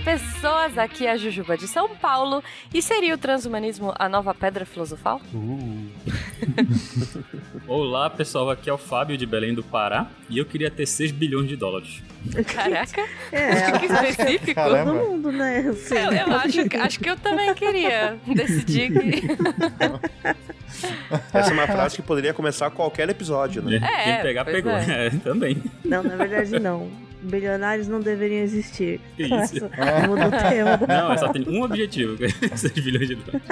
pessoas! 0.00 0.78
Aqui 0.78 1.06
é 1.06 1.12
a 1.12 1.16
Jujuba 1.16 1.56
de 1.56 1.68
São 1.68 1.88
Paulo. 1.96 2.42
E 2.72 2.80
seria 2.82 3.14
o 3.14 3.18
transhumanismo 3.18 3.92
a 3.98 4.08
nova 4.08 4.34
pedra 4.34 4.64
filosofal? 4.64 5.20
Uh. 5.34 5.88
Olá, 7.68 8.08
pessoal. 8.08 8.50
Aqui 8.50 8.68
é 8.70 8.72
o 8.72 8.78
Fábio 8.78 9.16
de 9.16 9.26
Belém 9.26 9.54
do 9.54 9.62
Pará. 9.62 10.06
E 10.28 10.38
eu 10.38 10.44
queria 10.44 10.70
ter 10.70 10.86
6 10.86 11.12
bilhões 11.12 11.48
de 11.48 11.56
dólares. 11.56 12.02
Caraca! 12.52 13.06
É, 13.32 13.78
que 13.78 13.86
específico. 13.86 14.60
todo 14.60 14.94
mundo, 14.94 15.32
né? 15.32 15.68
Assim. 15.68 15.94
Eu, 15.94 16.12
eu 16.12 16.36
acho, 16.36 16.60
acho 16.80 17.00
que 17.00 17.10
eu 17.10 17.16
também 17.16 17.54
queria 17.54 18.18
decidir 18.26 18.92
que. 18.92 19.22
Essa 21.32 21.50
é 21.50 21.52
uma 21.52 21.66
frase 21.66 21.96
que 21.96 22.02
poderia 22.02 22.32
começar 22.32 22.70
qualquer 22.70 23.08
episódio, 23.08 23.62
né? 23.62 23.76
É, 23.76 24.04
Quem 24.04 24.22
pegar, 24.22 24.44
pois 24.44 24.56
pegou. 24.56 24.72
é. 24.72 25.06
É, 25.06 25.10
também. 25.10 25.62
Não, 25.84 26.02
na 26.02 26.16
verdade 26.16 26.58
não. 26.58 27.09
Bilionários 27.22 27.86
não 27.88 28.00
deveriam 28.00 28.42
existir. 28.42 29.00
Que 29.16 29.24
isso? 29.24 29.66
Essa- 29.72 30.08
Muda 30.08 30.28
o 30.28 30.30
tema. 30.30 30.80
Não, 30.88 31.18
só 31.18 31.28
tem 31.32 31.46
um 31.48 31.62
objetivo: 31.62 32.16
6 32.56 32.72
bilhões 32.82 33.08
de 33.08 33.14
dólares. 33.16 33.42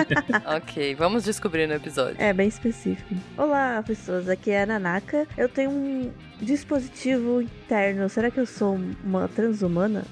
ok, 0.56 0.94
vamos 0.94 1.24
descobrir 1.24 1.66
no 1.66 1.74
episódio. 1.74 2.16
É 2.18 2.32
bem 2.32 2.48
específico. 2.48 3.14
Olá, 3.36 3.82
pessoas. 3.86 4.28
Aqui 4.28 4.50
é 4.50 4.62
a 4.62 4.66
Nanaka. 4.66 5.26
Eu 5.36 5.48
tenho 5.48 5.70
um 5.70 6.10
dispositivo 6.40 7.42
interno. 7.42 8.08
Será 8.08 8.30
que 8.30 8.38
eu 8.40 8.46
sou 8.46 8.78
uma 9.04 9.28
transhumana? 9.28 10.04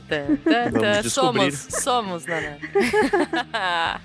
Somos, 1.08 1.54
somos, 1.70 2.26
Nana. 2.26 2.58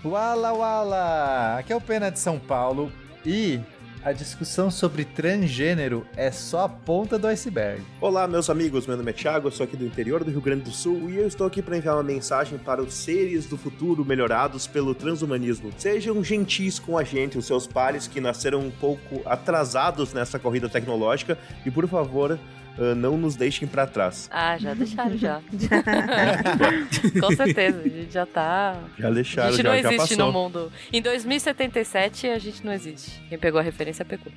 Wala 0.04 0.54
Wala! 0.54 1.58
Aqui 1.60 1.74
é 1.74 1.76
o 1.76 1.82
Pena 1.82 2.10
de 2.12 2.20
São 2.20 2.40
Paulo 2.40 2.92
e 3.26 3.60
a 4.04 4.12
discussão 4.12 4.72
sobre 4.72 5.06
transgênero 5.06 6.06
é 6.16 6.32
só 6.32 6.66
a 6.66 6.70
ponta 6.70 7.20
do 7.20 7.28
iceberg. 7.28 7.84
Olá, 8.00 8.28
meus 8.28 8.50
amigos. 8.50 8.88
Meu 8.88 8.98
nome 8.98 9.12
é 9.12 9.14
Thiago, 9.14 9.48
eu 9.48 9.52
sou 9.52 9.64
aqui 9.64 9.78
do 9.78 9.86
interior 9.86 10.24
do 10.24 10.32
Rio 10.32 10.42
Grande 10.42 10.64
do 10.64 10.72
Sul 10.72 11.10
e 11.10 11.18
eu 11.18 11.28
estou 11.28 11.46
aqui 11.46 11.62
para 11.62 11.78
enviar 11.78 11.96
uma 11.96 12.04
mensagem 12.04 12.58
para 12.58 12.82
os 12.82 12.94
seres 12.94 13.46
do 13.46 13.58
futuro 13.58 14.04
melhorados 14.04 14.66
pelo 14.66 14.96
transhumanismo. 14.96 15.72
Sejam 15.78 16.24
gentis 16.24 16.80
com 16.80 16.98
a 16.98 17.04
gente, 17.04 17.38
os 17.38 17.46
seus 17.46 17.68
pares 17.68 18.08
que 18.08 18.20
nasceram 18.20 18.60
um 18.60 18.72
pouco 18.72 19.22
atrasados 19.26 20.14
nessa 20.14 20.40
corrida 20.40 20.68
tecnológica 20.68 21.38
e, 21.66 21.70
por 21.70 21.88
favor, 21.88 22.40
ah, 22.78 22.96
não 22.96 23.18
nos 23.18 23.36
deixem 23.36 23.68
para 23.68 23.86
trás. 23.88 24.30
Ah, 24.32 24.58
já 24.58 24.74
deixaram 24.74 25.18
já. 25.18 25.42
Com 27.20 27.36
certeza, 27.36 27.80
a 27.80 27.88
gente 27.90 28.14
já 28.14 28.26
tá. 28.26 28.78
Já 28.98 29.08
A 29.08 29.12
deixaram, 29.12 29.52
gente 29.52 29.64
já, 29.64 29.70
não 29.70 29.82
já 29.82 29.90
existe 29.94 30.16
passou. 30.16 30.26
no 30.26 30.32
mundo. 30.32 30.72
Em 30.92 31.02
2077 31.02 32.28
a 32.28 32.40
gente 32.40 32.66
não 32.66 32.74
existe. 32.74 33.22
Quem 33.30 33.38
pegou 33.38 33.60
a 33.60 33.64
referência 33.64 34.04
pegou. 34.06 34.32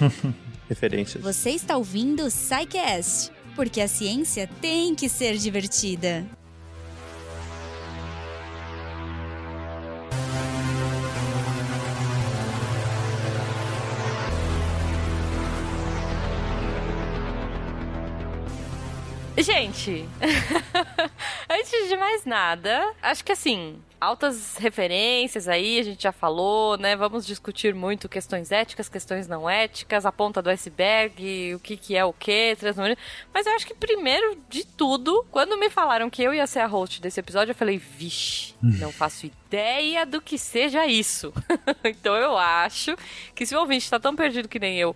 Referências. 0.68 1.22
Você 1.22 1.50
está 1.50 1.76
ouvindo 1.76 2.24
o 2.24 2.30
SciCast, 2.30 3.30
porque 3.54 3.80
a 3.80 3.88
ciência 3.88 4.48
tem 4.60 4.94
que 4.94 5.08
ser 5.08 5.36
divertida. 5.36 6.24
Gente, 19.36 20.08
antes 21.50 21.88
de 21.88 21.96
mais 21.96 22.24
nada, 22.24 22.94
acho 23.02 23.24
que 23.24 23.32
assim, 23.32 23.80
altas 24.00 24.56
referências 24.58 25.48
aí, 25.48 25.80
a 25.80 25.82
gente 25.82 26.04
já 26.04 26.12
falou, 26.12 26.76
né? 26.76 26.94
Vamos 26.94 27.26
discutir 27.26 27.74
muito 27.74 28.08
questões 28.08 28.52
éticas, 28.52 28.88
questões 28.88 29.26
não 29.26 29.50
éticas, 29.50 30.06
a 30.06 30.12
ponta 30.12 30.40
do 30.40 30.50
iceberg, 30.50 31.54
o 31.54 31.58
que, 31.58 31.76
que 31.76 31.96
é 31.96 32.04
o 32.04 32.12
que, 32.12 32.54
transhumanismo. 32.56 33.02
Mas 33.32 33.44
eu 33.46 33.54
acho 33.54 33.66
que 33.66 33.74
primeiro 33.74 34.38
de 34.48 34.64
tudo, 34.64 35.26
quando 35.32 35.58
me 35.58 35.68
falaram 35.68 36.08
que 36.08 36.22
eu 36.22 36.32
ia 36.32 36.46
ser 36.46 36.60
a 36.60 36.66
host 36.66 37.00
desse 37.00 37.18
episódio, 37.18 37.50
eu 37.50 37.56
falei, 37.56 37.76
vixe, 37.76 38.54
não 38.62 38.92
faço 38.92 39.26
ideia 39.26 40.06
do 40.06 40.20
que 40.20 40.38
seja 40.38 40.86
isso. 40.86 41.32
então 41.82 42.14
eu 42.14 42.38
acho 42.38 42.96
que 43.34 43.44
se 43.44 43.56
o 43.56 43.58
ouvinte 43.58 43.90
tá 43.90 43.98
tão 43.98 44.14
perdido 44.14 44.48
que 44.48 44.60
nem 44.60 44.78
eu, 44.78 44.94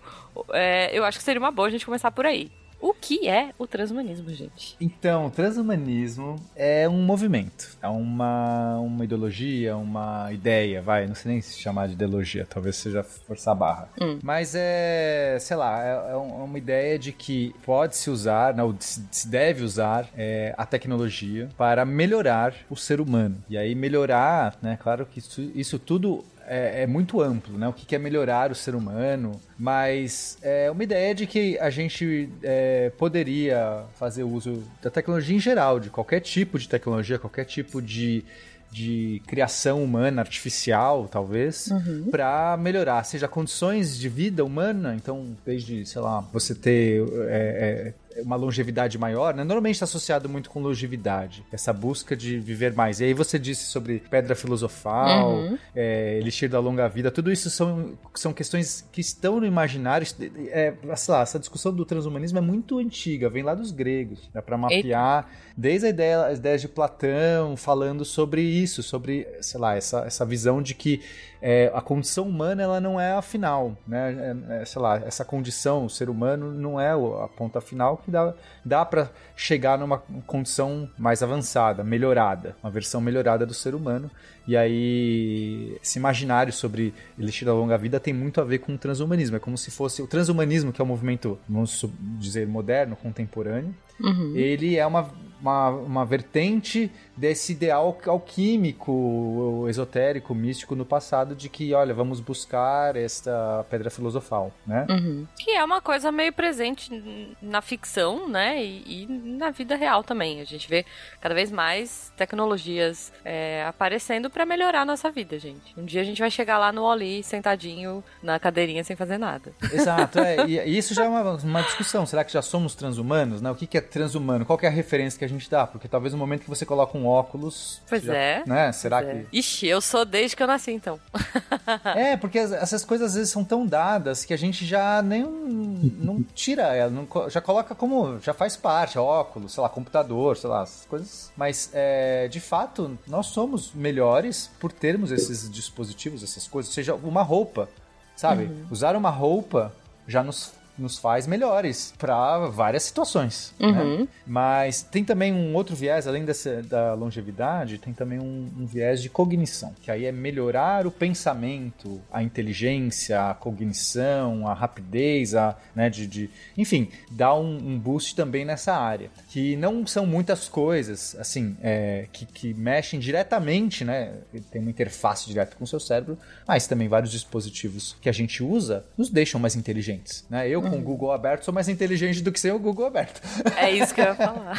é, 0.53 0.91
eu 0.93 1.03
acho 1.03 1.17
que 1.17 1.23
seria 1.23 1.41
uma 1.41 1.51
boa 1.51 1.67
a 1.67 1.71
gente 1.71 1.85
começar 1.85 2.11
por 2.11 2.25
aí. 2.25 2.49
O 2.79 2.93
que 2.93 3.27
é 3.27 3.51
o 3.57 3.67
transhumanismo, 3.67 4.29
gente? 4.29 4.75
Então, 4.79 5.27
o 5.27 5.31
transhumanismo 5.31 6.37
é 6.55 6.87
um 6.87 7.01
movimento, 7.01 7.77
é 7.81 7.87
uma, 7.87 8.79
uma 8.79 9.03
ideologia, 9.03 9.75
uma 9.75 10.31
ideia, 10.31 10.81
vai, 10.81 11.05
não 11.07 11.15
sei 11.15 11.33
nem 11.33 11.41
se 11.41 11.59
chamar 11.59 11.87
de 11.87 11.93
ideologia, 11.93 12.47
talvez 12.49 12.77
seja 12.77 13.03
forçar 13.03 13.51
a 13.51 13.55
barra. 13.55 13.89
Hum. 14.01 14.19
Mas 14.23 14.53
é, 14.55 15.37
sei 15.39 15.57
lá, 15.57 15.83
é, 15.83 16.11
é 16.11 16.19
é 16.39 16.43
uma 16.43 16.57
ideia 16.57 16.97
de 16.97 17.11
que 17.11 17.53
pode-se 17.65 18.09
usar, 18.09 18.53
não, 18.53 18.75
se 18.79 19.03
se 19.11 19.27
deve 19.27 19.63
usar 19.63 20.09
é, 20.15 20.53
a 20.57 20.65
tecnologia 20.65 21.49
para 21.57 21.85
melhorar 21.85 22.53
o 22.69 22.75
ser 22.75 23.01
humano. 23.01 23.37
E 23.49 23.57
aí 23.57 23.75
melhorar, 23.75 24.57
né, 24.61 24.77
claro 24.81 25.05
que 25.05 25.19
isso, 25.19 25.41
isso 25.53 25.77
tudo 25.77 26.23
é, 26.49 26.81
é 26.81 26.87
muito 26.87 27.21
amplo, 27.21 27.57
né? 27.57 27.67
O 27.67 27.73
que 27.73 27.95
é 27.95 27.99
melhorar 27.99 28.51
o 28.51 28.55
ser 28.55 28.73
humano, 28.73 29.39
mas 29.57 30.37
é 30.41 30.69
uma 30.71 30.83
ideia 30.83 31.13
de 31.13 31.27
que 31.27 31.57
a 31.59 31.69
gente 31.69 32.27
é, 32.41 32.91
poderia 32.97 33.83
fazer 33.95 34.23
uso 34.23 34.63
da 34.81 34.89
tecnologia 34.89 35.35
em 35.35 35.39
geral, 35.39 35.79
de 35.79 35.91
qualquer 35.91 36.19
tipo 36.21 36.57
de 36.57 36.67
tecnologia, 36.67 37.19
qualquer 37.19 37.45
tipo 37.45 37.79
de, 37.79 38.25
de 38.71 39.21
criação 39.27 39.83
humana, 39.83 40.21
artificial, 40.21 41.07
talvez, 41.07 41.69
para 42.09 42.57
melhorar, 42.57 43.03
seja 43.03 43.27
condições 43.27 43.95
de 43.97 44.09
vida 44.09 44.43
humana, 44.43 44.95
então, 44.95 45.37
desde, 45.45 45.85
sei 45.85 46.01
lá, 46.01 46.21
você 46.33 46.55
ter 46.55 47.03
é, 47.27 47.93
é, 48.08 48.08
uma 48.23 48.35
longevidade 48.35 48.97
maior, 48.97 49.33
né? 49.33 49.43
Normalmente 49.43 49.75
está 49.75 49.85
associado 49.85 50.27
muito 50.29 50.49
com 50.49 50.59
longevidade, 50.61 51.45
essa 51.51 51.71
busca 51.73 52.15
de 52.15 52.39
viver 52.39 52.73
mais. 52.73 52.99
E 52.99 53.05
aí 53.05 53.13
você 53.13 53.37
disse 53.39 53.65
sobre 53.65 53.99
pedra 54.09 54.35
filosofal, 54.35 55.33
Uhum. 55.35 55.57
é, 55.75 56.17
elixir 56.17 56.49
da 56.49 56.59
longa 56.59 56.87
vida, 56.87 57.11
tudo 57.11 57.31
isso 57.31 57.49
são, 57.49 57.97
são 58.15 58.33
questões 58.33 58.85
que 58.91 59.01
estão 59.01 59.39
no 59.39 59.45
imaginário. 59.45 60.05
É, 60.49 60.73
sei 60.95 61.13
lá, 61.13 61.21
essa 61.21 61.39
discussão 61.39 61.73
do 61.73 61.85
transhumanismo 61.85 62.37
é 62.37 62.41
muito 62.41 62.77
antiga, 62.79 63.29
vem 63.29 63.43
lá 63.43 63.53
dos 63.53 63.71
gregos, 63.71 64.29
dá 64.33 64.41
para 64.41 64.57
mapear 64.57 65.27
desde 65.57 65.87
a 65.87 65.89
ideia, 65.89 66.25
as 66.27 66.37
ideias 66.37 66.61
de 66.61 66.67
Platão, 66.67 67.57
falando 67.57 68.05
sobre 68.05 68.41
isso, 68.41 68.81
sobre, 68.81 69.27
sei 69.41 69.59
lá, 69.59 69.75
essa, 69.75 69.99
essa 70.05 70.25
visão 70.25 70.61
de 70.61 70.73
que 70.73 71.01
é, 71.41 71.71
a 71.73 71.81
condição 71.81 72.27
humana 72.27 72.61
ela 72.63 72.79
não 72.81 72.99
é 72.99 73.13
a 73.13 73.21
final, 73.21 73.77
né? 73.87 74.35
É, 74.49 74.61
é, 74.61 74.65
sei 74.65 74.81
lá, 74.81 74.97
essa 74.97 75.23
condição, 75.23 75.85
o 75.85 75.89
ser 75.89 76.09
humano 76.09 76.51
não 76.53 76.79
é 76.79 76.95
o- 76.95 77.21
a 77.21 77.27
ponta 77.29 77.61
final 77.61 77.97
que 77.97 78.11
dá, 78.11 78.33
dá 78.65 78.83
para 78.85 79.09
chegar 79.35 79.77
numa 79.77 79.99
condição 80.27 80.89
mais 80.97 81.23
avançada, 81.23 81.83
melhorada, 81.83 82.55
uma 82.61 82.69
versão 82.71 82.99
melhorada 82.99 83.45
do 83.45 83.53
ser 83.53 83.73
humano. 83.73 84.11
E 84.47 84.57
aí, 84.57 85.77
esse 85.81 85.99
imaginário 85.99 86.51
sobre 86.51 86.93
elixir 87.17 87.45
da 87.45 87.53
longa 87.53 87.77
vida 87.77 87.99
tem 87.99 88.13
muito 88.13 88.41
a 88.41 88.43
ver 88.43 88.59
com 88.59 88.73
o 88.73 88.77
transhumanismo. 88.77 89.35
É 89.37 89.39
como 89.39 89.57
se 89.57 89.69
fosse 89.71 90.01
o 90.01 90.07
transhumanismo, 90.07 90.73
que 90.73 90.81
é 90.81 90.83
um 90.83 90.87
movimento, 90.87 91.37
vamos 91.47 91.85
dizer, 92.19 92.47
moderno, 92.47 92.95
contemporâneo. 92.95 93.73
Uhum. 94.01 94.33
Ele 94.35 94.75
é 94.77 94.85
uma, 94.85 95.11
uma, 95.41 95.69
uma 95.69 96.05
vertente 96.05 96.91
desse 97.15 97.51
ideal 97.51 97.97
alquímico, 98.07 99.65
esotérico, 99.69 100.33
místico 100.33 100.75
no 100.75 100.85
passado 100.85 101.35
de 101.35 101.49
que, 101.49 101.73
olha, 101.73 101.93
vamos 101.93 102.19
buscar 102.19 102.95
esta 102.95 103.65
pedra 103.69 103.89
filosofal, 103.89 104.51
né? 104.65 104.87
Uhum. 104.89 105.27
Que 105.37 105.51
é 105.51 105.63
uma 105.63 105.81
coisa 105.81 106.11
meio 106.11 106.31
presente 106.31 107.35
na 107.41 107.61
ficção, 107.61 108.27
né? 108.27 108.63
E, 108.63 109.03
e 109.03 109.07
na 109.07 109.51
vida 109.51 109.75
real 109.75 110.03
também. 110.03 110.39
A 110.39 110.45
gente 110.45 110.69
vê 110.69 110.85
cada 111.19 111.35
vez 111.35 111.51
mais 111.51 112.11
tecnologias 112.15 113.11
é, 113.25 113.65
aparecendo 113.67 114.29
pra 114.29 114.45
melhorar 114.45 114.81
a 114.81 114.85
nossa 114.85 115.11
vida, 115.11 115.37
gente. 115.37 115.77
Um 115.77 115.83
dia 115.83 116.01
a 116.01 116.05
gente 116.05 116.19
vai 116.19 116.31
chegar 116.31 116.57
lá 116.57 116.71
no 116.71 116.83
Oli 116.83 117.21
sentadinho 117.21 118.03
na 118.23 118.39
cadeirinha 118.39 118.83
sem 118.83 118.95
fazer 118.95 119.17
nada. 119.17 119.51
Exato, 119.73 120.19
é, 120.19 120.45
e, 120.47 120.57
isso 120.77 120.93
já 120.93 121.05
é 121.05 121.09
uma, 121.09 121.33
uma 121.35 121.61
discussão. 121.63 122.05
Será 122.05 122.23
que 122.23 122.31
já 122.31 122.41
somos 122.41 122.75
transhumanos? 122.75 123.41
Né? 123.41 123.51
O 123.51 123.55
que, 123.55 123.67
que 123.67 123.77
é 123.77 123.81
transhumano? 123.81 124.45
Qual 124.45 124.57
que 124.57 124.65
é 124.65 124.69
a 124.69 124.71
referência 124.71 125.19
que 125.19 125.25
a 125.25 125.28
gente 125.29 125.49
dá? 125.49 125.65
Porque 125.67 125.87
talvez 125.87 126.13
no 126.13 126.19
momento 126.19 126.41
que 126.43 126.49
você 126.49 126.65
coloca 126.65 126.97
um 126.97 127.05
óculos. 127.07 127.81
Pois 127.87 128.03
já- 128.03 128.13
é. 128.15 128.43
Né? 128.45 128.71
Será 128.71 129.01
É. 129.01 129.23
que. 129.25 129.37
Ixi, 129.39 129.67
eu 129.67 129.79
sou 129.81 130.03
desde 130.05 130.35
que 130.35 130.43
eu 130.43 130.47
nasci, 130.47 130.71
então. 130.71 130.99
É, 131.95 132.17
porque 132.17 132.39
as- 132.39 132.51
essas 132.51 132.83
coisas 132.83 133.11
às 133.11 133.15
vezes 133.15 133.31
são 133.31 133.43
tão 133.43 133.65
dadas 133.65 134.25
que 134.25 134.33
a 134.33 134.37
gente 134.37 134.65
já 134.65 135.01
nem 135.01 135.23
não 135.23 136.23
tira 136.33 136.75
ela, 136.75 136.89
não 136.91 137.07
já 137.29 137.39
coloca 137.41 137.73
como 137.75 138.19
já 138.19 138.33
faz 138.33 138.55
parte, 138.57 138.97
óculos, 138.97 139.53
sei 139.53 139.61
lá, 139.63 139.69
computador, 139.69 140.35
sei 140.37 140.49
lá, 140.49 140.63
essas 140.63 140.85
coisas. 140.85 141.31
Mas 141.37 141.69
é, 141.73 142.27
de 142.27 142.39
fato 142.39 142.97
nós 143.07 143.27
somos 143.27 143.71
melhores 143.73 144.49
por 144.59 144.71
termos 144.71 145.11
esses 145.11 145.49
dispositivos, 145.49 146.23
essas 146.23 146.47
coisas, 146.47 146.73
seja 146.73 146.95
uma 146.95 147.21
roupa, 147.21 147.69
sabe? 148.15 148.49
Usar 148.71 148.95
uma 148.95 149.09
roupa 149.09 149.73
já 150.07 150.23
nos 150.23 150.51
nos 150.79 150.97
faz 150.97 151.27
melhores 151.27 151.93
para 151.97 152.47
várias 152.47 152.83
situações. 152.83 153.53
Né? 153.59 153.67
Uhum. 153.67 154.07
Mas 154.25 154.81
tem 154.81 155.03
também 155.03 155.33
um 155.33 155.53
outro 155.55 155.75
viés, 155.75 156.07
além 156.07 156.25
dessa, 156.25 156.61
da 156.63 156.93
longevidade, 156.93 157.77
tem 157.77 157.93
também 157.93 158.19
um, 158.19 158.49
um 158.57 158.65
viés 158.65 159.01
de 159.01 159.09
cognição, 159.09 159.73
que 159.81 159.91
aí 159.91 160.05
é 160.05 160.11
melhorar 160.11 160.87
o 160.87 160.91
pensamento, 160.91 162.01
a 162.11 162.23
inteligência, 162.23 163.29
a 163.29 163.33
cognição, 163.33 164.47
a 164.47 164.53
rapidez, 164.53 165.35
a, 165.35 165.57
né, 165.75 165.89
de, 165.89 166.07
de 166.07 166.29
enfim, 166.57 166.89
dar 167.11 167.35
um, 167.35 167.57
um 167.57 167.79
boost 167.79 168.15
também 168.15 168.45
nessa 168.45 168.73
área. 168.73 169.09
Que 169.29 169.55
não 169.55 169.85
são 169.85 170.05
muitas 170.05 170.47
coisas, 170.47 171.15
assim, 171.19 171.55
é, 171.61 172.07
que, 172.11 172.25
que 172.25 172.53
mexem 172.53 172.99
diretamente, 172.99 173.83
né? 173.83 174.13
Tem 174.51 174.61
uma 174.61 174.69
interface 174.69 175.27
direta 175.27 175.55
com 175.55 175.63
o 175.63 175.67
seu 175.67 175.79
cérebro, 175.79 176.17
mas 176.47 176.67
também 176.67 176.87
vários 176.87 177.11
dispositivos 177.11 177.95
que 178.01 178.09
a 178.09 178.11
gente 178.11 178.43
usa 178.43 178.85
nos 178.97 179.09
deixam 179.09 179.39
mais 179.39 179.55
inteligentes. 179.55 180.25
Né? 180.29 180.47
Eu, 180.49 180.61
com 180.69 180.77
o 180.77 180.81
Google 180.81 181.11
aberto, 181.11 181.45
sou 181.45 181.53
mais 181.53 181.67
inteligente 181.67 182.21
do 182.21 182.31
que 182.31 182.39
sem 182.39 182.51
o 182.51 182.59
Google 182.59 182.85
aberto. 182.85 183.21
É 183.55 183.71
isso 183.71 183.93
que 183.93 184.01
eu 184.01 184.05
ia 184.05 184.15
falar. 184.15 184.57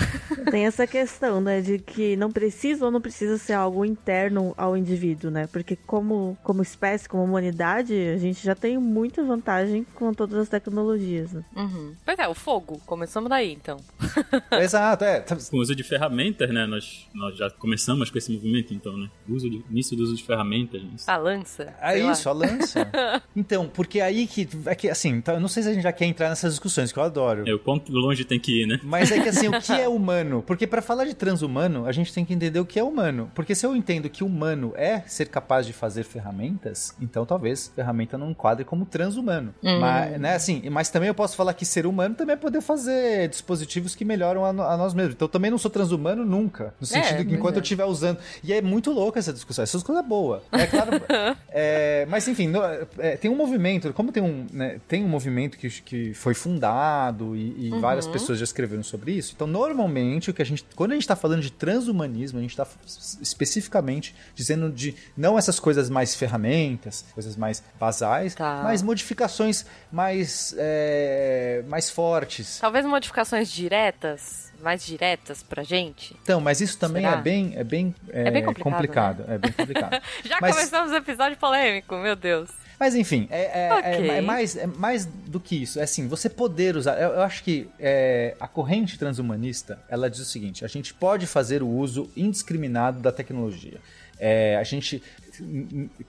Tem 0.51 0.67
essa 0.67 0.87
questão, 0.87 1.41
né, 1.41 1.61
de 1.61 1.79
que 1.79 2.17
não 2.17 2.31
precisa 2.31 2.85
ou 2.85 2.91
não 2.91 3.01
precisa 3.01 3.39
ser 3.39 3.53
algo 3.53 3.85
interno 3.85 4.55
ao 4.57 4.77
indivíduo, 4.77 5.31
né? 5.31 5.47
Porque 5.47 5.77
como, 5.77 6.37
como 6.43 6.63
espécie, 6.63 7.09
como 7.09 7.23
humanidade, 7.25 7.95
a 7.95 8.19
gente 8.19 8.45
já 8.45 8.55
tem 8.55 8.79
muita 8.79 9.23
vantagem 9.23 9.87
com 9.95 10.13
todas 10.13 10.39
as 10.39 10.49
tecnologias. 10.49 11.33
Né? 11.33 11.45
Uhum. 11.57 11.95
Pois 12.05 12.19
é, 12.19 12.29
o 12.29 12.35
fogo. 12.35 12.81
Começamos 12.87 13.29
daí, 13.29 13.53
então. 13.53 13.79
Exato, 14.61 15.05
é. 15.05 15.21
Com 15.21 15.57
o 15.57 15.61
uso 15.61 15.75
de 15.75 15.83
ferramentas, 15.83 16.51
né? 16.51 16.67
Nós, 16.67 17.09
nós 17.15 17.37
já 17.37 17.51
começamos 17.51 18.11
com 18.11 18.19
esse 18.19 18.33
movimento, 18.33 18.75
então, 18.75 18.97
né? 18.97 19.09
O 19.29 19.35
uso 19.35 19.49
de, 19.49 19.65
início 19.71 19.97
do 19.97 20.03
uso 20.03 20.15
de 20.15 20.25
ferramentas. 20.25 20.83
Né? 20.83 20.91
A 21.07 21.17
lança. 21.17 21.75
É 21.81 21.93
sei 21.93 22.03
lá. 22.03 22.13
isso, 22.13 22.29
a 22.29 22.33
lança. 22.33 22.93
então, 23.35 23.69
porque 23.69 24.01
aí 24.01 24.27
que, 24.27 24.49
é 24.67 24.75
que 24.75 24.89
assim, 24.89 25.21
tá, 25.21 25.35
eu 25.35 25.41
não 25.41 25.49
sei 25.49 25.63
se 25.63 25.69
a 25.69 25.73
gente 25.73 25.83
já 25.83 25.93
quer 26.01 26.07
entrar 26.07 26.31
nessas 26.31 26.55
discussões, 26.55 26.91
que 26.91 26.99
eu 26.99 27.03
adoro. 27.03 27.45
É 27.47 27.53
o 27.53 27.59
quanto 27.59 27.93
longe 27.93 28.25
tem 28.25 28.41
que 28.41 28.63
ir, 28.63 28.67
né? 28.67 28.81
Mas 28.83 29.13
é 29.13 29.21
que 29.21 29.29
assim, 29.29 29.49
o 29.49 29.61
que 29.61 29.71
é 29.71 29.87
humano? 29.87 30.43
Porque 30.47 30.67
pra 30.67 30.81
falar 30.81 31.05
de 31.05 31.13
transhumano, 31.13 31.85
a 31.85 31.93
gente 31.93 32.11
tem 32.15 32.25
que 32.25 32.33
entender 32.33 32.59
o 32.59 32.65
que 32.65 32.79
é 32.79 32.83
humano. 32.83 33.31
Porque 33.35 33.55
se 33.55 33.67
eu 33.67 33.77
entendo 33.77 34.09
que 34.09 34.25
humano 34.25 34.73
é 34.77 35.01
ser 35.01 35.29
capaz 35.29 35.67
de 35.67 35.75
fazer 35.75 36.05
ferramentas, 36.05 36.97
então 37.03 37.27
talvez 37.27 37.71
ferramenta 37.77 38.17
não 38.17 38.31
enquadre 38.31 38.65
como 38.65 38.87
transhumano. 38.87 39.55
Uhum. 39.63 39.79
Mas, 39.79 40.19
né, 40.19 40.35
assim, 40.35 40.63
mas 40.71 40.89
também 40.89 41.09
eu 41.09 41.15
posso 41.15 41.37
falar 41.37 41.53
que 41.53 41.67
ser 41.67 41.85
humano 41.85 42.15
também 42.15 42.33
é 42.33 42.37
poder 42.39 42.63
fazer 42.63 43.29
dispositivos 43.29 43.95
que 43.95 44.03
melhoram 44.03 44.43
a, 44.43 44.49
a 44.49 44.77
nós 44.79 44.95
mesmos. 44.95 45.15
Então 45.15 45.27
eu 45.27 45.31
também 45.31 45.51
não 45.51 45.59
sou 45.59 45.71
transhumano 45.71 46.25
nunca. 46.25 46.73
No 46.81 46.87
sentido 46.87 47.19
que 47.19 47.25
mas 47.25 47.35
enquanto 47.35 47.57
é. 47.57 47.59
eu 47.59 47.63
estiver 47.63 47.85
usando. 47.85 48.19
E 48.43 48.55
é 48.55 48.63
muito 48.63 48.91
louca 48.91 49.19
essa 49.19 49.35
discussão. 49.35 49.63
Essa 49.65 49.77
discussão 49.77 50.01
é 50.03 50.07
boa. 50.07 50.43
É 50.51 50.67
claro. 50.67 50.93
é, 51.51 52.07
mas 52.09 52.27
enfim, 52.27 52.49
no- 52.49 52.63
é, 52.99 53.19
tem 53.19 53.31
um 53.31 53.37
movimento, 53.37 53.93
como 53.93 54.11
tem 54.11 54.23
um, 54.23 54.47
né, 54.51 54.81
tem 54.89 55.05
um 55.05 55.09
movimento 55.09 55.59
que, 55.59 55.69
que 55.69 55.90
foi 56.15 56.35
fundado 56.35 57.35
e, 57.37 57.67
e 57.69 57.81
várias 57.81 58.07
pessoas 58.07 58.39
já 58.39 58.45
escreveram 58.45 58.83
sobre 58.83 59.13
isso. 59.13 59.33
Então, 59.35 59.47
normalmente, 59.47 60.31
o 60.31 60.35
que 60.35 60.43
a 60.43 60.45
gente. 60.45 60.65
Quando 60.77 60.93
a 60.93 60.95
gente 60.95 61.03
está 61.03 61.17
falando 61.17 61.43
de 61.43 61.51
transhumanismo, 61.51 62.39
a 62.39 62.43
gente 62.43 62.51
está 62.53 62.67
especificamente 63.21 64.15
dizendo 64.35 64.71
de 64.71 64.95
não 65.17 65.39
essas 65.39 65.59
coisas 65.61 65.89
mais 65.91 66.15
ferramentas, 66.15 67.05
coisas 67.15 67.37
mais 67.37 67.63
basais, 67.79 68.35
Tá. 68.35 68.61
mas 68.63 68.83
modificações 68.83 69.65
mais, 69.91 70.55
é, 70.59 71.63
mais 71.69 71.91
fortes. 71.91 72.59
Talvez 72.61 72.85
modificações 72.85 73.51
diretas, 73.51 74.53
mais 74.63 74.85
diretas 74.85 75.43
pra 75.43 75.63
gente. 75.63 76.17
Então, 76.23 76.41
mas 76.41 76.61
isso 76.61 76.79
também 76.79 77.03
Será? 77.05 77.17
é 77.19 77.21
bem, 77.23 77.53
é 77.57 77.65
bem, 77.65 77.95
É 78.09 78.31
bem 78.31 78.45
complicado, 78.55 79.25
É 79.29 79.39
bem 79.39 79.53
complicado. 79.53 80.01
Já 80.25 80.39
Mas- 80.41 80.55
começamos 80.55 80.93
o 80.93 80.97
episódio 80.97 81.37
polêmico, 81.39 81.97
meu 81.97 82.17
Deus. 82.17 82.51
Mas 82.81 82.95
enfim, 82.95 83.29
é, 83.31 83.67
é- 83.67 83.73
Ok. 83.75 84.11
é- 84.11 84.17
é 84.17 84.21
mais, 84.23 84.57
é 84.57 84.67
mais 84.67 85.05
do 85.05 85.39
que 85.39 85.63
isso. 85.63 85.79
É 85.79 85.83
assim, 85.83 86.09
você 86.09 86.31
poder 86.31 86.77
usar. 86.77 86.99
Eu, 86.99 87.11
eu 87.11 87.21
acho 87.21 87.45
que 87.45 87.69
é, 87.79 88.35
a 88.41 88.49
corrente 88.49 88.99
transhumanista 88.99 89.79
ela 89.87 90.09
diz 90.09 90.19
o 90.21 90.25
seguinte: 90.25 90.65
a 90.65 90.69
gente 90.69 90.95
pode 90.95 91.27
fazer 91.27 91.63
o 91.63 91.69
uso 91.69 92.11
indiscriminado 92.17 92.99
da 93.01 93.13
tecnologia. 93.13 93.79
É, 94.19 94.57
a 94.57 94.65
gente 94.65 95.03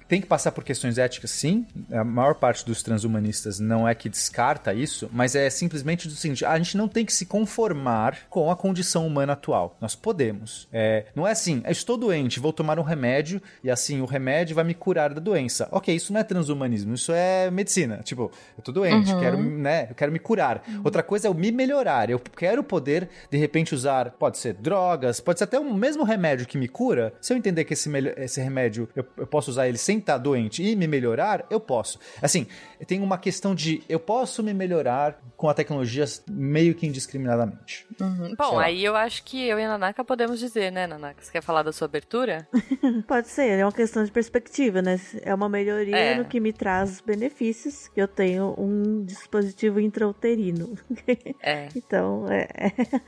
tem 0.07 0.21
que 0.21 0.27
passar 0.27 0.51
por 0.51 0.63
questões 0.63 0.97
éticas, 0.97 1.31
sim. 1.31 1.65
A 1.91 2.03
maior 2.03 2.35
parte 2.35 2.65
dos 2.65 2.83
transhumanistas 2.83 3.59
não 3.59 3.87
é 3.87 3.95
que 3.95 4.09
descarta 4.09 4.73
isso, 4.73 5.09
mas 5.11 5.35
é 5.35 5.49
simplesmente 5.49 6.07
do 6.07 6.13
seguinte: 6.13 6.45
a 6.45 6.57
gente 6.57 6.77
não 6.77 6.87
tem 6.87 7.05
que 7.05 7.13
se 7.13 7.25
conformar 7.25 8.17
com 8.29 8.51
a 8.51 8.55
condição 8.55 9.05
humana 9.05 9.33
atual. 9.33 9.77
Nós 9.79 9.95
podemos. 9.95 10.67
É, 10.71 11.05
não 11.15 11.27
é 11.27 11.31
assim, 11.31 11.61
eu 11.65 11.71
estou 11.71 11.97
doente, 11.97 12.39
vou 12.39 12.53
tomar 12.53 12.79
um 12.79 12.83
remédio 12.83 13.41
e 13.63 13.69
assim 13.69 14.01
o 14.01 14.05
remédio 14.05 14.55
vai 14.55 14.63
me 14.63 14.73
curar 14.73 15.13
da 15.13 15.19
doença. 15.19 15.67
Ok, 15.71 15.93
isso 15.93 16.13
não 16.13 16.19
é 16.19 16.23
transhumanismo, 16.23 16.93
isso 16.93 17.11
é 17.11 17.49
medicina. 17.51 18.01
Tipo, 18.03 18.31
eu 18.57 18.63
tô 18.63 18.71
doente, 18.71 19.13
quero, 19.17 19.37
né, 19.41 19.87
eu 19.89 19.95
quero 19.95 20.11
me 20.11 20.19
curar. 20.19 20.63
Outra 20.83 21.03
coisa 21.03 21.27
é 21.27 21.29
eu 21.29 21.33
me 21.33 21.51
melhorar. 21.51 22.09
Eu 22.09 22.19
quero 22.19 22.63
poder, 22.63 23.09
de 23.29 23.37
repente, 23.37 23.73
usar, 23.73 24.11
pode 24.11 24.37
ser 24.37 24.53
drogas, 24.53 25.19
pode 25.19 25.39
ser 25.39 25.45
até 25.45 25.59
o 25.59 25.73
mesmo 25.73 26.03
remédio 26.03 26.45
que 26.45 26.57
me 26.57 26.67
cura. 26.67 27.13
Se 27.21 27.33
eu 27.33 27.37
entender 27.37 27.63
que 27.63 27.73
esse, 27.73 27.89
esse 28.17 28.41
remédio 28.41 28.89
eu, 28.95 29.05
eu 29.21 29.27
posso 29.27 29.51
usar 29.51 29.67
ele 29.67 29.77
sem 29.77 29.99
estar 29.99 30.17
doente 30.17 30.63
e 30.63 30.75
me 30.75 30.87
melhorar, 30.87 31.45
eu 31.51 31.59
posso. 31.59 31.99
Assim, 32.19 32.47
tem 32.87 32.99
uma 33.01 33.19
questão 33.19 33.53
de 33.53 33.83
eu 33.87 33.99
posso 33.99 34.41
me 34.41 34.51
melhorar 34.51 35.21
com 35.37 35.47
a 35.47 35.53
tecnologia 35.53 36.05
meio 36.27 36.73
que 36.73 36.87
indiscriminadamente. 36.87 37.85
Uhum. 38.01 38.33
Bom, 38.35 38.57
aí 38.57 38.83
eu 38.83 38.95
acho 38.95 39.23
que 39.23 39.47
eu 39.47 39.59
e 39.59 39.63
a 39.63 39.67
Nanaka 39.69 40.03
podemos 40.03 40.39
dizer, 40.39 40.71
né, 40.71 40.87
Nanaka? 40.87 41.21
Você 41.21 41.31
quer 41.31 41.43
falar 41.43 41.61
da 41.61 41.71
sua 41.71 41.85
abertura? 41.85 42.47
Pode 43.07 43.27
ser, 43.27 43.59
é 43.59 43.63
uma 43.63 43.71
questão 43.71 44.03
de 44.03 44.11
perspectiva, 44.11 44.81
né? 44.81 44.99
É 45.21 45.33
uma 45.35 45.47
melhoria 45.47 45.95
É. 45.95 46.15
no 46.17 46.25
que 46.25 46.39
me 46.39 46.51
traz 46.51 46.99
benefícios, 46.99 47.87
que 47.89 48.01
eu 48.01 48.07
tenho 48.07 48.55
um 48.57 49.03
dispositivo 49.05 49.79
intrauterino. 49.79 50.75
É. 51.43 51.67
então, 51.75 52.25
é, 52.29 52.47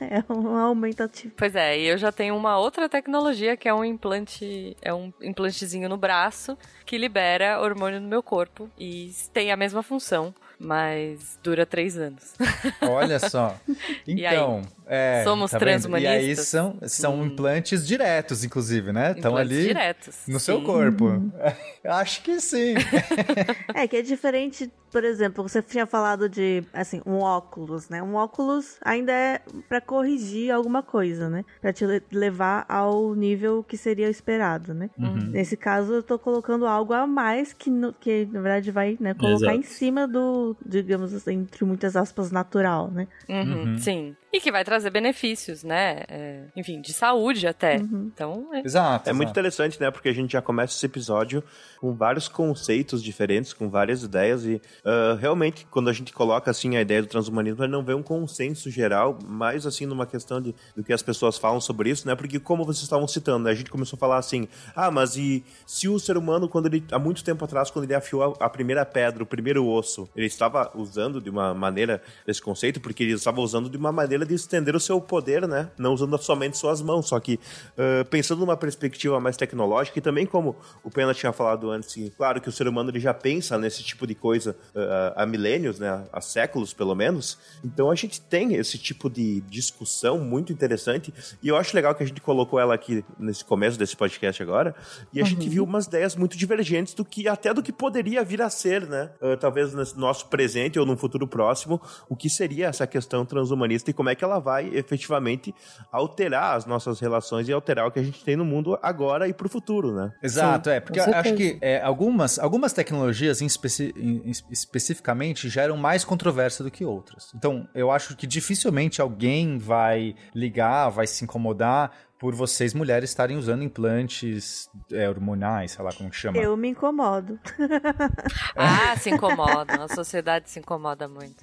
é 0.00 0.32
um 0.32 0.56
aumentativo. 0.56 1.34
Pois 1.36 1.54
é, 1.54 1.78
e 1.78 1.86
eu 1.86 1.96
já 1.98 2.10
tenho 2.12 2.36
uma 2.36 2.58
outra 2.58 2.88
tecnologia 2.88 3.56
que 3.56 3.68
é 3.68 3.74
um 3.74 3.84
implante, 3.84 4.76
é 4.82 4.92
um 4.92 5.12
implantezinho 5.22 5.88
no 5.88 5.93
braço 5.96 6.56
que 6.84 6.98
libera 6.98 7.60
hormônio 7.60 8.00
no 8.00 8.08
meu 8.08 8.22
corpo 8.22 8.70
e 8.78 9.12
tem 9.32 9.50
a 9.52 9.56
mesma 9.56 9.82
função, 9.82 10.34
mas 10.58 11.38
dura 11.42 11.66
três 11.66 11.96
anos. 11.96 12.34
Olha 12.80 13.18
só. 13.18 13.56
Então, 14.06 14.62
é, 14.86 15.22
Somos 15.24 15.50
tá 15.50 15.58
vendo? 15.58 15.68
E 15.98 16.06
aí 16.06 16.34
transhumanistas? 16.34 16.48
são, 16.48 16.78
são 16.82 17.20
Hum. 17.20 17.26
implantes 17.26 17.86
diretos, 17.86 18.44
inclusive, 18.44 18.92
né? 18.92 19.12
Estão 19.12 19.36
ali 19.36 19.68
diretos. 19.68 20.18
no 20.28 20.38
seu 20.40 20.58
Sim. 20.58 20.64
corpo. 20.64 21.32
Eu 21.84 21.92
Acho 21.92 22.22
que 22.22 22.40
sim. 22.40 22.74
É, 23.74 23.86
que 23.88 23.96
é 23.96 24.02
diferente, 24.02 24.70
por 24.90 25.04
exemplo, 25.04 25.42
você 25.46 25.60
tinha 25.60 25.86
falado 25.86 26.28
de, 26.28 26.62
assim, 26.72 27.00
um 27.04 27.18
óculos, 27.18 27.88
né? 27.88 28.02
Um 28.02 28.14
óculos 28.14 28.76
ainda 28.82 29.12
é 29.12 29.40
pra 29.68 29.80
corrigir 29.80 30.50
alguma 30.50 30.82
coisa, 30.82 31.28
né? 31.28 31.44
Pra 31.60 31.72
te 31.72 31.84
le- 31.84 32.02
levar 32.12 32.64
ao 32.68 33.14
nível 33.14 33.62
que 33.62 33.76
seria 33.76 34.08
esperado, 34.08 34.72
né? 34.72 34.88
Uhum. 34.98 35.16
Nesse 35.30 35.56
caso, 35.56 35.94
eu 35.94 36.02
tô 36.02 36.18
colocando 36.18 36.66
algo 36.66 36.92
a 36.92 37.06
mais 37.06 37.52
que, 37.52 37.68
no- 37.70 37.92
que 37.92 38.26
na 38.32 38.40
verdade, 38.40 38.70
vai 38.70 38.96
né, 39.00 39.12
colocar 39.14 39.46
Exato. 39.52 39.58
em 39.58 39.62
cima 39.62 40.06
do, 40.08 40.56
digamos 40.64 41.12
assim, 41.12 41.32
entre 41.40 41.64
muitas 41.64 41.96
aspas, 41.96 42.30
natural, 42.30 42.90
né? 42.90 43.08
Uhum, 43.28 43.64
Uhum. 43.64 43.78
Sim. 43.78 44.16
E 44.34 44.40
que 44.40 44.50
vai 44.50 44.64
trazer 44.64 44.90
benefícios, 44.90 45.62
né? 45.62 46.02
É, 46.08 46.46
enfim, 46.56 46.80
de 46.80 46.92
saúde 46.92 47.46
até. 47.46 47.76
Uhum. 47.76 48.10
Então, 48.12 48.48
é, 48.52 48.62
Exato. 48.64 49.08
É 49.08 49.12
muito 49.12 49.28
exato. 49.28 49.30
interessante, 49.30 49.80
né? 49.80 49.92
Porque 49.92 50.08
a 50.08 50.12
gente 50.12 50.32
já 50.32 50.42
começa 50.42 50.74
esse 50.74 50.84
episódio 50.84 51.40
com 51.80 51.94
vários 51.94 52.26
conceitos 52.26 53.00
diferentes, 53.00 53.52
com 53.52 53.70
várias 53.70 54.02
ideias 54.02 54.44
e 54.44 54.60
ah, 54.84 55.16
realmente 55.20 55.66
quando 55.70 55.88
a 55.88 55.92
gente 55.92 56.12
coloca 56.12 56.50
assim 56.50 56.76
a 56.76 56.80
ideia 56.80 57.00
do 57.00 57.06
transhumanismo, 57.06 57.64
não 57.68 57.84
vê 57.84 57.94
um 57.94 58.02
consenso 58.02 58.70
geral, 58.70 59.18
mais 59.24 59.66
assim 59.66 59.86
numa 59.86 60.06
questão 60.06 60.40
de, 60.40 60.52
do 60.74 60.82
que 60.82 60.92
as 60.92 61.02
pessoas 61.02 61.38
falam 61.38 61.60
sobre 61.60 61.90
isso, 61.90 62.08
né? 62.08 62.16
Porque 62.16 62.40
como 62.40 62.64
vocês 62.64 62.82
estavam 62.82 63.06
citando, 63.06 63.44
né? 63.44 63.50
a 63.52 63.54
gente 63.54 63.70
começou 63.70 63.96
a 63.96 64.00
falar 64.00 64.18
assim, 64.18 64.48
ah, 64.74 64.90
mas 64.90 65.16
e 65.16 65.44
se 65.64 65.88
o 65.88 65.98
ser 66.00 66.16
humano 66.16 66.48
quando 66.48 66.66
ele 66.66 66.82
há 66.90 66.98
muito 66.98 67.22
tempo 67.22 67.44
atrás 67.44 67.70
quando 67.70 67.84
ele 67.84 67.94
afiou 67.94 68.34
a, 68.40 68.46
a 68.46 68.50
primeira 68.50 68.84
pedra, 68.84 69.22
o 69.22 69.26
primeiro 69.26 69.64
osso, 69.64 70.08
ele 70.16 70.26
estava 70.26 70.72
usando 70.74 71.20
de 71.20 71.30
uma 71.30 71.54
maneira 71.54 72.02
esse 72.26 72.42
conceito 72.42 72.80
porque 72.80 73.04
ele 73.04 73.12
estava 73.12 73.40
usando 73.40 73.68
de 73.68 73.76
uma 73.76 73.92
maneira 73.92 74.23
de 74.24 74.34
estender 74.34 74.74
o 74.74 74.80
seu 74.80 75.00
poder, 75.00 75.46
né? 75.46 75.70
Não 75.78 75.92
usando 75.92 76.16
somente 76.18 76.56
suas 76.56 76.80
mãos, 76.80 77.08
só 77.08 77.18
que 77.20 77.38
ah, 77.78 78.04
pensando 78.08 78.40
numa 78.40 78.56
perspectiva 78.56 79.20
mais 79.20 79.36
tecnológica 79.36 79.98
e 79.98 80.02
também 80.02 80.26
como 80.26 80.56
o 80.82 80.90
Pena 80.90 81.14
tinha 81.14 81.32
falado 81.32 81.70
antes, 81.70 81.94
claro 82.16 82.40
que 82.40 82.48
o 82.48 82.52
ser 82.52 82.68
humano 82.68 82.90
ele 82.90 83.00
já 83.00 83.12
pensa 83.12 83.58
nesse 83.58 83.82
tipo 83.82 84.06
de 84.06 84.14
coisa 84.14 84.56
ah, 84.74 85.14
há 85.16 85.26
milênios, 85.26 85.78
né? 85.78 86.04
Há 86.12 86.20
séculos 86.20 86.72
pelo 86.72 86.94
menos. 86.94 87.38
Então 87.64 87.90
a 87.90 87.94
gente 87.94 88.20
tem 88.20 88.54
esse 88.54 88.78
tipo 88.78 89.10
de 89.10 89.40
discussão 89.42 90.18
muito 90.18 90.52
interessante 90.52 91.12
e 91.42 91.48
eu 91.48 91.56
acho 91.56 91.74
legal 91.74 91.94
que 91.94 92.02
a 92.02 92.06
gente 92.06 92.20
colocou 92.20 92.58
ela 92.58 92.74
aqui 92.74 93.04
nesse 93.18 93.44
começo 93.44 93.78
desse 93.78 93.96
podcast 93.96 94.42
agora 94.42 94.74
e 95.12 95.20
a 95.20 95.24
gente 95.24 95.48
viu 95.48 95.64
umas 95.64 95.86
ideias 95.86 96.16
muito 96.16 96.36
divergentes 96.36 96.94
do 96.94 97.04
que 97.04 97.28
até 97.28 97.52
do 97.52 97.62
que 97.62 97.72
poderia 97.72 98.24
vir 98.24 98.42
a 98.42 98.50
ser, 98.50 98.86
né? 98.86 99.10
Ah, 99.20 99.36
talvez 99.36 99.72
no 99.72 99.84
nosso 99.96 100.26
presente 100.26 100.78
ou 100.78 100.86
num 100.86 100.96
futuro 100.96 101.26
próximo, 101.26 101.80
o 102.08 102.16
que 102.16 102.30
seria 102.30 102.66
essa 102.66 102.86
questão 102.86 103.24
transhumanista 103.24 103.90
e 103.90 103.94
como 103.94 104.08
é 104.08 104.13
é 104.14 104.16
que 104.16 104.24
ela 104.24 104.38
vai 104.38 104.68
efetivamente 104.72 105.54
alterar 105.92 106.56
as 106.56 106.64
nossas 106.66 106.98
relações 107.00 107.48
e 107.48 107.52
alterar 107.52 107.86
o 107.86 107.90
que 107.90 107.98
a 107.98 108.02
gente 108.02 108.24
tem 108.24 108.36
no 108.36 108.44
mundo 108.44 108.78
agora 108.82 109.28
e 109.28 109.34
pro 109.34 109.48
futuro, 109.48 109.92
né? 109.94 110.12
Exato, 110.22 110.70
Sim, 110.70 110.76
é, 110.76 110.80
porque 110.80 110.98
acho 111.00 111.34
que 111.34 111.58
é, 111.60 111.80
algumas, 111.82 112.38
algumas 112.38 112.72
tecnologias 112.72 113.42
em 113.42 113.46
especi- 113.46 113.92
em- 113.96 114.32
especificamente 114.50 115.48
geram 115.48 115.76
mais 115.76 116.04
controvérsia 116.04 116.64
do 116.64 116.70
que 116.70 116.84
outras. 116.84 117.32
Então, 117.34 117.68
eu 117.74 117.90
acho 117.90 118.16
que 118.16 118.26
dificilmente 118.26 119.00
alguém 119.00 119.58
vai 119.58 120.14
ligar, 120.34 120.88
vai 120.88 121.06
se 121.06 121.22
incomodar 121.24 121.92
por 122.24 122.34
vocês 122.34 122.72
mulheres 122.72 123.10
estarem 123.10 123.36
usando 123.36 123.62
implantes 123.62 124.70
é, 124.90 125.06
hormonais, 125.06 125.72
sei 125.72 125.84
lá 125.84 125.92
como 125.92 126.08
que 126.08 126.16
chama. 126.16 126.38
Eu 126.38 126.56
me 126.56 126.68
incomodo. 126.68 127.38
Ah, 128.56 128.96
se 128.96 129.10
incomoda. 129.10 129.74
A 129.84 129.88
sociedade 129.88 130.48
se 130.48 130.58
incomoda 130.58 131.06
muito. 131.06 131.36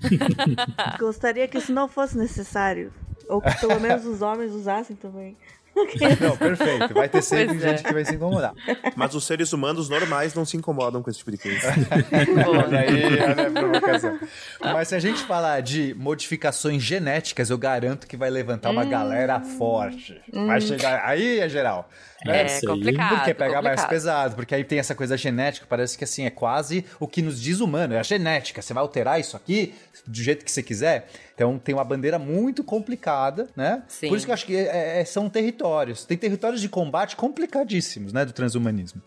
Gostaria 0.97 1.47
que 1.47 1.57
isso 1.57 1.71
não 1.71 1.87
fosse 1.87 2.17
necessário. 2.17 2.91
Ou 3.27 3.41
que 3.41 3.59
pelo 3.59 3.79
menos 3.79 4.05
os 4.05 4.21
homens 4.21 4.51
usassem 4.53 4.95
também. 4.95 5.37
Não, 6.19 6.37
perfeito. 6.37 6.93
Vai 6.93 7.07
ter 7.09 7.21
sempre 7.21 7.55
Pois 7.55 7.63
é. 7.63 7.69
gente 7.69 7.83
que 7.83 7.93
vai 7.93 8.05
se 8.05 8.15
incomodar. 8.15 8.53
Mas 8.95 9.15
os 9.15 9.25
seres 9.25 9.53
humanos 9.53 9.89
normais 9.89 10.33
não 10.33 10.45
se 10.45 10.57
incomodam 10.57 11.01
com 11.01 11.09
esse 11.09 11.19
tipo 11.19 11.31
de 11.31 11.37
coisa. 11.37 11.73
Olha 12.47 12.79
aí, 12.79 13.19
olha 13.19 13.47
a 13.47 13.51
provocação. 13.51 14.19
Mas 14.61 14.87
se 14.89 14.95
a 14.95 14.99
gente 14.99 15.23
falar 15.23 15.61
de 15.61 15.95
modificações 15.97 16.81
genéticas, 16.83 17.49
eu 17.49 17.57
garanto 17.57 18.07
que 18.07 18.17
vai 18.17 18.29
levantar 18.29 18.69
uma 18.69 18.85
galera 18.85 19.39
forte. 19.39 20.19
Vai 20.31 20.59
chegar. 20.61 21.03
Aí 21.05 21.39
é 21.39 21.49
geral. 21.49 21.89
É 22.25 22.41
aí. 22.41 22.61
complicado. 22.61 23.15
Porque 23.15 23.33
pega 23.33 23.61
mais 23.61 23.81
complicado. 23.81 23.89
pesado, 23.89 24.35
porque 24.35 24.55
aí 24.55 24.63
tem 24.63 24.79
essa 24.79 24.93
coisa 24.93 25.17
genética, 25.17 25.65
parece 25.67 25.97
que 25.97 26.03
assim, 26.03 26.25
é 26.25 26.29
quase 26.29 26.85
o 26.99 27.07
que 27.07 27.21
nos 27.21 27.41
diz 27.41 27.59
humano, 27.59 27.93
é 27.93 27.99
a 27.99 28.03
genética. 28.03 28.61
Você 28.61 28.73
vai 28.73 28.81
alterar 28.81 29.19
isso 29.19 29.35
aqui 29.35 29.73
do 30.05 30.17
jeito 30.17 30.45
que 30.45 30.51
você 30.51 30.61
quiser. 30.61 31.07
Então 31.33 31.57
tem 31.57 31.73
uma 31.73 31.83
bandeira 31.83 32.19
muito 32.19 32.63
complicada, 32.63 33.49
né? 33.55 33.83
Sim. 33.87 34.09
Por 34.09 34.17
isso 34.17 34.25
que 34.25 34.31
eu 34.31 34.33
acho 34.33 34.45
que 34.45 34.55
é- 34.55 35.01
é- 35.01 35.05
são 35.05 35.29
territórios. 35.29 36.05
Tem 36.05 36.17
territórios 36.17 36.61
de 36.61 36.69
combate 36.69 37.15
complicadíssimos, 37.15 38.13
né? 38.13 38.25
Do 38.25 38.33
transhumanismo. 38.33 39.01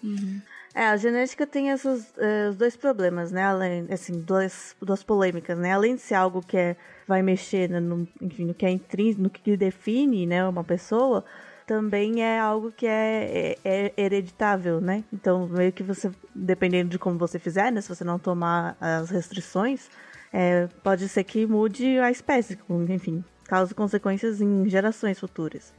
É, 0.75 0.87
a 0.87 0.97
genética 0.97 1.47
tem 1.47 1.69
esses 1.71 2.07
eh, 2.19 2.49
os 2.51 2.57
dois 2.57 2.77
problemas, 2.77 3.31
né? 3.31 3.45
Além, 3.45 3.87
assim, 3.91 4.21
duas, 4.21 4.75
duas 4.83 5.05
polêmicas, 5.05 5.57
né? 5.57 5.73
Além 5.73 5.95
de 5.95 6.01
ser 6.03 6.15
algo 6.15 6.41
que 6.45 6.57
é, 6.57 6.77
vai 7.07 7.23
mexer 7.23 7.71
né, 7.71 7.79
no, 7.79 8.09
enfim, 8.21 8.45
no 8.47 8.55
que 8.55 8.67
é 8.67 8.71
intrínseco, 8.71 9.23
no 9.23 9.31
que 9.31 9.57
define, 9.57 10.27
né, 10.27 10.45
uma 10.45 10.65
pessoa, 10.65 11.25
também 11.67 12.23
é 12.23 12.39
algo 12.39 12.71
que 12.73 12.87
é, 12.87 13.57
é, 13.65 13.93
é 13.93 13.93
hereditável, 13.97 14.81
né? 14.81 15.05
Então, 15.13 15.47
meio 15.49 15.73
que 15.73 15.83
você, 15.83 16.11
dependendo 16.35 16.91
de 16.91 16.99
como 16.99 17.19
você 17.19 17.39
fizer, 17.39 17.71
né? 17.73 17.81
Se 17.81 17.89
você 17.89 18.05
não 18.05 18.19
tomar 18.19 18.77
as 18.81 19.11
restrições, 19.11 19.89
é, 20.33 20.69
pode 20.83 21.09
ser 21.09 21.25
que 21.25 21.47
mude 21.47 21.99
a 21.99 22.11
espécie, 22.11 22.59
enfim, 22.89 23.25
cause 23.49 23.75
consequências 23.75 24.41
em 24.41 24.69
gerações 24.69 25.19
futuras. 25.21 25.73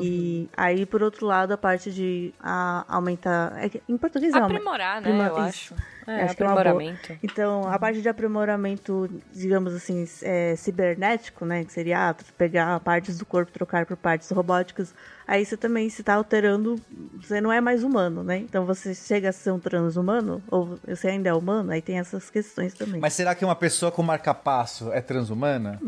E 0.00 0.48
aí, 0.56 0.84
por 0.84 1.02
outro 1.02 1.26
lado, 1.26 1.52
a 1.52 1.56
parte 1.56 1.90
de 1.92 2.32
a, 2.40 2.84
aumentar. 2.88 3.52
é 3.56 3.70
em 3.88 3.96
português 3.96 4.34
é 4.34 4.38
Aprimorar, 4.38 5.00
né? 5.00 5.08
Aprimo- 5.10 5.22
eu 5.22 5.48
isso. 5.48 5.74
acho. 5.74 5.92
É, 6.04 6.24
Acho 6.24 6.36
que 6.36 6.42
é 6.42 6.46
uma 6.46 6.52
boa. 6.54 6.60
aprimoramento. 6.62 7.16
Então, 7.22 7.68
a 7.68 7.78
parte 7.78 8.02
de 8.02 8.08
aprimoramento, 8.08 9.08
digamos 9.32 9.72
assim, 9.72 10.04
é, 10.22 10.56
cibernético, 10.56 11.44
né? 11.46 11.64
Que 11.64 11.72
seria 11.72 12.10
ah, 12.10 12.14
pegar 12.36 12.80
partes 12.80 13.18
do 13.18 13.24
corpo, 13.24 13.52
trocar 13.52 13.86
por 13.86 13.96
partes 13.96 14.28
robóticas. 14.30 14.92
Aí 15.26 15.44
você 15.44 15.56
também 15.56 15.88
se 15.88 16.02
tá 16.02 16.14
alterando, 16.14 16.80
você 17.20 17.40
não 17.40 17.52
é 17.52 17.60
mais 17.60 17.82
humano, 17.84 18.22
né? 18.24 18.38
Então 18.38 18.66
você 18.66 18.94
chega 18.94 19.28
a 19.28 19.32
ser 19.32 19.50
um 19.52 19.58
transhumano, 19.58 20.42
ou 20.50 20.78
você 20.86 21.08
ainda 21.08 21.28
é 21.28 21.34
humano, 21.34 21.70
aí 21.70 21.80
tem 21.80 21.98
essas 21.98 22.28
questões 22.28 22.74
também. 22.74 23.00
Mas 23.00 23.12
será 23.14 23.34
que 23.34 23.44
uma 23.44 23.54
pessoa 23.54 23.92
com 23.92 24.02
marca-passo 24.02 24.92
é 24.92 25.00
transhumana? 25.00 25.80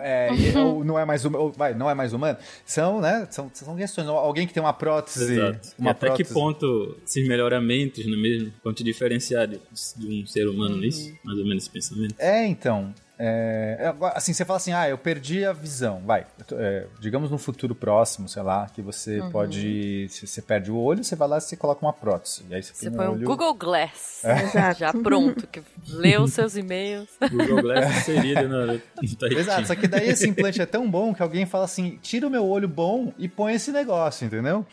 É, 0.00 0.30
e- 0.34 0.56
ou 0.58 0.84
não 0.84 0.98
é 0.98 1.04
mais 1.04 1.24
huma- 1.24 1.38
ou, 1.38 1.52
vai, 1.52 1.74
não 1.74 1.88
é 1.90 1.94
mais 1.94 2.12
humana? 2.12 2.38
São, 2.64 3.00
né? 3.00 3.26
São, 3.30 3.50
são 3.52 3.76
questões. 3.76 4.08
Alguém 4.08 4.46
que 4.46 4.54
tem 4.54 4.62
uma 4.62 4.72
prótese. 4.72 5.34
Exato. 5.34 5.68
Uma 5.78 5.90
até 5.90 6.06
que 6.10 6.24
prótese- 6.24 6.34
ponto 6.34 6.98
esses 7.06 7.28
melhoramentos, 7.28 8.04
não 8.06 8.14
é 8.14 8.20
mesmo? 8.20 8.52
Vão 8.64 8.72
te 8.72 8.82
diferenciar 8.82 9.46
de, 9.46 9.60
de 9.96 10.22
um 10.22 10.26
ser 10.26 10.48
humano, 10.48 10.76
não 10.76 10.82
é 10.82 10.86
isso? 10.86 11.12
Mais 11.24 11.38
ou 11.38 11.44
menos 11.44 11.64
esse 11.64 11.70
pensamento. 11.70 12.14
É, 12.18 12.46
então. 12.46 12.92
É, 13.18 13.76
é, 13.80 14.06
assim, 14.14 14.32
você 14.34 14.44
fala 14.44 14.58
assim, 14.58 14.72
ah, 14.72 14.88
eu 14.88 14.98
perdi 14.98 15.44
a 15.44 15.52
visão. 15.52 16.02
Vai, 16.04 16.26
é, 16.52 16.86
digamos 17.00 17.30
num 17.30 17.38
futuro 17.38 17.74
próximo, 17.74 18.28
sei 18.28 18.42
lá, 18.42 18.66
que 18.68 18.82
você 18.82 19.20
Uhum. 19.20 19.30
pode. 19.30 20.06
Se 20.10 20.26
você 20.26 20.42
perde 20.42 20.70
o 20.70 20.76
olho, 20.76 21.02
você 21.02 21.16
vai 21.16 21.26
lá 21.28 21.38
e 21.38 21.40
você 21.40 21.56
coloca 21.56 21.84
uma 21.84 21.92
prótese. 21.92 22.44
E 22.50 22.54
aí 22.54 22.62
você, 22.62 22.74
Você 22.74 22.90
põe 22.90 22.98
põe 22.98 23.06
um 23.06 23.10
um 23.10 23.14
olho. 23.14 23.26
Google 23.26 23.54
Glass. 23.54 24.22
Exato. 24.24 24.78
Já 24.80 24.92
pronto, 24.92 25.46
que 25.46 25.62
lê 25.88 26.18
os 26.18 26.32
seus 26.32 26.56
e-mails. 26.56 27.08
Google 27.30 27.62
Glass 27.62 27.96
inserido 28.00 28.48
no, 28.48 28.66
no. 28.66 28.80
Exato, 29.38 29.66
só 29.66 29.74
que 29.74 29.88
daí 29.88 30.08
esse 30.10 30.28
implante 30.28 30.60
é 30.60 30.66
tão 30.66 30.90
bom 30.90 31.14
que 31.14 31.22
alguém 31.22 31.46
fala 31.46 31.64
assim: 31.64 31.98
tira 32.02 32.26
o 32.26 32.30
meu 32.30 32.46
olho 32.46 32.68
bom 32.68 33.12
e 33.18 33.28
põe 33.28 33.54
esse 33.54 33.72
negócio, 33.72 34.26
entendeu? 34.26 34.66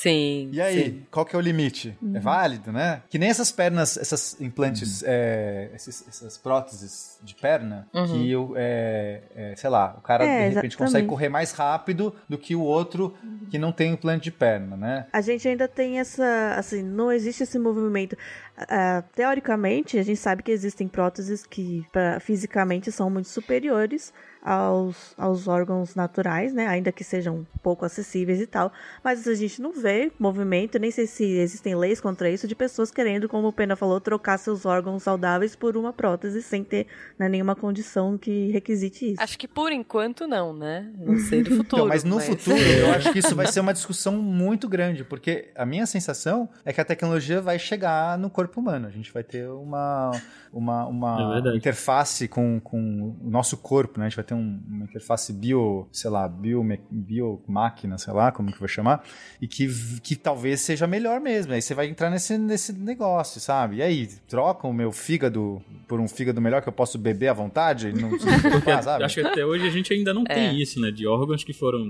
Sim. 0.00 0.48
E 0.52 0.60
aí, 0.60 0.84
sim. 0.84 1.06
qual 1.10 1.26
que 1.26 1.34
é 1.34 1.38
o 1.38 1.42
limite? 1.42 1.96
É 2.14 2.20
válido, 2.20 2.70
né? 2.72 3.02
Que 3.10 3.18
nem 3.18 3.28
essas 3.28 3.50
pernas, 3.50 3.96
essas 3.96 4.40
implantes, 4.40 5.02
é, 5.04 5.70
esses- 5.74 6.04
essas 6.08 6.38
próteses 6.38 7.18
de 7.22 7.34
perna, 7.34 7.86
que 7.92 8.36
o, 8.36 8.54
é, 8.56 9.22
é, 9.34 9.54
sei 9.56 9.68
lá, 9.68 9.94
o 9.98 10.00
cara 10.00 10.24
É, 10.24 10.48
de 10.50 10.54
repente 10.54 10.76
consegue 10.76 10.90
exatamente. 11.04 11.08
correr 11.08 11.28
mais 11.28 11.50
rápido 11.52 12.14
do 12.28 12.38
que 12.38 12.54
o 12.54 12.60
outro 12.62 13.14
que 13.50 13.58
não 13.58 13.72
tem 13.72 13.92
implante 13.92 14.24
de 14.24 14.30
perna, 14.30 14.76
né? 14.76 15.06
A 15.12 15.20
gente 15.20 15.46
ainda 15.48 15.66
tem 15.66 15.98
essa. 15.98 16.54
Assim, 16.56 16.82
não 16.82 17.10
existe 17.10 17.42
esse 17.42 17.58
movimento. 17.58 18.16
Ah, 18.56 19.02
teoricamente, 19.14 19.98
a 19.98 20.02
gente 20.02 20.18
sabe 20.18 20.42
que 20.42 20.50
existem 20.50 20.86
próteses 20.88 21.44
que 21.46 21.84
pra- 21.92 22.20
fisicamente 22.20 22.90
são 22.92 23.08
muito 23.10 23.28
superiores 23.28 24.12
aos, 24.48 25.12
aos 25.18 25.46
órgãos 25.46 25.94
naturais, 25.94 26.54
né? 26.54 26.66
Ainda 26.66 26.90
que 26.90 27.04
sejam 27.04 27.46
pouco 27.62 27.84
acessíveis 27.84 28.40
e 28.40 28.46
tal. 28.46 28.72
Mas 29.04 29.28
a 29.28 29.34
gente 29.34 29.60
não 29.60 29.72
vê 29.72 30.10
movimento, 30.18 30.78
nem 30.78 30.90
sei 30.90 31.06
se 31.06 31.24
existem 31.24 31.74
leis 31.74 32.00
contra 32.00 32.30
isso, 32.30 32.48
de 32.48 32.54
pessoas 32.54 32.90
querendo, 32.90 33.28
como 33.28 33.48
o 33.48 33.52
Pena 33.52 33.76
falou, 33.76 34.00
trocar 34.00 34.38
seus 34.38 34.64
órgãos 34.64 35.02
saudáveis 35.02 35.54
por 35.54 35.76
uma 35.76 35.92
prótese 35.92 36.42
sem 36.42 36.64
ter 36.64 36.86
né, 37.18 37.28
nenhuma 37.28 37.54
condição 37.54 38.16
que 38.16 38.50
requisite 38.50 39.12
isso. 39.12 39.22
Acho 39.22 39.38
que 39.38 39.46
por 39.46 39.70
enquanto 39.70 40.26
não, 40.26 40.54
né? 40.54 40.90
Não 40.98 41.18
sei 41.28 41.42
do 41.42 41.50
futuro. 41.50 41.82
Então, 41.82 41.86
mas 41.88 42.04
no 42.04 42.18
futuro, 42.18 42.56
eu 42.58 42.90
acho 42.96 43.12
que 43.12 43.18
isso 43.18 43.36
vai 43.36 43.46
ser 43.48 43.60
uma 43.60 43.74
discussão 43.74 44.14
muito 44.16 44.66
grande, 44.68 45.04
porque 45.04 45.50
a 45.54 45.66
minha 45.66 45.84
sensação 45.84 46.48
é 46.64 46.72
que 46.72 46.80
a 46.80 46.84
tecnologia 46.84 47.42
vai 47.42 47.58
chegar 47.58 48.16
no 48.18 48.30
corpo 48.30 48.60
humano. 48.60 48.86
A 48.86 48.90
gente 48.90 49.12
vai 49.12 49.22
ter 49.22 49.46
uma, 49.48 50.10
uma, 50.52 50.82
É 50.82 50.86
uma 50.86 51.32
verdade. 51.34 51.56
interface 51.58 52.26
com, 52.28 52.58
com 52.60 53.14
o 53.22 53.28
nosso 53.30 53.56
corpo, 53.58 53.98
né? 54.00 54.06
A 54.06 54.08
gente 54.08 54.16
vai 54.16 54.24
ter 54.24 54.34
um- 54.34 54.37
uma 54.38 54.84
interface 54.84 55.32
bio, 55.32 55.88
sei 55.92 56.10
lá, 56.10 56.28
bio, 56.28 56.62
biomáquina, 56.90 57.98
sei 57.98 58.12
lá, 58.12 58.30
como 58.32 58.52
que 58.52 58.58
vai 58.60 58.68
chamar, 58.68 59.02
e 59.40 59.46
que, 59.48 59.68
que 60.02 60.16
talvez 60.16 60.60
seja 60.60 60.86
melhor 60.86 61.20
mesmo. 61.20 61.52
Aí 61.52 61.62
você 61.62 61.74
vai 61.74 61.88
entrar 61.88 62.10
nesse, 62.10 62.38
nesse 62.38 62.72
negócio, 62.72 63.40
sabe? 63.40 63.76
E 63.76 63.82
aí, 63.82 64.06
troca 64.28 64.66
o 64.66 64.72
meu 64.72 64.92
fígado 64.92 65.62
por 65.86 66.00
um 66.00 66.06
fígado 66.08 66.40
melhor 66.40 66.60
que 66.62 66.68
eu 66.68 66.72
posso 66.72 66.98
beber 66.98 67.28
à 67.28 67.32
vontade? 67.32 67.92
Não, 67.92 68.10
Porque 68.10 68.70
ah, 68.70 68.82
sabe? 68.82 69.04
acho 69.04 69.14
que 69.20 69.26
até 69.26 69.44
hoje 69.44 69.66
a 69.66 69.70
gente 69.70 69.92
ainda 69.92 70.12
não 70.12 70.24
É. 70.28 70.34
tem 70.34 70.60
isso, 70.60 70.80
né? 70.80 70.90
De 70.90 71.06
órgãos 71.06 71.42
que 71.44 71.52
foram. 71.52 71.88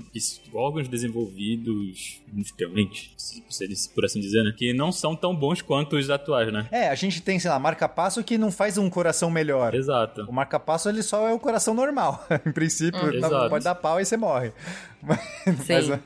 órgãos 0.55 0.89
desenvolvidos 0.89 2.23
industrialmente, 2.33 3.15
por 3.95 4.05
assim 4.05 4.21
dizer, 4.21 4.43
né? 4.45 4.53
Que 4.57 4.73
não 4.73 4.93
são 4.93 5.17
tão 5.17 5.35
bons 5.35 5.63
quanto 5.63 5.97
os 5.97 6.09
atuais, 6.11 6.53
né? 6.53 6.69
É, 6.71 6.89
a 6.89 6.95
gente 6.95 7.21
tem, 7.23 7.39
sei 7.39 7.51
lá, 7.51 7.59
marca-passo 7.59 8.23
que 8.23 8.39
não 8.39 8.51
faz 8.53 8.79
um 8.79 8.89
coração 8.89 9.31
melhor. 9.31 9.75
Exato. 9.75 10.23
O 10.29 10.33
marca-passo, 10.33 10.89
ele 10.89 11.03
só 11.03 11.29
é 11.29 11.33
o 11.33 11.39
coração 11.39 11.75
normal. 11.75 12.25
em 12.47 12.53
princípio, 12.53 13.01
tá- 13.21 13.27
Exato. 13.27 13.51
pode 13.51 13.65
dar 13.65 13.75
pau 13.75 14.01
e 14.01 14.05
você 14.05 14.17
morre. 14.17 14.53
Mas, 15.03 15.21
Sim. 15.65 15.91
mas, 15.91 16.01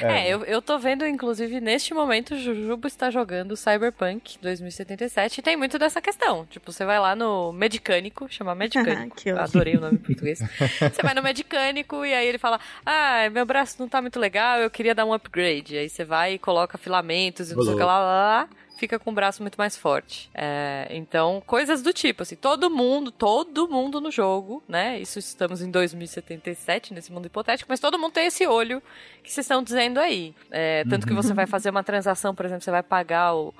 É, 0.00 0.28
eu, 0.28 0.44
eu 0.44 0.62
tô 0.62 0.78
vendo, 0.78 1.04
inclusive, 1.04 1.60
neste 1.60 1.92
momento, 1.92 2.34
o 2.34 2.38
Jujubo 2.38 2.86
está 2.86 3.10
jogando 3.10 3.56
Cyberpunk 3.56 4.38
2077 4.40 5.38
e 5.38 5.42
tem 5.42 5.56
muito 5.56 5.78
dessa 5.80 6.00
questão. 6.00 6.46
Tipo, 6.46 6.70
você 6.72 6.84
vai 6.84 6.98
lá 7.00 7.14
no 7.16 7.52
Medicânico, 7.52 8.26
chama 8.30 8.54
Medicânico. 8.54 9.16
Adorei 9.36 9.76
o 9.76 9.80
nome 9.80 9.96
em 9.96 10.00
português. 10.00 10.38
Você 10.38 11.02
vai 11.02 11.12
no 11.12 11.22
Medicânico 11.22 12.04
e 12.04 12.14
aí 12.14 12.26
ele 12.26 12.38
fala: 12.38 12.60
Ah, 12.86 13.28
meu 13.30 13.44
braço 13.44 13.76
não 13.80 13.88
tá 13.88 14.00
muito 14.00 14.18
legal, 14.20 14.58
eu 14.60 14.70
queria 14.70 14.94
dar 14.94 15.04
um 15.04 15.12
upgrade. 15.12 15.76
Aí 15.76 15.88
você 15.88 16.04
vai 16.04 16.34
e 16.34 16.38
coloca 16.38 16.78
filamentos 16.78 17.50
e 17.50 17.56
não 17.56 17.62
sei 17.64 17.74
o 17.74 17.76
que 17.76 17.82
lá, 17.82 17.98
lá, 17.98 18.04
lá. 18.04 18.48
Fica 18.80 18.98
com 18.98 19.10
o 19.10 19.12
braço 19.12 19.42
muito 19.42 19.56
mais 19.56 19.76
forte. 19.76 20.30
É, 20.32 20.86
então, 20.88 21.42
coisas 21.46 21.82
do 21.82 21.92
tipo, 21.92 22.22
assim, 22.22 22.34
todo 22.34 22.70
mundo, 22.70 23.10
todo 23.10 23.68
mundo 23.68 24.00
no 24.00 24.10
jogo, 24.10 24.62
né? 24.66 24.98
Isso 24.98 25.18
estamos 25.18 25.60
em 25.60 25.70
2077, 25.70 26.94
nesse 26.94 27.12
mundo 27.12 27.26
hipotético, 27.26 27.70
mas 27.70 27.78
todo 27.78 27.98
mundo 27.98 28.12
tem 28.12 28.26
esse 28.28 28.46
olho 28.46 28.82
que 29.22 29.30
vocês 29.30 29.44
estão 29.44 29.62
dizendo 29.62 30.00
aí. 30.00 30.34
É, 30.50 30.82
tanto 30.88 31.06
que 31.06 31.12
você 31.12 31.34
vai 31.34 31.46
fazer 31.46 31.68
uma 31.68 31.84
transação, 31.84 32.34
por 32.34 32.46
exemplo, 32.46 32.64
você 32.64 32.70
vai 32.70 32.82
pagar 32.82 33.34
o. 33.34 33.52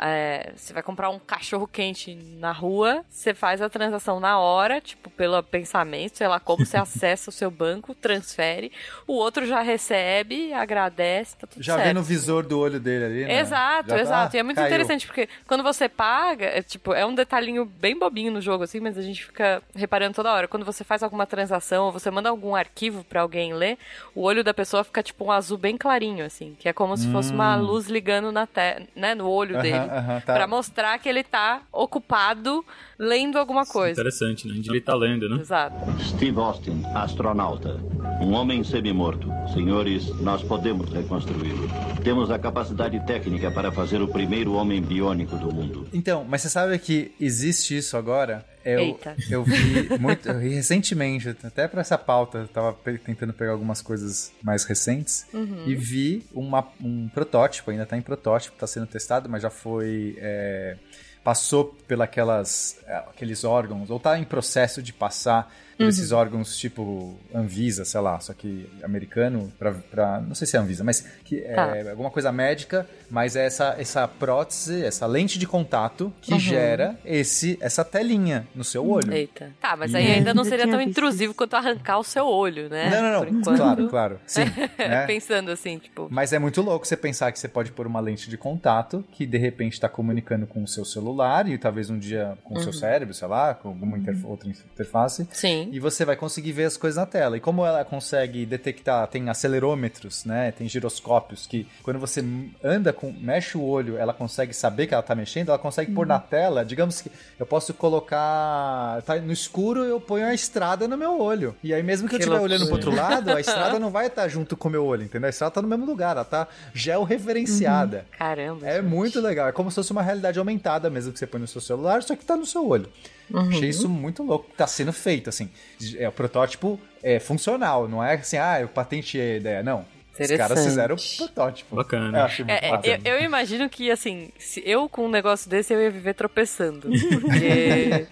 é, 0.00 0.52
você 0.54 0.72
vai 0.72 0.82
comprar 0.82 1.10
um 1.10 1.18
cachorro 1.18 1.66
quente 1.66 2.14
na 2.38 2.52
rua, 2.52 3.04
você 3.10 3.34
faz 3.34 3.60
a 3.60 3.68
transação 3.68 4.20
na 4.20 4.38
hora, 4.38 4.80
tipo, 4.80 5.10
pelo 5.10 5.42
pensamento, 5.42 6.18
sei 6.18 6.28
lá 6.28 6.38
como, 6.38 6.64
você 6.64 6.76
acessa 6.78 7.30
o 7.30 7.32
seu 7.32 7.50
banco, 7.50 7.96
transfere, 7.96 8.70
o 9.08 9.14
outro 9.14 9.44
já 9.44 9.60
recebe, 9.60 10.52
agradece, 10.52 11.36
tá 11.36 11.48
tudo 11.48 11.64
já 11.64 11.74
certo. 11.74 11.86
vê 11.88 11.92
no 11.92 12.02
visor 12.04 12.46
do 12.46 12.60
olho 12.60 12.78
dele 12.78 13.04
ali, 13.04 13.24
né? 13.24 13.40
Exato, 13.40 13.88
Já 13.88 13.96
tá 13.96 14.00
exato. 14.00 14.36
E 14.36 14.38
é 14.38 14.42
muito. 14.44 14.67
Interessante, 14.68 15.06
porque 15.06 15.28
quando 15.46 15.62
você 15.62 15.88
paga, 15.88 16.46
é, 16.46 16.62
tipo, 16.62 16.92
é 16.92 17.04
um 17.04 17.14
detalhinho 17.14 17.64
bem 17.64 17.98
bobinho 17.98 18.32
no 18.32 18.40
jogo, 18.40 18.64
assim, 18.64 18.80
mas 18.80 18.96
a 18.96 19.02
gente 19.02 19.24
fica 19.24 19.62
reparando 19.74 20.14
toda 20.14 20.32
hora. 20.32 20.48
Quando 20.48 20.64
você 20.64 20.84
faz 20.84 21.02
alguma 21.02 21.26
transação 21.26 21.86
ou 21.86 21.92
você 21.92 22.10
manda 22.10 22.28
algum 22.28 22.54
arquivo 22.54 23.04
pra 23.04 23.22
alguém 23.22 23.54
ler, 23.54 23.78
o 24.14 24.22
olho 24.22 24.42
da 24.44 24.54
pessoa 24.54 24.84
fica, 24.84 25.02
tipo, 25.02 25.24
um 25.24 25.32
azul 25.32 25.58
bem 25.58 25.76
clarinho, 25.76 26.24
assim, 26.24 26.56
que 26.58 26.68
é 26.68 26.72
como 26.72 26.96
se 26.96 27.08
fosse 27.08 27.32
uma 27.32 27.56
luz 27.56 27.88
ligando 27.88 28.30
na 28.32 28.46
te 28.46 28.86
né, 28.94 29.14
no 29.14 29.28
olho 29.28 29.54
Aham, 29.54 29.62
dele. 29.62 29.76
aham, 29.76 30.20
tá. 30.20 30.34
Pra 30.34 30.46
mostrar 30.46 30.98
que 30.98 31.08
ele 31.08 31.22
tá 31.22 31.62
ocupado 31.72 32.64
lendo 32.98 33.38
alguma 33.38 33.64
coisa. 33.64 34.00
Interessante, 34.00 34.46
né? 34.46 34.54
Ele 34.66 34.80
tá 34.80 34.94
lendo, 34.94 35.28
né? 35.28 35.40
Exato. 35.40 35.76
Steve 36.02 36.38
Austin, 36.38 36.82
astronauta. 36.94 37.80
Um 38.20 38.34
homem 38.34 38.64
semi-morto. 38.64 39.28
Senhores, 39.52 40.08
nós 40.20 40.42
podemos 40.42 40.90
reconstruí-lo. 40.90 41.68
Temos 42.02 42.30
a 42.30 42.38
capacidade 42.38 42.98
técnica 43.06 43.50
para 43.50 43.70
fazer 43.70 44.02
o 44.02 44.08
primeiro 44.08 44.54
homem 44.58 44.80
biônico 44.82 45.36
do 45.36 45.52
mundo. 45.54 45.88
Então, 45.92 46.24
mas 46.24 46.42
você 46.42 46.50
sabe 46.50 46.78
que 46.78 47.12
existe 47.20 47.76
isso 47.76 47.96
agora? 47.96 48.44
Eu, 48.64 48.80
Eita. 48.80 49.16
eu 49.30 49.42
vi 49.44 49.88
muito 49.98 50.28
eu 50.28 50.38
vi 50.38 50.50
recentemente, 50.50 51.28
até 51.42 51.66
pra 51.66 51.80
essa 51.80 51.96
pauta, 51.96 52.38
eu 52.38 52.48
tava 52.48 52.72
pe- 52.74 52.98
tentando 52.98 53.32
pegar 53.32 53.52
algumas 53.52 53.80
coisas 53.80 54.30
mais 54.42 54.64
recentes 54.64 55.24
Uhum. 55.32 55.64
e 55.66 55.74
vi 55.74 56.26
uma- 56.34 56.66
um 56.82 57.08
protótipo, 57.08 57.70
ainda 57.70 57.86
tá 57.86 57.96
em 57.96 58.02
protótipo, 58.02 58.58
tá 58.58 58.66
sendo 58.66 58.86
testado, 58.86 59.28
mas 59.28 59.42
já 59.42 59.50
foi. 59.50 60.16
é, 60.20 60.76
passou 61.24 61.76
pelas 61.86 62.78
aqueles 63.08 63.44
órgãos, 63.44 63.90
ou 63.90 64.00
tá 64.00 64.18
em 64.18 64.24
processo 64.24 64.82
de 64.82 64.92
passar 64.94 65.52
Uhum. 65.80 65.88
esses 65.88 66.12
órgãos 66.12 66.56
tipo 66.56 67.16
Anvisa, 67.34 67.84
sei 67.84 68.00
lá, 68.00 68.18
só 68.20 68.32
que 68.32 68.68
americano, 68.82 69.52
pra, 69.58 69.72
pra- 69.72 70.20
não 70.20 70.34
sei 70.34 70.46
se 70.46 70.56
é 70.56 70.60
Anvisa, 70.60 70.82
mas 70.84 71.00
que 71.24 71.40
Tá. 71.40 71.76
é 71.76 71.90
alguma 71.90 72.10
coisa 72.10 72.32
médica, 72.32 72.86
mas 73.10 73.36
é 73.36 73.46
essa, 73.46 73.74
essa 73.78 74.06
prótese, 74.08 74.84
essa 74.84 75.06
lente 75.06 75.38
de 75.38 75.46
contato 75.46 76.12
que 76.20 76.32
Uhum. 76.32 76.38
gera 76.40 76.98
esse, 77.04 77.56
essa 77.60 77.84
telinha 77.84 78.46
no 78.54 78.64
seu 78.64 78.88
olho. 78.88 79.12
Eita. 79.12 79.50
Tá, 79.60 79.76
mas 79.76 79.92
E- 79.92 79.96
aí 79.96 80.12
ainda 80.12 80.34
não 80.34 80.44
seria 80.44 80.66
tão 80.68 80.80
intrusivo 80.80 81.32
quanto 81.34 81.54
arrancar 81.54 81.98
o 81.98 82.04
seu 82.04 82.26
olho, 82.26 82.68
né? 82.68 82.90
Não, 82.90 83.02
não, 83.24 83.32
não. 83.40 83.56
Claro, 83.56 83.88
claro. 83.88 84.20
Sim. 84.26 84.42
né? 84.78 85.06
Pensando 85.06 85.50
assim, 85.50 85.78
tipo. 85.78 86.08
Mas 86.10 86.32
é 86.32 86.38
muito 86.38 86.60
louco 86.60 86.86
você 86.86 86.96
pensar 86.96 87.30
que 87.32 87.38
você 87.38 87.48
pode 87.48 87.72
pôr 87.72 87.86
uma 87.86 88.00
lente 88.00 88.28
de 88.28 88.36
contato 88.36 89.04
que 89.12 89.24
de 89.26 89.38
repente 89.38 89.74
está 89.74 89.88
comunicando 89.88 90.46
com 90.46 90.62
o 90.62 90.68
seu 90.68 90.84
celular 90.84 91.48
e 91.48 91.56
talvez 91.56 91.88
um 91.90 91.98
dia 91.98 92.36
com 92.44 92.54
o 92.54 92.60
seu 92.60 92.72
cérebro, 92.72 93.14
sei 93.14 93.28
lá, 93.28 93.54
com 93.54 93.68
alguma 93.68 93.96
interfa- 93.96 94.26
outra 94.26 94.48
interface. 94.48 95.26
Sim. 95.32 95.67
E 95.72 95.80
você 95.80 96.04
vai 96.04 96.16
conseguir 96.16 96.52
ver 96.52 96.64
as 96.64 96.76
coisas 96.76 96.96
na 96.96 97.06
tela. 97.06 97.36
E 97.36 97.40
como 97.40 97.64
ela 97.64 97.84
consegue 97.84 98.44
detectar, 98.46 99.06
tem 99.08 99.28
acelerômetros, 99.28 100.24
né? 100.24 100.52
Tem 100.52 100.68
giroscópios 100.68 101.46
que 101.46 101.66
quando 101.82 101.98
você 101.98 102.24
anda 102.62 102.92
com, 102.92 103.12
mexe 103.12 103.56
o 103.56 103.62
olho, 103.62 103.96
ela 103.96 104.12
consegue 104.12 104.52
saber 104.52 104.86
que 104.86 104.94
ela 104.94 105.02
tá 105.02 105.14
mexendo, 105.14 105.48
ela 105.48 105.58
consegue 105.58 105.92
pôr 105.92 106.06
na 106.06 106.18
tela, 106.18 106.64
digamos 106.64 107.00
que 107.00 107.10
eu 107.38 107.46
posso 107.46 107.72
colocar 107.74 109.02
tá 109.02 109.16
no 109.16 109.32
escuro, 109.32 109.84
eu 109.84 110.00
ponho 110.00 110.26
a 110.26 110.34
estrada 110.34 110.86
no 110.88 110.96
meu 110.96 111.20
olho. 111.20 111.54
E 111.62 111.72
aí 111.72 111.82
mesmo 111.82 112.08
que, 112.08 112.14
eu 112.14 112.18
Que 112.18 112.24
estiver 112.24 112.40
olhando 112.40 112.66
pro 112.66 112.74
outro 112.74 112.94
lado, 112.94 113.30
a 113.30 113.40
estrada 113.40 113.78
não 113.80 113.90
vai 113.90 114.06
estar 114.06 114.28
junto 114.28 114.56
com 114.56 114.68
o 114.68 114.70
meu 114.70 114.84
olho, 114.84 115.04
entendeu? 115.04 115.26
A 115.26 115.30
estrada 115.30 115.54
tá 115.54 115.62
no 115.62 115.68
mesmo 115.68 115.86
lugar, 115.86 116.16
ela 116.16 116.24
tá 116.24 116.48
georreferenciada. 116.74 118.06
Caramba. 118.18 118.66
É 118.66 118.76
gente. 118.76 118.86
muito 118.86 119.20
legal. 119.20 119.48
É 119.48 119.52
como 119.52 119.70
se 119.70 119.76
fosse 119.76 119.92
uma 119.92 120.02
realidade 120.02 120.38
aumentada 120.38 120.90
mesmo 120.90 121.12
que 121.12 121.18
você 121.18 121.26
põe 121.26 121.40
no 121.40 121.46
seu 121.46 121.60
celular, 121.60 122.02
só 122.02 122.14
que 122.14 122.24
tá 122.24 122.36
no 122.36 122.46
seu 122.46 122.66
olho. 122.66 122.88
Uhum. 123.30 123.48
Achei 123.48 123.68
isso 123.68 123.88
muito 123.88 124.22
louco. 124.22 124.46
Tá 124.56 124.66
sendo 124.66 124.92
feito, 124.92 125.28
assim. 125.28 125.48
É 125.96 126.08
o 126.08 126.12
protótipo 126.12 126.80
é 127.02 127.18
funcional, 127.18 127.86
não 127.88 128.02
é 128.02 128.14
assim, 128.14 128.36
ah, 128.38 128.60
eu 128.60 128.68
patenteei 128.68 129.34
a 129.34 129.36
ideia. 129.36 129.62
Não. 129.62 129.84
Os 130.18 130.30
caras 130.32 130.64
fizeram 130.64 130.96
o 130.96 131.16
protótipo. 131.16 131.76
Bacana. 131.76 132.18
Eu 132.18 132.44
muito 132.44 132.50
É, 132.50 132.66
é, 132.66 132.70
massa. 132.72 132.88
eu, 132.88 132.98
eu 133.04 133.22
imagino 133.22 133.68
que, 133.68 133.88
assim, 133.88 134.30
se 134.36 134.60
eu 134.66 134.88
com 134.88 135.06
um 135.06 135.10
negócio 135.10 135.48
desse, 135.48 135.72
eu 135.72 135.80
ia 135.80 135.90
viver 135.90 136.14
tropeçando. 136.14 136.88
Porque, 137.20 138.06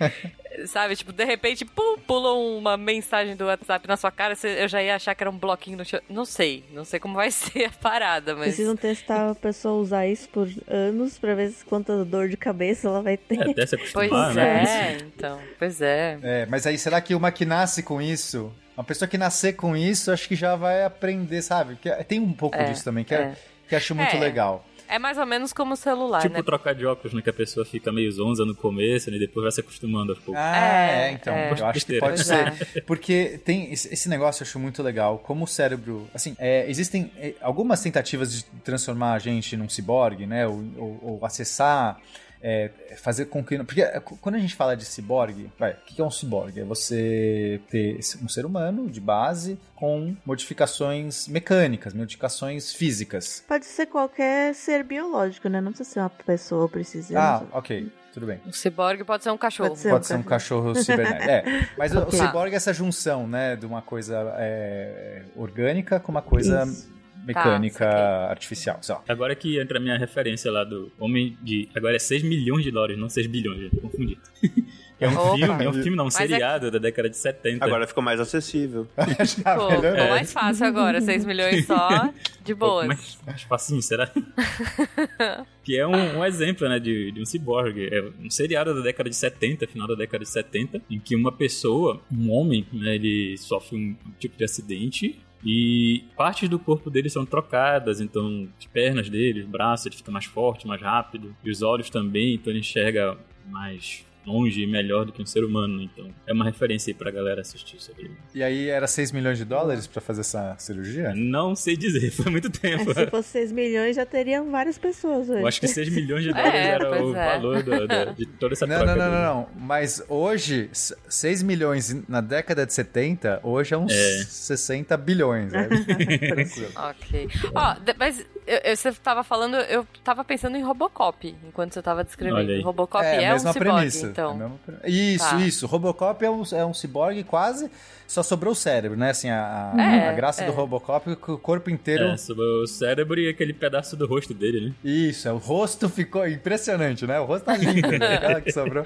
sabe, 0.67 0.97
tipo, 0.97 1.13
de 1.13 1.25
repente, 1.25 1.65
pum, 1.65 1.99
pulou 2.07 2.57
uma 2.59 2.77
mensagem 2.77 3.37
do 3.37 3.45
WhatsApp 3.47 3.87
na 3.87 3.97
sua 3.97 4.11
cara, 4.11 4.35
você- 4.35 4.63
eu 4.63 4.69
já 4.69 4.83
ia 4.83 4.97
achar 4.97 5.15
que 5.15 5.23
era 5.23 5.31
um 5.31 5.37
bloquinho 5.39 5.77
no 5.79 5.85
chão. 5.85 6.01
Não 6.09 6.25
sei, 6.25 6.65
não 6.73 6.85
sei 6.85 6.99
como 7.01 7.15
vai 7.15 7.31
ser 7.61 7.65
a 7.67 7.71
parada, 7.71 8.35
mas... 8.35 8.47
Precisam 8.49 8.77
testar 8.77 9.31
a 9.31 9.35
pessoa 9.35 9.75
usar 9.81 10.07
isso 10.07 10.29
por 10.29 10.49
anos 10.69 11.19
pra 11.19 11.35
ver 11.35 11.53
quanta 11.67 12.05
dor 12.05 12.29
de 12.29 12.37
cabeça 12.37 12.89
ela 12.89 13.03
vai 13.03 13.17
ter. 13.17 13.39
É, 13.41 13.51
até 13.51 13.67
se 13.67 13.77
Pois 13.93 14.11
né? 14.35 14.65
é, 14.65 14.97
então, 15.03 15.39
pois 15.59 15.81
é. 15.81 16.19
É, 16.23 16.47
mas 16.47 16.67
aí 16.67 16.77
será 16.79 17.01
que 17.01 17.15
uma 17.15 17.31
que 17.31 17.45
nasce 17.45 17.83
com 17.83 18.03
isso, 18.03 18.53
uma 18.77 18.85
pessoa 18.85 19.09
que 19.09 19.17
nascer 19.17 19.55
com 19.55 19.77
isso, 19.77 20.11
acho 20.13 20.29
que 20.29 20.37
já 20.37 20.57
vai 20.57 20.85
aprender, 20.85 21.41
sabe? 21.41 21.77
Que 21.77 21.91
tem 22.05 22.21
um 22.21 22.33
pouco 22.33 22.57
É, 22.57 22.65
disso 22.65 22.85
também, 22.85 23.05
que, 23.05 23.15
é. 23.15 23.19
é. 23.19 23.37
que 23.69 23.75
acho 23.77 23.95
muito 23.95 24.17
É. 24.17 24.19
legal. 24.19 24.66
É 24.89 24.99
mais 24.99 25.19
ou 25.19 25.27
menos 25.27 25.53
como 25.53 25.75
o 25.75 25.77
celular, 25.77 26.23
Tipo 26.23 26.35
né? 26.35 26.43
trocar 26.43 26.75
de 26.75 26.87
óculos, 26.87 27.13
né? 27.13 27.21
Que 27.23 27.31
a 27.31 27.33
pessoa 27.33 27.65
fica 27.67 27.91
meio 27.93 28.11
zonza 28.13 28.45
no 28.45 28.55
começo, 28.55 29.11
né? 29.11 29.17
E 29.17 29.21
depois 29.21 29.43
vai 29.45 29.53
se 29.53 29.61
acostumando 29.61 30.13
aos 30.13 30.19
poucos. 30.21 30.41
Ah, 30.43 30.57
É, 30.57 31.09
é, 31.09 31.13
então. 31.13 31.35
é. 31.35 31.51
Eu 31.59 31.67
acho 31.67 31.85
que 31.87 31.99
pode 31.99 32.15
Pois 32.17 32.27
ser. 32.27 32.83
Porque 32.87 33.41
tem 33.45 33.73
esse 33.73 33.93
esse 33.93 34.09
negócio 34.09 34.43
eu 34.43 34.47
acho 34.47 34.59
muito 34.59 34.83
legal. 34.83 35.19
Como 35.19 35.45
o 35.45 35.47
cérebro. 35.49 36.09
Assim, 36.15 36.35
é, 36.39 36.69
existem 36.71 37.11
é, 37.17 37.35
algumas 37.41 37.81
tentativas 37.83 38.33
de 38.33 38.45
transformar 38.65 39.15
a 39.15 39.19
gente 39.19 39.57
num 39.57 39.69
ciborgue, 39.69 40.27
né? 40.27 40.47
Ou, 40.47 40.65
ou- 40.77 41.01
ou 41.03 41.27
acessar. 41.27 41.99
É, 42.43 42.71
fazer 42.97 43.27
com 43.27 43.43
que. 43.45 43.57
Porque 43.65 43.83
é, 43.83 44.01
quando 44.01 44.35
a 44.35 44.39
gente 44.39 44.55
fala 44.55 44.77
de 44.77 44.85
ciborgue, 44.85 45.51
vai, 45.59 45.73
o 45.73 45.77
que 45.87 46.01
é 46.01 46.05
um 46.05 46.11
ciborgue? 46.11 46.61
É 46.61 46.65
você 46.65 47.61
ter 47.71 47.99
um 48.23 48.29
ser 48.29 48.45
humano 48.47 48.89
de 48.91 49.01
base 49.01 49.59
com 49.75 50.15
modificações 50.25 51.29
mecânicas, 51.29 51.93
modificações 51.93 52.73
físicas. 52.73 53.45
Pode 53.47 53.65
ser 53.67 53.87
qualquer 53.87 54.55
ser 54.55 54.83
biológico, 54.85 55.49
né? 55.49 55.61
Não 55.61 55.73
precisa 55.73 55.91
ser 55.91 56.01
uma 56.01 56.11
pessoa, 56.11 56.69
precisa. 56.69 57.19
Ah, 57.19 57.43
ok, 57.53 57.91
tudo 58.13 58.27
bem. 58.27 58.41
Um 58.47 58.53
ciborgue 58.53 59.05
pode 59.05 59.23
ser 59.23 59.31
um 59.31 59.39
cachorro. 59.39 59.71
Pode 59.71 59.81
ser. 59.81 59.91
Pode 59.91 60.07
ser 60.07 60.15
um 60.17 60.23
cachorro 60.23 60.75
cibernético. 60.75 61.27
É, 61.31 61.69
mas 61.77 61.93
o- 61.95 61.99
o 61.99 62.03
Ok. 62.03 62.19
ciborgue 62.19 62.55
é 62.55 62.57
essa 62.57 62.73
junção, 62.73 63.27
né, 63.27 63.57
de 63.57 63.67
uma 63.67 63.83
coisa 63.83 64.35
é, 64.39 65.23
orgânica 65.35 65.99
com 66.01 66.13
uma 66.13 66.23
coisa 66.23 66.63
Isso. 66.65 66.96
Mecânica 67.27 67.85
Tá, 67.85 68.31
artificial. 68.31 68.79
Só. 68.81 69.03
Agora 69.09 69.35
que 69.35 69.59
entra 69.61 69.79
a 69.79 69.81
minha 69.81 69.99
referência 69.99 70.51
lá 70.51 70.65
do 70.65 70.91
Homem 70.99 71.37
de. 71.43 71.69
Agora 71.75 71.97
é 71.97 71.99
6 71.99 72.23
milhões 72.23 72.63
de 72.65 72.71
dólares, 72.71 72.99
não 72.99 73.09
6 73.09 73.27
bilhões, 73.27 73.61
já 73.73 73.81
confundi. 73.81 74.19
É 74.99 75.07
um 75.11 75.13
Opa. 75.13 75.37
filme, 75.37 75.65
é 75.65 75.69
um 75.69 75.73
filme, 75.75 75.95
não, 75.95 76.05
um 76.05 76.07
Mas 76.07 76.15
é- 76.15 76.27
seriado 76.27 76.71
da 76.71 76.79
década 76.79 77.11
de 77.11 77.19
70. 77.19 77.63
Agora 77.63 77.87
ficou 77.87 78.03
mais 78.03 78.19
acessível. 78.19 78.89
Já 78.97 79.27
ficou 79.27 80.09
mais 80.09 80.33
fácil 80.33 80.65
agora, 80.65 81.03
6 81.03 81.27
milhões 81.27 81.67
só, 81.67 82.11
de 82.43 82.55
pouco 82.55 82.77
boas. 82.77 82.87
mais, 82.87 83.19
mais 83.27 83.43
facinho, 83.43 83.83
será? 83.83 84.11
que 85.63 85.77
é 85.77 85.87
um, 85.87 86.21
um 86.21 86.25
exemplo, 86.25 86.67
né, 86.67 86.79
de, 86.79 87.13
de 87.13 87.21
um 87.21 87.27
ciborgue. 87.27 87.91
É 87.93 88.03
um 88.25 88.31
seriado 88.31 88.75
da 88.75 88.81
década 88.81 89.11
de 89.11 89.17
70, 89.17 89.67
final 89.67 89.87
da 89.87 89.95
década 89.95 90.25
de 90.25 90.31
70, 90.31 90.81
em 90.89 90.99
que 90.99 91.15
uma 91.15 91.31
pessoa, 91.33 92.01
um 92.11 92.31
homem, 92.31 92.67
né, 92.73 92.95
ele 92.95 93.37
sofre 93.37 93.77
um 93.77 93.97
tipo 94.19 94.37
de 94.39 94.45
acidente 94.45 95.21
e 95.45 96.05
partes 96.17 96.49
do 96.49 96.59
corpo 96.59 96.91
dele 96.91 97.09
são 97.09 97.25
trocadas, 97.25 98.01
então 98.01 98.49
as 98.59 98.67
pernas 98.67 99.09
dele, 99.09 99.41
os 99.41 99.47
braços, 99.47 99.87
ele 99.87 99.97
fica 99.97 100.11
mais 100.11 100.25
forte, 100.25 100.67
mais 100.67 100.81
rápido, 100.81 101.35
e 101.45 101.51
os 101.51 101.63
olhos 101.63 101.91
também, 101.91 102.35
então 102.35 102.53
ele 102.53 102.61
enxerga 102.61 103.17
mais 103.47 104.05
longe 104.27 104.63
e 104.63 104.67
melhor 104.67 105.05
do 105.05 105.13
que 105.13 105.23
um 105.23 105.27
ser 105.27 105.45
humano, 105.45 105.81
então 105.81 106.09
é 106.27 106.33
uma 106.33 106.45
referência 106.45 106.91
aí 106.91 106.95
pra 106.95 107.11
galera 107.11 107.41
assistir 107.41 107.81
sobre 107.81 108.05
isso. 108.07 108.15
E 108.35 108.43
aí 108.43 108.69
era 108.69 108.87
6 108.87 109.13
milhões 109.13 109.39
de 109.39 109.45
dólares 109.45 109.87
pra 109.87 110.01
fazer 110.01 110.23
essa 110.23 110.57
cirurgia? 110.59 111.13
Não 111.15 111.55
sei 111.55 111.77
dizer, 111.77 112.11
foi 112.13 112.31
muito 112.31 112.51
tempo. 112.51 112.85
Mas 112.87 112.97
se 112.97 113.07
fosse 113.07 113.29
6 113.31 113.53
milhões, 113.53 113.95
já 113.97 114.05
teriam 114.05 114.51
várias 114.51 114.77
pessoas 114.79 115.29
hoje. 115.31 115.41
Eu 115.41 115.47
acho 115.47 115.61
que 115.61 115.69
6 115.69 115.89
milhões 115.91 116.25
de 116.25 116.31
dólares 116.35 116.55
É, 116.55 116.67
era 116.69 117.05
o 117.05 117.15
é. 117.17 117.27
valor 117.37 117.63
do- 117.63 117.87
do- 117.87 118.15
de 118.15 118.27
toda 118.27 118.55
essa 118.55 118.67
Não, 118.67 118.77
troca. 118.79 118.97
não, 118.97 119.05
não, 119.05 119.13
não, 119.13 119.35
não. 119.35 119.49
Mas 119.61 120.03
hoje, 120.09 120.69
6 120.73 121.43
milhões 121.43 121.95
na 122.09 122.21
década 122.21 122.67
de 122.67 122.73
70, 122.73 123.41
hoje 123.43 123.75
é 123.75 123.79
uns 123.79 123.93
É. 123.93 124.25
60 124.25 124.97
bilhões. 124.97 125.53
né? 125.53 125.69
Tranquilo. 126.19 126.71
Ok. 126.75 127.29
Ó, 127.55 127.75
de- 127.75 127.95
mas 127.99 128.27
eu- 128.47 128.61
eu- 128.65 128.77
você 128.77 128.93
tava 128.93 129.23
falando, 129.25 129.57
eu 129.57 129.87
tava 130.05 130.25
pensando 130.25 130.57
em 130.57 130.63
Robocop, 130.63 131.37
enquanto 131.47 131.73
você 131.75 131.83
tava 131.83 132.05
descrevendo. 132.05 132.63
Robocop 132.63 133.05
É, 133.05 133.25
é, 133.25 133.35
um 133.35 133.39
ciborgue, 133.39 133.59
premissa. 133.59 134.07
então. 134.07 134.31
A 134.31 134.35
mesma 134.35 134.59
pre- 134.65 134.91
Isso, 134.91 135.29
Tá. 135.31 135.37
isso. 135.41 135.67
Robocop 135.67 136.25
é 136.25 136.31
um, 136.31 136.43
é 136.53 136.65
um 136.65 136.75
ciborgue 136.75 137.25
quase. 137.25 137.71
Só 138.07 138.23
sobrou 138.23 138.53
o 138.53 138.57
cérebro, 138.57 138.97
né? 138.97 139.11
Assim, 139.11 139.29
a, 139.31 139.73
a- 139.75 139.83
É, 139.83 140.09
a 140.09 140.13
graça 140.13 140.43
é. 140.45 140.47
do 140.47 140.53
Robocop 140.53 141.11
é 141.11 141.17
que 141.17 141.31
o 141.31 141.39
corpo 141.39 141.69
inteiro. 141.71 142.05
É, 142.05 142.17
sobre 142.17 142.45
o 142.45 142.67
cérebro 142.67 143.19
e 143.21 143.29
aquele 143.29 143.53
pedaço 143.53 143.97
do 143.97 144.07
rosto 144.07 144.33
dele, 144.33 144.69
né? 144.69 144.73
Isso, 144.85 145.27
é, 145.29 145.33
o 145.33 145.39
rosto 145.39 145.89
ficou 145.89 146.27
impressionante, 146.27 147.07
né? 147.07 147.19
O 147.21 147.25
rosto 147.25 147.45
tá 147.47 147.57
lindo, 147.57 147.89
né? 147.99 148.15
Aquela 148.17 148.41
que 148.41 148.53
sobrou. 148.53 148.85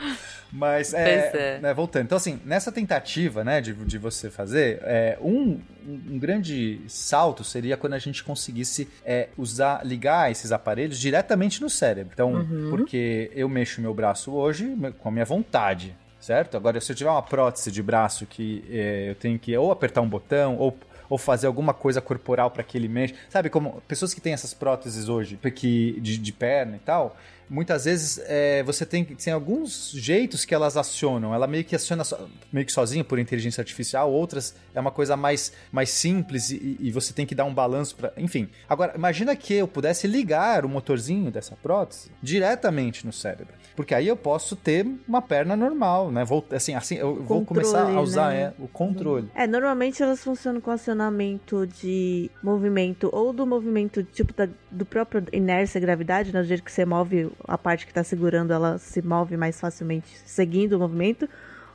Mas, 0.52 0.92
é, 0.94 1.56
é. 1.56 1.58
né, 1.60 1.72
voltando. 1.74 2.04
Então, 2.04 2.16
assim, 2.16 2.40
nessa 2.44 2.72
tentativa, 2.72 3.44
né, 3.44 3.60
de, 3.60 3.72
de 3.72 3.98
você 3.98 4.30
fazer, 4.30 4.80
é, 4.82 5.16
um, 5.20 5.60
um 5.86 6.18
grande 6.18 6.80
salto 6.88 7.44
seria 7.44 7.76
quando 7.76 7.92
a 7.92 7.98
gente 7.98 8.24
conseguisse 8.24 8.88
é, 9.04 9.28
usar, 9.38 9.86
ligar 9.86 10.30
esses 10.30 10.50
aparelhos 10.50 10.98
diretamente 10.98 11.60
no 11.60 11.70
cérebro. 11.70 12.10
Então, 12.12 12.30
Uhum. 12.32 12.70
porque 12.70 13.30
eu 13.34 13.48
mexo 13.48 13.80
meu 13.80 13.92
braço 13.94 14.32
hoje 14.32 14.74
com 14.98 15.08
a 15.08 15.12
minha 15.12 15.24
vontade, 15.24 15.94
certo? 16.20 16.56
Agora, 16.56 16.80
se 16.80 16.92
eu 16.92 16.96
tiver 16.96 17.10
uma 17.10 17.22
prótese 17.22 17.70
de 17.72 17.82
braço 17.82 18.26
que 18.26 18.64
é, 18.70 19.10
eu 19.10 19.14
tenho 19.14 19.38
que 19.38 19.56
ou 19.56 19.72
apertar 19.72 20.00
um 20.00 20.08
botão 20.08 20.56
ou 20.56 20.76
ou 21.10 21.18
fazer 21.18 21.48
alguma 21.48 21.74
coisa 21.74 22.00
corporal 22.00 22.52
para 22.52 22.62
que 22.62 22.78
ele 22.78 22.86
mexa. 22.88 23.16
Sabe 23.28 23.50
como 23.50 23.82
pessoas 23.88 24.14
que 24.14 24.20
têm 24.20 24.32
essas 24.32 24.54
próteses 24.54 25.08
hoje, 25.08 25.36
que 25.56 26.00
de, 26.00 26.16
de 26.16 26.32
perna 26.32 26.76
e 26.76 26.78
tal, 26.78 27.16
muitas 27.48 27.84
vezes 27.84 28.22
é, 28.26 28.62
você 28.62 28.86
tem, 28.86 29.04
tem 29.04 29.32
alguns 29.32 29.90
jeitos 29.90 30.44
que 30.44 30.54
elas 30.54 30.76
acionam. 30.76 31.34
Ela 31.34 31.48
meio 31.48 31.64
que 31.64 31.74
aciona 31.74 32.04
so, 32.04 32.16
meio 32.52 32.64
que 32.64 32.72
sozinha 32.72 33.02
por 33.02 33.18
inteligência 33.18 33.60
artificial, 33.60 34.10
outras 34.12 34.54
é 34.72 34.80
uma 34.80 34.92
coisa 34.92 35.16
mais, 35.16 35.52
mais 35.72 35.90
simples 35.90 36.50
e, 36.50 36.76
e 36.78 36.92
você 36.92 37.12
tem 37.12 37.26
que 37.26 37.34
dar 37.34 37.44
um 37.44 37.52
balanço 37.52 37.96
para, 37.96 38.12
enfim. 38.16 38.48
Agora, 38.68 38.92
imagina 38.94 39.34
que 39.34 39.54
eu 39.54 39.66
pudesse 39.66 40.06
ligar 40.06 40.64
o 40.64 40.68
motorzinho 40.68 41.30
dessa 41.30 41.56
prótese 41.56 42.12
diretamente 42.22 43.04
no 43.04 43.12
cérebro. 43.12 43.59
Porque 43.80 43.94
aí 43.94 44.08
eu 44.08 44.16
posso 44.16 44.54
ter 44.56 44.86
uma 45.08 45.22
perna 45.22 45.56
normal, 45.56 46.10
né? 46.10 46.22
Vou, 46.22 46.44
assim, 46.50 46.74
assim, 46.74 46.96
eu 46.96 47.14
controle, 47.14 47.26
vou 47.26 47.44
começar 47.46 47.88
a 47.88 47.98
usar 48.02 48.28
né? 48.28 48.42
é, 48.42 48.52
o 48.58 48.68
controle. 48.68 49.30
É, 49.34 49.46
normalmente 49.46 50.02
elas 50.02 50.22
funcionam 50.22 50.60
com 50.60 50.70
acionamento 50.70 51.66
de 51.66 52.30
movimento 52.42 53.08
ou 53.10 53.32
do 53.32 53.46
movimento 53.46 54.04
tipo 54.04 54.34
da, 54.34 54.46
do 54.70 54.84
próprio 54.84 55.24
inércia 55.32 55.78
e 55.78 55.80
gravidade, 55.80 56.30
né? 56.30 56.42
Do 56.42 56.46
jeito 56.46 56.62
que 56.62 56.70
você 56.70 56.84
move 56.84 57.32
a 57.48 57.56
parte 57.56 57.86
que 57.86 57.90
está 57.90 58.04
segurando, 58.04 58.52
ela 58.52 58.76
se 58.76 59.00
move 59.00 59.34
mais 59.38 59.58
facilmente 59.58 60.14
seguindo 60.26 60.74
o 60.74 60.78
movimento 60.78 61.26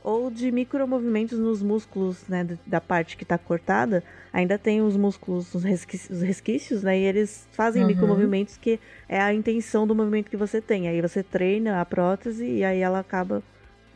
ou 0.06 0.30
de 0.30 0.52
micromovimentos 0.52 1.36
nos 1.36 1.60
músculos, 1.60 2.22
né, 2.28 2.46
da 2.64 2.80
parte 2.80 3.16
que 3.16 3.24
está 3.24 3.36
cortada, 3.36 4.04
ainda 4.32 4.56
tem 4.56 4.80
os 4.80 4.96
músculos, 4.96 5.52
os 5.52 5.64
resquícios, 5.64 6.18
os 6.18 6.22
resquícios, 6.22 6.84
né, 6.84 6.96
e 6.96 7.02
eles 7.02 7.48
fazem 7.50 7.82
uhum. 7.82 7.88
micromovimentos 7.88 8.56
que 8.56 8.78
é 9.08 9.20
a 9.20 9.34
intenção 9.34 9.84
do 9.84 9.96
movimento 9.96 10.30
que 10.30 10.36
você 10.36 10.60
tem. 10.60 10.86
Aí 10.86 11.02
você 11.02 11.24
treina 11.24 11.80
a 11.80 11.84
prótese 11.84 12.46
e 12.46 12.62
aí 12.62 12.78
ela 12.78 13.00
acaba 13.00 13.42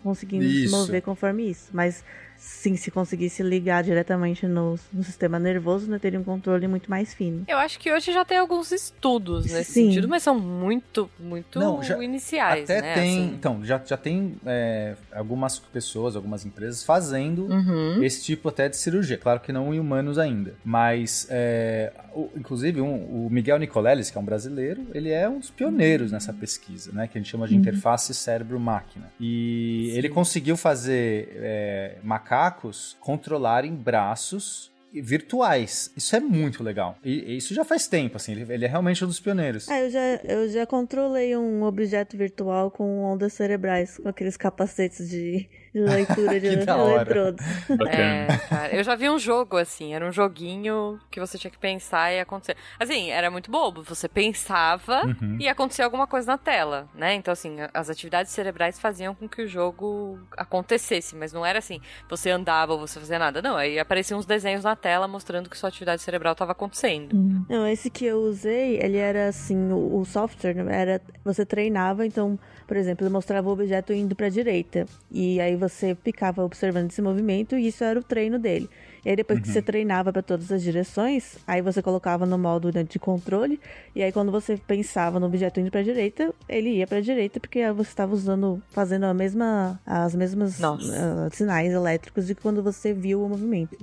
conseguindo 0.03 0.45
isso. 0.45 0.71
se 0.71 0.73
mover 0.73 1.01
conforme 1.01 1.49
isso. 1.49 1.71
Mas 1.73 2.05
sim, 2.41 2.75
se 2.75 2.91
conseguisse 2.91 3.43
ligar 3.43 3.85
diretamente 3.85 4.47
no, 4.47 4.79
no, 4.91 5.05
sistema 5.05 5.39
nervoso, 5.39 5.91
né, 5.91 5.99
teria 5.99 6.19
um 6.19 6.25
controle 6.25 6.67
muito 6.67 6.89
mais 6.89 7.13
fino. 7.13 7.45
Eu 7.47 7.59
acho 7.59 7.79
que 7.79 7.93
hoje 7.93 8.13
já 8.13 8.25
tem 8.25 8.39
alguns 8.39 8.73
estudos 8.73 9.45
nesse 9.45 9.73
sim. 9.73 9.87
sentido, 9.89 10.09
mas 10.09 10.23
são 10.23 10.39
muito, 10.41 11.11
muito 11.19 11.61
Não, 11.61 11.83
já, 11.83 12.03
iniciais, 12.03 12.65
até 12.65 12.81
né? 12.81 12.95
tem, 12.95 13.25
assim. 13.25 13.35
então, 13.35 13.63
já, 13.63 13.81
já 13.85 13.97
tem 13.97 14.37
é, 14.47 14.95
algumas 15.13 15.59
pessoas, 15.59 16.17
algumas 16.17 16.47
empresas 16.47 16.83
fazendo 16.83 17.45
uhum. 17.45 18.03
esse 18.03 18.25
tipo 18.25 18.49
até 18.49 18.71
de 18.71 18.77
cirurgia. 18.79 19.19
Claro 19.19 19.41
que 19.41 19.53
não 19.53 19.75
em 19.75 19.79
humanos 19.79 20.19
ainda, 20.19 20.55
mas 20.65 21.27
é, 21.31 21.93
o, 22.15 22.31
inclusive 22.35 22.81
um, 22.81 23.27
o 23.27 23.29
Miguel 23.31 23.59
Nicoleles, 23.59 24.11
que 24.11 24.17
é 24.17 24.21
um 24.21 24.25
brasileiro, 24.25 24.87
ele 24.95 25.11
é 25.11 25.29
um 25.29 25.41
dos 25.41 25.51
pioneiros 25.51 26.11
nessa 26.11 26.33
pesquisa, 26.33 26.91
né, 26.93 27.07
que 27.07 27.19
a 27.19 27.21
gente 27.21 27.31
chama 27.31 27.47
de 27.47 27.55
uhum. 27.55 27.61
interface 27.61 28.15
cérebro-máquina. 28.15 29.13
E 29.21 29.91
sim. 29.93 29.99
ele 29.99 30.09
conseguiu 30.09 30.57
fazer 30.57 31.29
é, 31.37 31.97
macacos 32.31 32.97
controlarem 33.01 33.75
braços 33.75 34.71
virtuais. 34.93 35.93
Isso 35.97 36.15
é 36.15 36.21
muito 36.21 36.63
legal. 36.63 36.97
E, 37.05 37.37
isso 37.37 37.53
já 37.55 37.65
faz 37.65 37.89
tempo, 37.89 38.17
assim, 38.17 38.33
ele, 38.33 38.53
ele, 38.53 38.65
é 38.65 38.69
realmente 38.69 39.05
um 39.05 39.09
dos 39.09 39.21
pioneiros. 39.21 39.69
Ah, 39.69 39.81
eu 39.81 39.91
já, 39.91 40.01
eu 40.25 40.49
já 40.49 40.67
controlei 40.67 41.37
um 41.37 41.63
objeto 41.63 42.17
virtual 42.17 42.71
com 42.71 43.03
ondas 43.03 43.33
cerebrais, 43.33 43.99
com 43.99 44.09
aqueles 44.09 44.37
capacetes 44.37 45.09
de 45.09 45.49
de 45.73 45.81
leitura 45.81 46.39
de 46.41 46.47
eletrodos. 46.47 47.45
É, 47.89 48.27
cara, 48.49 48.75
eu 48.75 48.83
já 48.83 48.95
vi 48.95 49.09
um 49.09 49.19
jogo 49.19 49.57
assim, 49.57 49.95
era 49.95 50.07
um 50.07 50.13
joguinho 50.13 50.99
que 51.11 51.21
você 51.21 51.39
tinha 51.39 51.51
que 51.51 51.59
pensar 51.59 52.13
e 52.13 52.21
acontecer. 52.21 52.57
Assim, 52.79 53.11
era 53.11 53.31
muito 53.31 53.51
bobo, 53.51 53.83
você 53.83 54.09
pensava 54.09 55.03
uhum. 55.05 55.37
e 55.39 55.49
acontecia 55.49 55.85
alguma 55.85 56.07
coisa 56.07 56.33
na 56.33 56.39
tela, 56.39 56.89
né? 56.95 57.15
Então, 57.15 57.33
assim, 57.33 57.57
as 57.73 57.89
atividades 57.89 58.33
cerebrais 58.33 58.79
faziam 58.79 59.15
com 59.15 59.29
que 59.29 59.43
o 59.43 59.49
jogo 59.49 60.19
acontecesse, 60.37 61.15
mas 61.17 61.33
não 61.33 61.45
era 61.45 61.59
assim, 61.59 61.81
você 62.09 62.31
andava 62.31 62.73
ou 62.73 62.79
você 62.79 62.99
fazia 62.99 63.19
nada. 63.19 63.41
Não, 63.41 63.57
aí 63.57 63.79
apareciam 63.79 64.19
uns 64.19 64.27
desenhos 64.27 64.65
na 64.65 64.77
tela 64.77 65.07
mostrando 65.07 65.49
que 65.49 65.57
sua 65.57 65.69
atividade 65.69 66.03
cerebral 66.03 66.33
estava 66.33 66.53
acontecendo. 66.53 67.15
Uhum. 67.15 67.45
Não, 67.49 67.67
esse 67.67 67.91
que 67.91 68.05
eu 68.05 68.19
usei, 68.21 68.79
ele 68.83 68.97
era 68.97 69.29
assim, 69.29 69.71
o, 69.73 70.01
o 70.01 70.05
software 70.05 70.57
era, 70.69 71.01
você 71.25 71.47
treinava, 71.47 72.07
então 72.07 72.39
por 72.71 72.77
exemplo, 72.77 73.05
ele 73.05 73.13
mostrava 73.13 73.49
o 73.49 73.53
objeto 73.53 73.93
indo 73.93 74.15
para 74.15 74.27
a 74.27 74.31
direita. 74.31 74.87
E 75.11 75.41
aí 75.41 75.57
você 75.61 75.95
ficava 75.95 76.43
observando 76.45 76.91
esse 76.91 77.01
movimento 77.01 77.57
e 77.57 77.69
isso 77.69 77.85
era 77.85 77.99
o 77.99 78.03
treino 78.03 78.39
dele. 78.39 78.69
E 79.05 79.11
aí 79.11 79.17
depois 79.17 79.39
uhum. 79.39 79.43
que 79.45 79.51
você 79.51 79.63
treinava 79.63 80.13
para 80.13 80.23
todas 80.23 80.51
as 80.53 80.63
direções, 80.63 81.39
aí 81.47 81.63
você 81.63 81.81
colocava 81.81 82.27
no 82.27 82.37
modo 82.37 82.71
né, 82.73 82.83
de 82.83 82.99
controle. 82.99 83.61
E 83.95 84.03
aí 84.03 84.13
quando 84.13 84.31
você 84.31 84.57
pensava 84.57 85.21
no 85.21 85.27
objeto 85.27 85.61
indo 85.61 85.71
para 85.71 85.81
a 85.81 85.85
direita, 85.85 86.35
ele 86.49 86.71
ia 86.71 86.87
para 86.87 86.99
a 86.99 87.01
direita 87.01 87.39
porque 87.39 87.71
você 87.73 87.91
estava 87.91 88.13
usando, 88.13 88.63
fazendo 88.71 89.05
a 89.05 89.15
mesma, 89.15 89.81
as 89.87 90.15
mesmas 90.15 90.59
uh, 90.59 91.31
sinais 91.33 91.73
elétricos 91.73 92.27
de 92.27 92.35
quando 92.35 92.63
você 92.63 92.93
viu 92.93 93.23
o 93.23 93.29
movimento. 93.29 93.77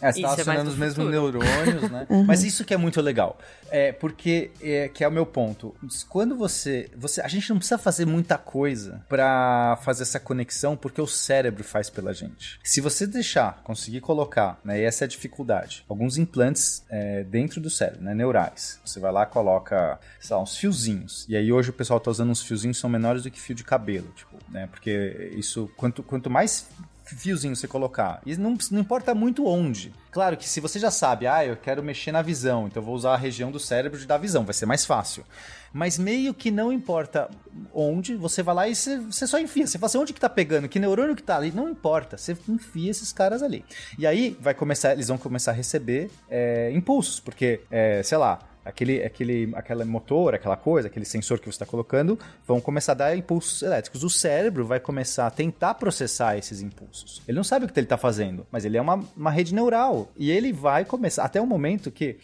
É, 0.00 0.12
você 0.12 0.22
tá 0.22 0.32
acionando 0.32 0.70
é 0.70 0.72
os 0.72 0.78
mesmos 0.78 1.10
neurônios, 1.10 1.90
né? 1.90 2.06
uhum. 2.10 2.24
Mas 2.24 2.42
isso 2.44 2.64
que 2.64 2.72
é 2.72 2.76
muito 2.76 3.00
legal. 3.00 3.38
É, 3.70 3.92
porque, 3.92 4.50
é, 4.62 4.88
que 4.88 5.04
é 5.04 5.08
o 5.08 5.10
meu 5.10 5.26
ponto. 5.26 5.74
Quando 6.08 6.36
você, 6.36 6.90
você. 6.96 7.20
A 7.20 7.28
gente 7.28 7.50
não 7.50 7.58
precisa 7.58 7.78
fazer 7.78 8.06
muita 8.06 8.38
coisa 8.38 9.04
para 9.08 9.78
fazer 9.82 10.02
essa 10.02 10.20
conexão, 10.20 10.76
porque 10.76 11.00
o 11.00 11.06
cérebro 11.06 11.62
faz 11.64 11.90
pela 11.90 12.14
gente. 12.14 12.58
Se 12.62 12.80
você 12.80 13.06
deixar, 13.06 13.60
conseguir 13.64 14.00
colocar, 14.00 14.58
né? 14.64 14.80
E 14.80 14.84
essa 14.84 15.04
é 15.04 15.06
a 15.06 15.08
dificuldade. 15.08 15.84
Alguns 15.88 16.16
implantes 16.16 16.84
é, 16.88 17.24
dentro 17.24 17.60
do 17.60 17.68
cérebro, 17.68 18.02
né? 18.02 18.14
Neurais. 18.14 18.80
Você 18.84 19.00
vai 19.00 19.12
lá, 19.12 19.26
coloca, 19.26 19.98
sei 20.20 20.34
lá, 20.34 20.42
uns 20.42 20.56
fiozinhos. 20.56 21.26
E 21.28 21.36
aí 21.36 21.52
hoje 21.52 21.70
o 21.70 21.72
pessoal 21.72 22.00
tá 22.00 22.10
usando 22.10 22.30
uns 22.30 22.42
fiozinhos 22.42 22.76
que 22.76 22.80
são 22.80 22.90
menores 22.90 23.22
do 23.22 23.30
que 23.30 23.40
fio 23.40 23.54
de 23.54 23.64
cabelo, 23.64 24.08
tipo, 24.14 24.36
né? 24.48 24.66
Porque 24.70 25.32
isso, 25.36 25.70
quanto, 25.76 26.02
quanto 26.02 26.30
mais 26.30 26.68
fiozinho 27.16 27.56
você 27.56 27.68
colocar. 27.68 28.20
E 28.24 28.36
não, 28.36 28.56
não 28.70 28.80
importa 28.80 29.14
muito 29.14 29.46
onde. 29.46 29.92
Claro 30.10 30.36
que 30.36 30.48
se 30.48 30.60
você 30.60 30.78
já 30.78 30.90
sabe, 30.90 31.26
ah, 31.26 31.44
eu 31.44 31.56
quero 31.56 31.82
mexer 31.82 32.12
na 32.12 32.22
visão, 32.22 32.66
então 32.66 32.82
vou 32.82 32.94
usar 32.94 33.14
a 33.14 33.16
região 33.16 33.50
do 33.50 33.60
cérebro 33.60 33.98
de 33.98 34.06
dar 34.06 34.18
visão, 34.18 34.44
vai 34.44 34.54
ser 34.54 34.66
mais 34.66 34.84
fácil. 34.84 35.24
Mas 35.72 35.98
meio 35.98 36.32
que 36.32 36.50
não 36.50 36.72
importa 36.72 37.30
onde, 37.74 38.16
você 38.16 38.42
vai 38.42 38.54
lá 38.54 38.68
e 38.68 38.74
você, 38.74 38.98
você 38.98 39.26
só 39.26 39.38
enfia. 39.38 39.66
Você 39.66 39.78
fala 39.78 39.86
assim, 39.86 39.98
onde 39.98 40.12
que 40.12 40.20
tá 40.20 40.28
pegando? 40.28 40.68
Que 40.68 40.78
neurônio 40.78 41.14
que 41.14 41.22
tá 41.22 41.36
ali? 41.36 41.52
Não 41.52 41.68
importa, 41.68 42.16
você 42.16 42.36
enfia 42.48 42.90
esses 42.90 43.12
caras 43.12 43.42
ali. 43.42 43.64
E 43.98 44.06
aí 44.06 44.36
vai 44.40 44.54
começar, 44.54 44.92
eles 44.92 45.08
vão 45.08 45.18
começar 45.18 45.50
a 45.50 45.54
receber 45.54 46.10
é, 46.30 46.70
impulsos, 46.72 47.20
porque, 47.20 47.60
é, 47.70 48.02
sei 48.02 48.16
lá, 48.16 48.38
aquele, 48.68 49.02
aquele, 49.02 49.50
aquele 49.54 49.84
motor, 49.84 50.34
aquela 50.34 50.56
coisa, 50.56 50.88
aquele 50.88 51.06
sensor 51.06 51.38
que 51.38 51.46
você 51.46 51.50
está 51.50 51.66
colocando, 51.66 52.18
vão 52.46 52.60
começar 52.60 52.92
a 52.92 52.94
dar 52.94 53.16
impulsos 53.16 53.62
elétricos. 53.62 54.04
O 54.04 54.10
cérebro 54.10 54.66
vai 54.66 54.78
começar 54.78 55.26
a 55.26 55.30
tentar 55.30 55.74
processar 55.74 56.36
esses 56.36 56.60
impulsos. 56.60 57.22
Ele 57.26 57.36
não 57.36 57.44
sabe 57.44 57.64
o 57.64 57.68
que 57.68 57.78
ele 57.78 57.86
está 57.86 57.96
fazendo, 57.96 58.46
mas 58.50 58.64
ele 58.64 58.76
é 58.76 58.80
uma, 58.80 59.02
uma 59.16 59.30
rede 59.30 59.54
neural. 59.54 60.12
E 60.16 60.30
ele 60.30 60.52
vai 60.52 60.84
começar, 60.84 61.24
até 61.24 61.40
o 61.40 61.46
momento 61.46 61.90
que 61.90 62.18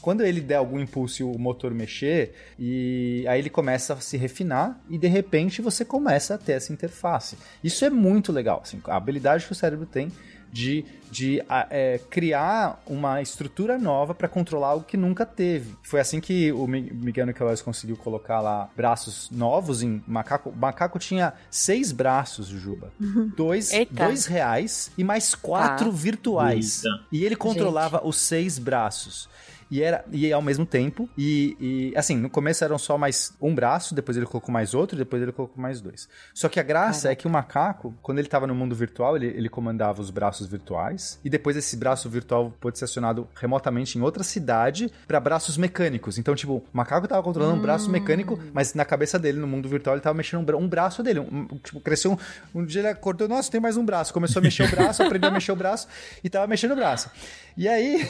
quando 0.00 0.22
ele 0.22 0.40
der 0.40 0.56
algum 0.56 0.78
impulso 0.78 1.22
e 1.22 1.24
o 1.24 1.36
motor 1.36 1.74
mexer, 1.74 2.34
e 2.58 3.24
aí 3.28 3.40
ele 3.40 3.50
começa 3.50 3.94
a 3.94 4.00
se 4.00 4.16
refinar 4.16 4.80
e 4.88 4.96
de 4.96 5.08
repente 5.08 5.60
você 5.60 5.84
começa 5.84 6.36
a 6.36 6.38
ter 6.38 6.52
essa 6.52 6.72
interface. 6.72 7.36
Isso 7.64 7.84
é 7.84 7.90
muito 7.90 8.32
legal, 8.32 8.60
assim, 8.62 8.80
a 8.84 8.96
habilidade 8.96 9.44
que 9.44 9.52
o 9.52 9.56
cérebro 9.56 9.84
tem 9.84 10.10
de, 10.52 10.84
de 11.10 11.42
é, 11.70 11.98
criar 12.10 12.82
uma 12.86 13.22
estrutura 13.22 13.78
nova 13.78 14.14
para 14.14 14.28
controlar 14.28 14.68
algo 14.68 14.84
que 14.84 14.96
nunca 14.96 15.24
teve. 15.24 15.74
Foi 15.82 15.98
assim 15.98 16.20
que 16.20 16.52
o 16.52 16.66
Miguel 16.66 17.26
Nicolás 17.26 17.62
conseguiu 17.62 17.96
colocar 17.96 18.40
lá 18.40 18.68
braços 18.76 19.30
novos 19.30 19.82
em 19.82 20.02
macaco. 20.06 20.50
O 20.50 20.56
macaco 20.56 20.98
tinha 20.98 21.32
seis 21.50 21.90
braços, 21.90 22.48
Juba. 22.48 22.92
Uhum. 23.00 23.32
Dois, 23.36 23.70
dois 23.90 24.26
reais 24.26 24.90
e 24.98 25.02
mais 25.02 25.34
quatro 25.34 25.90
tá. 25.90 25.96
virtuais. 25.96 26.84
Eita. 26.84 27.04
E 27.10 27.24
ele 27.24 27.36
controlava 27.36 27.98
Gente. 27.98 28.08
os 28.08 28.16
seis 28.16 28.58
braços. 28.58 29.28
E 29.72 29.82
era 29.82 30.04
e 30.12 30.30
ao 30.30 30.42
mesmo 30.42 30.66
tempo. 30.66 31.08
E, 31.16 31.56
e, 31.58 31.96
assim, 31.96 32.14
no 32.14 32.28
começo 32.28 32.62
eram 32.62 32.76
só 32.76 32.98
mais 32.98 33.32
um 33.40 33.54
braço, 33.54 33.94
depois 33.94 34.18
ele 34.18 34.26
colocou 34.26 34.52
mais 34.52 34.74
outro, 34.74 34.98
depois 34.98 35.22
ele 35.22 35.32
colocou 35.32 35.60
mais 35.60 35.80
dois. 35.80 36.10
Só 36.34 36.46
que 36.46 36.60
a 36.60 36.62
graça 36.62 37.10
é 37.10 37.14
que 37.14 37.26
o 37.26 37.30
macaco, 37.30 37.94
quando 38.02 38.18
ele 38.18 38.26
estava 38.26 38.46
no 38.46 38.54
mundo 38.54 38.74
virtual, 38.76 39.16
ele, 39.16 39.28
ele 39.28 39.48
comandava 39.48 40.02
os 40.02 40.10
braços 40.10 40.46
virtuais. 40.46 41.18
E 41.24 41.30
depois 41.30 41.56
esse 41.56 41.74
braço 41.74 42.10
virtual 42.10 42.52
pôde 42.60 42.78
ser 42.78 42.84
acionado 42.84 43.26
remotamente 43.34 43.96
em 43.96 44.02
outra 44.02 44.22
cidade 44.22 44.92
para 45.08 45.18
braços 45.18 45.56
mecânicos. 45.56 46.18
Então, 46.18 46.34
tipo, 46.34 46.56
o 46.56 46.64
macaco 46.70 47.06
estava 47.06 47.22
controlando 47.22 47.54
hum. 47.54 47.58
um 47.58 47.62
braço 47.62 47.88
mecânico, 47.88 48.38
mas 48.52 48.74
na 48.74 48.84
cabeça 48.84 49.18
dele, 49.18 49.38
no 49.38 49.46
mundo 49.46 49.70
virtual, 49.70 49.94
ele 49.94 50.00
estava 50.00 50.14
mexendo 50.14 50.54
um, 50.54 50.56
um 50.58 50.68
braço 50.68 51.02
dele. 51.02 51.20
Um, 51.20 51.46
tipo, 51.62 51.80
cresceu 51.80 52.12
um, 52.12 52.60
um 52.60 52.62
dia 52.66 52.82
ele 52.82 52.88
acordou, 52.88 53.26
nossa, 53.26 53.50
tem 53.50 53.58
mais 53.58 53.78
um 53.78 53.86
braço. 53.86 54.12
Começou 54.12 54.40
a 54.40 54.42
mexer 54.42 54.64
o 54.64 54.70
braço, 54.70 55.00
aprendeu 55.02 55.30
a 55.30 55.32
mexer 55.32 55.52
o 55.52 55.56
braço 55.56 55.88
e 56.22 56.28
tava 56.28 56.46
mexendo 56.46 56.72
o 56.72 56.76
braço. 56.76 57.10
E 57.56 57.66
aí, 57.66 58.06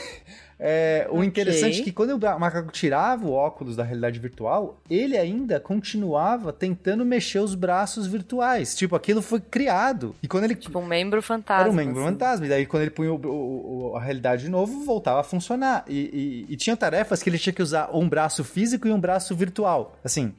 é, 0.64 1.08
o 1.10 1.16
okay. 1.16 1.26
interessante 1.26 1.80
é 1.80 1.82
que 1.82 1.90
quando 1.90 2.10
o 2.10 2.38
macaco 2.38 2.70
tirava 2.70 3.26
o 3.26 3.32
óculos 3.32 3.74
da 3.74 3.82
realidade 3.82 4.20
virtual, 4.20 4.80
ele 4.88 5.18
ainda 5.18 5.58
continuava 5.58 6.52
tentando 6.52 7.04
mexer 7.04 7.40
os 7.40 7.56
braços 7.56 8.06
virtuais. 8.06 8.76
Tipo, 8.76 8.94
aquilo 8.94 9.20
foi 9.20 9.40
criado. 9.40 10.14
E 10.22 10.28
quando 10.28 10.44
ele. 10.44 10.54
Tipo, 10.54 10.78
um 10.78 10.86
membro 10.86 11.20
fantasma. 11.20 11.64
Era 11.64 11.70
um 11.72 11.74
membro 11.74 12.00
assim. 12.00 12.10
fantasma. 12.12 12.46
E 12.46 12.48
daí, 12.48 12.64
quando 12.64 12.82
ele 12.82 12.92
punha 12.92 13.12
o, 13.12 13.90
o, 13.90 13.96
a 13.96 14.00
realidade 14.00 14.44
de 14.44 14.50
novo, 14.50 14.84
voltava 14.84 15.18
a 15.18 15.24
funcionar. 15.24 15.84
E, 15.88 16.46
e, 16.48 16.52
e 16.52 16.56
tinha 16.56 16.76
tarefas 16.76 17.24
que 17.24 17.28
ele 17.28 17.38
tinha 17.38 17.52
que 17.52 17.62
usar 17.62 17.90
um 17.92 18.08
braço 18.08 18.44
físico 18.44 18.86
e 18.86 18.92
um 18.92 19.00
braço 19.00 19.34
virtual. 19.34 19.98
Assim 20.04 20.32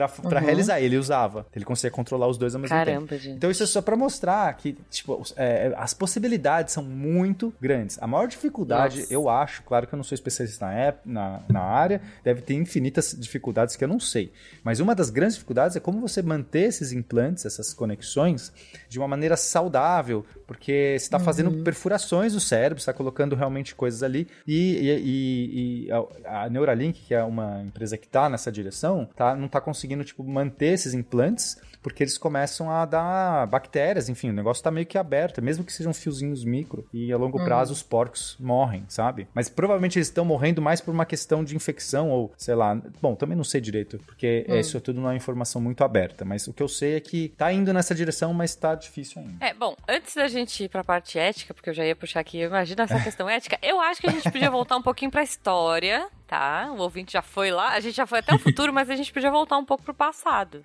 pra 0.00 0.40
Uhum. 0.40 0.46
realizar. 0.46 0.80
Ele 0.80 0.96
usava. 0.96 1.46
Ele 1.54 1.64
conseguia 1.64 1.90
controlar 1.90 2.26
os 2.28 2.36
dois 2.38 2.54
ao 2.54 2.60
mesmo 2.60 2.74
tempo. 2.76 2.86
Caramba, 2.86 3.16
gente. 3.18 3.36
Então 3.36 3.50
isso 3.50 3.62
é 3.62 3.66
só 3.66 3.80
pra 3.80 3.96
mostrar 3.96 4.52
que, 4.56 4.76
tipo, 4.90 5.22
é, 5.36 5.72
as 5.76 5.94
possibilidades 5.94 6.74
são 6.74 6.82
muito 6.82 7.52
grandes. 7.60 7.98
A 8.02 8.06
maior 8.06 8.28
dificuldade, 8.28 9.00
Nossa. 9.00 9.12
eu 9.14 9.28
acho, 9.28 9.62
claro 9.62 9.86
que 9.86 9.94
eu 9.94 9.96
não 9.96 10.04
sou 10.04 10.14
especialista 10.14 10.66
na, 10.66 10.94
na, 11.04 11.40
na 11.48 11.60
área, 11.60 12.00
deve 12.22 12.42
ter 12.42 12.54
infinitas 12.54 13.16
dificuldades 13.18 13.76
que 13.76 13.84
eu 13.84 13.88
não 13.88 13.98
sei. 14.00 14.32
Mas 14.62 14.80
uma 14.80 14.94
das 14.94 15.10
grandes 15.10 15.36
dificuldades 15.36 15.76
é 15.76 15.80
como 15.80 16.00
você 16.00 16.20
manter 16.22 16.64
esses 16.64 16.92
implantes, 16.92 17.44
essas 17.46 17.72
conexões, 17.72 18.52
de 18.88 18.98
uma 18.98 19.08
maneira 19.08 19.36
saudável, 19.36 20.24
porque 20.46 20.96
você 20.98 21.04
está 21.06 21.18
fazendo 21.18 21.62
perfurações 21.64 22.34
no 22.34 22.40
cérebro, 22.40 22.78
está 22.78 22.92
colocando 22.92 23.34
realmente 23.34 23.74
coisas 23.74 24.02
ali. 24.02 24.28
E, 24.46 24.76
e- 24.76 25.00
e- 25.00 25.86
e 25.86 25.92
a, 26.24 26.44
a 26.44 26.50
Neuralink, 26.50 27.00
que 27.06 27.14
é 27.14 27.22
uma 27.22 27.62
empresa 27.62 27.96
que 27.96 28.06
está 28.06 28.28
nessa 28.28 28.50
direção, 28.50 29.08
tá, 29.16 29.34
não 29.34 29.46
está 29.46 29.60
conseguindo 29.60 29.85
tipo, 30.04 30.24
manter 30.24 30.74
esses 30.74 30.94
implantes 30.94 31.56
porque 31.86 32.02
eles 32.02 32.18
começam 32.18 32.68
a 32.68 32.84
dar 32.84 33.46
bactérias, 33.46 34.08
enfim, 34.08 34.30
o 34.30 34.32
negócio 34.32 34.60
tá 34.60 34.72
meio 34.72 34.84
que 34.84 34.98
aberto, 34.98 35.40
mesmo 35.40 35.62
que 35.62 35.72
sejam 35.72 35.94
fiozinhos 35.94 36.44
micro, 36.44 36.84
e 36.92 37.12
a 37.12 37.16
longo 37.16 37.38
prazo 37.44 37.72
os 37.72 37.80
porcos 37.80 38.36
morrem, 38.40 38.84
sabe? 38.88 39.28
Mas 39.32 39.48
provavelmente 39.48 39.96
eles 39.96 40.08
estão 40.08 40.24
morrendo 40.24 40.60
mais 40.60 40.80
por 40.80 40.92
uma 40.92 41.06
questão 41.06 41.44
de 41.44 41.54
infecção 41.54 42.10
ou, 42.10 42.32
sei 42.36 42.56
lá, 42.56 42.74
bom, 43.00 43.14
também 43.14 43.36
não 43.36 43.44
sei 43.44 43.60
direito, 43.60 44.00
porque 44.04 44.44
isso 44.48 44.80
tudo 44.80 45.00
não 45.00 45.12
é 45.12 45.14
informação 45.14 45.62
muito 45.62 45.84
aberta, 45.84 46.24
mas 46.24 46.48
o 46.48 46.52
que 46.52 46.60
eu 46.60 46.66
sei 46.66 46.96
é 46.96 47.00
que 47.00 47.28
tá 47.38 47.52
indo 47.52 47.72
nessa 47.72 47.94
direção, 47.94 48.34
mas 48.34 48.56
tá 48.56 48.74
difícil 48.74 49.22
ainda. 49.22 49.46
É, 49.46 49.54
bom, 49.54 49.76
antes 49.88 50.12
da 50.12 50.26
gente 50.26 50.64
ir 50.64 50.68
pra 50.68 50.82
parte 50.82 51.20
ética, 51.20 51.54
porque 51.54 51.70
eu 51.70 51.74
já 51.74 51.86
ia 51.86 51.94
puxar 51.94 52.18
aqui, 52.18 52.40
imagina 52.40 52.82
essa 52.82 52.98
questão 53.04 53.30
ética, 53.30 53.60
eu 53.62 53.80
acho 53.80 54.00
que 54.00 54.08
a 54.08 54.12
gente 54.12 54.28
podia 54.28 54.50
voltar 54.50 54.76
um 54.76 54.82
pouquinho 54.82 55.12
pra 55.12 55.22
história, 55.22 56.08
tá? 56.26 56.72
O 56.76 56.80
ouvinte 56.80 57.12
já 57.12 57.22
foi 57.22 57.50
lá, 57.50 57.70
a 57.70 57.80
gente 57.80 57.96
já 57.96 58.06
foi 58.06 58.18
até 58.18 58.34
o 58.34 58.38
futuro, 58.38 58.72
mas 58.72 58.90
a 58.90 58.96
gente 58.96 59.12
podia 59.12 59.30
voltar 59.30 59.56
um 59.56 59.64
pouco 59.64 59.82
pro 59.82 59.94
passado. 59.94 60.64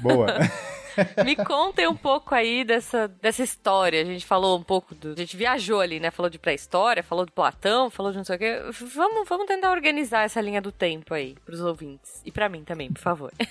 Boa. 0.00 0.26
Me 1.24 1.36
contem 1.36 1.86
um 1.86 1.96
pouco 1.96 2.34
aí 2.34 2.64
dessa, 2.64 3.08
dessa 3.08 3.42
história. 3.42 4.00
A 4.00 4.04
gente 4.04 4.24
falou 4.24 4.58
um 4.58 4.62
pouco 4.62 4.94
do. 4.94 5.12
A 5.12 5.16
gente 5.16 5.36
viajou 5.36 5.80
ali, 5.80 6.00
né? 6.00 6.10
Falou 6.10 6.30
de 6.30 6.38
pré-história, 6.38 7.02
falou 7.02 7.26
de 7.26 7.32
Platão, 7.32 7.90
falou 7.90 8.12
de 8.12 8.18
não 8.18 8.24
sei 8.24 8.36
o 8.36 8.38
quê. 8.38 8.60
Vamos, 8.94 9.28
vamos 9.28 9.46
tentar 9.46 9.70
organizar 9.72 10.24
essa 10.24 10.40
linha 10.40 10.60
do 10.60 10.72
tempo 10.72 11.12
aí 11.12 11.36
pros 11.44 11.60
ouvintes. 11.60 12.22
E 12.24 12.32
pra 12.32 12.48
mim 12.48 12.64
também, 12.64 12.92
por 12.92 13.00
favor. 13.00 13.32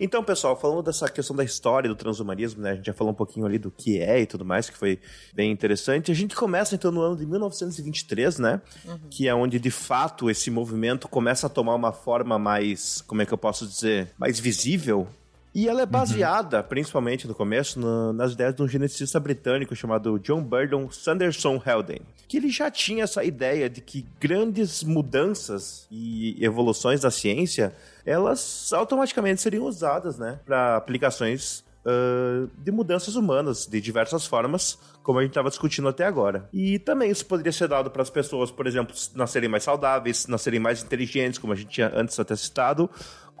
Então, 0.00 0.22
pessoal, 0.24 0.58
falando 0.58 0.82
dessa 0.82 1.08
questão 1.08 1.34
da 1.34 1.44
história 1.44 1.88
do 1.88 1.94
transhumanismo, 1.94 2.62
né? 2.62 2.72
A 2.72 2.74
gente 2.74 2.86
já 2.86 2.92
falou 2.92 3.12
um 3.12 3.16
pouquinho 3.16 3.46
ali 3.46 3.58
do 3.58 3.70
que 3.70 4.00
é 4.00 4.20
e 4.20 4.26
tudo 4.26 4.44
mais, 4.44 4.68
que 4.68 4.76
foi 4.76 4.98
bem 5.32 5.50
interessante. 5.50 6.10
A 6.10 6.14
gente 6.14 6.34
começa 6.34 6.74
então 6.74 6.90
no 6.90 7.00
ano 7.00 7.16
de 7.16 7.26
1923, 7.26 8.38
né? 8.38 8.60
Que 9.10 9.28
é 9.28 9.34
onde 9.34 9.58
de 9.58 9.70
fato 9.70 10.28
esse 10.28 10.50
movimento 10.50 10.91
começa 10.98 11.46
a 11.46 11.50
tomar 11.50 11.74
uma 11.74 11.92
forma 11.92 12.38
mais, 12.38 13.02
como 13.06 13.22
é 13.22 13.26
que 13.26 13.32
eu 13.32 13.38
posso 13.38 13.66
dizer, 13.66 14.10
mais 14.18 14.38
visível. 14.40 15.06
E 15.54 15.68
ela 15.68 15.82
é 15.82 15.86
baseada, 15.86 16.62
principalmente 16.62 17.28
no 17.28 17.34
começo, 17.34 17.78
na- 17.78 18.12
nas 18.14 18.32
ideias 18.32 18.54
de 18.54 18.62
um 18.62 18.66
geneticista 18.68 19.20
britânico 19.20 19.76
chamado 19.76 20.18
John 20.18 20.42
Burdon 20.42 20.90
Sanderson 20.90 21.60
Helden, 21.66 22.00
que 22.26 22.38
ele 22.38 22.48
já 22.48 22.70
tinha 22.70 23.04
essa 23.04 23.22
ideia 23.22 23.68
de 23.68 23.82
que 23.82 24.06
grandes 24.18 24.82
mudanças 24.82 25.86
e 25.90 26.42
evoluções 26.42 27.02
da 27.02 27.10
ciência, 27.10 27.74
elas 28.06 28.72
automaticamente 28.72 29.42
seriam 29.42 29.66
usadas, 29.66 30.18
né, 30.18 30.40
para 30.46 30.74
aplicações 30.76 31.62
ah, 31.84 32.48
de 32.58 32.70
mudanças 32.70 33.16
humanas 33.16 33.66
de 33.66 33.80
diversas 33.80 34.26
formas, 34.26 34.78
como 35.02 35.18
a 35.18 35.22
gente 35.22 35.32
estava 35.32 35.48
discutindo 35.48 35.88
até 35.88 36.04
agora. 36.04 36.48
E 36.52 36.78
também 36.78 37.10
isso 37.10 37.26
poderia 37.26 37.52
ser 37.52 37.68
dado 37.68 37.90
para 37.90 38.02
as 38.02 38.10
pessoas, 38.10 38.50
por 38.50 38.66
exemplo, 38.66 38.94
nascerem 39.14 39.48
mais 39.48 39.64
saudáveis, 39.64 40.26
nascerem 40.26 40.60
mais 40.60 40.82
inteligentes, 40.82 41.38
como 41.38 41.52
a 41.52 41.56
gente 41.56 41.70
tinha 41.70 41.90
antes 41.94 42.18
até 42.18 42.36
citado, 42.36 42.88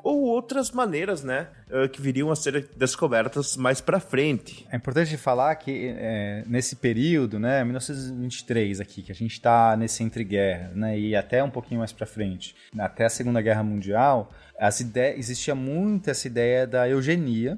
ou 0.04 0.22
outras 0.22 0.72
maneiras, 0.72 1.22
né, 1.22 1.46
que 1.92 2.02
viriam 2.02 2.30
a 2.32 2.34
ser 2.34 2.68
descobertas 2.76 3.56
mais 3.56 3.80
para 3.80 4.00
frente. 4.00 4.66
É 4.70 4.76
importante 4.76 5.16
falar 5.16 5.54
que 5.54 5.94
é, 5.96 6.42
nesse 6.46 6.74
período, 6.74 7.38
né, 7.38 7.62
1923 7.62 8.80
aqui, 8.80 9.02
que 9.02 9.12
a 9.12 9.14
gente 9.14 9.32
está 9.32 9.76
nesse 9.76 10.02
entre-guerra, 10.02 10.72
né, 10.74 10.98
e 10.98 11.14
até 11.14 11.42
um 11.44 11.50
pouquinho 11.50 11.78
mais 11.78 11.92
para 11.92 12.04
frente, 12.04 12.54
até 12.76 13.04
a 13.04 13.08
Segunda 13.08 13.40
Guerra 13.40 13.62
Mundial, 13.62 14.32
as 14.58 14.80
ide 14.80 15.14
existia 15.16 15.54
muito 15.54 16.10
essa 16.10 16.26
ideia 16.26 16.66
da 16.66 16.88
eugenia. 16.88 17.56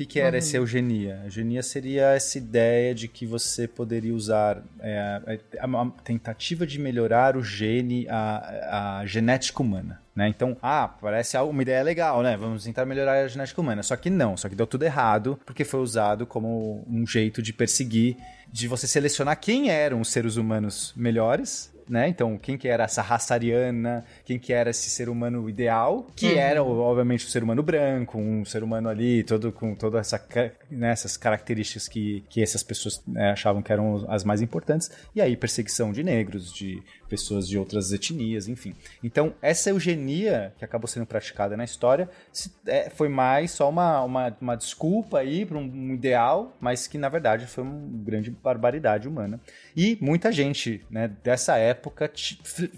O 0.00 0.02
que, 0.02 0.14
que 0.14 0.18
era 0.18 0.38
essa 0.38 0.56
eugenia? 0.56 1.20
Eugenia 1.24 1.62
seria 1.62 2.12
essa 2.12 2.38
ideia 2.38 2.94
de 2.94 3.06
que 3.06 3.26
você 3.26 3.68
poderia 3.68 4.14
usar 4.14 4.62
é, 4.80 5.20
a, 5.60 5.66
a 5.66 5.90
tentativa 6.02 6.66
de 6.66 6.78
melhorar 6.78 7.36
o 7.36 7.44
gene, 7.44 8.06
a, 8.08 9.00
a 9.00 9.04
genética 9.04 9.62
humana. 9.62 10.00
Né? 10.16 10.28
Então, 10.28 10.56
ah, 10.62 10.88
parece 10.88 11.36
uma 11.36 11.60
ideia 11.60 11.82
legal, 11.82 12.22
né? 12.22 12.34
Vamos 12.34 12.64
tentar 12.64 12.86
melhorar 12.86 13.24
a 13.24 13.28
genética 13.28 13.60
humana. 13.60 13.82
Só 13.82 13.94
que 13.94 14.08
não, 14.08 14.38
só 14.38 14.48
que 14.48 14.54
deu 14.54 14.66
tudo 14.66 14.84
errado, 14.84 15.38
porque 15.44 15.64
foi 15.64 15.80
usado 15.80 16.26
como 16.26 16.82
um 16.88 17.06
jeito 17.06 17.42
de 17.42 17.52
perseguir, 17.52 18.16
de 18.50 18.66
você 18.66 18.86
selecionar 18.86 19.38
quem 19.38 19.68
eram 19.68 20.00
os 20.00 20.08
seres 20.08 20.36
humanos 20.36 20.94
melhores, 20.96 21.69
né? 21.90 22.08
Então, 22.08 22.38
quem 22.38 22.56
que 22.56 22.68
era 22.68 22.84
essa 22.84 23.02
raça 23.02 23.34
ariana, 23.34 24.04
quem 24.24 24.38
que 24.38 24.52
era 24.52 24.70
esse 24.70 24.88
ser 24.88 25.08
humano 25.08 25.50
ideal, 25.50 26.06
que 26.14 26.34
era, 26.38 26.62
obviamente, 26.62 27.26
o 27.26 27.28
ser 27.28 27.42
humano 27.42 27.62
branco, 27.62 28.16
um 28.16 28.44
ser 28.44 28.62
humano 28.62 28.88
ali, 28.88 29.24
todo 29.24 29.50
com 29.50 29.74
todas 29.74 30.12
essa, 30.12 30.24
né, 30.70 30.92
essas 30.92 31.16
características 31.16 31.88
que, 31.88 32.24
que 32.30 32.40
essas 32.40 32.62
pessoas 32.62 33.02
né, 33.06 33.32
achavam 33.32 33.60
que 33.60 33.72
eram 33.72 34.06
as 34.08 34.22
mais 34.22 34.40
importantes, 34.40 34.90
e 35.14 35.20
aí 35.20 35.36
perseguição 35.36 35.92
de 35.92 36.04
negros, 36.04 36.52
de 36.52 36.80
pessoas 37.10 37.46
de 37.48 37.58
outras 37.58 37.92
etnias, 37.92 38.48
enfim. 38.48 38.74
Então, 39.04 39.34
essa 39.42 39.68
eugenia 39.70 40.54
que 40.58 40.64
acabou 40.64 40.88
sendo 40.88 41.04
praticada 41.04 41.56
na 41.56 41.64
história 41.64 42.08
se- 42.32 42.50
é, 42.66 42.88
foi 42.88 43.08
mais 43.08 43.50
só 43.50 43.68
uma, 43.68 44.02
uma, 44.04 44.36
uma 44.40 44.56
desculpa 44.56 45.18
aí 45.18 45.44
para 45.44 45.58
um, 45.58 45.62
um 45.62 45.94
ideal, 45.94 46.56
mas 46.60 46.86
que 46.86 46.96
na 46.96 47.08
verdade 47.08 47.46
foi 47.46 47.64
uma 47.64 47.74
grande 48.04 48.30
barbaridade 48.30 49.08
humana. 49.08 49.40
E 49.76 49.98
muita 50.00 50.30
gente 50.32 50.80
né, 50.90 51.10
dessa 51.22 51.56
época 51.56 52.10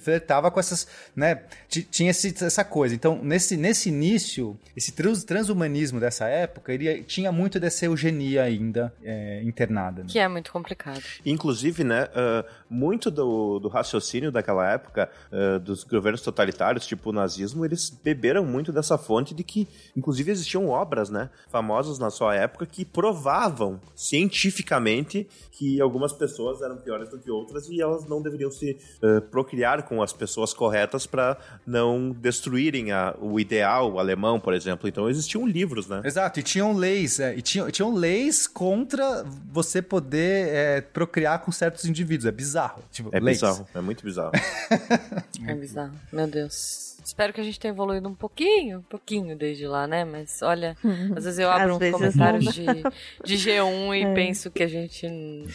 flertava 0.00 0.50
com 0.50 0.58
essas. 0.60 0.86
Né, 1.14 1.42
tinha 1.68 2.10
esse- 2.10 2.34
essa 2.44 2.64
coisa. 2.64 2.94
Então, 2.94 3.20
nesse, 3.22 3.56
nesse 3.56 3.88
início, 3.88 4.58
esse 4.76 4.92
trans- 4.92 5.24
transhumanismo 5.24 6.00
dessa 6.00 6.26
época, 6.26 6.72
ele 6.72 7.02
tinha 7.02 7.30
muito 7.32 7.58
dessa 7.60 7.84
eugenia 7.84 8.42
ainda 8.42 8.92
é, 9.02 9.42
internada. 9.42 10.02
né? 10.02 10.08
Que 10.08 10.18
é 10.18 10.28
muito 10.28 10.50
complicado. 10.52 11.02
Inclusive, 11.26 11.84
né, 11.84 12.08
ah, 12.14 12.44
muito 12.70 13.10
do, 13.10 13.58
do 13.58 13.68
raciocínio 13.68 14.21
daquela 14.30 14.70
época, 14.70 15.10
ah, 15.32 15.58
dos 15.58 15.82
governos 15.84 16.20
totalitários, 16.22 16.86
tipo 16.86 17.10
o 17.10 17.12
nazismo, 17.12 17.64
eles 17.64 17.90
beberam 17.90 18.44
muito 18.44 18.72
dessa 18.72 18.96
fonte 18.98 19.34
de 19.34 19.42
que, 19.42 19.66
inclusive, 19.96 20.30
existiam 20.30 20.68
obras, 20.68 21.10
né, 21.10 21.30
famosas 21.50 21.98
na 21.98 22.10
sua 22.10 22.34
época 22.34 22.66
que 22.66 22.84
provavam 22.84 23.80
cientificamente 23.94 25.28
que 25.50 25.80
algumas 25.80 26.12
pessoas 26.12 26.60
eram 26.62 26.76
piores 26.76 27.08
do 27.08 27.18
que 27.18 27.30
outras 27.30 27.68
e 27.68 27.80
elas 27.80 28.06
não 28.08 28.20
deveriam 28.22 28.50
se 28.50 28.76
ah, 29.02 29.20
procriar 29.30 29.82
com 29.84 30.02
as 30.02 30.12
pessoas 30.12 30.52
corretas 30.54 31.06
para 31.06 31.36
não 31.66 32.10
destruírem 32.10 32.92
a- 32.92 33.14
o 33.20 33.38
ideal 33.38 33.98
alemão, 33.98 34.40
por 34.40 34.54
exemplo. 34.54 34.88
Então 34.88 35.08
existiam 35.08 35.46
livros, 35.46 35.86
né? 35.88 36.00
Exato, 36.04 36.40
e 36.40 36.42
tinham 36.42 36.72
leis, 36.74 37.20
é, 37.20 37.34
e 37.36 37.42
tinham, 37.42 37.70
tinham 37.70 37.94
leis 37.94 38.46
contra 38.46 39.24
você 39.52 39.80
poder 39.80 40.48
é, 40.48 40.80
procriar 40.80 41.40
com 41.40 41.52
certos 41.52 41.84
indivíduos. 41.84 42.26
É 42.26 42.32
bizarro. 42.32 42.82
Tipo, 42.90 43.10
É 43.12 43.20
leis. 43.20 43.38
bizarro, 43.40 43.66
é 43.74 43.80
muito 43.80 44.02
bizarro. 44.04 44.11
É 45.46 45.54
bizarro. 45.54 45.92
Meu 46.12 46.26
Deus. 46.26 46.92
Espero 47.04 47.32
que 47.32 47.40
a 47.40 47.44
gente 47.44 47.58
tenha 47.58 47.72
evoluído 47.72 48.08
um 48.08 48.14
pouquinho, 48.14 48.78
um 48.78 48.82
pouquinho 48.82 49.36
desde 49.36 49.66
lá, 49.66 49.86
né? 49.88 50.04
Mas 50.04 50.40
olha, 50.40 50.76
às 51.16 51.24
vezes 51.24 51.38
eu 51.40 51.50
Às 51.50 51.60
abro 51.60 51.74
uns 51.74 51.78
vezes 51.78 51.94
comentários 51.94 52.54
de, 52.54 52.64
de 52.64 53.34
G1 53.34 53.96
e 53.98 54.02
É. 54.06 54.14
penso 54.14 54.50
que 54.50 54.62
a 54.62 54.68
gente 54.68 55.08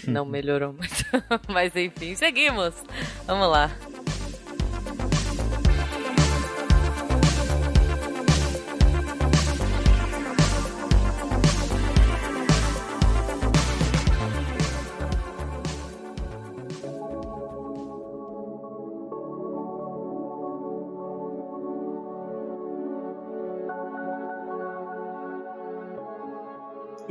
não 0.08 0.26
melhorou 0.26 0.74
muito. 0.74 1.06
Mas 1.48 1.76
enfim, 1.76 2.15
seguimos. 2.15 2.76
Vamos 3.26 3.50
lá. 3.50 3.72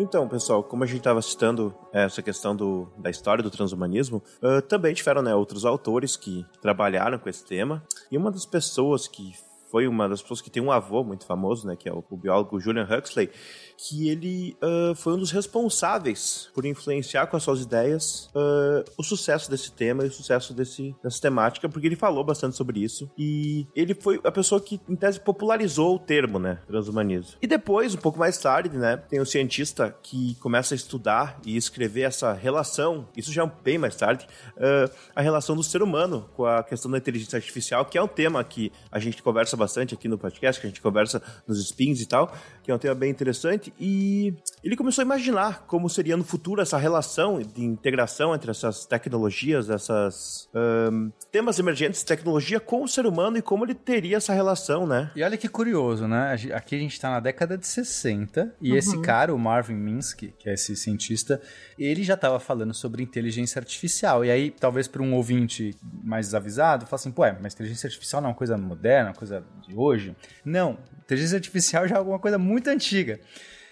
Então, 0.06 0.28
pessoal, 0.28 0.62
como 0.62 0.84
a 0.84 0.86
gente 0.86 0.98
estava 0.98 1.20
citando 1.20 1.74
essa 1.92 2.22
questão 2.22 2.54
do, 2.54 2.88
da 2.96 3.10
história 3.10 3.42
do 3.42 3.50
transhumanismo, 3.50 4.22
ah, 4.40 4.62
também 4.62 4.94
tiveram 4.94 5.20
né, 5.20 5.34
outros 5.34 5.64
autores 5.64 6.14
que 6.14 6.46
trabalharam 6.62 7.18
com 7.18 7.28
esse 7.28 7.44
tema. 7.44 7.82
E 8.08 8.16
uma 8.16 8.30
das 8.30 8.46
pessoas 8.46 9.08
que 9.08 9.34
foi 9.70 9.86
uma 9.86 10.08
das 10.08 10.22
pessoas 10.22 10.40
que 10.40 10.50
tem 10.50 10.62
um 10.62 10.70
avô 10.70 11.02
muito 11.02 11.26
famoso, 11.26 11.66
né, 11.66 11.76
que 11.76 11.88
é 11.88 11.92
o, 11.92 12.04
o 12.08 12.16
biólogo 12.16 12.58
Julian 12.60 12.86
Huxley, 12.86 13.30
que 13.76 14.08
ele 14.08 14.56
uh, 14.62 14.94
foi 14.94 15.14
um 15.14 15.18
dos 15.18 15.30
responsáveis 15.30 16.48
por 16.54 16.64
influenciar 16.64 17.26
com 17.26 17.36
as 17.36 17.42
suas 17.42 17.60
ideias 17.60 18.30
uh, 18.34 18.84
o 18.96 19.02
sucesso 19.02 19.50
desse 19.50 19.72
tema 19.72 20.04
e 20.04 20.08
o 20.08 20.12
sucesso 20.12 20.54
desse, 20.54 20.94
dessa 21.02 21.20
temática, 21.20 21.68
porque 21.68 21.86
ele 21.86 21.96
falou 21.96 22.24
bastante 22.24 22.56
sobre 22.56 22.80
isso 22.80 23.10
e 23.18 23.66
ele 23.74 23.94
foi 23.94 24.20
a 24.24 24.32
pessoa 24.32 24.60
que, 24.60 24.80
em 24.88 24.96
tese, 24.96 25.20
popularizou 25.20 25.96
o 25.96 25.98
termo, 25.98 26.38
né, 26.38 26.60
transhumanismo. 26.66 27.36
E 27.42 27.46
depois, 27.46 27.94
um 27.94 27.98
pouco 27.98 28.18
mais 28.18 28.38
tarde, 28.38 28.76
né, 28.76 28.96
tem 28.96 29.20
um 29.20 29.24
cientista 29.24 29.94
que 30.02 30.34
começa 30.36 30.74
a 30.74 30.76
estudar 30.76 31.40
e 31.44 31.56
escrever 31.56 32.02
essa 32.02 32.32
relação, 32.32 33.08
isso 33.16 33.32
já 33.32 33.44
é 33.44 33.52
bem 33.62 33.78
mais 33.78 33.96
tarde, 33.96 34.26
uh, 34.56 34.90
a 35.14 35.20
relação 35.20 35.56
do 35.56 35.62
ser 35.62 35.82
humano 35.82 36.28
com 36.34 36.44
a 36.44 36.62
questão 36.62 36.90
da 36.90 36.98
inteligência 36.98 37.36
artificial, 37.36 37.84
que 37.84 37.98
é 37.98 38.02
um 38.02 38.08
tema 38.08 38.42
que 38.44 38.72
a 38.90 38.98
gente 38.98 39.22
conversa 39.22 39.55
bastante 39.56 39.94
aqui 39.94 40.08
no 40.08 40.18
podcast, 40.18 40.60
que 40.60 40.66
a 40.66 40.70
gente 40.70 40.80
conversa 40.80 41.22
nos 41.46 41.58
spins 41.64 42.00
e 42.00 42.06
tal, 42.06 42.34
que 42.62 42.70
é 42.70 42.74
um 42.74 42.78
tema 42.78 42.94
bem 42.94 43.10
interessante, 43.10 43.72
e 43.78 44.34
ele 44.62 44.76
começou 44.76 45.02
a 45.02 45.04
imaginar 45.04 45.64
como 45.66 45.88
seria 45.88 46.16
no 46.16 46.24
futuro 46.24 46.60
essa 46.60 46.76
relação 46.76 47.40
de 47.40 47.64
integração 47.64 48.34
entre 48.34 48.50
essas 48.50 48.86
tecnologias, 48.86 49.70
essas 49.70 50.48
um, 50.54 51.10
temas 51.30 51.58
emergentes 51.58 52.00
de 52.00 52.06
tecnologia 52.06 52.60
com 52.60 52.82
o 52.82 52.88
ser 52.88 53.06
humano 53.06 53.38
e 53.38 53.42
como 53.42 53.64
ele 53.64 53.74
teria 53.74 54.16
essa 54.16 54.32
relação, 54.32 54.86
né? 54.86 55.10
E 55.14 55.22
olha 55.22 55.36
que 55.36 55.48
curioso, 55.48 56.06
né? 56.06 56.36
Aqui 56.54 56.74
a 56.74 56.78
gente 56.78 57.00
tá 57.00 57.10
na 57.10 57.20
década 57.20 57.56
de 57.56 57.66
60 57.66 58.54
e 58.60 58.72
uhum. 58.72 58.76
esse 58.76 59.00
cara, 59.00 59.34
o 59.34 59.38
Marvin 59.38 59.74
Minsky, 59.74 60.34
que 60.38 60.48
é 60.48 60.54
esse 60.54 60.74
cientista, 60.76 61.40
ele 61.78 62.02
já 62.02 62.14
estava 62.14 62.40
falando 62.40 62.74
sobre 62.74 63.02
inteligência 63.02 63.58
artificial. 63.58 64.24
E 64.24 64.30
aí, 64.30 64.50
talvez 64.50 64.88
para 64.88 65.02
um 65.02 65.14
ouvinte 65.14 65.74
mais 66.02 66.26
desavisado, 66.26 66.86
fala 66.86 67.00
assim, 67.00 67.10
pô, 67.10 67.24
é, 67.24 67.36
mas 67.40 67.54
inteligência 67.54 67.86
artificial 67.86 68.20
não 68.20 68.28
é 68.28 68.32
uma 68.32 68.36
coisa 68.36 68.56
moderna, 68.56 69.10
uma 69.10 69.14
coisa 69.14 69.44
de 69.66 69.74
hoje? 69.74 70.14
Não, 70.44 70.78
inteligência 71.04 71.36
artificial 71.36 71.86
já 71.88 71.96
é 71.96 71.98
alguma 71.98 72.18
coisa 72.18 72.38
muito 72.38 72.68
antiga. 72.68 73.20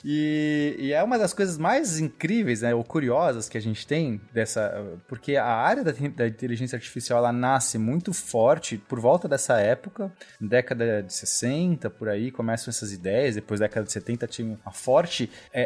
E, 0.05 0.77
e, 0.79 0.93
é 0.93 1.03
uma 1.03 1.19
das 1.19 1.33
coisas 1.33 1.57
mais 1.57 1.99
incríveis, 1.99 2.61
né, 2.61 2.75
ou 2.75 2.85
curiosas 2.85 3.49
que 3.49 3.57
a 3.57 3.61
gente 3.61 3.87
tem 3.87 4.21
dessa, 4.35 4.85
porque 5.09 5.35
a 5.35 5.47
área 5.47 5.83
da, 5.83 5.93
da, 5.93 6.29
inteligência 6.29 6.77
artificial 6.77 7.21
ela 7.21 7.33
nasce 7.33 7.79
muito 7.79 8.13
forte 8.13 8.77
por 8.77 9.01
volta 9.01 9.27
dessa 9.27 9.59
época, 9.59 10.13
década 10.39 11.03
de 11.03 11.13
60 11.13 11.89
por 11.89 12.11
aí 12.11 12.31
começam 12.31 12.71
essas 12.71 12.93
ideias. 12.93 13.35
Depois 13.35 13.61
da 13.61 13.67
década 13.67 13.87
de 13.87 13.93
70 13.93 14.27
tinha 14.27 14.59
uma 14.63 14.73
forte 14.73 15.31
é, 15.51 15.63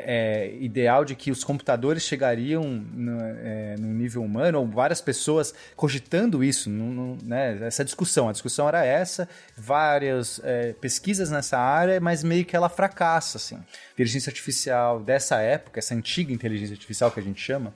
é, 0.46 0.56
ideal 0.60 1.04
de 1.04 1.16
que 1.16 1.32
os 1.32 1.42
computadores 1.42 2.04
chegariam 2.04 2.62
no, 2.62 3.20
é, 3.20 3.74
no, 3.76 3.88
nível 3.88 4.22
humano, 4.22 4.60
ou 4.60 4.68
várias 4.68 5.00
pessoas 5.00 5.52
cogitando 5.74 6.44
isso, 6.44 6.70
no, 6.70 6.92
no, 6.92 7.18
né, 7.24 7.58
essa 7.66 7.84
discussão. 7.84 8.28
A 8.28 8.32
discussão 8.32 8.68
era 8.68 8.84
essa, 8.84 9.28
várias 9.56 10.40
é, 10.44 10.74
pesquisas 10.74 11.28
nessa 11.28 11.58
área, 11.58 12.00
mas 12.00 12.22
meio 12.22 12.44
que 12.44 12.54
ela 12.54 12.68
fracassa, 12.68 13.38
assim 13.38 13.58
inteligência 13.98 14.27
artificial 14.28 15.00
dessa 15.00 15.40
época, 15.40 15.78
essa 15.78 15.94
antiga 15.94 16.32
inteligência 16.32 16.74
artificial 16.74 17.10
que 17.10 17.20
a 17.20 17.22
gente 17.22 17.40
chama, 17.40 17.74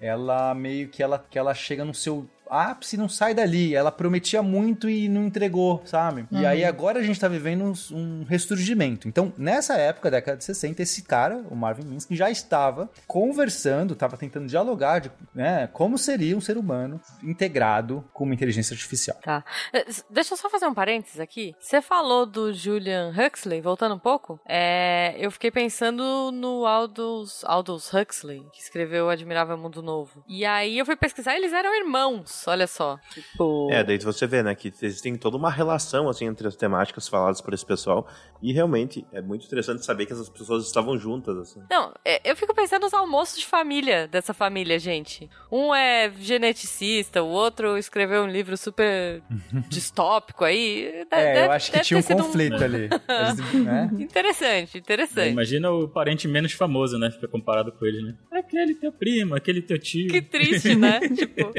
ela 0.00 0.54
meio 0.54 0.88
que 0.88 1.02
ela, 1.02 1.24
que 1.30 1.38
ela 1.38 1.54
chega 1.54 1.84
no 1.84 1.94
seu 1.94 2.28
ápice 2.62 2.96
não 2.96 3.08
sai 3.08 3.34
dali. 3.34 3.74
Ela 3.74 3.90
prometia 3.90 4.42
muito 4.42 4.88
e 4.88 5.08
não 5.08 5.24
entregou, 5.24 5.82
sabe? 5.84 6.26
Uhum. 6.30 6.40
E 6.40 6.46
aí 6.46 6.64
agora 6.64 7.00
a 7.00 7.02
gente 7.02 7.18
tá 7.18 7.28
vivendo 7.28 7.64
um, 7.64 7.96
um, 7.96 8.24
ressurgimento. 8.24 9.08
Então, 9.08 9.32
nessa 9.36 9.74
época, 9.74 10.10
década 10.10 10.38
de 10.38 10.44
60, 10.44 10.82
esse 10.82 11.02
cara, 11.02 11.44
o 11.50 11.56
Marvin 11.56 11.84
Minsky, 11.84 12.16
já 12.16 12.30
estava 12.30 12.90
conversando, 13.06 13.94
estava 13.94 14.16
tentando 14.16 14.46
dialogar 14.46 15.00
de 15.00 15.10
né, 15.34 15.68
como 15.72 15.98
seria 15.98 16.36
um 16.36 16.40
ser 16.40 16.56
humano 16.56 17.00
integrado 17.22 18.04
com 18.12 18.24
uma 18.24 18.34
inteligência 18.34 18.74
artificial. 18.74 19.16
Tá. 19.22 19.44
Eh, 19.72 19.86
deixa 20.10 20.34
eu 20.34 20.38
só 20.38 20.48
fazer 20.48 20.66
um 20.66 20.74
parênteses 20.74 21.20
aqui. 21.20 21.54
Você 21.58 21.80
falou 21.82 22.26
do 22.26 22.52
Julian 22.52 23.12
Huxley, 23.12 23.60
voltando 23.60 23.94
um 23.94 23.98
pouco, 23.98 24.40
é, 24.46 25.14
eu 25.18 25.30
fiquei 25.30 25.50
pensando 25.50 26.30
no 26.32 26.66
Aldous, 26.66 27.44
Aldous 27.44 27.92
Huxley, 27.92 28.46
que 28.52 28.60
escreveu 28.60 29.06
O 29.06 29.08
Admirável 29.08 29.56
Mundo 29.56 29.82
Novo. 29.82 30.24
E 30.28 30.44
aí 30.44 30.78
eu 30.78 30.86
fui 30.86 30.96
pesquisar, 30.96 31.36
eles 31.36 31.52
eram 31.52 31.74
irmãos 31.74 32.43
olha 32.50 32.66
só. 32.66 32.98
Tipo... 33.12 33.68
É, 33.70 33.82
daí 33.82 33.98
você 33.98 34.26
vê, 34.26 34.42
né, 34.42 34.54
que 34.54 34.68
existem 34.68 35.16
toda 35.16 35.36
uma 35.36 35.50
relação, 35.50 36.08
assim, 36.08 36.26
entre 36.26 36.46
as 36.46 36.56
temáticas 36.56 37.08
faladas 37.08 37.40
por 37.40 37.54
esse 37.54 37.64
pessoal, 37.64 38.06
e 38.42 38.52
realmente 38.52 39.06
é 39.12 39.20
muito 39.20 39.46
interessante 39.46 39.84
saber 39.84 40.06
que 40.06 40.12
essas 40.12 40.28
pessoas 40.28 40.66
estavam 40.66 40.98
juntas, 40.98 41.36
assim. 41.38 41.62
Não, 41.70 41.92
é, 42.04 42.20
eu 42.30 42.36
fico 42.36 42.54
pensando 42.54 42.82
nos 42.82 42.94
almoços 42.94 43.38
de 43.38 43.46
família 43.46 44.06
dessa 44.06 44.34
família, 44.34 44.78
gente. 44.78 45.28
Um 45.50 45.74
é 45.74 46.12
geneticista, 46.18 47.22
o 47.22 47.28
outro 47.28 47.78
escreveu 47.78 48.22
um 48.22 48.28
livro 48.28 48.56
super 48.56 49.22
distópico 49.68 50.44
aí. 50.44 51.04
É, 51.10 51.32
deve, 51.32 51.46
eu 51.46 51.52
acho 51.52 51.72
que 51.72 51.80
tinha 51.80 52.00
um 52.00 52.02
conflito 52.02 52.60
um... 52.60 52.64
ali. 52.64 52.88
né? 53.64 53.90
Interessante, 53.98 54.78
interessante. 54.78 55.30
Imagina 55.30 55.70
o 55.70 55.88
parente 55.88 56.28
menos 56.28 56.52
famoso, 56.52 56.98
né, 56.98 57.10
fica 57.10 57.28
comparado 57.28 57.72
com 57.72 57.86
ele, 57.86 58.02
né? 58.02 58.14
Aquele 58.30 58.74
teu 58.74 58.92
primo, 58.92 59.34
aquele 59.34 59.62
teu 59.62 59.78
tio. 59.78 60.08
Que 60.08 60.20
triste, 60.20 60.74
né? 60.74 61.00
tipo... 61.08 61.52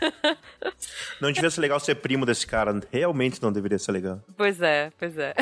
Não 1.20 1.30
devia 1.30 1.50
ser 1.50 1.60
legal 1.60 1.78
ser 1.78 1.96
primo 1.96 2.24
desse 2.24 2.46
cara. 2.46 2.80
Realmente 2.90 3.42
não 3.42 3.52
deveria 3.52 3.78
ser 3.78 3.92
legal. 3.92 4.20
Pois 4.36 4.60
é, 4.60 4.90
pois 4.98 5.16
é. 5.18 5.34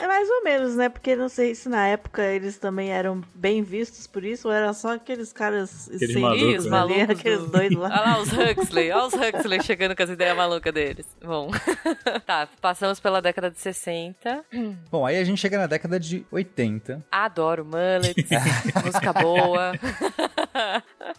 É 0.00 0.06
mais 0.06 0.28
ou 0.28 0.42
menos, 0.42 0.76
né? 0.76 0.88
Porque 0.88 1.14
não 1.14 1.28
sei 1.28 1.54
se 1.54 1.68
na 1.68 1.86
época 1.86 2.22
eles 2.22 2.58
também 2.58 2.90
eram 2.90 3.22
bem 3.34 3.62
vistos 3.62 4.06
por 4.06 4.24
isso, 4.24 4.48
ou 4.48 4.54
eram 4.54 4.72
só 4.74 4.94
aqueles 4.94 5.32
caras 5.32 5.88
aqueles 5.88 6.12
sem 6.12 6.22
malucos, 6.22 6.66
né? 6.66 6.78
ali, 6.78 7.00
aqueles 7.02 7.40
do... 7.40 7.48
doidos 7.48 7.78
lá. 7.78 7.88
Olha 7.88 8.00
lá 8.00 8.20
os 8.20 8.32
Huxley, 8.32 8.90
olha 8.90 9.06
os 9.06 9.14
Huxley 9.14 9.62
chegando 9.62 9.94
com 9.94 10.02
as 10.02 10.10
ideias 10.10 10.36
malucas 10.36 10.72
deles. 10.72 11.06
Bom, 11.24 11.50
tá, 12.26 12.48
passamos 12.60 12.98
pela 13.00 13.22
década 13.22 13.50
de 13.50 13.60
60. 13.60 14.44
Bom, 14.90 15.06
aí 15.06 15.18
a 15.18 15.24
gente 15.24 15.40
chega 15.40 15.58
na 15.58 15.66
década 15.66 16.00
de 16.00 16.26
80. 16.30 17.04
Adoro 17.10 17.64
mullets, 17.64 18.28
música 18.84 19.12
boa. 19.12 19.72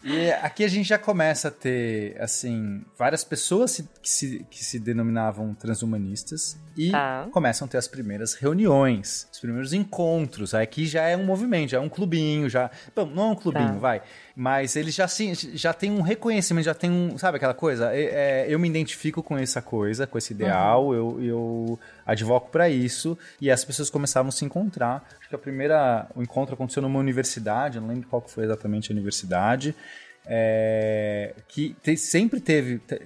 E 0.04 0.32
aqui 0.32 0.64
a 0.64 0.68
gente 0.68 0.88
já 0.88 0.98
começa 0.98 1.48
a 1.48 1.52
ter, 1.52 2.20
assim, 2.22 2.57
várias 2.98 3.24
pessoas 3.24 3.82
que 4.02 4.10
se, 4.10 4.46
que 4.50 4.64
se 4.64 4.80
denominavam 4.80 5.54
transhumanistas 5.54 6.58
e 6.78 6.92
ah. 6.94 7.28
começam 7.32 7.66
a 7.66 7.70
ter 7.70 7.78
as 7.78 7.88
primeiras 7.88 8.36
reuniões, 8.36 9.28
os 9.32 9.40
primeiros 9.40 9.74
encontros. 9.74 10.54
Aqui 10.54 10.86
já 10.86 11.04
é 11.04 11.18
um 11.18 11.26
movimento, 11.26 11.72
já 11.72 11.78
é 11.78 11.82
um 11.82 11.90
clubinho, 11.90 12.48
já. 12.48 12.70
Bom, 12.96 13.06
não 13.08 13.24
é 13.24 13.32
um 13.32 13.36
clubinho, 13.36 13.74
tá. 13.74 13.80
vai. 13.80 14.02
Mas 14.36 14.76
eles 14.76 14.94
já, 14.94 15.06
assim, 15.06 15.34
já 15.34 15.74
tem 15.74 15.92
um 15.92 16.02
reconhecimento, 16.02 16.66
já 16.66 16.76
tem 16.76 16.92
um. 16.92 17.18
Sabe 17.18 17.38
aquela 17.38 17.56
coisa? 17.56 17.92
É, 17.92 18.04
é, 18.04 18.46
eu 18.48 18.60
me 18.60 18.70
identifico 18.70 19.24
com 19.24 19.38
essa 19.38 19.62
coisa, 19.62 20.06
com 20.06 20.18
esse 20.18 20.34
ideal, 20.34 20.88
uhum. 20.88 20.94
eu, 20.94 21.24
eu 21.24 21.80
advoco 22.06 22.52
para 22.52 22.70
isso. 22.70 23.18
E 23.42 23.50
as 23.50 23.66
pessoas 23.66 23.90
começavam 23.90 24.30
a 24.30 24.32
se 24.32 24.46
encontrar. 24.46 25.04
Acho 25.20 25.30
que 25.30 25.36
a 25.36 25.40
primeira. 25.40 26.08
O 26.16 26.22
encontro 26.22 26.54
aconteceu 26.54 26.82
numa 26.84 27.00
universidade, 27.00 27.80
não 27.80 27.88
lembro 27.88 28.08
qual 28.08 28.22
foi 28.28 28.44
exatamente 28.44 28.92
a 28.92 28.94
universidade 28.94 29.76
é, 30.30 31.34
que 31.48 31.74
te, 31.82 31.96
sempre 31.96 32.42
teve 32.42 32.82
é, 32.92 32.98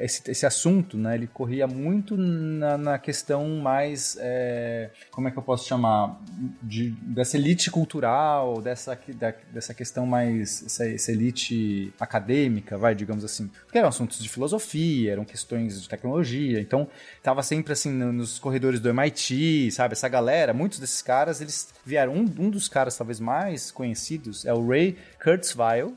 é, 0.00 0.04
esse, 0.04 0.28
esse, 0.28 0.44
assunto, 0.44 0.96
né? 0.96 1.14
Ele 1.14 1.28
corria 1.28 1.68
muito 1.68 2.16
na, 2.16 2.76
na 2.76 2.98
questão 2.98 3.48
mais, 3.60 4.16
é, 4.20 4.90
como 5.12 5.28
é 5.28 5.30
que 5.30 5.38
eu 5.38 5.42
posso 5.42 5.68
chamar, 5.68 6.20
de, 6.60 6.90
dessa 7.02 7.36
elite 7.36 7.70
cultural, 7.70 8.60
dessa, 8.60 8.98
da, 9.14 9.32
dessa 9.52 9.72
questão 9.72 10.04
mais, 10.04 10.64
essa, 10.66 10.88
essa, 10.88 11.12
elite 11.12 11.92
acadêmica, 12.00 12.76
vai, 12.76 12.94
digamos 12.94 13.24
assim. 13.24 13.48
Porque 13.64 13.78
eram 13.78 13.88
assuntos 13.88 14.18
de 14.18 14.28
filosofia, 14.28 15.12
eram 15.12 15.24
questões 15.24 15.80
de 15.80 15.88
tecnologia, 15.88 16.60
então 16.60 16.88
estava 17.16 17.42
sempre 17.44 17.72
assim 17.72 17.92
nos 17.92 18.38
corredores 18.40 18.80
do 18.80 18.88
MIT, 18.88 19.70
sabe? 19.70 19.92
Essa 19.92 20.08
galera, 20.08 20.52
muitos 20.52 20.80
desses 20.80 21.02
caras, 21.02 21.40
eles 21.40 21.68
vieram. 21.86 22.14
Um, 22.14 22.24
um 22.38 22.50
dos 22.50 22.68
caras 22.68 22.96
talvez 22.96 23.20
mais 23.20 23.70
conhecidos 23.70 24.44
é 24.44 24.52
o 24.52 24.66
Ray 24.66 24.96
Kurzweil, 25.22 25.96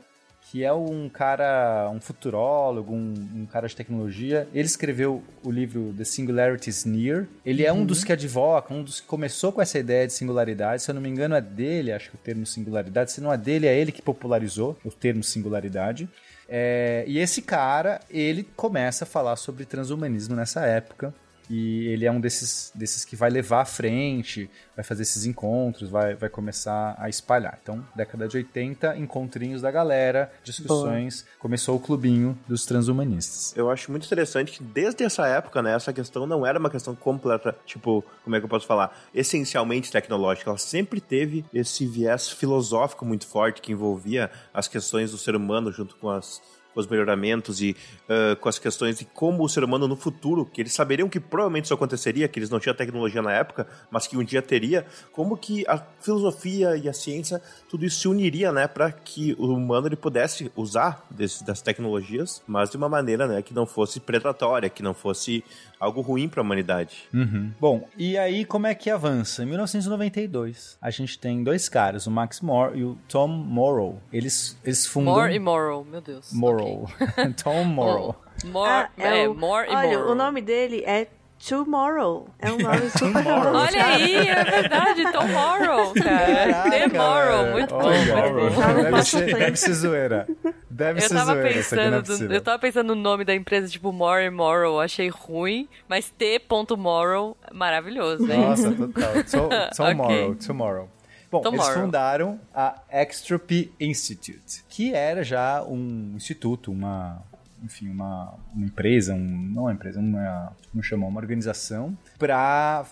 que 0.52 0.66
é 0.66 0.74
um 0.74 1.08
cara, 1.08 1.90
um 1.94 2.02
futurólogo, 2.02 2.94
um, 2.94 3.14
um, 3.36 3.46
cara 3.46 3.70
de 3.70 3.74
tecnologia. 3.74 4.50
Ele 4.54 4.66
escreveu 4.66 5.24
o 5.46 5.50
livro 5.50 5.94
The 5.98 6.04
Singularity 6.04 6.70
is 6.70 6.84
Near. 6.84 7.26
Ele 7.46 7.66
é 7.66 7.72
um 7.72 7.86
dos 7.86 8.00
uhum. 8.00 8.06
que 8.08 8.12
advoca, 8.12 8.74
um 8.74 8.84
dos 8.84 9.00
que 9.00 9.08
começou 9.08 9.54
com 9.54 9.62
essa 9.62 9.80
ideia 9.80 10.06
de 10.06 10.12
singularidade. 10.12 10.84
Se 10.84 10.92
eu 10.92 10.96
não 10.96 11.02
me 11.02 11.08
engano, 11.08 11.36
é 11.36 11.42
dele, 11.42 11.94
acho 11.94 12.10
que 12.10 12.16
o 12.18 12.20
termo 12.20 12.46
singularidade. 12.46 13.14
Se 13.14 13.22
não 13.22 13.32
é 13.32 13.38
dele, 13.38 13.66
é 13.66 13.80
ele 13.80 13.94
que 13.94 14.02
popularizou 14.02 14.78
o 14.84 14.92
termo 14.92 15.24
singularidade. 15.24 16.10
É, 16.50 17.06
e 17.08 17.18
esse 17.18 17.42
cara, 17.42 18.02
ele 18.10 18.44
começa 18.44 19.06
a 19.06 19.08
falar 19.08 19.38
sobre 19.38 19.64
transhumanismo 19.64 20.36
nessa 20.36 20.66
época. 20.66 21.14
E 21.52 21.88
ele 21.88 22.06
é 22.06 22.12
um 22.12 22.22
desses, 22.22 22.72
desses 22.74 23.04
que 23.04 23.14
vai 23.14 23.30
levar 23.30 23.62
à 23.62 23.66
frente, 23.66 24.50
vai 24.74 24.86
fazer 24.86 25.02
esses 25.02 25.26
encontros, 25.26 25.90
vai, 25.90 26.16
vai 26.16 26.30
começar 26.30 26.96
a 26.98 27.10
espalhar. 27.10 27.60
Então, 27.62 27.86
década 27.94 28.26
de 28.26 28.38
80, 28.38 28.96
encontrinhos 28.96 29.62
da 29.62 29.70
galera, 29.70 30.32
discussões, 30.46 31.24
Boa. 31.24 31.40
começou 31.40 31.76
o 31.76 31.80
clubinho 31.80 32.40
dos 32.48 32.66
transhumanistas. 32.66 33.54
Eu 33.58 33.70
acho 33.70 33.92
muito 33.92 34.06
interessante 34.06 34.54
que 34.54 34.64
desde 34.64 35.04
essa 35.04 35.28
época, 35.28 35.62
né, 35.62 35.76
essa 35.76 35.92
questão 35.92 36.26
não 36.26 36.46
era 36.46 36.58
uma 36.58 36.70
questão 36.70 36.96
completa, 36.96 37.54
tipo, 37.66 38.02
como 38.24 38.34
é 38.34 38.40
que 38.40 38.46
eu 38.46 38.50
posso 38.50 38.66
falar, 38.66 38.98
essencialmente 39.14 39.92
tecnológica, 39.92 40.50
ela 40.50 40.58
sempre 40.58 41.02
teve 41.02 41.44
esse 41.54 41.86
viés 41.86 42.30
filosófico 42.30 43.06
muito 43.06 43.28
forte 43.28 43.62
que 43.62 43.74
envolvia 43.74 44.32
as 44.54 44.70
questões 44.70 45.12
do 45.12 45.18
ser 45.18 45.36
humano 45.36 45.70
junto 45.70 45.98
com 45.98 46.10
as 46.10 46.42
com 46.74 46.80
os 46.80 46.88
melhoramentos 46.88 47.62
e 47.62 47.76
uh, 48.10 48.36
com 48.38 48.50
as 48.50 48.60
questões 48.60 49.00
de 49.00 49.06
como 49.06 49.44
o 49.44 49.50
ser 49.50 49.64
humano 49.64 49.88
no 49.88 49.96
futuro, 49.96 50.46
que 50.46 50.62
eles 50.62 50.74
saberiam 50.74 51.10
que 51.10 51.20
provavelmente 51.20 51.66
isso 51.66 51.74
aconteceria, 51.74 52.28
que 52.28 52.40
eles 52.40 52.50
não 52.50 52.60
tinham 52.60 52.76
tecnologia 52.76 53.22
na 53.22 53.32
época, 53.32 53.68
mas 53.90 54.08
que 54.08 54.18
um 54.18 54.24
dia 54.24 54.42
teria, 54.42 54.86
como 55.12 55.38
que 55.38 55.66
a 55.68 55.78
filosofia 56.00 56.76
e 56.76 56.88
a 56.88 56.94
ciência, 56.94 57.42
tudo 57.70 57.86
isso 57.86 58.02
se 58.02 58.08
uniria, 58.08 58.52
né, 58.52 58.68
para 58.68 58.92
que 58.92 59.36
o 59.38 59.48
humano 59.48 59.88
ele 59.88 59.96
pudesse 59.96 60.52
usar 60.56 61.06
desse, 61.10 61.44
das 61.44 61.62
tecnologias, 61.62 62.42
mas 62.48 62.70
de 62.70 62.78
uma 62.78 62.90
maneira, 62.90 63.28
né, 63.28 63.42
que 63.42 63.54
não 63.54 63.66
fosse 63.66 64.00
predatória, 64.00 64.70
que 64.70 64.84
não 64.84 64.94
fosse 64.94 65.44
algo 65.80 66.02
ruim 66.02 66.30
para 66.30 66.42
a 66.42 66.44
humanidade. 66.44 67.10
Uhum. 67.13 67.52
Bom, 67.60 67.88
e 67.98 68.17
aí 68.17 68.46
como 68.46 68.67
é 68.67 68.76
que 68.76 68.90
avança? 68.90 69.44
Em 69.44 69.48
1992, 69.48 70.78
a 70.82 70.92
gente 70.92 71.17
tem 71.17 71.44
dois 71.44 71.67
caras, 71.67 72.06
o 72.06 72.12
Max 72.12 72.40
Moore 72.42 72.80
e 72.80 72.84
o 72.84 72.98
Tom 73.08 73.28
Morrow. 73.28 74.00
Eles, 74.13 74.58
eles 74.63 74.86
fundam... 74.86 75.15
More 75.15 75.34
e 75.34 75.40
Morrow, 75.40 75.84
meu 75.84 76.02
Deus. 76.02 76.32
Morrow. 76.32 76.61
Okay. 76.62 77.34
Tom 77.44 77.66
Morrow. 77.66 78.16
Oh, 78.44 78.48
more, 78.48 78.70
ah, 78.70 78.90
é, 78.98 79.24
é 79.24 79.30
o, 79.30 79.36
More 79.36 79.68
e 79.70 79.76
olha, 79.76 80.00
Morrow. 80.00 80.12
o 80.14 80.16
nome 80.16 80.42
dele 80.42 80.84
é 80.84 81.06
Tomorrow. 81.48 82.28
É 82.40 82.52
um 82.52 82.58
nome 82.58 82.90
super 82.98 83.24
Tomorrow. 83.24 83.56
Olha 83.56 83.86
aí, 83.86 84.28
é 84.28 84.44
verdade, 84.44 85.12
Tomorrow, 85.12 85.94
cara. 85.94 86.90
Tomorrow, 86.90 87.52
muito 87.52 87.74
bom. 87.74 87.82
Tomorrow. 87.82 88.84
Deve 88.84 89.04
ser, 89.04 89.26
deve 89.26 89.56
ser 89.58 89.74
zoeira. 89.74 90.28
Deve 90.70 91.00
eu 91.00 91.08
ser 91.08 91.16
tava 91.16 91.34
zoeira. 91.34 91.54
Pensando, 91.54 92.32
é 92.32 92.36
eu 92.36 92.42
tava 92.42 92.60
pensando 92.60 92.96
no 92.96 93.02
nome 93.02 93.26
da 93.26 93.34
empresa, 93.34 93.68
tipo 93.68 93.92
More 93.92 94.30
Morrow, 94.30 94.80
achei 94.80 95.10
ruim, 95.10 95.68
mas 95.88 96.10
T.Morrow, 96.12 97.36
maravilhoso, 97.52 98.32
hein? 98.32 98.42
Nossa, 98.42 98.72
total. 98.72 99.14
To, 99.24 99.76
tomorrow, 99.76 100.30
okay. 100.30 100.48
tomorrow. 100.48 100.90
Bom, 101.32 101.42
Tomorrow. 101.42 101.65
eles 101.65 101.82
fundaram 101.82 102.40
a 102.54 102.82
Extropy 102.92 103.71
Institute, 103.79 104.65
que 104.67 104.94
era 104.94 105.23
já 105.23 105.63
um 105.63 106.13
instituto, 106.17 106.73
uma, 106.73 107.23
enfim, 107.63 107.88
uma, 107.88 108.34
uma 108.54 108.65
empresa, 108.65 109.13
um, 109.13 109.17
não 109.17 109.63
uma 109.63 109.71
empresa, 109.71 110.02
uma, 110.02 110.52
como 110.69 110.84
chamar, 110.84 111.08
uma 111.08 111.21
organização 111.21 111.98
para 112.19 112.86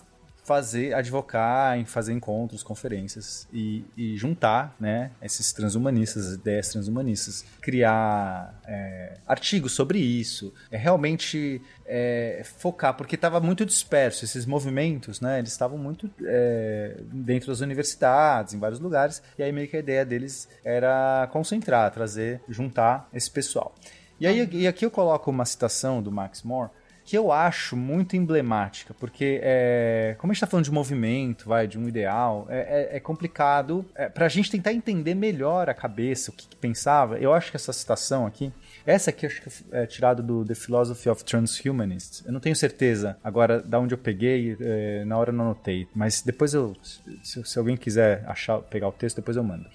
fazer, 0.50 0.92
advocar, 0.94 1.78
em 1.78 1.84
fazer 1.84 2.12
encontros, 2.12 2.64
conferências 2.64 3.46
e, 3.52 3.84
e, 3.96 4.16
juntar, 4.16 4.74
né, 4.80 5.12
esses 5.22 5.52
transhumanistas, 5.52 6.26
as 6.26 6.34
ideias 6.34 6.70
transhumanistas, 6.70 7.44
criar 7.60 8.60
é, 8.66 9.18
artigos 9.28 9.70
sobre 9.70 10.00
isso, 10.00 10.52
é 10.68 10.76
realmente 10.76 11.62
é, 11.86 12.42
focar, 12.58 12.96
porque 12.96 13.14
estava 13.14 13.38
muito 13.38 13.64
disperso 13.64 14.24
esses 14.24 14.44
movimentos, 14.44 15.20
né, 15.20 15.38
eles 15.38 15.52
estavam 15.52 15.78
muito 15.78 16.10
é, 16.24 16.96
dentro 17.12 17.50
das 17.50 17.60
universidades, 17.60 18.52
em 18.52 18.58
vários 18.58 18.80
lugares, 18.80 19.22
e 19.38 19.44
aí 19.44 19.52
meio 19.52 19.68
que 19.68 19.76
a 19.76 19.80
ideia 19.80 20.04
deles 20.04 20.48
era 20.64 21.28
concentrar, 21.30 21.92
trazer, 21.92 22.40
juntar 22.48 23.08
esse 23.14 23.30
pessoal. 23.30 23.72
E 24.18 24.26
aí, 24.26 24.48
e 24.52 24.66
aqui 24.66 24.84
eu 24.84 24.90
coloco 24.90 25.30
uma 25.30 25.44
citação 25.44 26.02
do 26.02 26.10
Max 26.10 26.42
Moore, 26.42 26.70
que 27.10 27.18
eu 27.18 27.32
acho 27.32 27.76
muito 27.76 28.14
emblemática, 28.14 28.94
porque 28.94 29.40
é, 29.42 30.14
como 30.16 30.30
a 30.30 30.32
gente 30.32 30.36
está 30.36 30.46
falando 30.46 30.66
de 30.66 30.70
movimento, 30.70 31.48
vai, 31.48 31.66
de 31.66 31.76
um 31.76 31.88
ideal, 31.88 32.46
é, 32.48 32.92
é, 32.92 32.96
é 32.98 33.00
complicado 33.00 33.84
é, 33.96 34.08
para 34.08 34.26
a 34.26 34.28
gente 34.28 34.48
tentar 34.48 34.72
entender 34.72 35.16
melhor 35.16 35.68
a 35.68 35.74
cabeça, 35.74 36.30
o 36.30 36.32
que, 36.32 36.46
que, 36.46 36.54
pensava. 36.54 37.18
Eu 37.18 37.34
acho 37.34 37.50
que 37.50 37.56
essa 37.56 37.72
citação 37.72 38.26
aqui, 38.26 38.52
essa 38.86 39.10
aqui 39.10 39.26
acho 39.26 39.42
que 39.42 39.50
é 39.72 39.86
tirada 39.86 40.22
do 40.22 40.44
The 40.44 40.54
Philosophy 40.54 41.08
of 41.08 41.24
Transhumanists. 41.24 42.24
Eu 42.24 42.32
não 42.32 42.38
tenho 42.38 42.54
certeza 42.54 43.18
agora 43.24 43.60
da 43.60 43.80
onde 43.80 43.92
eu 43.92 43.98
peguei, 43.98 44.56
é, 44.60 45.04
na 45.04 45.18
hora 45.18 45.30
eu 45.30 45.34
não 45.34 45.46
anotei, 45.46 45.88
mas 45.92 46.22
depois 46.22 46.54
eu, 46.54 46.76
se, 47.24 47.44
se, 47.44 47.58
alguém 47.58 47.76
quiser 47.76 48.22
achar, 48.24 48.60
pegar 48.60 48.86
o 48.86 48.92
texto, 48.92 49.16
depois 49.16 49.36
eu 49.36 49.42
mando. 49.42 49.66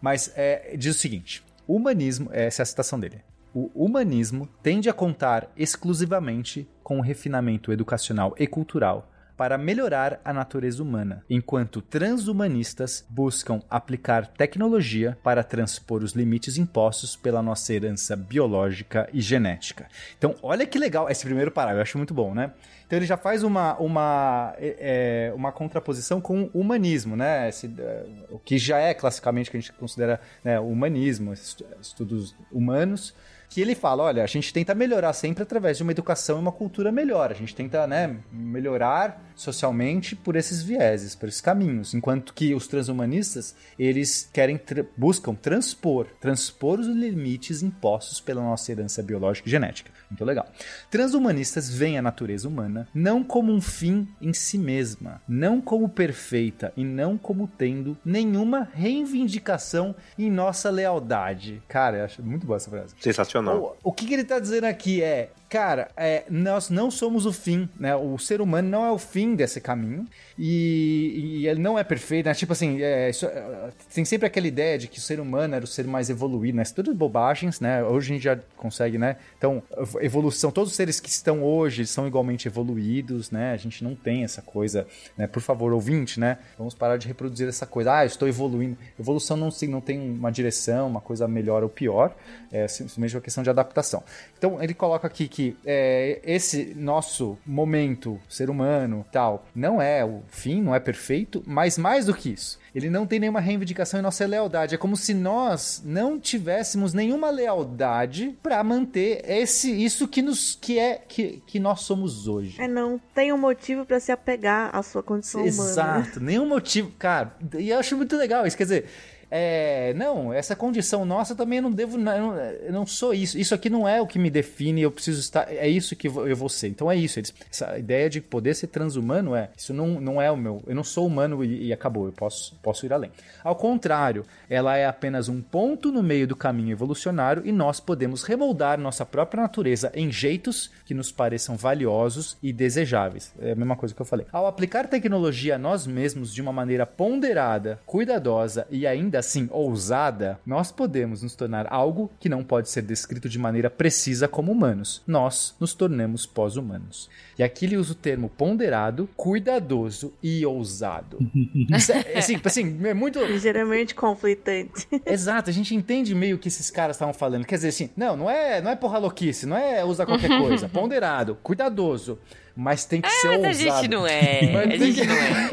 Mas 0.00 0.32
é, 0.34 0.74
diz 0.74 0.96
o 0.96 0.98
seguinte: 0.98 1.44
o 1.66 1.76
humanismo, 1.76 2.30
essa 2.32 2.62
é 2.62 2.64
a 2.64 2.66
citação 2.66 2.98
dele 2.98 3.27
o 3.54 3.70
humanismo 3.74 4.48
tende 4.62 4.88
a 4.88 4.92
contar 4.92 5.50
exclusivamente 5.56 6.68
com 6.82 6.98
o 6.98 7.02
refinamento 7.02 7.72
educacional 7.72 8.34
e 8.38 8.46
cultural 8.46 9.10
para 9.38 9.56
melhorar 9.56 10.20
a 10.24 10.32
natureza 10.32 10.82
humana, 10.82 11.24
enquanto 11.30 11.80
transhumanistas 11.80 13.06
buscam 13.08 13.62
aplicar 13.70 14.26
tecnologia 14.26 15.16
para 15.22 15.44
transpor 15.44 16.02
os 16.02 16.12
limites 16.12 16.58
impostos 16.58 17.14
pela 17.14 17.40
nossa 17.40 17.72
herança 17.72 18.16
biológica 18.16 19.08
e 19.12 19.20
genética. 19.20 19.86
Então, 20.18 20.34
olha 20.42 20.66
que 20.66 20.76
legal 20.76 21.08
esse 21.08 21.24
primeiro 21.24 21.52
parágrafo, 21.52 21.78
eu 21.78 21.82
acho 21.82 21.98
muito 21.98 22.12
bom, 22.12 22.34
né? 22.34 22.52
Então 22.84 22.98
ele 22.98 23.06
já 23.06 23.16
faz 23.16 23.44
uma, 23.44 23.78
uma, 23.78 24.54
é, 24.58 25.30
uma 25.36 25.52
contraposição 25.52 26.20
com 26.20 26.50
o 26.52 26.60
humanismo, 26.60 27.14
né? 27.14 27.48
Esse, 27.48 27.72
é, 27.78 28.06
o 28.30 28.40
que 28.40 28.58
já 28.58 28.78
é 28.78 28.92
classicamente 28.92 29.52
que 29.52 29.56
a 29.56 29.60
gente 29.60 29.72
considera 29.74 30.20
né, 30.42 30.58
humanismo, 30.58 31.32
estudos 31.80 32.34
humanos 32.50 33.14
que 33.48 33.60
ele 33.60 33.74
fala, 33.74 34.04
olha, 34.04 34.22
a 34.22 34.26
gente 34.26 34.52
tenta 34.52 34.74
melhorar 34.74 35.12
sempre 35.12 35.42
através 35.42 35.76
de 35.76 35.82
uma 35.82 35.92
educação 35.92 36.36
e 36.36 36.40
uma 36.40 36.52
cultura 36.52 36.92
melhor. 36.92 37.30
A 37.30 37.34
gente 37.34 37.54
tenta, 37.54 37.86
né, 37.86 38.16
melhorar 38.30 39.22
socialmente 39.34 40.16
por 40.16 40.36
esses 40.36 40.62
vieses, 40.62 41.14
por 41.14 41.28
esses 41.28 41.40
caminhos, 41.40 41.94
enquanto 41.94 42.34
que 42.34 42.54
os 42.54 42.66
transhumanistas, 42.66 43.54
eles 43.78 44.28
querem 44.32 44.58
tra 44.58 44.84
buscam 44.96 45.34
transpor, 45.34 46.06
transpor 46.20 46.80
os 46.80 46.86
limites 46.86 47.62
impostos 47.62 48.20
pela 48.20 48.42
nossa 48.42 48.70
herança 48.72 49.02
biológica 49.02 49.48
e 49.48 49.50
genética. 49.50 49.90
Muito 50.10 50.24
legal. 50.24 50.46
Transhumanistas 50.90 51.70
veem 51.70 51.98
a 51.98 52.02
natureza 52.02 52.48
humana 52.48 52.88
não 52.92 53.22
como 53.22 53.52
um 53.52 53.60
fim 53.60 54.08
em 54.20 54.32
si 54.32 54.58
mesma, 54.58 55.22
não 55.28 55.60
como 55.60 55.88
perfeita 55.88 56.72
e 56.76 56.84
não 56.84 57.16
como 57.16 57.46
tendo 57.46 57.96
nenhuma 58.04 58.68
reivindicação 58.72 59.94
em 60.18 60.30
nossa 60.30 60.68
lealdade. 60.70 61.62
Cara, 61.68 61.98
eu 61.98 62.04
acho 62.04 62.22
muito 62.22 62.46
boa 62.46 62.56
essa 62.56 62.70
frase. 62.70 62.94
Sensacional. 62.98 63.37
O, 63.82 63.90
o 63.90 63.92
que, 63.92 64.06
que 64.06 64.12
ele 64.12 64.22
está 64.22 64.38
dizendo 64.38 64.64
aqui 64.64 65.02
é, 65.02 65.30
cara, 65.48 65.90
é, 65.96 66.24
nós 66.28 66.68
não 66.68 66.90
somos 66.90 67.24
o 67.24 67.32
fim, 67.32 67.68
né? 67.78 67.96
O 67.96 68.18
ser 68.18 68.40
humano 68.40 68.68
não 68.68 68.84
é 68.84 68.90
o 68.90 68.98
fim 68.98 69.34
desse 69.34 69.60
caminho 69.60 70.06
e, 70.38 71.40
e 71.40 71.48
ele 71.48 71.60
não 71.60 71.78
é 71.78 71.82
perfeito, 71.82 72.26
né? 72.26 72.34
Tipo 72.34 72.52
assim, 72.52 72.82
é, 72.82 73.08
isso, 73.08 73.26
é, 73.26 73.70
tem 73.94 74.04
sempre 74.04 74.26
aquela 74.26 74.46
ideia 74.46 74.78
de 74.78 74.88
que 74.88 74.98
o 74.98 75.00
ser 75.00 75.20
humano 75.20 75.54
era 75.54 75.64
o 75.64 75.68
ser 75.68 75.86
mais 75.86 76.10
evoluído, 76.10 76.56
né? 76.56 76.64
Tudo 76.64 76.94
bobagens, 76.94 77.60
né? 77.60 77.82
Hoje 77.82 78.10
a 78.10 78.14
gente 78.14 78.22
já 78.22 78.38
consegue, 78.56 78.98
né? 78.98 79.16
Então, 79.38 79.62
evolução, 80.00 80.50
todos 80.50 80.70
os 80.70 80.76
seres 80.76 81.00
que 81.00 81.08
estão 81.08 81.42
hoje 81.42 81.86
são 81.86 82.06
igualmente 82.06 82.46
evoluídos, 82.46 83.30
né? 83.30 83.52
A 83.52 83.56
gente 83.56 83.82
não 83.82 83.94
tem 83.94 84.24
essa 84.24 84.42
coisa, 84.42 84.86
né? 85.16 85.26
Por 85.26 85.40
favor, 85.40 85.72
ouvinte, 85.72 86.20
né? 86.20 86.38
Vamos 86.58 86.74
parar 86.74 86.98
de 86.98 87.08
reproduzir 87.08 87.48
essa 87.48 87.66
coisa. 87.66 87.94
Ah, 87.94 88.04
eu 88.04 88.08
estou 88.08 88.28
evoluindo. 88.28 88.76
Evolução 88.98 89.36
não, 89.36 89.48
não 89.68 89.80
tem 89.80 89.98
uma 89.98 90.30
direção, 90.30 90.88
uma 90.88 91.00
coisa 91.00 91.26
melhor 91.26 91.62
ou 91.62 91.68
pior, 91.68 92.14
é 92.52 92.68
simplesmente 92.68 93.16
uma 93.16 93.22
questão 93.22 93.42
de 93.42 93.48
adaptação. 93.48 94.02
Então, 94.36 94.62
ele 94.62 94.74
coloca 94.74 95.06
aqui 95.06 95.26
que 95.26 95.37
que 95.38 95.56
é, 95.64 96.20
esse 96.24 96.74
nosso 96.74 97.38
momento, 97.46 98.18
ser 98.28 98.50
humano, 98.50 99.06
tal, 99.12 99.46
não 99.54 99.80
é 99.80 100.04
o 100.04 100.20
fim, 100.26 100.60
não 100.60 100.74
é 100.74 100.80
perfeito, 100.80 101.44
mas 101.46 101.78
mais 101.78 102.06
do 102.06 102.12
que 102.12 102.30
isso, 102.30 102.58
ele 102.74 102.90
não 102.90 103.06
tem 103.06 103.20
nenhuma 103.20 103.38
reivindicação 103.38 104.00
em 104.00 104.02
nossa 104.02 104.26
lealdade. 104.26 104.74
É 104.74 104.78
como 104.78 104.96
se 104.96 105.14
nós 105.14 105.80
não 105.84 106.18
tivéssemos 106.18 106.92
nenhuma 106.92 107.30
lealdade 107.30 108.36
para 108.42 108.64
manter 108.64 109.22
esse 109.30 109.70
isso 109.70 110.08
que 110.08 110.22
nos 110.22 110.58
que 110.60 110.76
é 110.76 110.96
que, 111.06 111.40
que 111.46 111.60
nós 111.60 111.82
somos 111.82 112.26
hoje. 112.26 112.60
É 112.60 112.66
não 112.66 113.00
tem 113.14 113.32
um 113.32 113.38
motivo 113.38 113.86
para 113.86 114.00
se 114.00 114.10
apegar 114.10 114.74
à 114.74 114.82
sua 114.82 115.04
condição 115.04 115.46
Exato, 115.46 115.80
humana. 115.80 116.00
Exato, 116.00 116.20
nenhum 116.20 116.48
motivo, 116.48 116.90
cara. 116.98 117.32
E 117.56 117.70
eu 117.70 117.78
acho 117.78 117.96
muito 117.96 118.16
legal 118.16 118.44
isso, 118.44 118.56
quer 118.56 118.64
dizer, 118.64 118.86
é, 119.30 119.92
não, 119.94 120.32
essa 120.32 120.56
condição 120.56 121.04
nossa 121.04 121.34
também 121.34 121.58
eu 121.58 121.62
não 121.62 121.72
devo, 121.72 121.98
não, 121.98 122.36
eu 122.36 122.72
não 122.72 122.86
sou 122.86 123.12
isso. 123.12 123.38
Isso 123.38 123.54
aqui 123.54 123.68
não 123.68 123.86
é 123.86 124.00
o 124.00 124.06
que 124.06 124.18
me 124.18 124.30
define, 124.30 124.82
eu 124.82 124.90
preciso 124.90 125.20
estar, 125.20 125.52
é 125.52 125.68
isso 125.68 125.94
que 125.94 126.08
eu 126.08 126.36
vou 126.36 126.48
ser. 126.48 126.68
Então 126.68 126.90
é 126.90 126.96
isso, 126.96 127.18
eles, 127.18 127.34
essa 127.50 127.78
ideia 127.78 128.08
de 128.08 128.20
poder 128.20 128.54
ser 128.54 128.68
transhumano 128.68 129.34
é, 129.34 129.50
isso 129.56 129.74
não, 129.74 130.00
não 130.00 130.20
é 130.20 130.30
o 130.30 130.36
meu, 130.36 130.62
eu 130.66 130.74
não 130.74 130.84
sou 130.84 131.06
humano 131.06 131.44
e, 131.44 131.66
e 131.66 131.72
acabou, 131.72 132.06
eu 132.06 132.12
posso, 132.12 132.56
posso 132.62 132.86
ir 132.86 132.92
além. 132.92 133.10
Ao 133.44 133.54
contrário, 133.54 134.24
ela 134.48 134.76
é 134.76 134.86
apenas 134.86 135.28
um 135.28 135.42
ponto 135.42 135.92
no 135.92 136.02
meio 136.02 136.26
do 136.26 136.36
caminho 136.36 136.72
evolucionário 136.72 137.42
e 137.44 137.52
nós 137.52 137.80
podemos 137.80 138.22
remoldar 138.22 138.80
nossa 138.80 139.04
própria 139.04 139.42
natureza 139.42 139.92
em 139.94 140.10
jeitos 140.10 140.70
que 140.86 140.94
nos 140.94 141.12
pareçam 141.12 141.56
valiosos 141.56 142.36
e 142.42 142.52
desejáveis. 142.52 143.32
É 143.40 143.52
a 143.52 143.56
mesma 143.56 143.76
coisa 143.76 143.94
que 143.94 144.00
eu 144.00 144.06
falei. 144.06 144.26
Ao 144.32 144.46
aplicar 144.46 144.86
tecnologia 144.86 145.56
a 145.56 145.58
nós 145.58 145.86
mesmos 145.86 146.32
de 146.32 146.40
uma 146.40 146.52
maneira 146.52 146.86
ponderada, 146.86 147.78
cuidadosa 147.84 148.66
e 148.70 148.86
ainda 148.86 149.17
assim 149.18 149.48
ousada, 149.50 150.38
nós 150.46 150.72
podemos 150.72 151.22
nos 151.22 151.34
tornar 151.34 151.66
algo 151.70 152.10
que 152.18 152.28
não 152.28 152.42
pode 152.42 152.70
ser 152.70 152.82
descrito 152.82 153.28
de 153.28 153.38
maneira 153.38 153.68
precisa 153.70 154.28
como 154.28 154.52
humanos. 154.52 155.02
Nós 155.06 155.54
nos 155.60 155.74
tornamos 155.74 156.26
pós-humanos. 156.26 157.08
E 157.38 157.42
aqui 157.42 157.66
ele 157.66 157.76
usa 157.76 157.92
o 157.92 157.94
termo 157.94 158.28
ponderado, 158.28 159.08
cuidadoso 159.16 160.12
e 160.22 160.44
ousado. 160.44 161.18
Isso 161.76 161.92
é, 161.92 162.18
assim, 162.18 162.40
assim, 162.42 162.86
é 162.86 162.94
muito. 162.94 163.18
Ligeiramente 163.24 163.94
conflitante. 163.94 164.88
Exato, 165.06 165.50
a 165.50 165.52
gente 165.52 165.74
entende 165.74 166.14
meio 166.14 166.36
o 166.36 166.38
que 166.38 166.48
esses 166.48 166.70
caras 166.70 166.96
estavam 166.96 167.14
falando. 167.14 167.44
Quer 167.44 167.56
dizer, 167.56 167.68
assim, 167.68 167.90
não, 167.96 168.16
não 168.16 168.30
é, 168.30 168.60
não 168.60 168.70
é 168.70 168.76
porra 168.76 168.98
louquice, 168.98 169.46
não 169.46 169.56
é 169.56 169.84
usar 169.84 170.06
qualquer 170.06 170.28
coisa. 170.40 170.68
Ponderado, 170.70 171.36
cuidadoso. 171.42 172.18
Mas 172.56 172.84
tem 172.84 173.00
que 173.00 173.06
é, 173.06 173.10
ser 173.10 173.38
mas 173.38 173.38
ousado. 173.38 173.48
a 173.48 173.80
gente 173.82 173.88
não 173.88 174.06
é. 174.06 174.52
Mas 174.52 174.66
a 174.66 174.84
gente 174.84 175.00
que... 175.00 175.06
não 175.06 175.14
é. 175.14 175.50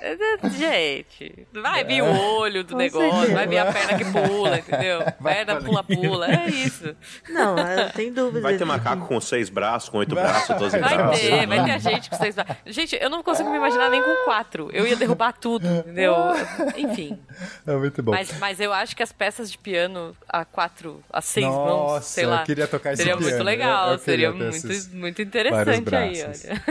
Gente, 0.56 1.46
vai 1.52 1.84
vir 1.84 2.02
o 2.02 2.06
olho 2.38 2.62
do 2.64 2.72
Com 2.72 2.78
negócio, 2.78 3.10
certeza. 3.10 3.34
vai 3.34 3.46
vir 3.46 3.58
a 3.58 3.72
perna 3.72 3.98
que 3.98 4.04
pula, 4.04 4.58
entendeu? 4.58 4.98
Vai 5.20 5.34
Perna 5.34 5.60
falar. 5.60 5.64
pula-pula, 5.84 6.26
é 6.30 6.46
isso. 6.50 6.94
Não, 7.28 7.56
eu 7.58 7.90
tenho 7.90 8.12
dúvida. 8.14 8.40
Vai 8.40 8.56
ter 8.56 8.64
macaco 8.64 9.06
com 9.06 9.20
seis 9.20 9.48
braços, 9.48 9.88
com 9.88 9.98
oito 9.98 10.14
Vai- 10.14 10.24
braços, 10.24 10.56
doze 10.56 10.78
Vai 10.78 10.96
braços. 10.96 11.20
ter, 11.20 11.46
vai 11.46 11.64
ter 11.64 11.70
a 11.72 11.78
gente 11.78 12.10
com 12.10 12.16
seis 12.16 12.34
braços. 12.34 12.56
Gente, 12.66 12.96
eu 13.00 13.10
não 13.10 13.22
consigo 13.22 13.50
me 13.50 13.56
imaginar 13.56 13.90
nem 13.90 14.02
com 14.02 14.24
quatro. 14.24 14.70
Eu 14.72 14.86
ia 14.86 14.96
derrubar 14.96 15.32
tudo, 15.32 15.66
entendeu? 15.66 16.14
Enfim. 16.76 17.18
É 17.66 17.72
muito 17.74 18.02
bom. 18.02 18.12
Mas, 18.12 18.36
mas 18.38 18.60
eu 18.60 18.72
acho 18.72 18.94
que 18.96 19.02
as 19.02 19.12
peças 19.12 19.50
de 19.50 19.58
piano 19.58 20.16
a 20.28 20.44
quatro, 20.44 21.02
a 21.12 21.20
seis 21.20 21.46
mãos, 21.46 21.92
Nossa, 21.92 22.02
sei 22.08 22.24
eu 22.24 22.30
lá. 22.30 22.42
queria 22.44 22.66
tocar 22.66 22.92
esse 22.92 23.02
Seria 23.02 23.16
piano. 23.16 23.28
muito 23.28 23.40
Eu- 23.40 23.44
legal, 23.44 23.92
eu 23.92 23.98
queria 23.98 24.28
seria 24.28 24.32
muito, 24.32 24.54
esses 24.56 24.92
muito 24.92 25.16
vários 25.24 25.78
interessante 25.78 25.94
aí, 25.94 26.22
olha. 26.22 26.62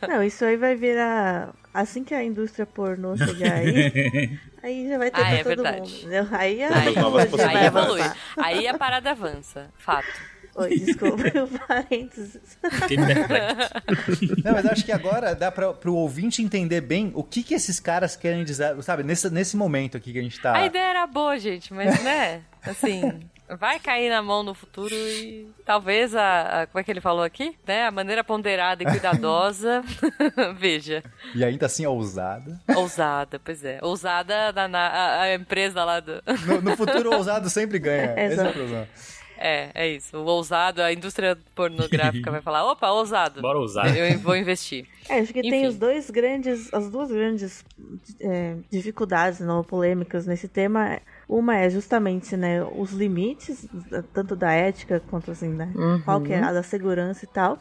Não, 0.08 0.22
isso 0.22 0.44
aí 0.44 0.56
vai 0.56 0.74
virar. 0.74 1.50
Assim 1.72 2.02
que 2.02 2.12
a 2.12 2.22
indústria 2.24 2.66
pornô 2.70 3.16
chegar 3.16 3.52
aí, 3.54 4.38
aí 4.62 4.88
já 4.88 4.98
vai 4.98 5.10
ter 5.10 5.20
Ah, 5.20 5.24
pra 5.24 5.32
é 5.34 5.44
todo 5.44 5.62
verdade. 5.62 5.80
mundo. 5.80 5.96
Entendeu? 5.98 6.26
Aí 6.30 6.62
a 6.62 6.68
Aí, 6.68 6.94
aí 6.96 7.66
evolui. 7.66 8.00
Aí 8.36 8.68
a 8.68 8.78
parada 8.78 9.10
avança, 9.10 9.68
fato. 9.76 10.08
Oi, 10.56 10.78
desculpa 10.80 11.22
o 11.44 11.58
parênteses. 11.66 12.58
Não, 14.44 14.52
mas 14.52 14.66
acho 14.66 14.84
que 14.84 14.92
agora 14.92 15.34
dá 15.34 15.50
pra, 15.50 15.72
pro 15.72 15.94
ouvinte 15.94 16.42
entender 16.42 16.80
bem 16.80 17.12
o 17.14 17.22
que 17.22 17.42
que 17.42 17.54
esses 17.54 17.78
caras 17.78 18.16
querem 18.16 18.44
dizer, 18.44 18.82
sabe? 18.82 19.02
Nesse, 19.02 19.30
nesse 19.30 19.56
momento 19.56 19.96
aqui 19.96 20.12
que 20.12 20.18
a 20.18 20.22
gente 20.22 20.40
tá... 20.40 20.56
A 20.56 20.66
ideia 20.66 20.90
era 20.90 21.06
boa, 21.06 21.38
gente, 21.38 21.72
mas 21.72 22.02
né, 22.02 22.42
assim, 22.64 23.20
vai 23.58 23.78
cair 23.80 24.08
na 24.10 24.22
mão 24.22 24.42
no 24.42 24.54
futuro 24.54 24.94
e 24.94 25.46
talvez 25.64 26.14
a, 26.14 26.62
a- 26.62 26.66
como 26.66 26.80
é 26.80 26.84
que 26.84 26.90
ele 26.90 27.00
falou 27.00 27.22
aqui, 27.22 27.56
né, 27.66 27.86
a 27.86 27.90
maneira 27.90 28.22
ponderada 28.24 28.82
e 28.82 28.86
cuidadosa, 28.86 29.82
veja, 30.56 31.02
E 31.34 31.44
ainda 31.44 31.66
assim 31.66 31.86
ousada. 31.86 32.60
ousada, 32.76 33.40
pois 33.44 33.64
é, 33.64 33.78
ousada 33.82 34.52
da 34.52 34.68
na- 34.68 34.88
a, 34.88 35.20
a 35.22 35.34
empresa 35.34 35.84
lá 35.84 36.00
do, 36.00 36.22
No, 36.46 36.60
no 36.60 36.76
futuro, 36.76 37.14
ousado 37.14 37.48
sempre 37.50 37.78
ganha. 37.78 38.14
Esse 38.16 38.40
é 38.40 38.48
o 38.48 38.52
problema. 38.52 38.88
É, 39.40 39.70
é 39.74 39.88
isso, 39.88 40.16
o 40.18 40.24
ousado, 40.24 40.82
a 40.82 40.92
indústria 40.92 41.36
pornográfica 41.54 42.30
vai 42.30 42.40
falar, 42.42 42.64
opa, 42.70 42.90
ousado, 42.90 43.40
Bora 43.40 43.58
usar. 43.58 43.96
eu 43.96 44.18
vou 44.18 44.36
investir. 44.36 44.86
É, 45.08 45.18
acho 45.20 45.32
que 45.32 45.40
tem 45.42 45.60
Enfim. 45.60 45.66
os 45.66 45.76
dois 45.78 46.10
grandes, 46.10 46.72
as 46.72 46.90
duas 46.90 47.10
grandes 47.10 47.64
é, 48.20 48.56
dificuldades, 48.70 49.40
não 49.40 49.64
polêmicas 49.64 50.26
nesse 50.26 50.46
tema. 50.46 51.00
Uma 51.28 51.56
é 51.56 51.70
justamente, 51.70 52.36
né, 52.36 52.62
os 52.62 52.92
limites, 52.92 53.66
tanto 54.12 54.36
da 54.36 54.52
ética 54.52 55.00
quanto 55.10 55.30
assim, 55.30 55.48
né, 55.48 55.72
qual 56.04 56.20
que 56.20 56.32
é 56.32 56.38
a 56.42 56.52
da 56.52 56.62
segurança 56.62 57.24
e 57.24 57.28
tal. 57.28 57.58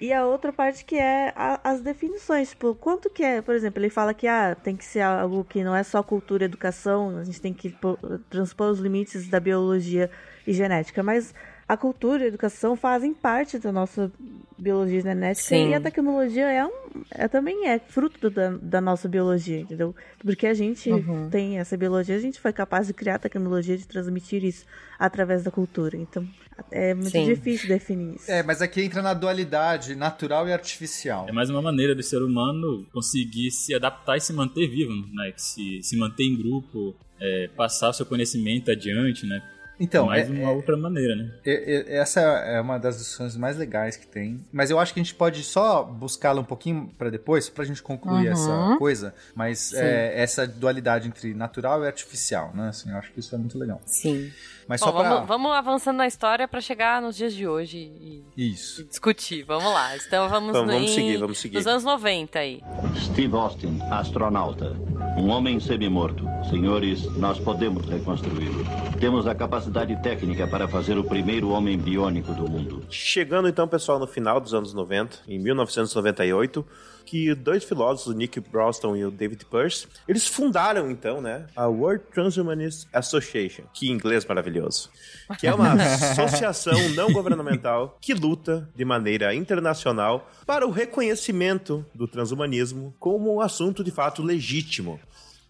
E 0.00 0.12
a 0.12 0.24
outra 0.24 0.52
parte 0.52 0.84
que 0.84 0.94
é 0.94 1.32
a- 1.34 1.60
as 1.64 1.80
definições, 1.80 2.50
tipo, 2.50 2.72
quanto 2.76 3.10
que 3.10 3.20
é, 3.24 3.42
por 3.42 3.52
exemplo, 3.52 3.80
ele 3.82 3.90
fala 3.90 4.14
que 4.14 4.28
ah, 4.28 4.54
tem 4.54 4.76
que 4.76 4.84
ser 4.84 5.00
algo 5.00 5.42
que 5.44 5.64
não 5.64 5.74
é 5.74 5.82
só 5.82 6.04
cultura 6.04 6.44
e 6.44 6.46
educação, 6.46 7.18
a 7.18 7.24
gente 7.24 7.40
tem 7.40 7.52
que 7.52 7.70
pô- 7.70 7.98
transpor 8.30 8.70
os 8.70 8.78
limites 8.78 9.28
da 9.28 9.40
biologia 9.40 10.08
e 10.46 10.52
genética, 10.52 11.02
mas 11.02 11.34
a 11.68 11.76
cultura 11.76 12.22
e 12.22 12.24
a 12.24 12.28
educação 12.28 12.74
fazem 12.76 13.12
parte 13.12 13.58
da 13.58 13.70
nossa 13.70 14.10
biologia 14.58 15.00
genética 15.02 15.48
Sim. 15.48 15.68
e 15.68 15.74
a 15.74 15.80
tecnologia 15.80 16.50
é, 16.50 16.64
um, 16.64 16.70
é 17.10 17.28
também 17.28 17.68
é 17.68 17.78
fruto 17.78 18.30
da, 18.30 18.50
da 18.56 18.80
nossa 18.80 19.06
biologia, 19.06 19.60
entendeu? 19.60 19.94
Porque 20.18 20.46
a 20.46 20.54
gente 20.54 20.90
Uhum. 20.90 21.28
tem 21.30 21.58
essa 21.58 21.76
biologia, 21.76 22.16
a 22.16 22.20
gente 22.20 22.40
foi 22.40 22.52
capaz 22.52 22.86
de 22.86 22.94
criar 22.94 23.18
tecnologia, 23.18 23.76
de 23.76 23.86
transmitir 23.86 24.42
isso 24.44 24.64
através 24.98 25.44
da 25.44 25.50
cultura. 25.50 25.96
Então, 25.96 26.26
é 26.72 26.94
muito 26.94 27.10
Sim. 27.10 27.24
difícil 27.26 27.68
definir 27.68 28.16
isso. 28.16 28.30
É, 28.30 28.42
mas 28.42 28.62
aqui 28.62 28.82
entra 28.82 29.02
na 29.02 29.12
dualidade 29.14 29.94
natural 29.94 30.48
e 30.48 30.52
artificial. 30.52 31.26
É 31.28 31.32
mais 31.32 31.50
uma 31.50 31.60
maneira 31.60 31.94
do 31.94 32.02
ser 32.02 32.22
humano 32.22 32.86
conseguir 32.92 33.50
se 33.50 33.74
adaptar 33.74 34.16
e 34.16 34.20
se 34.20 34.32
manter 34.32 34.66
vivo, 34.68 34.92
né? 35.12 35.32
Se, 35.36 35.82
se 35.82 35.96
manter 35.96 36.24
em 36.24 36.36
grupo, 36.36 36.96
é, 37.20 37.48
passar 37.54 37.90
o 37.90 37.92
seu 37.92 38.06
conhecimento 38.06 38.70
adiante, 38.70 39.26
né? 39.26 39.40
Então, 39.80 40.06
mais 40.06 40.28
é- 40.28 40.32
uma 40.32 40.50
outra 40.50 40.76
maneira, 40.76 41.14
né? 41.16 41.30
É- 41.46 41.74
é- 41.94 41.96
Essa 41.98 42.20
é 42.20 42.60
uma 42.60 42.78
das 42.78 42.98
discussões 42.98 43.36
mais 43.36 43.56
legais 43.56 43.96
que 43.96 44.06
tem. 44.06 44.44
Mas 44.52 44.70
eu 44.70 44.78
acho 44.78 44.92
que 44.94 45.00
a 45.00 45.02
gente 45.02 45.14
pode 45.14 45.42
só 45.44 45.82
buscá-la 45.84 46.40
um 46.40 46.44
pouquinho 46.44 46.92
para 46.98 47.10
depois, 47.10 47.48
pra 47.48 47.64
gente 47.64 47.82
concluir 47.82 48.26
Uhum. 48.26 48.32
essa 48.32 48.76
coisa. 48.78 49.14
Mas 49.34 49.72
é, 49.74 50.20
essa 50.20 50.46
dualidade 50.46 51.08
entre 51.08 51.34
natural 51.34 51.82
e 51.84 51.86
artificial, 51.86 52.52
né? 52.54 52.68
Assim, 52.68 52.90
eu 52.90 52.96
acho 52.96 53.12
que 53.12 53.20
isso 53.20 53.34
é 53.34 53.38
muito 53.38 53.58
legal. 53.58 53.80
Sim. 53.86 54.30
Mas 54.66 54.80
Bom, 54.82 54.86
só 54.88 54.92
pra... 54.92 55.08
vamos, 55.08 55.28
vamos 55.28 55.52
avançando 55.52 55.96
na 55.96 56.06
história 56.06 56.46
pra 56.46 56.60
chegar 56.60 57.00
nos 57.00 57.16
dias 57.16 57.32
de 57.32 57.46
hoje 57.48 57.78
e, 57.78 58.22
e 58.36 58.52
Isso. 58.52 58.84
discutir. 58.84 59.42
Vamos 59.44 59.72
lá. 59.72 59.96
Então 59.96 60.28
vamos, 60.28 60.52
Vamos- 60.52 60.74
vamos 60.74 60.90
em- 60.90 60.94
seguir, 60.94 61.16
vamos 61.16 61.38
seguir. 61.38 61.54
Nos 61.56 61.66
anos 61.66 61.84
90 61.84 62.38
aí. 62.40 62.60
Steve 62.96 63.34
Austin, 63.34 63.78
astronauta. 63.90 64.76
Um 65.16 65.30
homem 65.30 65.58
semi-morto. 65.58 66.28
Senhores, 66.50 67.02
nós 67.16 67.38
podemos 67.40 67.86
reconstruí-lo. 67.86 68.62
Temos 69.00 69.26
a 69.26 69.34
capacidade 69.34 69.67
técnica 70.02 70.46
para 70.46 70.66
fazer 70.66 70.96
o 70.96 71.04
primeiro 71.04 71.50
homem 71.50 71.78
biônico 71.78 72.32
do 72.32 72.48
mundo. 72.48 72.82
Chegando 72.90 73.48
então, 73.48 73.68
pessoal, 73.68 73.98
no 73.98 74.06
final 74.06 74.40
dos 74.40 74.54
anos 74.54 74.72
90, 74.72 75.18
em 75.28 75.38
1998, 75.38 76.64
que 77.08 77.34
dois 77.34 77.64
filósofos, 77.64 78.14
Nick 78.14 78.38
Broston 78.38 78.94
e 78.94 79.04
o 79.04 79.10
David 79.10 79.46
Peirce, 79.46 79.86
eles 80.06 80.26
fundaram 80.26 80.90
então, 80.90 81.22
né, 81.22 81.46
a 81.56 81.66
World 81.66 82.04
Transhumanist 82.12 82.86
Association, 82.92 83.62
que 83.72 83.88
em 83.88 83.92
inglês 83.92 84.26
maravilhoso, 84.26 84.90
que 85.38 85.46
é 85.46 85.54
uma 85.54 85.72
associação 85.72 86.76
não 86.90 87.10
governamental 87.10 87.96
que 87.98 88.12
luta 88.12 88.68
de 88.76 88.84
maneira 88.84 89.34
internacional 89.34 90.30
para 90.46 90.66
o 90.66 90.70
reconhecimento 90.70 91.84
do 91.94 92.06
transhumanismo 92.06 92.94
como 92.98 93.34
um 93.34 93.40
assunto 93.40 93.82
de 93.82 93.90
fato 93.90 94.22
legítimo 94.22 95.00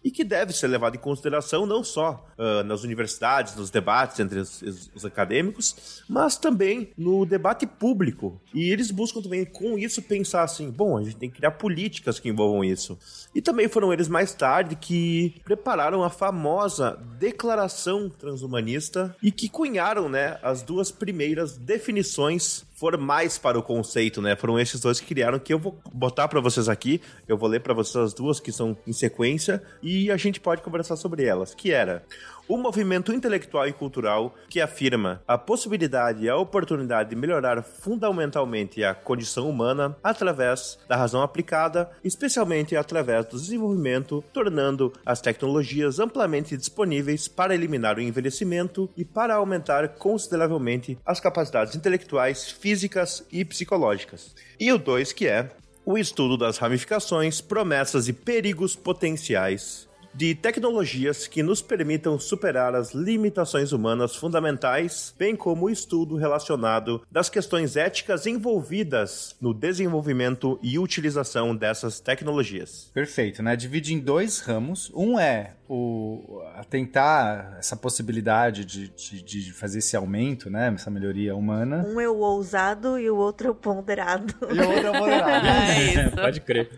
e 0.03 0.09
que 0.11 0.23
deve 0.23 0.53
ser 0.53 0.67
levado 0.67 0.95
em 0.95 0.99
consideração 0.99 1.65
não 1.65 1.83
só 1.83 2.25
ah, 2.37 2.63
nas 2.63 2.83
universidades, 2.83 3.55
nos 3.55 3.69
debates 3.69 4.19
entre 4.19 4.39
os- 4.39 4.61
os 4.95 5.03
acadêmicos, 5.05 6.03
mas 6.07 6.37
também 6.37 6.89
no 6.97 7.25
debate 7.25 7.67
público. 7.67 8.39
E 8.53 8.69
eles 8.71 8.91
buscam 8.91 9.21
também, 9.21 9.43
com 9.45 9.77
isso, 9.77 10.01
pensar 10.01 10.43
assim: 10.43 10.69
bom, 10.71 10.97
a 10.97 11.03
gente 11.03 11.17
tem 11.17 11.29
que 11.29 11.37
criar 11.37 11.51
políticas 11.51 12.19
que 12.19 12.29
envolvam 12.29 12.63
isso. 12.63 12.97
E 13.35 13.41
também 13.41 13.67
foram 13.67 13.91
eles 13.93 14.07
mais 14.07 14.33
tarde 14.33 14.75
que 14.75 15.35
prepararam 15.43 16.03
a 16.03 16.09
famosa 16.09 16.97
Declaração 17.19 18.09
Transhumanista 18.09 19.15
e 19.21 19.31
que 19.31 19.49
cunharam 19.49 20.07
né, 20.09 20.39
as 20.41 20.61
duas 20.61 20.91
primeiras 20.91 21.57
definições 21.57 22.63
formais 22.79 23.37
para 23.37 23.59
o 23.59 23.61
conceito, 23.61 24.21
né? 24.21 24.37
Foram 24.37 24.57
esses 24.57 24.79
dois 24.79 25.01
que 25.01 25.07
criaram 25.07 25.37
que 25.37 25.53
eu 25.53 25.59
vou 25.59 25.77
botar 25.91 26.29
para 26.29 26.39
vocês 26.39 26.69
aqui. 26.69 27.01
Eu 27.27 27.37
vou 27.37 27.49
ler 27.49 27.59
para 27.59 27.73
vocês 27.73 28.01
as 28.01 28.13
duas 28.13 28.39
que 28.39 28.53
são 28.53 28.77
em 28.87 28.93
sequência 28.93 29.61
e 29.83 30.09
a 30.09 30.15
gente 30.15 30.39
pode 30.39 30.61
conversar 30.61 30.95
sobre 30.95 31.25
elas. 31.25 31.53
Que 31.53 31.73
era 31.73 32.05
o 32.49 32.57
movimento 32.57 33.13
intelectual 33.13 33.67
e 33.67 33.71
cultural 33.71 34.33
que 34.49 34.59
afirma 34.59 35.21
a 35.27 35.37
possibilidade 35.37 36.25
e 36.25 36.29
a 36.29 36.35
oportunidade 36.35 37.11
de 37.11 37.15
melhorar 37.15 37.61
fundamentalmente 37.61 38.83
a 38.83 38.95
condição 38.95 39.47
humana 39.47 39.95
através 40.03 40.79
da 40.87 40.95
razão 40.95 41.21
aplicada, 41.21 41.91
especialmente 42.03 42.75
através 42.75 43.27
do 43.27 43.39
desenvolvimento, 43.39 44.23
tornando 44.33 44.91
as 45.05 45.21
tecnologias 45.21 45.99
amplamente 45.99 46.57
disponíveis 46.57 47.27
para 47.27 47.53
eliminar 47.53 47.97
o 47.97 48.01
envelhecimento 48.01 48.89
e 48.97 49.05
para 49.05 49.35
aumentar 49.35 49.87
consideravelmente 49.89 50.97
as 51.05 51.19
capacidades 51.19 51.75
intelectuais, 51.75 52.49
físicas 52.49 53.23
e 53.31 53.45
psicológicas. 53.45 54.33
E 54.59 54.73
o 54.73 54.79
2 54.79 55.13
que 55.13 55.27
é 55.27 55.51
o 55.85 55.97
estudo 55.97 56.35
das 56.35 56.57
ramificações, 56.57 57.41
promessas 57.41 58.07
e 58.07 58.13
perigos 58.13 58.75
potenciais 58.75 59.88
de 60.13 60.35
tecnologias 60.35 61.27
que 61.27 61.43
nos 61.43 61.61
permitam 61.61 62.19
superar 62.19 62.75
as 62.75 62.93
limitações 62.93 63.71
humanas 63.71 64.15
fundamentais, 64.15 65.13
bem 65.17 65.35
como 65.35 65.65
o 65.65 65.69
estudo 65.69 66.15
relacionado 66.15 67.01
das 67.11 67.29
questões 67.29 67.75
éticas 67.75 68.25
envolvidas 68.25 69.35
no 69.39 69.53
desenvolvimento 69.53 70.59
e 70.61 70.79
utilização 70.79 71.55
dessas 71.55 71.99
tecnologias. 71.99 72.89
Perfeito, 72.93 73.43
né? 73.43 73.55
Divide 73.55 73.93
em 73.93 73.99
dois 73.99 74.39
ramos. 74.39 74.91
Um 74.95 75.19
é 75.19 75.53
o 75.67 76.41
tentar 76.69 77.57
essa 77.59 77.75
possibilidade 77.75 78.65
de, 78.65 78.89
de, 78.89 79.21
de 79.21 79.53
fazer 79.53 79.79
esse 79.79 79.95
aumento, 79.95 80.49
né? 80.49 80.71
Essa 80.73 80.89
melhoria 80.89 81.35
humana. 81.35 81.85
Um 81.87 81.99
é 81.99 82.09
o 82.09 82.17
ousado 82.17 82.99
e 82.99 83.09
o 83.09 83.15
outro 83.15 83.47
é 83.47 83.51
o 83.51 83.55
ponderado. 83.55 84.33
E 84.53 84.59
o 84.59 84.69
outro 84.69 84.87
é 84.87 84.91
o 84.91 84.93
moderado. 84.93 85.47
É 85.69 86.05
isso. 86.07 86.15
Pode 86.15 86.41
crer. 86.41 86.69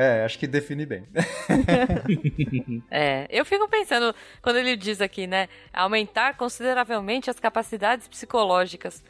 É, 0.00 0.24
acho 0.24 0.38
que 0.38 0.46
define 0.46 0.86
bem. 0.86 1.04
É, 2.90 3.26
eu 3.28 3.44
fico 3.44 3.68
pensando, 3.68 4.14
quando 4.40 4.56
ele 4.56 4.76
diz 4.76 5.00
aqui, 5.00 5.26
né, 5.26 5.48
aumentar 5.72 6.36
consideravelmente 6.36 7.28
as 7.28 7.38
capacidades 7.40 8.06
psicológicas. 8.06 9.02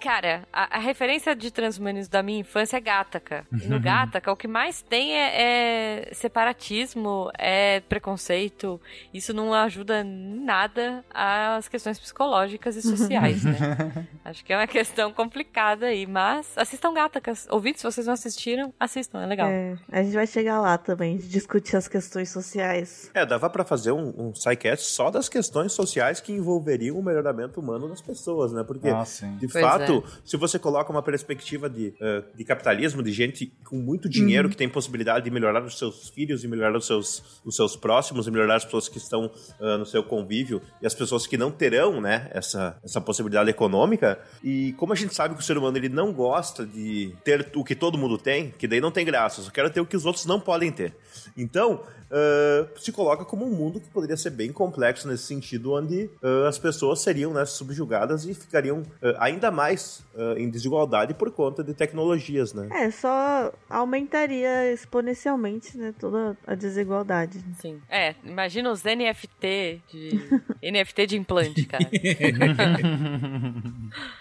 Cara, 0.00 0.42
a, 0.52 0.76
a 0.76 0.80
referência 0.80 1.34
de 1.34 1.50
transhumanismo 1.50 2.10
da 2.12 2.22
minha 2.22 2.40
infância 2.40 2.76
é 2.76 2.80
Gataca. 2.80 3.46
E 3.52 3.66
no 3.66 3.78
Gataca, 3.80 4.30
o 4.30 4.36
que 4.36 4.46
mais 4.46 4.82
tem 4.82 5.12
é, 5.16 6.08
é 6.10 6.14
separatismo, 6.14 7.30
é 7.38 7.80
preconceito. 7.80 8.80
Isso 9.12 9.32
não 9.34 9.52
ajuda 9.52 10.04
nada 10.04 11.04
às 11.12 11.68
questões 11.68 11.98
psicológicas 11.98 12.76
e 12.76 12.82
sociais, 12.96 13.44
né? 13.44 14.06
Acho 14.24 14.44
que 14.44 14.52
é 14.52 14.56
uma 14.56 14.66
questão 14.66 15.12
complicada 15.12 15.86
aí, 15.86 16.06
mas 16.06 16.56
assistam 16.56 16.92
Gatacas. 16.92 17.46
Ouvintes, 17.50 17.80
se 17.80 17.86
vocês 17.86 18.06
não 18.06 18.14
assistiram, 18.14 18.72
assistam, 18.78 19.22
é 19.22 19.26
legal. 19.26 19.48
É, 19.48 19.76
a 19.90 20.02
gente 20.02 20.14
vai 20.14 20.26
chegar 20.26 20.60
lá 20.60 20.78
também, 20.78 21.16
de 21.16 21.28
discutir 21.28 21.76
as 21.76 21.88
questões 21.88 22.30
sociais. 22.30 23.10
É, 23.14 23.24
dava 23.26 23.50
pra 23.50 23.64
fazer 23.64 23.92
um, 23.92 24.12
um 24.16 24.32
só 24.34 25.10
das 25.10 25.28
questões 25.28 25.72
sociais 25.72 26.20
que 26.20 26.32
envolveriam 26.32 26.98
o 26.98 27.02
melhoramento 27.02 27.60
humano 27.60 27.88
das 27.88 28.00
pessoas, 28.00 28.52
né? 28.52 28.62
Porque, 28.62 28.88
Ah, 28.88 29.04
sim. 29.04 29.36
de 29.36 29.48
Pois 29.48 29.63
fato, 29.64 30.04
se 30.24 30.36
você 30.36 30.58
coloca 30.58 30.90
uma 30.90 31.02
perspectiva 31.02 31.68
de, 31.68 31.94
eh, 32.00 32.22
de 32.36 32.44
capitalismo, 32.44 33.02
de 33.02 33.12
gente 33.12 33.52
com 33.64 33.76
muito 33.76 34.08
dinheiro 34.08 34.48
que 34.48 34.56
tem 34.56 34.68
possibilidade 34.68 35.24
de 35.24 35.30
melhorar 35.30 35.62
os 35.62 35.78
seus 35.78 36.08
filhos 36.08 36.44
e 36.44 36.48
melhorar 36.48 36.76
os 36.76 36.86
seus, 36.86 37.40
os 37.44 37.56
seus 37.56 37.76
próximos 37.76 38.26
e 38.26 38.30
melhorar 38.30 38.56
as 38.56 38.64
pessoas 38.64 38.88
que 38.88 38.98
estão 38.98 39.30
ah, 39.60 39.78
no 39.78 39.86
seu 39.86 40.02
convívio 40.02 40.60
e 40.80 40.86
as 40.86 40.94
pessoas 40.94 41.26
que 41.26 41.36
não 41.36 41.50
terão, 41.50 42.00
né, 42.00 42.28
essa, 42.32 42.78
essa 42.84 43.00
possibilidade 43.00 43.50
econômica. 43.50 44.18
E 44.42 44.72
como 44.74 44.92
a 44.92 44.96
gente 44.96 45.14
sabe 45.14 45.34
que 45.34 45.40
o 45.40 45.44
ser 45.44 45.56
humano 45.56 45.76
ele 45.76 45.88
não 45.88 46.12
gosta 46.12 46.66
de 46.66 47.14
ter 47.24 47.50
o 47.54 47.64
que 47.64 47.74
todo 47.74 47.98
mundo 47.98 48.18
tem, 48.18 48.50
que 48.50 48.66
daí 48.66 48.80
não 48.80 48.90
tem 48.90 49.04
graça, 49.04 49.40
eu 49.40 49.44
só 49.44 49.50
quero 49.50 49.70
ter 49.70 49.80
o 49.80 49.86
que 49.86 49.96
os 49.96 50.06
outros 50.06 50.26
não 50.26 50.40
podem 50.40 50.70
ter. 50.70 50.94
Então, 51.36 51.82
ah, 52.14 52.68
se 52.76 52.92
coloca 52.92 53.24
como 53.24 53.44
um 53.44 53.50
mundo 53.50 53.80
que 53.80 53.88
poderia 53.88 54.16
ser 54.16 54.30
bem 54.30 54.52
complexo 54.52 55.08
nesse 55.08 55.24
sentido, 55.24 55.72
onde 55.72 56.08
ah, 56.22 56.48
as 56.48 56.58
pessoas 56.58 57.00
seriam 57.00 57.32
né, 57.32 57.44
subjugadas 57.44 58.24
e 58.24 58.32
ficariam 58.32 58.84
ah, 59.02 59.16
ainda 59.18 59.50
mais 59.50 60.02
em 60.36 60.48
desigualdade 60.48 61.12
por 61.12 61.28
conta 61.32 61.64
de 61.64 61.74
tecnologias, 61.74 62.54
né? 62.54 62.68
É, 62.70 62.88
só 62.88 63.52
aumentaria 63.68 64.72
exponencialmente, 64.72 65.76
né, 65.76 65.92
toda 65.98 66.36
a 66.46 66.54
desigualdade. 66.54 67.44
Sim. 67.60 67.80
É, 67.90 68.14
imagina 68.22 68.70
os 68.70 68.84
NFT 68.84 69.82
de. 69.90 70.40
NFT 70.62 71.06
de 71.08 71.16
implante, 71.16 71.66
cara. 71.66 71.84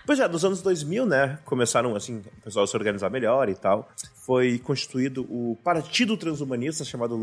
Pois 0.06 0.20
é, 0.20 0.28
nos 0.28 0.44
anos 0.44 0.62
2000, 0.62 1.06
né, 1.06 1.40
começaram 1.46 1.96
assim, 1.96 2.18
o 2.18 2.42
pessoal 2.44 2.66
a 2.66 2.68
se 2.68 2.76
organizar 2.76 3.10
melhor 3.10 3.50
e 3.50 3.56
tal. 3.56 3.90
Foi 4.26 4.58
constituído 4.60 5.24
o 5.30 5.58
Partido 5.64 6.16
Transhumanista 6.16 6.86
chamado 6.86 7.18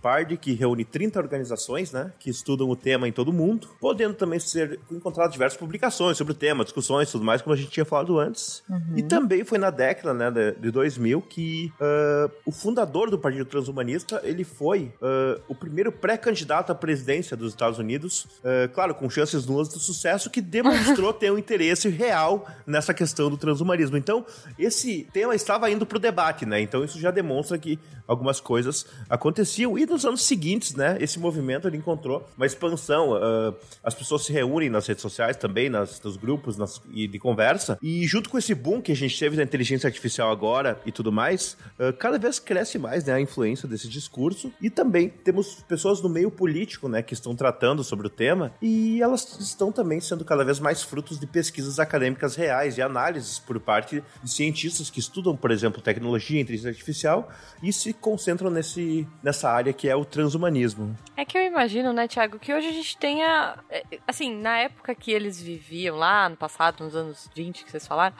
Party, 0.00 0.36
que 0.36 0.52
reúne 0.52 0.84
30 0.84 1.18
organizações, 1.18 1.92
né, 1.92 2.12
que 2.18 2.30
estudam 2.30 2.68
o 2.68 2.76
tema 2.76 3.08
em 3.08 3.12
todo 3.12 3.28
o 3.28 3.32
mundo, 3.32 3.68
podendo 3.80 4.14
também 4.14 4.38
ser 4.38 4.80
encontradas 4.90 5.32
diversas 5.32 5.58
publicações 5.58 6.16
sobre 6.16 6.32
o 6.32 6.36
tema, 6.36 6.64
discussões, 6.64 7.10
tudo 7.10 7.24
mais, 7.24 7.42
como 7.42 7.54
a 7.54 7.56
gente 7.56 7.70
tinha 7.70 7.84
falado 7.84 8.18
antes. 8.18 8.62
E 8.96 9.02
também 9.02 9.44
foi 9.44 9.58
na 9.58 9.70
década, 9.70 10.12
né, 10.14 10.30
de, 10.30 10.52
de 10.52 10.70
2000 10.70 11.22
que 11.22 11.72
ah, 11.80 12.30
o 12.44 12.52
fundador 12.52 13.10
do 13.10 13.18
Partido 13.18 13.44
Transhumanista, 13.44 14.20
ele 14.24 14.44
foi 14.44 14.92
ah, 15.00 15.40
o 15.48 15.54
primeiro 15.54 15.92
pré-candidato 15.92 16.70
à 16.70 16.74
presidência 16.74 17.36
dos 17.36 17.52
Estados 17.52 17.78
Unidos, 17.78 18.26
ah, 18.44 18.68
claro, 18.72 18.94
com 18.94 19.08
chances 19.08 19.46
nulas 19.46 19.68
de 19.68 19.78
sucesso, 19.78 20.30
que 20.30 20.40
demonstrou 20.40 21.12
ter 21.14 21.30
um 21.30 21.38
interesse 21.38 21.88
real 21.88 22.46
nessa 22.66 22.92
questão 22.94 23.30
do 23.30 23.36
transhumanismo. 23.36 23.96
Então, 23.96 24.24
esse 24.58 25.08
tema 25.12 25.34
estava 25.34 25.70
indo 25.70 25.86
pro 25.86 25.98
debate, 25.98 26.46
né? 26.46 26.60
Então, 26.60 26.84
isso 26.84 26.98
já 26.98 27.10
demonstra 27.10 27.58
que 27.58 27.78
algumas 28.08 28.40
coisas 28.40 28.86
aconteciam. 29.08 29.78
E 29.78 29.84
nos 29.84 30.06
anos 30.06 30.22
seguintes, 30.22 30.74
né, 30.74 30.96
esse 30.98 31.18
movimento 31.18 31.68
ele 31.68 31.76
encontrou 31.76 32.26
uma 32.36 32.46
expansão. 32.46 33.14
ah, 33.14 33.54
as 33.84 33.94
pessoas 33.94 34.24
se 34.24 34.32
reúnem 34.32 34.70
nas 34.70 34.86
redes 34.86 35.02
sociais 35.02 35.36
também, 35.36 35.68
nas, 35.68 36.00
nos 36.00 36.16
grupos 36.16 36.56
nas, 36.56 36.80
e 36.90 37.06
de 37.06 37.18
conversa. 37.18 37.78
E 37.82 38.06
junto 38.06 38.30
com 38.30 38.38
esse 38.38 38.54
boom 38.54 38.80
que 38.80 38.90
a 38.90 38.96
gente 38.96 39.16
teve 39.18 39.36
da 39.36 39.42
inteligência 39.42 39.86
artificial 39.86 40.30
agora 40.30 40.80
e 40.86 40.90
tudo 40.90 41.12
mais, 41.12 41.56
ah, 41.78 41.92
cada 41.92 42.18
vez 42.18 42.38
cresce 42.38 42.78
mais 42.78 43.04
né, 43.04 43.12
a 43.12 43.20
influência 43.20 43.68
desse 43.68 43.88
discurso. 43.88 44.50
E 44.60 44.70
também 44.70 45.10
temos 45.10 45.56
pessoas 45.68 46.00
no 46.00 46.08
meio 46.08 46.30
político, 46.30 46.88
né, 46.88 47.02
que 47.02 47.12
estão 47.12 47.36
tratando 47.36 47.84
sobre 47.84 48.06
o 48.06 48.10
tema. 48.10 48.52
E 48.62 49.02
elas 49.02 49.38
estão 49.38 49.70
também 49.70 50.00
sendo 50.00 50.24
cada 50.24 50.44
vez 50.44 50.58
mais 50.58 50.82
frutos 50.82 51.20
de 51.20 51.26
pesquisas 51.26 51.78
acadêmicas 51.78 52.34
reais 52.34 52.78
e 52.78 52.82
análises 52.82 53.38
por 53.38 53.60
parte 53.60 54.02
de 54.22 54.30
cientistas 54.30 54.88
que 54.88 55.00
estudam, 55.00 55.36
por 55.36 55.50
exemplo, 55.50 55.82
tecnologia 55.82 56.38
e 56.38 56.42
inteligência 56.42 56.70
artificial 56.70 57.28
e 57.62 57.72
se 57.72 57.92
concentram 58.00 58.50
nesse, 58.50 59.06
nessa 59.22 59.50
área 59.50 59.72
que 59.72 59.88
é 59.88 59.96
o 59.96 60.04
transhumanismo. 60.04 60.96
É 61.16 61.24
que 61.24 61.36
eu 61.36 61.42
imagino, 61.42 61.92
né, 61.92 62.06
Thiago, 62.08 62.38
que 62.38 62.52
hoje 62.52 62.68
a 62.68 62.72
gente 62.72 62.96
tenha. 62.96 63.56
é, 63.70 63.82
Assim, 64.06 64.34
na 64.34 64.58
época 64.58 64.94
que 64.94 65.10
eles 65.12 65.40
viviam 65.40 65.96
lá, 65.96 66.28
no 66.28 66.36
passado, 66.36 66.82
nos 66.84 66.94
anos 66.94 67.28
20 67.34 67.64
que 67.64 67.70
vocês 67.70 67.86
falaram, 67.86 68.16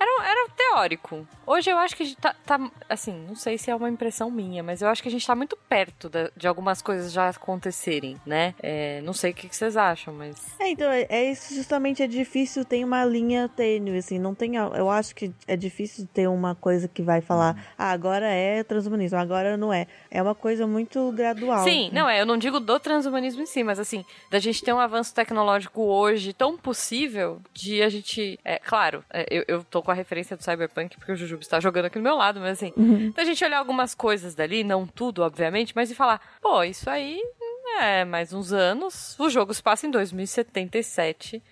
era, 0.00 0.30
era 0.30 0.48
teórico. 0.56 1.26
Hoje 1.46 1.70
eu 1.70 1.78
acho 1.78 1.94
que 1.96 2.02
a 2.02 2.06
gente 2.06 2.16
tá, 2.18 2.34
tá- 2.46 2.70
Assim, 2.88 3.12
não 3.28 3.36
sei 3.36 3.56
se 3.58 3.70
é 3.70 3.74
uma 3.74 3.88
impressão 3.88 4.30
minha, 4.30 4.62
mas 4.62 4.82
eu 4.82 4.88
acho 4.88 5.02
que 5.02 5.08
a 5.08 5.12
gente 5.12 5.26
tá 5.26 5.34
muito 5.36 5.56
perto 5.68 6.08
da- 6.08 6.30
de 6.36 6.48
algumas 6.48 6.80
coisas 6.82 7.12
já 7.12 7.28
acontecerem, 7.28 8.16
né? 8.26 8.54
É, 8.62 9.00
não 9.02 9.12
sei 9.12 9.30
o 9.30 9.34
que, 9.34 9.48
que 9.48 9.54
vocês 9.56 9.76
acham, 9.76 10.12
mas. 10.14 10.36
É, 10.58 10.68
então, 10.70 10.90
é, 10.90 11.06
é 11.08 11.30
isso 11.30 11.54
justamente, 11.54 12.02
é 12.02 12.06
difícil, 12.06 12.64
tem 12.64 12.84
uma 12.84 13.04
linha 13.04 13.48
tênue, 13.48 13.98
assim, 13.98 14.18
não 14.18 14.34
tem, 14.34 14.56
eu 14.56 14.88
acho 14.90 15.14
que 15.14 15.32
é 15.46 15.56
difícil 15.56 16.08
ter 16.12 16.28
uma 16.28 16.54
coisa 16.54 16.88
que 16.88 17.02
vai 17.02 17.20
falar, 17.20 17.56
ah, 17.78 17.90
agora 17.90 18.26
é 18.26 18.62
transhumanismo, 18.64 19.18
agora 19.18 19.56
não 19.56 19.72
é. 19.72 19.86
É 20.10 20.20
uma 20.22 20.34
coisa 20.34 20.66
muito 20.66 21.12
gradual. 21.12 21.62
Sim, 21.64 21.90
não 21.92 22.08
é, 22.08 22.20
eu 22.20 22.26
não 22.26 22.36
digo 22.38 22.58
do 22.60 22.78
transhumanismo 22.80 23.42
em 23.42 23.46
si, 23.46 23.62
mas 23.62 23.78
assim, 23.78 24.04
da 24.30 24.38
gente 24.38 24.62
ter 24.64 24.72
um 24.72 24.80
avanço 24.80 25.14
tecnológico 25.14 25.82
hoje 25.82 26.32
tão 26.32 26.56
possível 26.56 27.40
de 27.52 27.82
a 27.82 27.88
gente. 27.88 28.38
É, 28.44 28.58
claro, 28.58 29.04
é, 29.10 29.26
eu, 29.30 29.44
eu 29.46 29.64
tô 29.64 29.82
com 29.82 29.89
a 29.90 29.94
referência 29.94 30.36
do 30.36 30.42
Cyberpunk 30.42 30.96
porque 30.96 31.12
o 31.12 31.16
Jujubo 31.16 31.42
está 31.42 31.60
jogando 31.60 31.86
aqui 31.86 31.98
do 31.98 32.02
meu 32.02 32.16
lado, 32.16 32.40
mas 32.40 32.52
assim, 32.52 32.72
da 33.14 33.24
gente 33.24 33.44
olhar 33.44 33.58
algumas 33.58 33.94
coisas 33.94 34.34
dali, 34.34 34.62
não 34.64 34.86
tudo, 34.86 35.22
obviamente, 35.22 35.72
mas 35.74 35.90
e 35.90 35.94
falar, 35.94 36.20
pô, 36.40 36.62
isso 36.62 36.88
aí 36.88 37.20
é 37.80 38.04
mais 38.04 38.32
uns 38.32 38.52
anos, 38.52 39.16
o 39.18 39.30
jogo 39.30 39.54
se 39.54 39.62
passa 39.62 39.86
em 39.86 39.90
2077. 39.90 41.42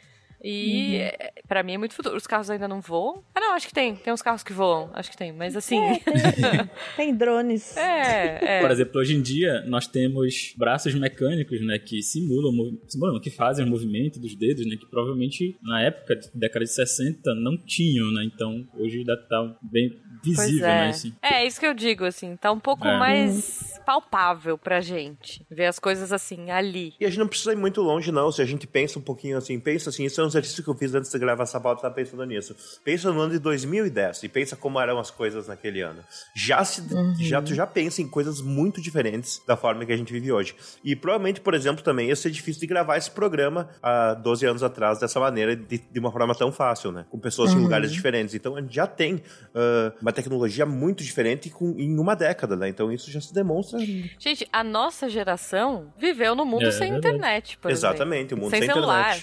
E 0.43 0.97
é, 0.97 1.33
pra 1.49 1.63
mim 1.63 1.75
é 1.75 1.79
muito 1.79 1.95
futuro. 1.95 2.17
Os 2.17 2.27
carros 2.27 2.49
ainda 2.51 2.69
não 2.69 2.81
voam. 2.81 3.23
Ah, 3.35 3.41
não, 3.41 3.53
acho 3.55 3.67
que 3.69 3.75
tem. 3.75 3.97
Tem 3.97 4.13
uns 4.13 4.23
carros 4.23 4.43
que 4.43 4.53
voam. 4.53 4.91
Acho 4.95 5.11
que 5.11 5.17
tem. 5.17 5.33
Mas 5.33 5.57
assim. 5.57 5.79
Tem 6.97 7.15
drones. 7.15 7.77
É, 7.77 8.59
é. 8.59 8.61
Por 8.61 8.71
exemplo, 8.71 9.01
hoje 9.01 9.15
em 9.15 9.23
dia 9.23 9.63
nós 9.67 9.87
temos 9.87 10.55
braços 10.57 10.95
mecânicos, 10.95 11.61
né, 11.65 11.79
que 11.79 12.03
simulam, 12.03 12.53
simulam 12.87 13.21
que 13.21 13.31
fazem 13.31 13.65
o 13.65 13.69
movimento 13.69 14.19
dos 14.19 14.35
dedos, 14.35 14.67
né, 14.67 14.77
que 14.77 14.87
provavelmente 14.87 15.57
na 15.63 15.83
época, 15.83 16.17
de- 16.17 16.31
década 16.35 16.65
de 16.65 16.71
60, 16.73 17.35
não 17.35 17.57
tinham, 17.57 18.11
né, 18.13 18.25
então 18.25 18.67
hoje 18.75 19.05
já 19.05 19.17
tá 19.17 19.57
bem 19.63 19.91
Pois 20.25 20.39
visível, 20.39 20.67
é. 20.67 20.81
né, 20.85 20.89
assim. 20.91 21.13
É, 21.23 21.47
isso 21.47 21.61
que 21.61 21.67
eu 21.67 21.75
digo, 21.75 22.05
assim, 22.05 22.37
tá 22.37 22.51
um 22.51 22.59
pouco 22.61 22.87
É. 22.87 22.99
mais 22.99 23.79
palpável 23.87 24.59
pra 24.59 24.81
gente. 24.81 25.47
Ver 25.51 25.67
as 25.67 25.79
coisas 25.79 26.13
assim, 26.13 26.51
ali. 26.51 26.93
E 27.01 27.05
a 27.07 27.09
gente 27.09 27.19
não 27.19 27.29
precisa 27.29 27.53
ir 27.53 27.57
muito 27.57 27.81
longe, 27.81 28.11
não. 28.13 28.31
Se 28.31 28.43
a 28.43 28.45
gente 28.45 28.67
pensa 28.67 28.99
um 28.99 29.03
pouquinho 29.03 29.37
assim, 29.39 29.59
pensa 29.59 29.91
assim, 29.91 30.05
isso 30.05 30.21
é 30.21 30.25
um 30.25 30.28
exercício 30.29 30.63
que 30.63 30.71
eu 30.71 30.75
fiz 30.75 30.95
antes 30.95 31.11
de 31.11 31.19
gravar 31.19 31.43
essa 31.43 31.61
pauta, 31.61 31.81
eu 31.81 31.83
tava 31.83 31.95
pensando 31.95 32.25
nisso. 32.25 32.55
Pensa 32.85 33.13
no 33.13 33.21
ano 33.21 33.33
de 33.33 33.39
2010 33.39 34.23
e 34.23 34.29
pensa 34.29 34.57
como 34.57 34.79
eram 34.81 34.99
as 34.99 35.11
coisas 35.11 35.49
naquele 35.49 35.81
ano. 35.81 36.03
Já 36.35 36.65
se, 36.65 36.83
já, 37.21 37.43
tu 37.43 37.55
já 37.55 37.67
pensa 37.67 38.01
em 38.03 38.09
coisas 38.09 38.41
muito 38.41 38.81
diferentes 38.81 39.43
da 39.47 39.57
forma 39.57 39.85
que 39.85 39.93
a 39.93 39.97
gente 39.97 40.13
vive 40.13 40.31
hoje. 40.33 40.55
E 40.85 40.95
provavelmente, 40.95 41.41
por 41.41 41.55
exemplo, 41.55 41.83
também 41.83 42.09
ia 42.09 42.17
ser 42.17 42.31
difícil 42.31 42.61
de 42.61 42.67
gravar 42.67 42.97
esse 42.97 43.11
programa 43.11 43.69
há 43.83 44.15
12 44.15 44.47
anos 44.47 44.63
atrás 44.63 44.99
dessa 44.99 45.19
maneira, 45.19 45.57
de, 45.57 45.79
de 45.79 45.99
uma 45.99 46.13
forma 46.13 46.35
tão 46.35 46.53
fácil, 46.53 46.93
né? 46.93 47.05
Com 47.11 47.19
pessoas 47.19 47.53
em 47.53 47.59
lugares 47.59 47.91
diferentes. 47.93 48.35
Então 48.35 48.57
a 48.57 48.61
gente 48.61 48.75
já 48.75 48.87
tem 48.87 49.23
ah, 49.55 49.93
uma 50.01 50.13
tecnologia 50.13 50.65
muito 50.67 51.03
diferente 51.03 51.51
com, 51.51 51.71
em 51.79 51.99
uma 51.99 52.15
década, 52.15 52.57
né? 52.57 52.69
Então 52.69 52.93
isso 52.93 53.11
já 53.11 53.21
se 53.21 53.33
demonstra. 53.33 53.79
Gente, 53.79 54.49
a 54.53 54.63
nossa 54.63 55.09
geração 55.09 55.93
viveu 55.99 56.35
no 56.35 56.45
mundo 56.45 56.67
É, 56.67 56.71
sem 56.71 56.91
verdade. 56.93 57.17
internet, 57.17 57.59
por 57.59 57.71
Exatamente, 57.71 58.35
exemplo. 58.35 58.39
o 58.39 58.41
mundo 58.43 58.51
sem 58.51 58.63
celular. 58.63 59.17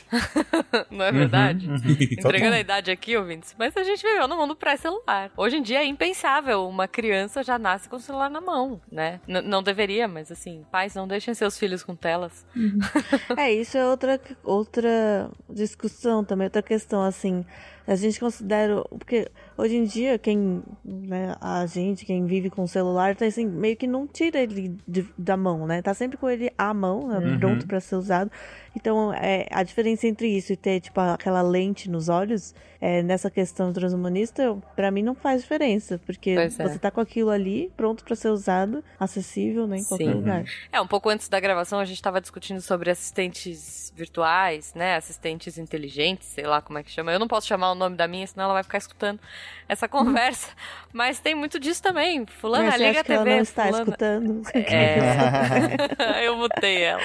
Não 0.96 1.06
é 1.06 1.12
verdade? 1.12 1.68
Entregando 1.86 2.22
Total. 2.32 2.54
a 2.54 2.60
idade 2.60 2.92
aqui, 2.92 3.16
ouvintes. 3.18 3.56
Mas 3.60 3.76
a 3.78 3.84
gente 3.84 4.02
viveu 4.02 4.28
no 4.28 4.38
mundo 4.38 4.56
pré-celular. 4.56 5.32
Hoje 5.38 5.58
em 5.58 5.62
dia 5.62 5.80
é 5.80 5.86
impensável. 5.86 6.68
Uma 6.68 6.88
criança 6.88 7.44
já 7.44 7.60
nasce 7.60 7.88
com 7.90 7.98
o 7.98 8.00
celular 8.00 8.30
na 8.30 8.42
mão, 8.42 8.82
né? 8.92 9.20
N- 9.28 9.42
não 9.42 9.62
deveria, 9.62 10.08
mas 10.08 10.32
assim, 10.32 10.66
pais 10.72 10.96
não 10.96 11.08
deixem 11.08 11.34
seus 11.34 11.58
filhos 11.60 11.84
com 11.84 11.96
telas. 11.96 12.46
É, 13.38 13.52
isso 13.52 13.78
é 13.78 13.86
outra, 13.86 14.20
outra 14.44 15.30
discussão 15.50 16.24
também, 16.24 16.46
outra 16.46 16.62
questão, 16.62 17.04
assim. 17.04 17.46
A 17.88 17.96
gente 17.96 18.20
considera. 18.20 18.84
Porque 18.98 19.30
hoje 19.58 19.76
em 19.76 19.84
dia, 19.84 20.18
quem. 20.18 20.64
Né, 20.84 21.36
a 21.40 21.66
gente, 21.66 22.06
quem 22.06 22.26
vive 22.26 22.50
com 22.50 22.64
o 22.64 22.68
celular, 22.68 23.16
tá 23.16 23.26
assim, 23.26 23.46
meio 23.46 23.76
que 23.78 23.86
não 23.88 24.08
tira 24.08 24.40
ele 24.40 24.76
de- 24.88 25.08
da 25.18 25.38
mão, 25.38 25.66
né? 25.68 25.82
Tá 25.82 25.94
sempre 25.94 26.18
com 26.18 26.30
ele 26.30 26.52
à 26.58 26.74
mão, 26.74 27.08
né, 27.08 27.38
pronto 27.40 27.68
pra 27.68 27.80
ser 27.80 27.96
usado. 27.96 28.32
Então, 28.76 29.14
é, 29.14 29.46
a 29.52 29.64
diferença 29.64 30.06
entre 30.08 30.28
isso 30.28 30.52
e 30.52 30.58
ter, 30.58 30.82
tipo, 30.82 31.00
aquela 31.00 31.42
lente 31.42 31.90
nos 31.90 32.10
olhos, 32.10 32.54
é, 32.82 33.02
nessa 33.02 33.30
questão 33.30 33.72
transhumanista, 33.72 34.58
pra 34.76 34.92
mim 34.92 35.02
não 35.02 35.16
faz 35.16 35.42
diferença. 35.42 36.00
Porque 36.06 36.36
Pois 36.36 36.60
é. 36.60 36.68
você 36.68 36.78
tá 36.80 36.92
com 36.92 37.00
aquilo 37.00 37.30
ali, 37.30 37.72
pronto 37.78 38.04
pra 38.04 38.16
ser 38.16 38.30
usado, 38.30 38.84
acessível, 39.00 39.66
né, 39.68 39.78
em 39.78 39.84
qualquer 39.84 40.06
Sim. 40.06 40.14
lugar. 40.14 40.44
É, 40.72 40.82
um 40.82 40.88
pouco 40.88 41.08
antes 41.10 41.30
da 41.30 41.40
gravação 41.40 41.80
a 41.80 41.86
gente 41.86 41.96
estava 41.98 42.20
discutindo 42.20 42.60
sobre 42.62 42.90
assistentes 42.92 43.94
virtuais, 43.96 44.74
né? 44.76 44.96
Assistentes 44.98 45.58
inteligentes, 45.58 46.28
sei 46.28 46.46
lá 46.46 46.62
como 46.62 46.78
é 46.78 46.84
que 46.84 46.92
chama. 46.92 47.14
Eu 47.14 47.20
não 47.20 47.28
posso 47.30 47.48
chamar 47.48 47.72
o 47.72 47.75
o 47.76 47.80
nome 47.80 47.96
da 47.96 48.08
minha, 48.08 48.26
senão 48.26 48.46
ela 48.46 48.54
vai 48.54 48.64
ficar 48.64 48.78
escutando 48.78 49.20
essa 49.68 49.88
conversa. 49.88 50.50
Mas 50.92 51.20
tem 51.20 51.36
muito 51.36 51.60
disso 51.60 51.82
também. 51.82 52.26
Fulana, 52.26 52.72
Mas 52.72 52.82
liga 52.82 53.02
a 53.02 53.04
que 53.04 53.12
ela 53.12 53.24
TV. 53.24 53.36
não 53.36 53.44
está 53.44 53.66
fulana... 53.66 53.84
escutando? 53.84 54.42
É. 54.54 56.26
eu 56.26 56.38
mutei 56.38 56.84
ela. 56.84 57.02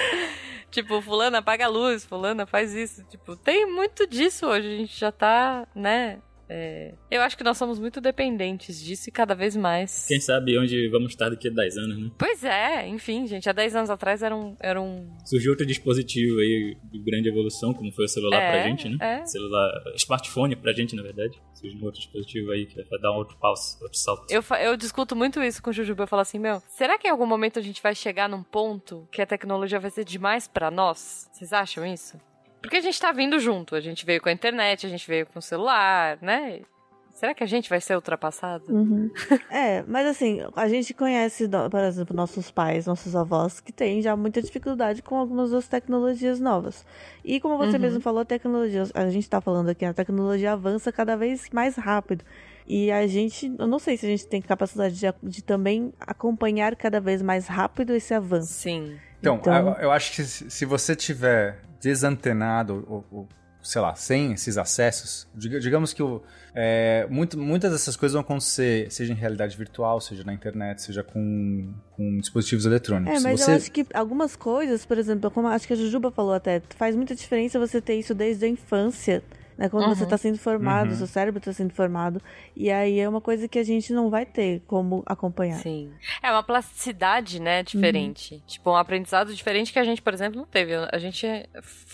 Tipo, 0.71 1.01
fulana, 1.01 1.39
apaga 1.39 1.65
a 1.65 1.69
luz, 1.69 2.05
fulana, 2.05 2.45
faz 2.45 2.73
isso. 2.73 3.03
Tipo, 3.03 3.35
tem 3.35 3.65
muito 3.65 4.07
disso 4.07 4.47
hoje. 4.47 4.67
A 4.67 4.77
gente 4.77 4.97
já 4.97 5.11
tá, 5.11 5.67
né? 5.75 6.19
É... 6.53 6.93
Eu 7.09 7.21
acho 7.21 7.37
que 7.37 7.43
nós 7.45 7.57
somos 7.57 7.79
muito 7.79 8.01
dependentes 8.01 8.81
disso 8.81 9.07
e 9.07 9.11
cada 9.11 9.33
vez 9.33 9.55
mais. 9.55 10.05
Quem 10.05 10.19
sabe 10.19 10.57
onde 10.59 10.89
vamos 10.89 11.11
estar 11.11 11.29
daqui 11.29 11.47
a 11.47 11.51
10 11.51 11.77
anos, 11.77 11.97
né? 11.97 12.11
Pois 12.17 12.43
é, 12.43 12.85
enfim, 12.87 13.25
gente, 13.25 13.49
há 13.49 13.53
10 13.53 13.75
anos 13.77 13.89
atrás 13.89 14.21
era 14.21 14.35
um. 14.35 14.57
Era 14.59 14.81
um... 14.81 15.09
Surgiu 15.25 15.51
outro 15.51 15.65
dispositivo 15.65 16.39
aí 16.39 16.77
de 16.91 16.99
grande 16.99 17.29
evolução, 17.29 17.73
como 17.73 17.89
foi 17.93 18.03
o 18.05 18.07
celular 18.09 18.37
É, 18.37 18.51
pra 18.51 18.63
gente, 18.63 18.89
né? 18.89 18.97
é. 18.99 19.25
Celular, 19.25 19.71
smartphone 19.95 20.55
pra 20.57 20.73
gente, 20.73 20.93
na 20.93 21.03
verdade. 21.03 21.41
Surgiu 21.53 21.79
um 21.79 21.85
outro 21.85 22.01
dispositivo 22.01 22.51
aí 22.51 22.65
que 22.65 22.75
vai 22.83 22.99
dar 22.99 23.13
um 23.13 23.15
outro 23.15 23.37
passo, 23.37 23.81
outro 23.81 23.97
salto. 23.97 24.25
Eu, 24.29 24.43
eu 24.57 24.75
discuto 24.75 25.15
muito 25.15 25.41
isso 25.41 25.63
com 25.63 25.69
o 25.69 25.73
Jujuba. 25.73 26.03
Eu 26.03 26.07
falo 26.07 26.21
assim, 26.21 26.37
meu, 26.39 26.61
será 26.67 26.97
que 26.97 27.07
em 27.07 27.11
algum 27.11 27.25
momento 27.25 27.59
a 27.59 27.61
gente 27.61 27.81
vai 27.81 27.95
chegar 27.95 28.27
num 28.27 28.43
ponto 28.43 29.07
que 29.11 29.21
a 29.21 29.25
tecnologia 29.25 29.79
vai 29.79 29.89
ser 29.91 30.03
demais 30.03 30.47
pra 30.47 30.69
nós? 30.69 31.29
Vocês 31.31 31.53
acham 31.53 31.85
isso? 31.85 32.19
Porque 32.61 32.77
a 32.77 32.81
gente 32.81 32.99
tá 32.99 33.11
vindo 33.11 33.39
junto. 33.39 33.75
A 33.75 33.81
gente 33.81 34.05
veio 34.05 34.21
com 34.21 34.29
a 34.29 34.31
internet, 34.31 34.85
a 34.85 34.89
gente 34.89 35.07
veio 35.07 35.25
com 35.25 35.39
o 35.39 35.41
celular, 35.41 36.17
né? 36.21 36.61
Será 37.13 37.33
que 37.35 37.43
a 37.43 37.47
gente 37.47 37.69
vai 37.69 37.79
ser 37.81 37.93
ultrapassado? 37.95 38.63
Uhum. 38.73 39.11
É, 39.51 39.83
mas 39.87 40.07
assim, 40.07 40.39
a 40.55 40.67
gente 40.69 40.93
conhece, 40.93 41.47
por 41.69 41.79
exemplo, 41.81 42.15
nossos 42.15 42.49
pais, 42.49 42.85
nossos 42.87 43.15
avós, 43.15 43.59
que 43.59 43.71
têm 43.71 44.01
já 44.01 44.15
muita 44.15 44.41
dificuldade 44.41 45.01
com 45.03 45.17
algumas 45.17 45.51
das 45.51 45.67
tecnologias 45.67 46.39
novas. 46.39 46.85
E 47.23 47.39
como 47.39 47.57
você 47.57 47.75
Uhum. 47.75 47.81
mesmo 47.81 48.01
falou, 48.01 48.21
a 48.21 48.25
tecnologia, 48.25 48.83
a 48.93 49.09
gente 49.09 49.29
tá 49.29 49.41
falando 49.41 49.69
aqui, 49.69 49.83
a 49.85 49.93
tecnologia 49.93 50.53
avança 50.53 50.91
cada 50.91 51.15
vez 51.17 51.47
mais 51.51 51.75
rápido. 51.75 52.23
E 52.65 52.89
a 52.91 53.05
gente, 53.05 53.53
eu 53.59 53.67
não 53.67 53.77
sei 53.77 53.97
se 53.97 54.05
a 54.05 54.09
gente 54.09 54.25
tem 54.25 54.41
capacidade 54.41 54.95
de, 54.97 55.05
de 55.21 55.43
também 55.43 55.91
acompanhar 55.99 56.75
cada 56.75 57.01
vez 57.01 57.21
mais 57.21 57.45
rápido 57.45 57.93
esse 57.93 58.13
avanço. 58.13 58.53
Sim. 58.53 58.97
Então, 59.19 59.35
Então- 59.35 59.53
Eu, 59.53 59.73
eu 59.83 59.91
acho 59.91 60.13
que 60.15 60.23
se 60.23 60.49
se 60.49 60.65
você 60.65 60.95
tiver 60.95 61.59
desantenado, 61.81 62.85
ou, 62.87 63.05
ou, 63.11 63.29
sei 63.61 63.81
lá, 63.81 63.93
sem 63.95 64.33
esses 64.33 64.57
acessos, 64.57 65.27
diga- 65.35 65.59
digamos 65.59 65.93
que 65.93 66.01
o, 66.01 66.21
é, 66.55 67.05
muito- 67.09 67.37
muitas 67.37 67.71
dessas 67.71 67.95
coisas 67.95 68.13
vão 68.13 68.21
acontecer, 68.21 68.91
seja 68.91 69.13
em 69.13 69.15
realidade 69.15 69.55
virtual, 69.57 69.99
seja 70.01 70.23
na 70.23 70.33
internet, 70.33 70.81
seja 70.81 71.03
com, 71.03 71.73
com 71.95 72.17
dispositivos 72.19 72.65
eletrônicos. 72.65 73.19
É, 73.23 73.27
mas 73.27 73.39
você... 73.41 73.51
eu 73.51 73.55
acho 73.55 73.71
que 73.71 73.85
algumas 73.93 74.35
coisas, 74.35 74.85
por 74.85 74.97
exemplo, 74.97 75.29
como 75.29 75.47
acho 75.47 75.67
que 75.67 75.73
a 75.73 75.75
Jujuba 75.75 76.11
falou 76.11 76.33
até, 76.33 76.61
faz 76.77 76.95
muita 76.95 77.13
diferença 77.15 77.59
você 77.59 77.79
ter 77.81 77.95
isso 77.95 78.15
desde 78.15 78.45
a 78.45 78.47
infância. 78.47 79.23
Né, 79.57 79.69
quando 79.69 79.85
você 79.89 80.01
Uhum. 80.01 80.03
está 80.05 80.17
sendo 80.17 80.37
formado, 80.37 80.89
Uhum. 80.91 80.95
seu 80.95 81.07
cérebro 81.07 81.39
está 81.39 81.53
sendo 81.53 81.73
formado. 81.73 82.21
E 82.55 82.71
aí 82.71 82.99
é 82.99 83.07
uma 83.07 83.21
coisa 83.21 83.47
que 83.47 83.59
a 83.59 83.63
gente 83.63 83.93
não 83.93 84.09
vai 84.09 84.25
ter 84.25 84.61
como 84.67 85.03
acompanhar. 85.05 85.59
Sim. 85.59 85.91
É 86.23 86.31
uma 86.31 86.41
plasticidade, 86.43 87.39
né, 87.39 87.61
diferente. 87.63 88.41
Tipo, 88.47 88.71
um 88.71 88.75
aprendizado 88.75 89.33
diferente 89.33 89.71
que 89.73 89.79
a 89.79 89.83
gente, 89.83 90.01
por 90.01 90.13
exemplo, 90.13 90.39
não 90.39 90.45
teve. 90.47 90.73
A 90.91 90.97
gente 90.97 91.27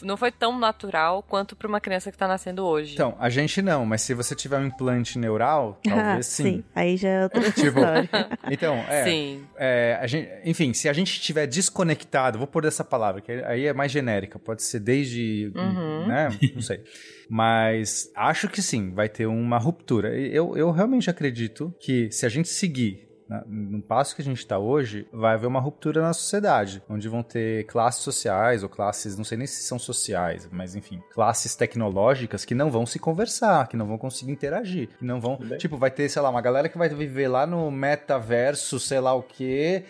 não 0.02 0.16
foi 0.18 0.32
tão 0.32 0.58
natural 0.58 1.24
quanto 1.24 1.56
pra 1.56 1.68
uma 1.68 1.82
criança 1.82 2.12
que 2.12 2.18
tá 2.18 2.28
nascendo 2.28 2.64
hoje. 2.66 2.94
Então, 2.94 3.16
a 3.20 3.30
gente 3.30 3.62
não, 3.62 3.86
mas 3.86 4.02
se 4.02 4.14
você 4.14 4.36
tiver 4.36 4.58
um 4.60 4.66
implante 4.68 5.18
neural, 5.20 5.80
talvez 5.84 6.26
sim. 6.28 6.64
Aí 6.76 6.96
já 6.98 7.10
é 7.10 7.24
outra 7.24 7.42
Tipo, 7.52 7.80
história. 7.80 8.10
Então, 8.50 8.76
é, 8.88 9.04
Sim. 9.04 9.46
é, 9.58 9.98
a 10.02 10.08
gente, 10.08 10.30
enfim, 10.46 10.74
se 10.74 10.88
a 10.88 10.94
gente 10.94 11.12
estiver 11.12 11.46
desconectado, 11.48 12.38
vou 12.38 12.48
pôr 12.48 12.64
essa 12.66 12.84
palavra, 12.84 13.20
que 13.22 13.32
aí 13.32 13.66
é 13.66 13.74
mais 13.74 13.92
genérica, 13.92 14.40
pode 14.40 14.64
ser 14.64 14.80
desde, 14.80 15.52
Uhum. 15.56 16.08
né, 16.08 16.30
não 16.56 16.62
sei. 16.62 16.82
Mas 17.30 18.10
acho 18.16 18.48
que 18.48 18.62
sim, 18.62 18.92
vai 18.94 19.10
ter 19.10 19.26
uma 19.26 19.58
ruptura. 19.58 20.16
Eu, 20.18 20.56
eu 20.58 20.72
realmente 20.72 21.10
acredito 21.10 21.74
que 21.80 22.10
se 22.12 22.26
a 22.26 22.30
gente 22.30 22.48
seguir 22.48 23.06
na- 23.28 23.44
no 23.46 23.82
passo 23.82 24.16
que 24.16 24.22
a 24.22 24.26
gente 24.26 24.38
está 24.38 24.58
hoje, 24.58 25.06
vai 25.12 25.34
haver 25.34 25.48
uma 25.48 25.60
ruptura 25.60 26.02
na 26.02 26.14
sociedade, 26.14 26.82
onde 26.90 27.10
vão 27.10 27.22
ter 27.22 27.66
classes 27.66 28.02
sociais 28.02 28.64
ou 28.64 28.70
classes, 28.70 29.18
não 29.18 29.26
sei 29.26 29.38
nem 29.38 29.46
se 29.46 29.64
são 29.64 29.78
sociais, 29.78 30.48
mas 30.50 30.76
enfim, 30.76 31.02
classes 31.14 31.54
tecnológicas 31.54 32.46
que 32.46 32.56
não 32.56 32.72
vão 32.72 32.86
se 32.86 32.98
conversar, 32.98 33.68
que 33.68 33.76
não 33.76 33.86
vão 33.86 33.98
conseguir 33.98 34.32
interagir, 34.32 34.88
que 34.98 35.04
não 35.04 35.20
vão, 35.20 35.38
tipo, 35.58 35.76
vai 35.76 35.92
ter, 35.92 36.08
sei 36.08 36.22
lá, 36.22 36.30
uma 36.30 36.40
galera 36.42 36.70
que 36.70 36.78
vai 36.78 36.88
viver 36.88 37.28
lá 37.28 37.46
no 37.46 37.70
metaverso, 37.70 38.80
sei 38.80 39.02
lá 39.02 39.14
o 39.14 39.22
quê, 39.24 39.84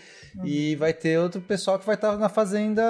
e 0.43 0.75
vai 0.75 0.93
ter 0.93 1.19
outro 1.19 1.41
pessoal 1.41 1.79
que 1.79 1.85
vai 1.85 1.95
estar 1.95 2.17
na 2.17 2.29
fazenda 2.29 2.83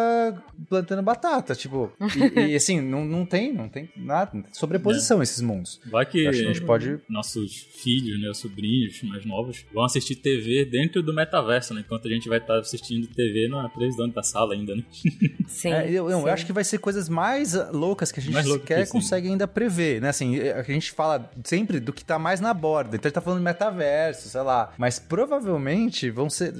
plantando 0.70 1.02
batata, 1.02 1.56
tipo, 1.56 1.92
e, 2.36 2.52
e, 2.52 2.56
assim, 2.58 2.82
não, 2.82 3.06
não 3.06 3.26
tem, 3.26 3.54
não 3.54 3.70
tem 3.70 3.90
nada, 3.96 4.32
não 4.34 4.42
tem 4.42 4.54
sobreposição 4.54 5.22
esses 5.22 5.42
mundos. 5.42 5.80
Vai 5.86 6.06
que 6.06 6.28
acho 6.28 6.40
que 6.40 6.46
a 6.46 6.54
gente 6.54 6.66
pode 6.66 7.00
nossos 7.10 7.68
filhos, 7.82 8.20
né, 8.22 8.30
os 8.30 8.40
sobrinhos 8.40 9.02
mais 9.04 9.26
novos, 9.26 9.66
vão 9.74 9.84
assistir 9.84 10.16
TV 10.16 10.66
dentro 10.66 11.02
do 11.02 11.14
metaverso, 11.14 11.74
né? 11.74 11.82
Enquanto 11.86 12.08
a 12.08 12.12
gente 12.12 12.28
vai 12.28 12.40
estar 12.40 12.60
assistindo 12.60 13.08
TV 13.08 13.48
na 13.48 13.70
televisão 13.70 14.10
da 14.10 14.24
sala 14.24 14.54
ainda, 14.54 14.76
né? 14.76 14.84
Sim. 15.48 15.72
É, 15.72 15.90
eu, 15.90 16.10
eu 16.10 16.22
sim. 16.22 16.30
acho 16.30 16.46
que 16.46 16.54
vai 16.54 16.64
ser 16.64 16.78
coisas 16.78 17.08
mais 17.08 17.54
loucas 17.72 18.12
que 18.12 18.20
a 18.20 18.24
gente 18.24 18.34
Mais 18.34 18.48
sequer 18.48 18.80
que 18.82 18.86
sim. 18.88 18.92
consegue 18.92 19.30
ainda 19.30 19.48
prever, 19.48 20.02
né? 20.02 20.10
Assim, 20.10 20.38
é, 20.38 20.54
a 20.54 20.64
gente 20.64 20.92
fala 20.92 21.32
sempre 21.44 21.80
do 21.80 21.94
que 21.94 22.04
tá 22.04 22.20
mais 22.20 22.42
na 22.42 22.54
borda. 22.54 22.96
Então 22.96 23.08
a 23.08 23.10
gente 23.10 23.16
tá 23.16 23.22
falando 23.22 23.40
de 23.40 23.46
metaverso, 23.46 24.30
sei 24.30 24.42
lá. 24.42 24.74
Mas 24.78 25.00
provavelmente 25.00 26.10
vão 26.10 26.30
ser. 26.30 26.54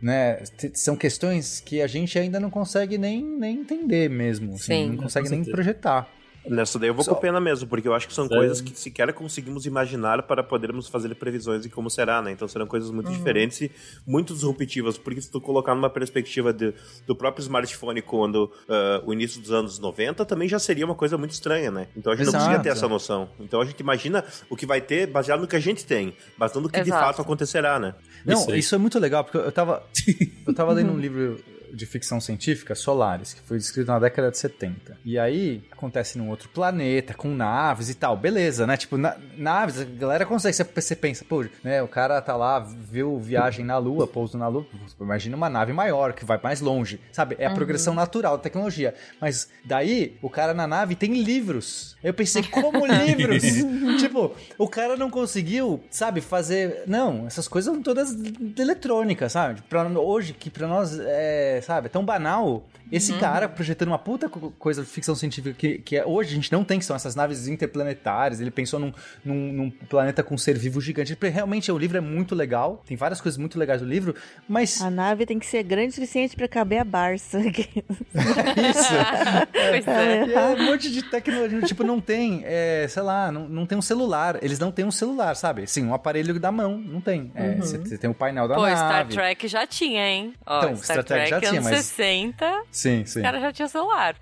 Né, 0.00 0.40
são 0.74 0.94
questões 0.94 1.58
que 1.58 1.80
a 1.80 1.86
gente 1.86 2.18
ainda 2.18 2.38
não 2.38 2.50
consegue 2.50 2.98
nem, 2.98 3.24
nem 3.24 3.60
entender 3.60 4.10
mesmo. 4.10 4.54
assim, 4.54 4.64
Sim. 4.64 4.88
não 4.90 4.96
consegue 4.98 5.30
nem 5.30 5.42
projetar. 5.44 6.08
Nessa 6.48 6.78
daí 6.78 6.88
eu 6.90 6.94
vou 6.94 7.04
Só- 7.04 7.14
com 7.14 7.20
pena 7.20 7.40
mesmo, 7.40 7.68
porque 7.68 7.86
eu 7.88 7.94
acho 7.94 8.06
que 8.08 8.14
são 8.14 8.26
Sério? 8.26 8.38
coisas 8.42 8.60
que 8.60 8.78
sequer 8.78 9.12
conseguimos 9.12 9.66
imaginar 9.66 10.22
para 10.22 10.42
podermos 10.42 10.88
fazer 10.88 11.14
previsões 11.14 11.62
de 11.62 11.68
como 11.68 11.90
será, 11.90 12.20
né? 12.22 12.30
Então 12.32 12.46
serão 12.48 12.66
coisas 12.66 12.90
muito 12.90 13.10
diferentes 13.10 13.60
e 13.62 13.70
muito 14.06 14.32
disruptivas, 14.34 14.96
porque 14.98 15.20
se 15.20 15.30
tu 15.30 15.40
colocar 15.40 15.74
numa 15.74 15.90
perspectiva 15.90 16.52
de- 16.52 16.72
do 17.06 17.14
próprio 17.16 17.42
smartphone 17.42 18.00
quando 18.02 18.50
ah, 18.68 19.02
o 19.04 19.12
início 19.12 19.40
dos 19.40 19.50
anos 19.52 19.78
90, 19.78 20.24
também 20.24 20.48
já 20.48 20.58
seria 20.58 20.84
uma 20.84 20.94
coisa 20.94 21.16
muito 21.18 21.32
estranha, 21.32 21.70
né? 21.70 21.88
Então 21.96 22.12
a 22.12 22.16
gente 22.16 22.26
não 22.26 22.30
Exato. 22.32 22.44
conseguia 22.44 22.62
ter 22.62 22.70
essa 22.76 22.88
noção. 22.88 23.28
Então 23.40 23.60
a 23.60 23.64
gente 23.64 23.80
imagina 23.80 24.24
o 24.48 24.56
que 24.56 24.66
vai 24.66 24.80
ter 24.80 25.06
baseado 25.06 25.40
no 25.40 25.46
que 25.46 25.56
a 25.56 25.60
gente 25.60 25.84
tem, 25.84 26.14
não 26.38 26.60
no 26.60 26.68
que 26.68 26.80
de 26.80 26.88
Exato. 26.90 27.04
fato 27.04 27.22
acontecerá, 27.22 27.78
né? 27.78 27.94
Não, 28.24 28.34
Isso 28.40 28.54
isso, 28.54 28.74
é 28.74 28.78
muito 28.78 28.98
legal, 28.98 29.24
porque 29.24 29.38
eu 29.38 29.52
tava, 29.52 29.82
eu 30.46 30.54
tava 30.54 30.72
lendo 30.72 30.92
um 30.92 30.98
livro 30.98 31.38
de 31.72 31.84
ficção 31.84 32.20
científica, 32.20 32.74
Solaris, 32.74 33.34
que 33.34 33.40
foi 33.42 33.56
escrito 33.58 33.88
na 33.88 33.98
década 33.98 34.30
de 34.30 34.38
70. 34.38 34.96
E 35.04 35.18
aí 35.18 35.62
acontece 35.76 36.18
num 36.18 36.28
outro 36.30 36.48
planeta, 36.48 37.14
com 37.14 37.28
naves 37.28 37.88
e 37.88 37.94
tal. 37.94 38.16
Beleza, 38.16 38.66
né? 38.66 38.76
Tipo, 38.76 38.96
na- 38.96 39.16
naves, 39.36 39.80
a 39.80 39.84
galera 39.84 40.24
consegue. 40.26 40.56
Você, 40.74 40.96
pensa, 40.96 41.24
pô, 41.28 41.44
né? 41.62 41.82
O 41.82 41.88
cara 41.88 42.20
tá 42.20 42.34
lá, 42.36 42.58
viu 42.58 43.18
viagem 43.18 43.64
na 43.64 43.78
Lua, 43.78 44.06
pouso 44.06 44.36
na 44.38 44.48
Lua. 44.48 44.66
Imagina 45.00 45.36
uma 45.36 45.48
nave 45.50 45.72
maior, 45.72 46.12
que 46.12 46.24
vai 46.24 46.40
mais 46.42 46.60
longe. 46.60 47.00
Sabe? 47.12 47.36
É 47.38 47.46
a 47.46 47.50
progressão 47.54 47.94
natural 47.94 48.36
da 48.36 48.42
tecnologia. 48.42 48.94
Mas 49.20 49.48
daí, 49.64 50.16
o 50.22 50.30
cara 50.30 50.52
na 50.54 50.66
nave 50.66 50.94
tem 50.96 51.22
livros. 51.22 51.96
Eu 52.02 52.14
pensei, 52.14 52.42
como 52.42 52.84
livros? 52.86 53.42
tipo, 54.00 54.32
o 54.58 54.68
cara 54.68 54.96
não 54.96 55.10
conseguiu, 55.10 55.80
sabe, 55.90 56.20
fazer. 56.20 56.82
Não, 56.86 57.26
essas 57.26 57.46
coisas 57.48 57.72
são 57.72 57.82
todas 57.82 58.14
eletrônicas, 58.58 59.32
sabe? 59.32 59.62
Pra, 59.68 59.84
hoje, 59.86 60.32
que 60.32 60.50
pra 60.50 60.66
nós 60.66 60.98
é, 60.98 61.60
sabe, 61.62 61.86
é 61.86 61.88
tão 61.88 62.04
banal. 62.04 62.64
Esse 62.90 63.12
cara 63.14 63.48
projetando 63.48 63.88
uma 63.88 63.98
puta 63.98 64.28
co- 64.28 64.52
coisa 64.58 64.82
de 64.82 64.88
ficção 64.88 65.14
científica 65.16 65.52
que, 65.58 65.65
que 65.84 65.96
é- 65.96 66.04
hoje 66.06 66.30
a 66.32 66.34
gente 66.34 66.50
não 66.52 66.64
tem, 66.64 66.78
que 66.78 66.84
são 66.84 66.96
essas 66.96 67.14
naves 67.14 67.46
interplanetárias. 67.48 68.40
Ele 68.40 68.50
pensou 68.50 68.78
num, 68.80 68.92
num, 69.24 69.52
num 69.52 69.70
planeta 69.70 70.22
com 70.22 70.34
um 70.34 70.38
ser 70.38 70.56
vivo 70.58 70.80
gigante. 70.80 71.16
Realmente, 71.20 71.70
o 71.70 71.78
livro 71.78 71.96
é 71.98 72.00
muito 72.00 72.34
legal. 72.34 72.82
Tem 72.86 72.96
várias 72.96 73.20
coisas 73.20 73.38
muito 73.38 73.58
legais 73.58 73.80
do 73.80 73.86
livro, 73.86 74.14
mas. 74.48 74.80
A 74.80 74.90
nave 74.90 75.26
tem 75.26 75.38
que 75.38 75.46
ser 75.46 75.62
grande 75.62 75.88
o 75.90 75.94
suficiente 75.94 76.34
pra 76.36 76.48
caber 76.48 76.78
a 76.80 76.84
Barça. 76.84 77.38
Isso! 77.40 78.94
Pois 79.52 79.86
é. 79.88 80.26
E 80.26 80.32
é 80.34 80.40
um 80.40 80.64
monte 80.66 80.90
de 80.90 81.02
tecnologia, 81.02 81.60
tipo, 81.62 81.82
não 81.84 82.00
tem, 82.00 82.42
é, 82.44 82.86
sei 82.88 83.02
lá, 83.02 83.30
não, 83.32 83.48
não 83.48 83.66
tem 83.66 83.76
um 83.76 83.82
celular. 83.82 84.38
Eles 84.42 84.58
não 84.58 84.70
têm 84.70 84.84
um 84.84 84.90
celular, 84.90 85.34
sabe? 85.36 85.66
Sim, 85.66 85.86
um 85.86 85.94
aparelho 85.94 86.38
da 86.38 86.50
mão, 86.52 86.78
não 86.78 87.00
tem. 87.00 87.30
É, 87.34 87.54
Você 87.56 87.78
você 87.78 87.98
tem 87.98 88.08
o 88.10 88.14
painel 88.14 88.48
da 88.48 88.54
Pô, 88.54 88.62
nave. 88.62 88.76
Star 88.76 89.06
Trek 89.08 89.48
já 89.48 89.66
tinha, 89.66 90.06
hein? 90.08 90.34
Ó, 90.46 90.58
Então, 90.58 90.76
Star, 90.76 90.84
Star 90.96 91.04
Trek 91.04 91.28
Trek, 91.28 91.30
já 91.30 91.38
tinha, 91.40 91.60
anos 91.60 91.70
mas- 91.70 91.86
60, 91.86 92.62
Sim, 92.70 93.04
sim. 93.06 93.22
caras 93.22 93.40
já 93.40 93.52
tinham 93.52 93.68
celular. 93.68 94.16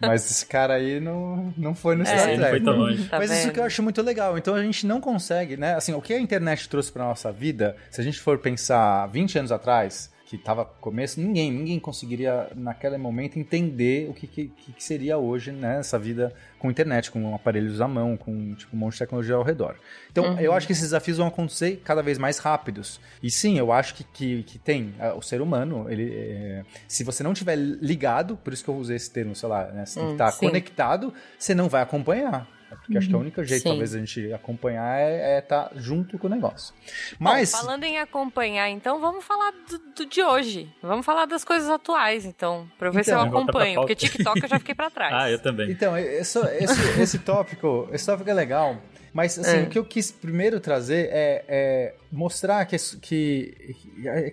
Mas 0.00 0.30
esse 0.30 0.46
cara 0.46 0.67
aí 0.74 1.00
não, 1.00 1.52
não 1.56 1.74
foi 1.74 1.94
no 1.96 2.04
Star 2.04 2.18
Esse 2.18 2.28
aí 2.30 2.36
não 2.36 2.46
Trek. 2.48 2.56
foi 2.64 2.64
tão 2.72 2.80
longe. 2.80 3.04
Tá 3.08 3.18
Mas 3.18 3.30
isso 3.30 3.42
vendo? 3.44 3.52
que 3.54 3.60
eu 3.60 3.64
acho 3.64 3.82
muito 3.82 4.02
legal. 4.02 4.36
Então 4.38 4.54
a 4.54 4.62
gente 4.62 4.86
não 4.86 5.00
consegue, 5.00 5.56
né? 5.56 5.74
Assim, 5.74 5.92
o 5.92 6.00
que 6.00 6.12
a 6.14 6.18
internet 6.20 6.68
trouxe 6.68 6.90
pra 6.92 7.04
nossa 7.04 7.30
vida, 7.32 7.76
se 7.90 8.00
a 8.00 8.04
gente 8.04 8.20
for 8.20 8.38
pensar 8.38 9.06
20 9.06 9.38
anos 9.38 9.52
atrás, 9.52 10.10
que 10.28 10.36
tava 10.36 10.62
começo, 10.62 11.18
ninguém, 11.18 11.50
ninguém 11.50 11.80
conseguiria 11.80 12.50
naquele 12.54 12.98
momento 12.98 13.38
entender 13.38 14.10
o 14.10 14.12
que, 14.12 14.26
que, 14.26 14.48
que 14.48 14.84
seria 14.84 15.16
hoje, 15.16 15.50
né? 15.52 15.78
Essa 15.78 15.98
vida 15.98 16.34
com 16.58 16.70
internet, 16.70 17.10
com 17.10 17.34
aparelhos 17.34 17.80
à 17.80 17.88
mão, 17.88 18.14
com 18.14 18.54
tipo, 18.54 18.76
um 18.76 18.78
monte 18.78 18.92
de 18.92 18.98
tecnologia 18.98 19.36
ao 19.36 19.42
redor. 19.42 19.76
Então, 20.12 20.38
eu 20.38 20.52
acho 20.52 20.66
que 20.66 20.72
esses 20.74 20.84
desafios 20.84 21.16
vão 21.16 21.28
acontecer 21.28 21.80
cada 21.82 22.02
vez 22.02 22.18
mais 22.18 22.36
rápidos. 22.38 23.00
E 23.22 23.30
sim, 23.30 23.58
eu 23.58 23.72
acho 23.72 23.94
que, 23.94 24.04
que, 24.04 24.42
que 24.42 24.58
tem 24.58 24.94
o 25.16 25.22
ser 25.22 25.40
humano, 25.40 25.86
ele, 25.88 26.12
é, 26.14 26.64
se 26.86 27.02
você 27.04 27.22
não 27.22 27.32
tiver 27.32 27.56
ligado, 27.56 28.36
por 28.36 28.52
isso 28.52 28.62
que 28.62 28.68
eu 28.68 28.76
usei 28.76 28.96
esse 28.96 29.10
termo, 29.10 29.34
sei 29.34 29.48
lá, 29.48 29.68
né? 29.68 29.86
Você 29.86 29.94
tem 29.98 30.04
que 30.08 30.10
Hum, 30.10 30.14
estar 30.14 30.32
conectado, 30.32 31.14
você 31.38 31.54
não 31.54 31.70
vai 31.70 31.80
acompanhar. 31.80 32.46
Porque 32.76 32.98
acho 32.98 33.08
que 33.08 33.16
o 33.16 33.18
único 33.18 33.42
jeito, 33.44 33.62
Sim. 33.62 33.68
talvez, 33.70 33.94
a 33.94 33.98
gente 33.98 34.32
acompanhar 34.32 34.98
é 34.98 35.38
estar 35.38 35.70
junto 35.76 36.18
com 36.18 36.26
o 36.26 36.30
negócio. 36.30 36.74
Bom, 37.12 37.24
Mas. 37.30 37.50
falando 37.50 37.84
em 37.84 37.98
acompanhar, 37.98 38.68
então, 38.68 39.00
vamos 39.00 39.24
falar 39.24 39.52
do, 39.68 39.78
do 39.96 40.06
de 40.06 40.22
hoje. 40.22 40.72
Vamos 40.82 41.04
falar 41.04 41.26
das 41.26 41.44
coisas 41.44 41.68
atuais, 41.68 42.24
então. 42.24 42.68
Pra 42.78 42.88
eu 42.88 42.92
ver 42.92 43.04
se 43.04 43.10
eu 43.10 43.18
Então, 43.20 43.38
acompanho. 43.38 43.80
Porque 43.80 43.94
TikTok 43.94 44.42
eu 44.42 44.48
já 44.48 44.58
fiquei 44.58 44.74
pra 44.74 44.88
trás. 44.90 45.12
Ah, 45.14 45.30
eu 45.30 45.38
também. 45.38 45.70
Então, 45.70 45.96
esse, 45.96 46.38
esse, 46.38 47.00
esse 47.00 47.18
tópico, 47.24 47.88
esse 47.92 48.04
tópico 48.06 48.28
é 48.30 48.34
legal, 48.34 48.76
mas 49.18 49.36
assim, 49.36 49.56
É. 49.56 49.62
o 49.64 49.66
que 49.68 49.76
eu 49.76 49.84
quis 49.84 50.12
primeiro 50.12 50.60
trazer 50.60 51.08
é, 51.10 51.44
é 51.48 51.94
mostrar 52.12 52.64
que, 52.66 52.76
que, 53.00 53.74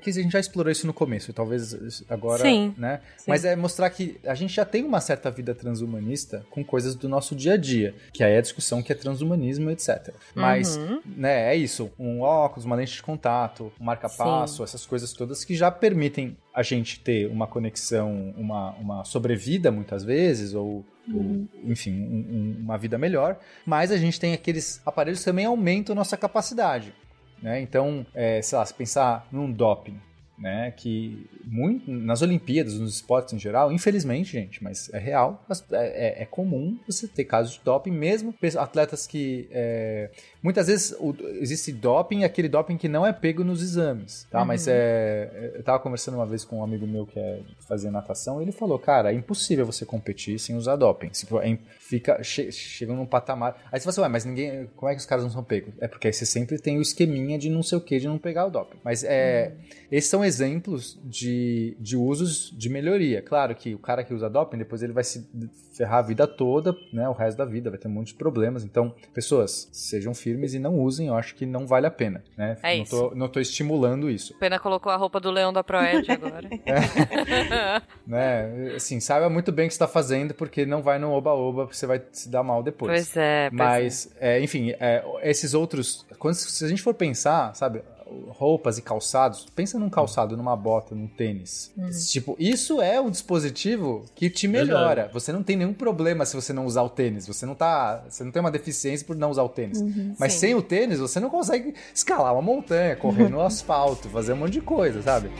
que 0.02 0.10
a 0.12 0.14
gente 0.14 0.32
já 0.32 0.40
explorou 0.40 0.72
isso 0.72 0.86
no 0.86 0.94
começo, 0.94 1.34
talvez 1.34 2.04
agora, 2.08 2.44
Sim. 2.44 2.72
né? 2.78 3.02
Sim. 3.18 3.24
Mas 3.28 3.44
é 3.44 3.56
mostrar 3.56 3.90
que 3.90 4.18
a 4.24 4.36
gente 4.36 4.54
já 4.54 4.64
tem 4.64 4.84
uma 4.84 5.02
certa 5.02 5.32
vida 5.32 5.56
transhumanista 5.56 6.46
com 6.52 6.64
coisas 6.64 6.94
do 6.94 7.10
nosso 7.10 7.36
dia 7.36 7.54
a 7.54 7.58
dia, 7.58 7.96
que 8.14 8.24
aí 8.24 8.34
é 8.34 8.38
a 8.38 8.42
discussão 8.42 8.84
que 8.84 8.92
é 8.92 8.96
transhumanismo, 8.96 9.72
etc. 9.72 10.14
Mas, 10.36 10.78
Uhum. 10.78 11.02
né, 11.18 11.52
é 11.52 11.56
isso, 11.56 11.92
um 11.98 12.22
óculos, 12.22 12.64
uma 12.66 12.76
lente 12.76 12.94
de 12.94 13.02
contato, 13.02 13.74
um 13.82 13.84
marca-passo, 13.86 14.64
essas 14.64 14.86
coisas 14.86 15.12
todas 15.14 15.44
que 15.44 15.56
já 15.56 15.72
permitem 15.72 16.38
a 16.54 16.62
gente 16.62 17.00
ter 17.00 17.28
uma 17.32 17.48
conexão, 17.48 18.34
uma, 18.38 18.70
uma 18.76 19.04
sobrevida 19.04 19.72
muitas 19.72 20.04
vezes, 20.04 20.54
ou, 20.54 20.86
ou, 21.14 21.48
enfim, 21.64 21.92
um- 21.94 22.36
um- 22.36 22.58
uma 22.64 22.78
vida 22.78 22.98
melhor, 22.98 23.38
mas 23.66 23.92
a 23.92 23.98
gente 23.98 24.20
tem 24.20 24.34
aqueles 24.34 24.82
aparelhos 24.86 25.20
que 25.20 25.26
também 25.26 25.46
aumentam 25.46 25.94
nossa 25.96 26.18
capacidade. 26.18 26.94
Né? 27.42 27.62
Então, 27.62 28.06
é, 28.14 28.42
sei 28.42 28.58
lá, 28.58 28.66
se 28.66 28.74
pensar 28.74 29.28
num 29.32 29.52
doping, 29.52 30.00
né? 30.38 30.72
Que 30.72 31.28
muito, 31.46 31.90
nas 31.90 32.22
Olimpíadas, 32.22 32.74
nos 32.80 32.96
esportes 32.96 33.34
em 33.34 33.40
geral, 33.40 33.72
infelizmente, 33.72 34.32
gente, 34.32 34.64
mas 34.64 34.90
é 34.94 34.98
real, 35.00 35.44
é, 35.72 35.76
é- 36.20 36.24
é 36.24 36.26
comum 36.26 36.78
você 36.88 37.08
ter 37.08 37.24
casos 37.26 37.54
de 37.54 37.62
doping, 37.64 37.92
mesmo 37.92 38.34
atletas 38.60 39.08
que. 39.08 39.48
é, 39.52 40.10
muitas 40.44 40.68
vezes 40.68 40.92
o- 41.00 41.16
existe 41.40 41.72
doping, 41.72 42.24
aquele 42.24 42.50
doping 42.50 42.78
que 42.78 42.88
não 42.88 43.06
é 43.06 43.14
pego 43.14 43.44
nos 43.44 43.62
exames, 43.62 44.28
tá? 44.30 44.44
Mas 44.46 44.68
é. 44.68 45.52
Eu 45.56 45.64
tava 45.64 45.80
conversando 45.80 46.16
uma 46.16 46.26
vez 46.26 46.44
com 46.44 46.60
um 46.60 46.64
amigo 46.64 46.86
meu 46.86 47.06
que 47.06 47.20
é, 47.20 47.40
fazia 47.68 47.90
natação, 47.92 48.40
e 48.40 48.44
ele 48.44 48.52
falou, 48.52 48.78
cara, 48.78 49.12
é 49.12 49.16
impossível 49.16 49.66
você 49.66 49.86
competir 49.86 50.38
sem 50.40 50.56
usar 50.56 50.76
doping. 50.76 51.10
Se 51.14 51.26
é 51.42 51.58
fica, 51.80 52.22
che, 52.24 52.52
chega 52.52 52.94
num 52.94 53.06
patamar. 53.06 53.56
Aí 53.72 53.80
você 53.80 53.84
fala 53.86 53.90
assim, 53.92 54.02
ué, 54.02 54.10
mas 54.10 54.26
ninguém. 54.26 54.68
Como 54.76 54.90
é 54.92 54.96
que 54.96 55.00
os 55.00 55.06
caras 55.06 55.24
não 55.24 55.32
são 55.32 55.44
pegos? 55.44 55.74
É 55.80 55.88
porque 55.88 56.08
aí 56.08 56.14
você 56.14 56.26
sempre 56.26 56.58
tem 56.60 56.78
o 56.78 56.82
esqueminha 56.82 57.38
de 57.38 57.50
não 57.50 57.62
sei 57.64 57.78
o 57.78 57.82
que, 57.82 58.00
de 58.00 58.08
não 58.08 58.18
pegar 58.18 58.46
o 58.48 58.50
doping. 58.50 58.78
Mas 58.84 59.04
é. 59.04 59.54
Esses 59.92 60.10
são 60.10 60.25
exemplos 60.26 61.00
de, 61.04 61.78
de 61.80 61.96
usos 61.96 62.54
de 62.58 62.70
melhoria. 62.70 63.22
Claro 63.22 63.56
que 63.56 63.74
o 63.74 63.80
cara 63.80 64.04
que 64.04 64.14
usa 64.14 64.30
doping, 64.30 64.58
depois 64.58 64.84
ele 64.84 64.94
vai 64.94 65.04
se 65.04 65.28
ferrar 65.76 66.00
a 66.00 66.02
vida 66.02 66.28
toda, 66.28 66.76
né? 66.92 67.08
O 67.08 67.14
resto 67.14 67.38
da 67.38 67.46
vida, 67.46 67.70
vai 67.70 67.80
ter 67.80 67.88
um 67.88 67.92
monte 67.92 68.08
de 68.08 68.16
problemas. 68.16 68.64
Então, 68.64 68.94
pessoas, 69.14 69.70
sejam 69.72 70.14
firmes 70.14 70.54
e 70.54 70.60
não 70.60 70.80
usem, 70.80 71.08
eu 71.08 71.16
acho 71.16 71.36
que 71.36 71.46
não 71.46 71.68
vale 71.68 71.88
a 71.88 71.92
pena, 71.92 72.24
né? 72.38 72.58
É 72.64 72.76
não, 72.76 72.84
isso. 72.84 73.10
Tô, 73.10 73.16
não 73.16 73.28
tô 73.28 73.40
estimulando 73.40 74.10
isso. 74.10 74.34
Pena 74.40 74.60
colocou 74.60 74.92
a 74.92 74.96
roupa 74.96 75.20
do 75.20 75.32
leão 75.32 75.54
da 75.54 75.64
Proerd 75.64 76.10
agora. 76.12 76.50
Né? 78.06 78.74
Assim, 78.76 79.00
saiba 79.00 79.30
muito 79.30 79.52
bem 79.52 79.66
o 79.66 79.68
que 79.68 79.74
você 79.74 79.78
está 79.78 79.88
fazendo, 79.88 80.34
porque 80.34 80.66
não 80.66 80.82
vai 80.82 81.00
no 81.00 81.12
oba-oba, 81.12 81.64
porque 81.64 81.78
você 81.78 81.88
vai 81.88 82.02
se 82.12 82.30
dar 82.30 82.44
mal 82.44 82.62
depois. 82.62 82.92
pois 82.92 83.18
é, 83.18 83.50
pois 83.50 83.58
Mas, 83.58 84.16
é, 84.20 84.40
enfim, 84.42 84.74
é, 84.80 85.04
esses 85.24 85.54
outros. 85.54 86.06
Quando, 86.20 86.36
se 86.36 86.64
a 86.64 86.68
gente 86.68 86.82
for 86.82 86.94
pensar, 86.94 87.56
sabe, 87.56 87.82
roupas 88.30 88.78
e 88.78 88.82
calçados, 88.82 89.48
pensa 89.56 89.80
num 89.80 89.90
calçado, 89.90 90.38
numa 90.38 90.56
bota, 90.56 90.94
num 90.94 91.08
tênis. 91.08 91.72
Uhum. 91.78 91.90
Tipo, 92.08 92.36
isso 92.40 92.82
é 92.82 93.02
um 93.02 93.10
dispositivo 93.10 94.06
que 94.16 94.30
te 94.30 94.48
melhora. 94.48 95.10
Você 95.14 95.32
não 95.32 95.42
tem 95.42 95.56
nenhum 95.56 95.74
problema 95.74 96.26
se 96.26 96.36
você 96.36 96.54
não 96.54 96.66
usar 96.66 96.84
o 96.84 96.90
tênis. 96.90 97.28
Você 97.28 97.46
não 97.46 97.56
tá. 97.56 98.04
Você 98.08 98.24
não 98.24 98.32
tem 98.32 98.40
uma 98.40 98.52
deficiência 98.52 99.06
por 99.06 99.16
não 99.16 99.32
usar 99.32 99.44
o 99.44 99.50
tênis. 99.50 99.82
Mas 100.20 100.34
Sim. 100.34 100.40
sem 100.40 100.56
o 100.56 100.62
tênis, 100.62 101.00
você 101.00 101.20
não 101.20 101.30
consegue 101.30 101.74
escalar 101.94 102.34
uma 102.34 102.42
montanha, 102.42 102.96
correr 102.96 103.30
no 103.30 103.42
asfalto, 103.46 104.10
fazer 104.10 104.34
um 104.34 104.38
monte 104.38 104.54
de 104.54 104.62
coisa, 104.62 105.02
sabe? 105.02 105.32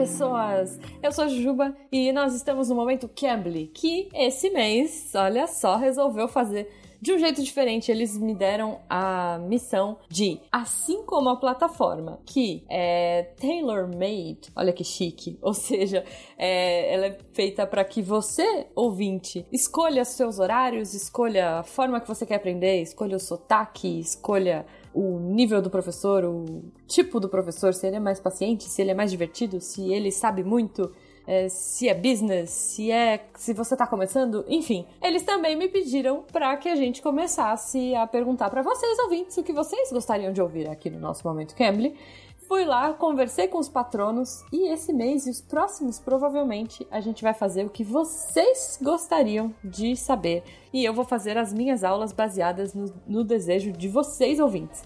Pessoas! 0.00 0.80
Eu 1.02 1.12
sou 1.12 1.28
Jujuba 1.28 1.76
e 1.92 2.10
nós 2.10 2.34
estamos 2.34 2.70
no 2.70 2.74
momento 2.74 3.06
Cambly, 3.06 3.66
que 3.66 4.08
esse 4.14 4.48
mês, 4.48 5.12
olha 5.14 5.46
só, 5.46 5.76
resolveu 5.76 6.26
fazer 6.26 6.70
de 7.02 7.12
um 7.12 7.18
jeito 7.18 7.42
diferente. 7.42 7.90
Eles 7.90 8.16
me 8.16 8.34
deram 8.34 8.80
a 8.88 9.38
missão 9.46 9.98
de, 10.08 10.40
assim 10.50 11.04
como 11.04 11.28
a 11.28 11.36
plataforma 11.36 12.18
que 12.24 12.64
é 12.70 13.34
tailor-made, 13.38 14.50
olha 14.56 14.72
que 14.72 14.84
chique, 14.84 15.38
ou 15.42 15.52
seja, 15.52 16.02
é, 16.38 16.94
ela 16.94 17.06
é 17.06 17.18
feita 17.32 17.66
para 17.66 17.84
que 17.84 18.00
você, 18.00 18.68
ouvinte, 18.74 19.44
escolha 19.52 20.02
seus 20.06 20.38
horários, 20.38 20.94
escolha 20.94 21.58
a 21.58 21.62
forma 21.62 22.00
que 22.00 22.08
você 22.08 22.24
quer 22.24 22.36
aprender, 22.36 22.80
escolha 22.80 23.16
o 23.16 23.20
sotaque, 23.20 24.00
escolha 24.00 24.64
o 24.92 25.18
nível 25.18 25.62
do 25.62 25.70
professor, 25.70 26.24
o 26.24 26.62
tipo 26.86 27.20
do 27.20 27.28
professor, 27.28 27.72
se 27.74 27.86
ele 27.86 27.96
é 27.96 28.00
mais 28.00 28.20
paciente, 28.20 28.64
se 28.64 28.82
ele 28.82 28.90
é 28.90 28.94
mais 28.94 29.10
divertido, 29.10 29.60
se 29.60 29.92
ele 29.92 30.10
sabe 30.10 30.42
muito, 30.42 30.90
é, 31.26 31.48
se 31.48 31.88
é 31.88 31.94
business, 31.94 32.50
se 32.50 32.90
é 32.90 33.24
se 33.34 33.54
você 33.54 33.76
tá 33.76 33.86
começando, 33.86 34.44
enfim. 34.48 34.84
Eles 35.02 35.22
também 35.22 35.54
me 35.54 35.68
pediram 35.68 36.24
para 36.32 36.56
que 36.56 36.68
a 36.68 36.74
gente 36.74 37.00
começasse 37.00 37.94
a 37.94 38.06
perguntar 38.06 38.50
para 38.50 38.62
vocês 38.62 38.98
ouvintes 38.98 39.36
o 39.36 39.42
que 39.42 39.52
vocês 39.52 39.92
gostariam 39.92 40.32
de 40.32 40.42
ouvir 40.42 40.68
aqui 40.68 40.90
no 40.90 40.98
nosso 40.98 41.26
momento 41.26 41.54
Cambly. 41.54 41.94
Fui 42.50 42.64
lá, 42.64 42.92
conversei 42.92 43.46
com 43.46 43.58
os 43.58 43.68
patronos 43.68 44.44
e 44.52 44.72
esse 44.72 44.92
mês 44.92 45.24
e 45.24 45.30
os 45.30 45.40
próximos 45.40 46.00
provavelmente 46.00 46.84
a 46.90 47.00
gente 47.00 47.22
vai 47.22 47.32
fazer 47.32 47.64
o 47.64 47.70
que 47.70 47.84
vocês 47.84 48.76
gostariam 48.82 49.54
de 49.62 49.94
saber. 49.94 50.42
E 50.72 50.84
eu 50.84 50.92
vou 50.92 51.04
fazer 51.04 51.38
as 51.38 51.52
minhas 51.52 51.84
aulas 51.84 52.12
baseadas 52.12 52.74
no, 52.74 52.92
no 53.06 53.22
desejo 53.22 53.70
de 53.70 53.88
vocês 53.88 54.40
ouvintes. 54.40 54.82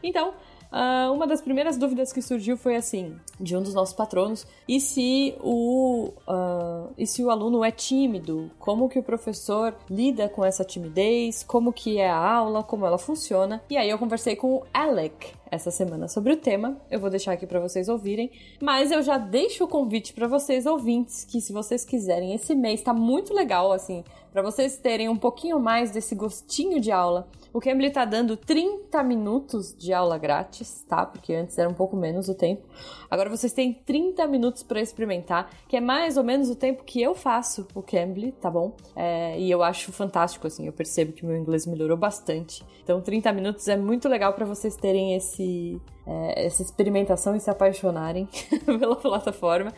Então, 0.00 0.32
ah, 0.70 1.10
uma 1.12 1.26
das 1.26 1.40
primeiras 1.40 1.76
dúvidas 1.76 2.12
que 2.12 2.20
surgiu 2.20 2.56
foi 2.56 2.76
assim, 2.76 3.16
de 3.40 3.56
um 3.56 3.62
dos 3.62 3.74
nossos 3.74 3.94
patronos, 3.94 4.46
e 4.66 4.80
se 4.80 5.34
o 5.40 6.12
ah, 6.26 6.88
e 6.96 7.06
se 7.06 7.22
o 7.22 7.30
aluno 7.30 7.64
é 7.64 7.70
tímido, 7.70 8.50
como 8.58 8.88
que 8.88 8.98
o 8.98 9.02
professor 9.02 9.74
lida 9.90 10.28
com 10.28 10.44
essa 10.44 10.64
timidez, 10.64 11.42
como 11.42 11.72
que 11.72 11.98
é 11.98 12.08
a 12.08 12.16
aula, 12.16 12.62
como 12.62 12.86
ela 12.86 12.98
funciona. 12.98 13.62
E 13.70 13.76
aí 13.76 13.88
eu 13.88 13.98
conversei 13.98 14.36
com 14.36 14.56
o 14.56 14.62
Alec 14.72 15.32
essa 15.50 15.70
semana 15.70 16.08
sobre 16.08 16.32
o 16.32 16.36
tema. 16.36 16.76
Eu 16.90 17.00
vou 17.00 17.10
deixar 17.10 17.32
aqui 17.32 17.46
para 17.46 17.60
vocês 17.60 17.88
ouvirem, 17.88 18.30
mas 18.60 18.90
eu 18.90 19.02
já 19.02 19.18
deixo 19.18 19.64
o 19.64 19.68
convite 19.68 20.12
para 20.12 20.26
vocês 20.26 20.66
ouvintes 20.66 21.24
que 21.24 21.40
se 21.40 21.52
vocês 21.52 21.84
quiserem, 21.84 22.34
esse 22.34 22.54
mês 22.54 22.82
tá 22.82 22.92
muito 22.92 23.32
legal 23.32 23.72
assim, 23.72 24.04
para 24.32 24.42
vocês 24.42 24.76
terem 24.76 25.08
um 25.08 25.16
pouquinho 25.16 25.58
mais 25.58 25.90
desse 25.90 26.14
gostinho 26.14 26.80
de 26.80 26.90
aula. 26.90 27.28
O 27.52 27.60
Cambly 27.60 27.90
tá 27.90 28.04
dando 28.04 28.36
30 28.36 29.02
minutos 29.02 29.74
de 29.76 29.92
aula 29.92 30.18
grátis, 30.18 30.84
tá? 30.88 31.06
Porque 31.06 31.34
antes 31.34 31.56
era 31.58 31.68
um 31.68 31.74
pouco 31.74 31.96
menos 31.96 32.28
o 32.28 32.34
tempo. 32.34 32.66
Agora 33.10 33.30
vocês 33.30 33.52
têm 33.52 33.72
30 33.72 34.26
minutos 34.26 34.62
para 34.62 34.80
experimentar, 34.80 35.50
que 35.66 35.76
é 35.76 35.80
mais 35.80 36.16
ou 36.16 36.24
menos 36.24 36.50
o 36.50 36.54
tempo 36.54 36.84
que 36.84 37.00
eu 37.00 37.14
faço 37.14 37.66
o 37.74 37.82
Cambly, 37.82 38.32
tá 38.32 38.50
bom? 38.50 38.76
É, 38.94 39.38
e 39.38 39.50
eu 39.50 39.62
acho 39.62 39.92
fantástico, 39.92 40.46
assim, 40.46 40.66
eu 40.66 40.72
percebo 40.72 41.12
que 41.12 41.24
meu 41.24 41.36
inglês 41.36 41.66
melhorou 41.66 41.96
bastante. 41.96 42.64
Então 42.82 43.00
30 43.00 43.32
minutos 43.32 43.66
é 43.68 43.76
muito 43.76 44.08
legal 44.08 44.34
para 44.34 44.44
vocês 44.44 44.76
terem 44.76 45.14
esse, 45.14 45.80
é, 46.06 46.46
essa 46.46 46.62
experimentação 46.62 47.34
e 47.34 47.40
se 47.40 47.50
apaixonarem 47.50 48.28
pela 48.78 48.96
plataforma. 48.96 49.72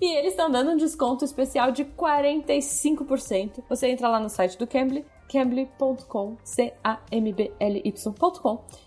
E 0.00 0.16
eles 0.16 0.32
estão 0.32 0.50
dando 0.50 0.72
um 0.72 0.76
desconto 0.76 1.24
especial 1.24 1.70
de 1.70 1.84
45%. 1.84 3.62
Você 3.68 3.86
entra 3.86 4.08
lá 4.08 4.18
no 4.18 4.28
site 4.28 4.58
do 4.58 4.66
Cambly, 4.66 5.04
cambly.com, 5.32 6.36
C-A-M-B-L-Y.com, 6.44 6.94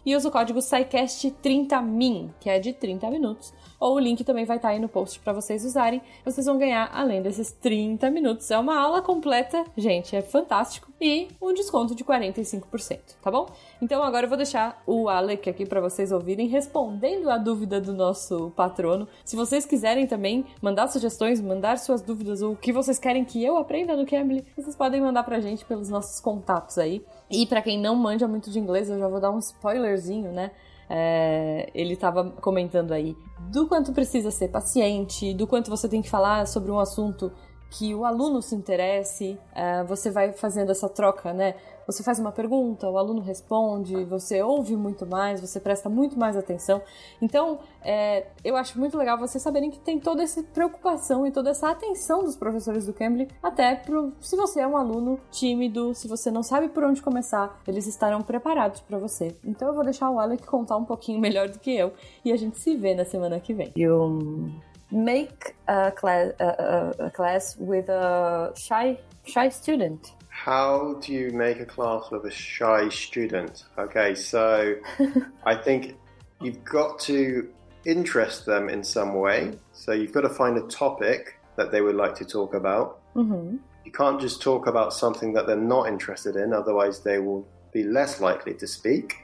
e 0.06 0.16
usa 0.16 0.30
o 0.30 0.32
código 0.32 0.60
SciCast30MIN, 0.60 2.36
que 2.40 2.52
é 2.52 2.60
de 2.60 2.72
30 2.72 3.10
minutos. 3.10 3.52
Ou 3.80 3.96
o 3.96 4.00
link 4.00 4.24
também 4.24 4.46
vai 4.46 4.58
estar 4.58 4.70
aí 4.70 4.80
no 4.80 4.88
post 4.88 5.20
para 5.20 5.34
vocês 5.34 5.66
usarem. 5.66 6.02
Vocês 6.24 6.46
vão 6.46 6.58
ganhar, 6.58 6.90
além 6.94 7.22
desses 7.22 7.52
30 7.52 8.10
minutos, 8.10 8.50
é 8.52 8.58
uma 8.58 8.80
aula 8.80 9.02
completa, 9.02 9.64
gente, 9.78 10.16
é 10.16 10.22
fantástico, 10.22 10.92
e 11.00 11.28
um 11.42 11.54
desconto 11.54 11.94
de 11.94 12.04
45%, 12.04 13.00
tá 13.22 13.30
bom? 13.30 13.48
Então 13.82 14.02
agora 14.02 14.26
eu 14.26 14.30
vou 14.30 14.38
deixar 14.38 14.82
o 14.88 15.10
Alec 15.10 15.50
aqui 15.50 15.66
para 15.66 15.82
vocês 15.82 16.12
ouvirem, 16.12 16.48
respondendo 16.48 17.30
a 17.30 17.38
dúvida 17.38 17.82
do 17.82 17.94
nosso 17.94 18.52
patrono. 18.56 19.08
Se 19.24 19.36
vocês 19.36 19.66
quiserem 19.66 20.08
também 20.08 20.46
mandar 20.62 20.88
sugestões, 20.88 21.42
mandar 21.42 21.78
suas 21.78 22.02
dúvidas, 22.02 22.42
ou 22.42 22.54
o 22.54 22.56
que 22.56 22.72
vocês 22.72 22.98
querem 22.98 23.26
que 23.26 23.44
eu 23.44 23.58
aprenda 23.58 23.96
no 23.96 24.06
Cambly, 24.06 24.46
vocês 24.56 24.76
podem 24.76 25.02
mandar 25.02 25.24
pra 25.24 25.40
gente 25.40 25.66
pelos 25.66 25.90
nossos 25.90 26.20
contatos 26.20 26.78
aí. 26.78 27.06
E 27.30 27.46
para 27.46 27.62
quem 27.62 27.80
não 27.80 27.96
manja 27.96 28.28
muito 28.28 28.50
de 28.50 28.60
inglês, 28.60 28.90
eu 28.90 28.98
já 28.98 29.08
vou 29.08 29.20
dar 29.20 29.32
um 29.32 29.40
spoilerzinho, 29.40 30.32
né? 30.32 30.52
É, 30.90 31.70
ele 31.74 31.94
estava 31.94 32.30
comentando 32.30 32.92
aí 32.92 33.18
do 33.52 33.68
quanto 33.68 33.92
precisa 33.92 34.30
ser 34.32 34.50
paciente, 34.50 35.34
do 35.34 35.48
quanto 35.48 35.70
você 35.70 35.90
tem 35.90 36.02
que 36.02 36.10
falar 36.10 36.48
sobre 36.48 36.72
um 36.72 36.80
assunto 36.80 37.32
que 37.72 37.94
o 37.94 38.06
aluno 38.06 38.42
se 38.42 38.56
interesse, 38.56 39.38
é, 39.54 39.84
você 39.84 40.10
vai 40.10 40.32
fazendo 40.32 40.72
essa 40.72 40.88
troca, 40.88 41.34
né? 41.34 41.56
Você 41.88 42.04
faz 42.04 42.20
uma 42.20 42.32
pergunta, 42.32 42.90
o 42.90 42.98
aluno 42.98 43.22
responde, 43.22 44.04
você 44.06 44.42
ouve 44.42 44.76
muito 44.76 45.06
mais, 45.06 45.40
você 45.40 45.60
presta 45.60 45.90
muito 45.90 46.18
mais 46.18 46.36
atenção. 46.36 46.82
Então, 47.22 47.60
é, 47.82 48.28
eu 48.44 48.56
acho 48.56 48.80
muito 48.80 48.98
legal 48.98 49.18
vocês 49.18 49.42
saberem 49.42 49.70
que 49.70 49.80
tem 49.80 50.00
toda 50.00 50.24
essa 50.24 50.42
preocupação 50.42 51.26
e 51.28 51.32
toda 51.32 51.52
essa 51.52 51.70
atenção 51.70 52.24
dos 52.24 52.36
professores 52.36 52.86
do 52.86 52.94
Cambly, 52.94 53.28
até 53.42 53.76
pro, 53.76 54.14
se 54.20 54.36
você 54.36 54.62
é 54.62 54.68
um 54.68 54.78
aluno 54.78 55.20
tímido, 55.32 55.94
se 55.94 56.08
você 56.08 56.32
não 56.32 56.42
sabe 56.42 56.70
por 56.70 56.84
onde 56.84 57.02
começar, 57.02 57.62
eles 57.68 57.88
estarão 57.88 58.22
preparados 58.22 58.82
para 58.82 58.98
você. 58.98 59.36
Então, 59.44 59.68
eu 59.68 59.74
vou 59.74 59.84
deixar 59.84 60.10
o 60.10 60.20
Alec 60.20 60.46
contar 60.46 60.78
um 60.78 60.86
pouquinho 60.86 61.20
melhor 61.20 61.50
do 61.50 61.60
que 61.60 61.76
eu 61.76 61.94
e 62.24 62.32
a 62.32 62.38
gente 62.38 62.60
se 62.60 62.76
vê 62.76 62.96
na 62.96 63.06
semana 63.06 63.40
que 63.40 63.54
vem. 63.54 63.72
You 63.76 64.52
make 64.92 65.54
a 65.68 65.92
class, 65.92 66.34
a, 66.40 67.06
a 67.06 67.12
class 67.12 67.58
with 67.60 67.90
a 67.90 68.54
shy, 68.56 68.98
shy 69.26 69.52
student. 69.52 70.14
How 70.36 70.96
do 71.02 71.14
you 71.14 71.32
make 71.32 71.62
a 71.62 71.66
class 71.66 72.12
with 72.12 72.26
a 72.26 72.30
shy 72.30 72.90
student? 72.90 73.64
Okay, 73.80 74.14
so 74.14 74.76
I 75.46 75.56
think 75.56 75.96
you've 76.42 76.64
got 76.66 77.00
to 77.00 77.50
interest 77.86 78.46
them 78.46 78.68
in 78.68 78.84
some 78.84 79.16
way. 79.16 79.54
So 79.72 79.94
you've 79.94 80.12
got 80.12 80.22
to 80.22 80.30
find 80.30 80.58
a 80.58 80.68
topic 80.68 81.40
that 81.56 81.72
they 81.72 81.82
would 81.82 81.96
like 81.96 82.16
to 82.16 82.26
talk 82.26 82.54
about. 82.54 83.00
Mm-hmm. 83.16 83.56
You 83.86 83.92
can't 83.92 84.20
just 84.20 84.42
talk 84.42 84.68
about 84.68 84.94
something 84.94 85.32
that 85.34 85.48
they're 85.48 85.56
not 85.56 85.88
interested 85.88 86.36
in, 86.36 86.54
otherwise, 86.54 87.00
they 87.00 87.18
will 87.18 87.48
be 87.72 87.84
less 87.84 88.20
likely 88.20 88.54
to 88.56 88.68
speak. 88.68 89.16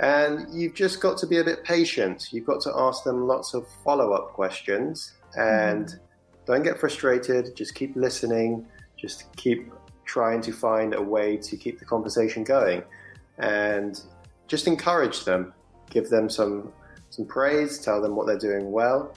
And 0.00 0.46
you've 0.54 0.74
just 0.74 1.00
got 1.00 1.16
to 1.18 1.26
be 1.26 1.38
a 1.38 1.44
bit 1.44 1.64
patient. 1.64 2.28
You've 2.30 2.46
got 2.46 2.60
to 2.62 2.72
ask 2.76 3.04
them 3.04 3.26
lots 3.26 3.54
of 3.54 3.66
follow 3.82 4.12
up 4.12 4.34
questions 4.34 5.14
and 5.34 5.86
mm-hmm. 5.86 6.44
don't 6.46 6.62
get 6.62 6.78
frustrated. 6.78 7.56
Just 7.56 7.74
keep 7.74 7.96
listening. 7.96 8.66
Just 8.98 9.34
keep 9.36 9.72
trying 10.04 10.40
to 10.42 10.52
find 10.52 10.94
a 10.94 11.02
way 11.02 11.36
to 11.36 11.56
keep 11.56 11.78
the 11.78 11.84
conversation 11.84 12.44
going 12.44 12.82
and 13.38 14.02
just 14.48 14.66
encourage 14.66 15.24
them, 15.24 15.52
give 15.90 16.08
them 16.08 16.28
some 16.28 16.72
some 17.10 17.26
praise, 17.26 17.78
tell 17.78 18.00
them 18.00 18.16
what 18.16 18.26
they're 18.26 18.38
doing 18.38 18.72
well, 18.72 19.14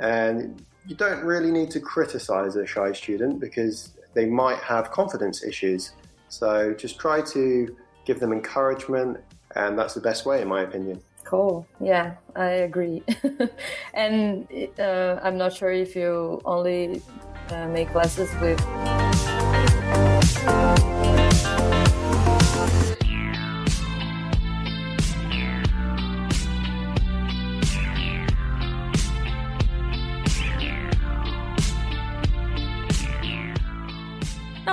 and 0.00 0.64
you 0.86 0.96
don't 0.96 1.24
really 1.24 1.50
need 1.50 1.70
to 1.70 1.80
criticize 1.80 2.56
a 2.56 2.66
shy 2.66 2.92
student 2.92 3.40
because 3.40 3.92
they 4.14 4.26
might 4.26 4.58
have 4.58 4.90
confidence 4.90 5.44
issues. 5.44 5.92
So 6.28 6.74
just 6.74 6.98
try 6.98 7.20
to 7.22 7.76
give 8.04 8.18
them 8.18 8.32
encouragement, 8.32 9.18
and 9.54 9.78
that's 9.78 9.94
the 9.94 10.00
best 10.00 10.26
way, 10.26 10.42
in 10.42 10.48
my 10.48 10.62
opinion. 10.62 11.00
Cool. 11.24 11.66
Yeah, 11.80 12.14
I 12.34 12.50
agree. 12.68 13.02
and 13.94 14.46
uh, 14.78 15.20
I'm 15.22 15.36
not 15.36 15.52
sure 15.52 15.72
if 15.72 15.96
you 15.96 16.40
only 16.44 17.02
uh, 17.50 17.66
make 17.66 17.90
classes 17.90 18.30
with 18.40 18.60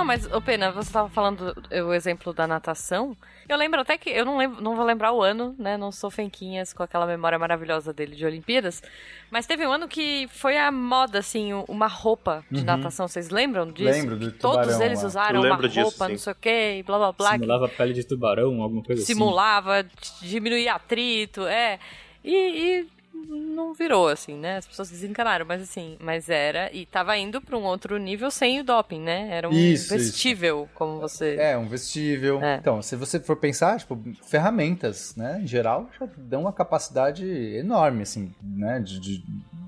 Não, 0.04 0.08
mas, 0.08 0.30
ô 0.30 0.38
Pena, 0.38 0.70
você 0.70 0.90
estava 0.90 1.08
falando 1.08 1.54
o 1.70 1.94
exemplo 1.94 2.34
da 2.34 2.46
natação. 2.46 3.16
Eu 3.48 3.56
lembro 3.56 3.80
até 3.80 3.96
que, 3.96 4.10
eu 4.10 4.26
não, 4.26 4.36
lembro, 4.36 4.62
não 4.62 4.76
vou 4.76 4.84
lembrar 4.84 5.12
o 5.12 5.22
ano, 5.22 5.54
né? 5.58 5.78
Não 5.78 5.90
sou 5.90 6.10
fenquinhas 6.10 6.74
com 6.74 6.82
aquela 6.82 7.06
memória 7.06 7.38
maravilhosa 7.38 7.90
dele 7.90 8.14
de 8.14 8.26
Olimpíadas. 8.26 8.82
Mas 9.30 9.46
teve 9.46 9.66
um 9.66 9.72
ano 9.72 9.88
que 9.88 10.28
foi 10.28 10.58
a 10.58 10.70
moda, 10.70 11.20
assim, 11.20 11.54
uma 11.66 11.86
roupa 11.86 12.44
de 12.50 12.60
uhum. 12.60 12.66
natação. 12.66 13.08
Vocês 13.08 13.30
lembram 13.30 13.72
disso? 13.72 13.90
Lembro 13.90 14.18
do 14.18 14.30
Todos 14.30 14.78
eles 14.78 15.00
lá. 15.00 15.08
usaram 15.08 15.40
uma 15.40 15.54
roupa, 15.54 15.68
disso, 15.68 16.08
não 16.08 16.18
sei 16.18 16.32
o 16.34 16.36
quê, 16.36 16.84
blá 16.86 16.98
blá 16.98 17.12
blá. 17.12 17.32
Simulava 17.32 17.68
pele 17.68 17.94
de 17.94 18.06
tubarão, 18.06 18.60
alguma 18.60 18.82
coisa 18.82 19.02
Simulava, 19.02 19.78
assim. 19.78 19.88
Simulava, 19.90 20.20
diminuía 20.20 20.74
atrito, 20.74 21.46
é. 21.46 21.78
E, 22.22 22.34
e 22.34 22.88
não 23.28 23.74
virou, 23.74 24.08
assim, 24.08 24.36
né? 24.36 24.58
As 24.58 24.66
pessoas 24.66 24.90
desencanaram, 24.90 25.44
mas 25.46 25.62
assim, 25.62 25.96
mas 26.00 26.28
era. 26.28 26.70
E 26.72 26.86
tava 26.86 27.16
indo 27.16 27.40
pra 27.40 27.56
um 27.56 27.64
outro 27.64 27.96
nível 27.98 28.30
sem 28.30 28.60
o 28.60 28.64
doping, 28.64 29.00
né? 29.00 29.28
Era 29.30 29.48
um 29.48 29.52
isso, 29.52 29.92
vestível, 29.94 30.64
isso. 30.64 30.74
como 30.74 31.00
você. 31.00 31.36
É, 31.36 31.56
um 31.56 31.66
vestível. 31.66 32.42
É. 32.42 32.56
Então, 32.56 32.80
se 32.82 32.96
você 32.96 33.18
for 33.18 33.36
pensar, 33.36 33.78
tipo, 33.78 34.00
ferramentas, 34.22 35.14
né, 35.16 35.40
em 35.42 35.46
geral, 35.46 35.88
já 35.98 36.08
dão 36.16 36.42
uma 36.42 36.52
capacidade 36.52 37.26
enorme, 37.26 38.02
assim, 38.02 38.32
né? 38.42 38.80
de, 38.80 39.00
de 39.00 39.24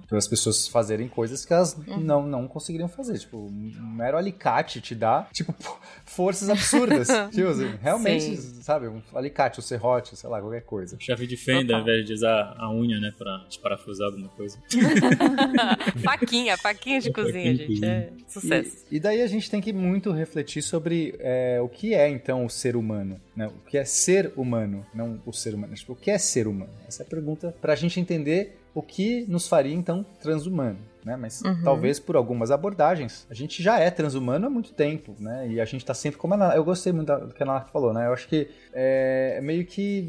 para 0.07 0.19
as 0.19 0.29
pessoas 0.29 0.69
fazerem 0.69 1.09
coisas 1.09 1.45
que 1.45 1.53
elas 1.53 1.75
uhum. 1.75 2.01
não, 2.01 2.27
não 2.27 2.49
conseguiriam 2.49 2.89
fazer. 2.89 3.19
Tipo, 3.19 3.39
um 3.39 3.95
mero 3.97 4.17
alicate 4.17 4.81
te 4.81 4.95
dá, 4.95 5.29
tipo, 5.33 5.55
forças 6.05 6.49
absurdas. 6.49 7.09
tipo, 7.33 7.49
assim, 7.49 7.75
realmente, 7.81 8.37
Sim. 8.37 8.63
sabe, 8.63 8.89
um 8.89 9.03
alicate, 9.15 9.59
um 9.59 9.63
serrote, 9.63 10.17
sei 10.17 10.31
lá, 10.31 10.41
qualquer 10.41 10.63
coisa. 10.63 10.97
Chave 11.01 11.27
de 11.27 11.37
fenda 11.37 11.75
ao 11.75 11.83
invés 11.83 12.07
de 12.07 12.13
usar 12.13 12.55
a 12.57 12.73
unha, 12.73 13.01
né, 13.01 13.13
para 13.17 13.45
desparafusar 13.49 14.09
alguma 14.09 14.29
coisa. 14.29 14.59
faquinha, 16.03 16.57
faquinha 16.57 17.01
de 17.01 17.13
cozinha, 17.13 17.55
gente. 17.55 17.85
É 17.85 18.13
sucesso. 18.29 18.85
E, 18.91 18.97
e, 18.97 19.01
daí 19.01 19.23
a 19.23 19.27
gente 19.27 19.51
tem 19.51 19.61
que 19.61 19.73
muito 19.73 20.13
refletir 20.13 20.63
sobre 20.63 21.15
é, 21.19 21.61
o 21.61 21.69
que 21.69 21.95
é, 21.95 22.09
então, 22.09 22.45
o 22.45 22.51
ser 22.51 22.77
humano. 22.77 23.21
Né? 23.35 23.47
O 23.47 23.69
que 23.69 23.77
é 23.77 23.85
ser 23.85 24.33
humano, 24.37 24.87
não 24.95 25.21
o 25.27 25.33
ser 25.33 25.55
humano. 25.55 25.75
Tipo, 25.75 25.93
o 25.93 25.97
que 25.97 26.11
é 26.11 26.19
ser 26.19 26.47
humano? 26.47 26.73
Essa 26.87 27.03
é 27.03 27.07
a 27.07 27.09
pergunta 27.09 27.55
para 27.61 27.73
a 27.73 27.77
gente 27.77 27.99
entender 28.01 28.59
o 28.77 28.83
que 28.83 29.25
nos 29.27 29.49
faria 29.49 29.75
então 29.75 30.05
transhumano. 30.21 30.77
Né? 31.03 31.17
Mas 31.17 31.41
uhum. 31.41 31.63
talvez 31.65 31.99
por 31.99 32.15
algumas 32.15 32.51
abordagens. 32.51 33.27
A 33.31 33.33
gente 33.33 33.63
já 33.63 33.79
é 33.79 33.91
transhumano 33.91 34.49
há 34.49 34.51
muito 34.51 34.75
tempo, 34.75 35.17
né? 35.19 35.49
E 35.49 35.61
a 35.61 35.65
gente 35.65 35.83
tá 35.83 35.95
sempre 35.95 36.19
como 36.19 36.35
a 36.35 36.55
Eu 36.55 36.63
gostei 36.63 36.93
muito 36.93 37.07
do 37.17 37.33
que 37.33 37.43
a 37.43 37.47
Ana 37.47 37.61
falou, 37.61 37.95
né? 37.95 38.07
Eu 38.07 38.13
acho 38.13 38.29
que 38.29 38.51
é, 38.79 39.37
é 39.39 39.41
meio 39.41 39.65
que 39.65 40.03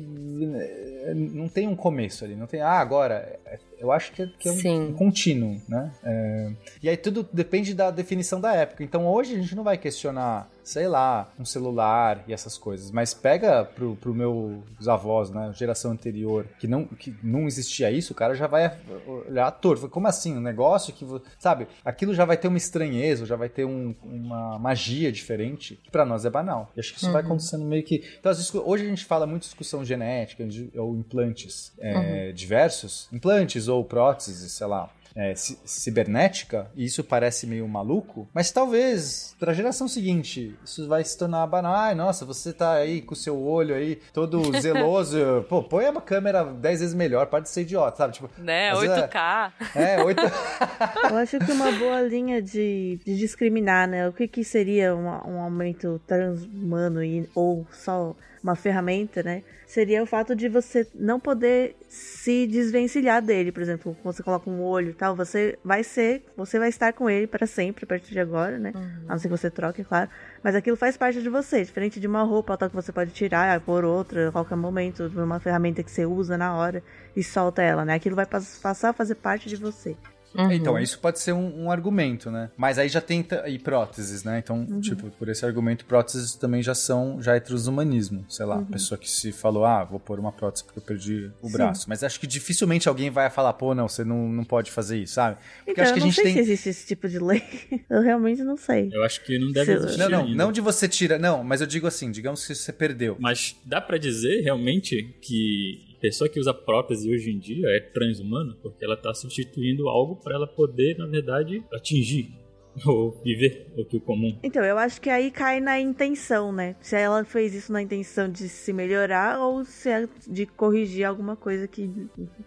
não 1.16 1.48
tem 1.48 1.70
um 1.70 1.76
começo 1.76 2.26
ali, 2.26 2.36
não 2.36 2.46
tem, 2.46 2.60
ah, 2.60 2.80
agora. 2.80 3.40
Eu 3.80 3.92
acho 3.92 4.12
que 4.12 4.24
é, 4.24 4.30
que 4.40 4.50
é 4.50 4.52
um, 4.52 4.90
um, 4.90 4.94
contínuo, 4.94 5.62
né? 5.70 5.92
É, 6.04 6.52
e 6.84 6.90
aí 6.90 6.98
tudo 6.98 7.28
depende 7.32 7.74
da 7.74 7.90
definição 7.90 8.42
da 8.42 8.54
época. 8.54 8.84
Então 8.84 9.08
hoje 9.08 9.36
a 9.36 9.38
gente 9.38 9.56
não 9.56 9.64
vai 9.64 9.78
questionar 9.78 10.50
sei 10.68 10.86
lá, 10.86 11.32
um 11.40 11.46
celular 11.46 12.26
e 12.28 12.34
essas 12.34 12.58
coisas. 12.58 12.92
Mas 12.92 13.14
pega 13.14 13.64
pro, 13.64 13.96
pro 13.96 14.14
meus 14.14 14.86
avós, 14.86 15.30
né, 15.30 15.50
geração 15.54 15.92
anterior, 15.92 16.46
que 16.60 16.68
não, 16.68 16.84
que 16.84 17.16
não 17.24 17.48
existia 17.48 17.90
isso, 17.90 18.12
o 18.12 18.16
cara 18.16 18.36
já 18.36 18.48
vai 18.48 18.78
olhar 19.08 19.50
torto. 19.52 19.88
Como 19.88 20.08
assim? 20.08 20.36
Um 20.36 20.42
negócio 20.42 20.94
que, 20.94 21.06
sabe, 21.40 21.68
aquilo 21.86 22.14
já 22.14 22.26
vai 22.26 22.36
ter 22.36 22.50
uma 22.50 22.58
estranheza, 22.58 23.26
já 23.26 23.38
vai 23.38 23.48
ter 23.48 23.64
um, 23.64 23.96
uma 24.04 24.60
magia 24.60 25.10
diferente, 25.10 25.80
que 25.82 25.90
pra 25.90 26.04
nós 26.04 26.26
é 26.26 26.30
banal. 26.30 26.70
E 26.76 26.82
acho 26.82 26.92
que 26.92 26.98
isso 26.98 27.08
uhum. 27.08 27.14
vai 27.14 27.22
acontecendo 27.22 27.64
meio 27.64 27.84
que... 27.84 28.04
Então, 28.20 28.30
hoje 28.66 28.86
a 28.86 28.90
gente 28.90 29.06
fala 29.06 29.26
muito 29.26 29.44
discussão 29.44 29.84
genética 29.84 30.48
ou 30.76 30.96
implantes 30.96 31.74
é, 31.80 31.98
uhum. 31.98 32.34
diversos, 32.34 33.08
implantes 33.12 33.68
ou 33.68 33.84
próteses, 33.84 34.52
sei 34.52 34.68
lá 34.68 34.90
é, 35.18 35.34
cibernética, 35.36 36.70
e 36.76 36.86
isso 36.86 37.04
parece 37.04 37.48
meio 37.48 37.68
maluco, 37.68 38.30
mas 38.32 38.52
talvez 38.52 39.36
para 39.40 39.52
a 39.52 39.54
geração 39.54 39.88
seguinte 39.88 40.56
isso 40.64 40.88
vai 40.88 41.04
se 41.04 41.18
tornar 41.18 41.48
banal. 41.48 41.74
Ai, 41.74 41.96
nossa, 41.96 42.24
você 42.24 42.54
tá 42.54 42.74
aí 42.74 43.02
com 43.02 43.14
o 43.14 43.18
seu 43.18 43.42
olho 43.42 43.74
aí 43.74 43.96
todo 44.14 44.40
zeloso, 44.62 45.44
pô, 45.50 45.64
põe 45.64 45.90
uma 45.90 46.02
câmera 46.02 46.44
10 46.44 46.82
vezes 46.82 46.94
melhor, 46.94 47.26
pode 47.26 47.50
ser 47.50 47.62
idiota, 47.62 47.98
sabe? 47.98 48.14
Tipo, 48.14 48.30
né, 48.38 48.72
8K. 48.76 49.52
É, 49.76 49.96
é 49.96 50.04
8 50.04 50.22
Eu 51.10 51.18
acho 51.18 51.40
que 51.40 51.52
uma 51.52 51.72
boa 51.72 52.02
linha 52.02 52.40
de, 52.40 53.00
de 53.04 53.18
discriminar, 53.18 53.88
né? 53.88 54.08
O 54.08 54.14
que, 54.14 54.28
que 54.28 54.44
seria 54.44 54.96
um, 54.96 55.08
um 55.08 55.42
aumento 55.42 56.00
transhumano 56.06 57.04
e, 57.04 57.28
ou 57.34 57.66
só 57.72 58.16
uma 58.48 58.56
ferramenta, 58.56 59.22
né? 59.22 59.44
Seria 59.66 60.02
o 60.02 60.06
fato 60.06 60.36
de 60.36 60.48
você 60.48 60.88
não 60.96 61.20
poder 61.20 61.76
se 61.90 62.48
desvencilhar 62.48 63.22
dele, 63.22 63.52
por 63.52 63.62
exemplo, 63.62 63.96
você 64.04 64.24
coloca 64.24 64.50
um 64.50 64.62
olho 64.62 64.92
e 64.92 64.94
tal, 64.94 65.16
você 65.16 65.58
vai 65.64 65.84
ser, 65.84 66.26
você 66.36 66.58
vai 66.58 66.70
estar 66.70 66.94
com 66.94 67.10
ele 67.10 67.28
para 67.28 67.46
sempre 67.46 67.84
a 67.84 67.88
partir 67.88 68.12
de 68.12 68.20
agora, 68.20 68.58
né? 68.58 68.72
Uhum. 68.74 69.06
A 69.08 69.12
não 69.12 69.20
ser 69.20 69.28
que 69.28 69.38
você 69.38 69.50
troque, 69.50 69.84
claro. 69.84 70.10
Mas 70.42 70.56
aquilo 70.56 70.78
faz 70.78 70.96
parte 70.96 71.22
de 71.22 71.30
você, 71.30 71.64
diferente 71.64 72.00
de 72.00 72.08
uma 72.08 72.24
roupa 72.24 72.58
tal 72.58 72.70
que 72.70 72.76
você 72.76 72.92
pode 72.92 73.12
tirar 73.12 73.60
por 73.62 73.84
outra 73.84 74.30
a 74.30 74.32
qualquer 74.32 74.56
momento, 74.56 75.12
uma 75.16 75.40
ferramenta 75.40 75.84
que 75.84 75.92
você 75.92 76.06
usa 76.06 76.38
na 76.38 76.56
hora 76.56 76.82
e 77.16 77.24
solta 77.24 77.62
ela, 77.62 77.84
né? 77.84 77.96
Aquilo 77.96 78.16
vai 78.16 78.26
passar 78.26 78.90
a 78.90 78.94
fazer 78.94 79.16
parte 79.16 79.50
de 79.50 79.56
você. 79.58 79.96
Uhum. 80.36 80.52
Então, 80.52 80.80
isso 80.80 81.00
pode 81.00 81.20
ser 81.20 81.34
um, 81.34 81.64
um, 81.64 81.72
argumento, 81.72 82.30
né? 82.30 82.50
Mas 82.56 82.78
aí 82.78 82.90
já 82.90 83.02
tem 83.02 83.26
e 83.48 83.60
próteses, 83.60 84.24
né? 84.24 84.40
Então, 84.40 84.66
uhum. 84.70 84.80
tipo, 84.80 85.10
por 85.12 85.30
esse 85.30 85.46
argumento, 85.46 85.86
próteses 85.86 86.36
também 86.36 86.62
já 86.62 86.76
são, 86.76 87.22
já 87.22 87.36
é 87.36 87.40
transhumanismo. 87.40 88.26
Sei 88.30 88.46
lá, 88.46 88.58
uhum. 88.58 88.66
pessoa 88.66 88.98
que 88.98 89.10
se 89.10 89.32
falou, 89.32 89.66
ah, 89.66 89.84
vou 89.84 90.00
pôr 90.00 90.20
uma 90.20 90.32
prótese 90.32 90.64
porque 90.64 90.80
eu 90.80 90.84
perdi 90.84 91.32
o 91.42 91.48
Sim. 91.48 91.54
braço. 91.54 91.90
Mas 91.90 92.04
acho 92.04 92.20
que 92.20 92.28
dificilmente 92.28 92.88
alguém 92.88 93.10
vai 93.10 93.30
falar, 93.30 93.54
pô, 93.54 93.74
não, 93.74 93.88
você 93.88 94.04
não, 94.04 94.30
não 94.30 94.44
pode 94.44 94.72
fazer 94.72 94.98
isso, 94.98 95.14
sabe? 95.14 95.38
Porque 95.66 95.72
então, 95.72 95.84
acho 95.84 95.94
que 95.94 96.00
a 96.00 96.04
gente 96.04 96.22
tem. 96.22 96.34
se 96.34 96.40
existe 96.40 96.70
esse 96.70 96.88
tipo 96.88 97.08
de 97.08 97.20
lei. 97.20 97.44
eu 97.90 98.02
realmente 98.02 98.44
não 98.44 98.58
sei. 98.58 98.90
Eu 98.92 99.04
acho 99.04 99.24
que 99.24 99.40
não 99.40 99.52
deve 99.52 99.66
se... 99.66 99.78
existir. 99.78 100.00
Não, 100.00 100.10
não, 100.10 100.26
ainda. 100.26 100.36
não 100.36 100.52
de 100.52 100.62
você 100.62 100.88
tira. 100.88 101.18
Não, 101.18 101.44
mas 101.44 101.62
eu 101.62 101.68
digo 101.68 101.88
assim, 101.88 102.12
digamos 102.12 102.46
que 102.46 102.54
você 102.54 102.74
perdeu. 102.74 103.18
Mas 103.20 103.56
dá 103.66 103.82
para 103.82 103.98
dizer 103.98 104.42
realmente 104.42 105.16
que 105.22 105.87
pessoa 106.00 106.30
que 106.30 106.40
usa 106.40 106.54
prótese 106.54 107.10
hoje 107.10 107.32
em 107.32 107.40
dia 107.40 107.68
é 107.70 107.80
transhumana, 107.80 108.56
porque 108.62 108.84
ela 108.84 108.96
está 108.96 109.14
substituindo 109.14 109.90
algo 109.90 110.16
para 110.16 110.36
ela 110.36 110.48
poder, 110.48 110.98
na 110.98 111.06
verdade, 111.06 111.64
atingir 111.72 112.32
ou 112.86 113.12
viver 113.24 113.68
o 113.78 113.86
que 113.86 113.98
o 113.98 114.02
comum. 114.02 114.38
Então, 114.44 114.64
eu 114.64 114.78
acho 114.78 115.00
que 115.02 115.10
aí 115.10 115.32
cai 115.32 115.60
na 115.60 115.80
intenção, 115.80 116.52
né? 116.52 116.76
Se 116.82 116.96
ela 116.96 117.24
fez 117.24 117.54
isso 117.54 117.72
na 117.72 117.82
intenção 117.82 118.30
de 118.30 118.48
se 118.50 118.74
melhorar 118.74 119.40
ou 119.40 119.66
se 119.66 119.90
é 119.90 120.08
de 120.28 120.46
corrigir 120.46 121.06
alguma 121.06 121.36
coisa 121.36 121.68
que, 121.68 121.90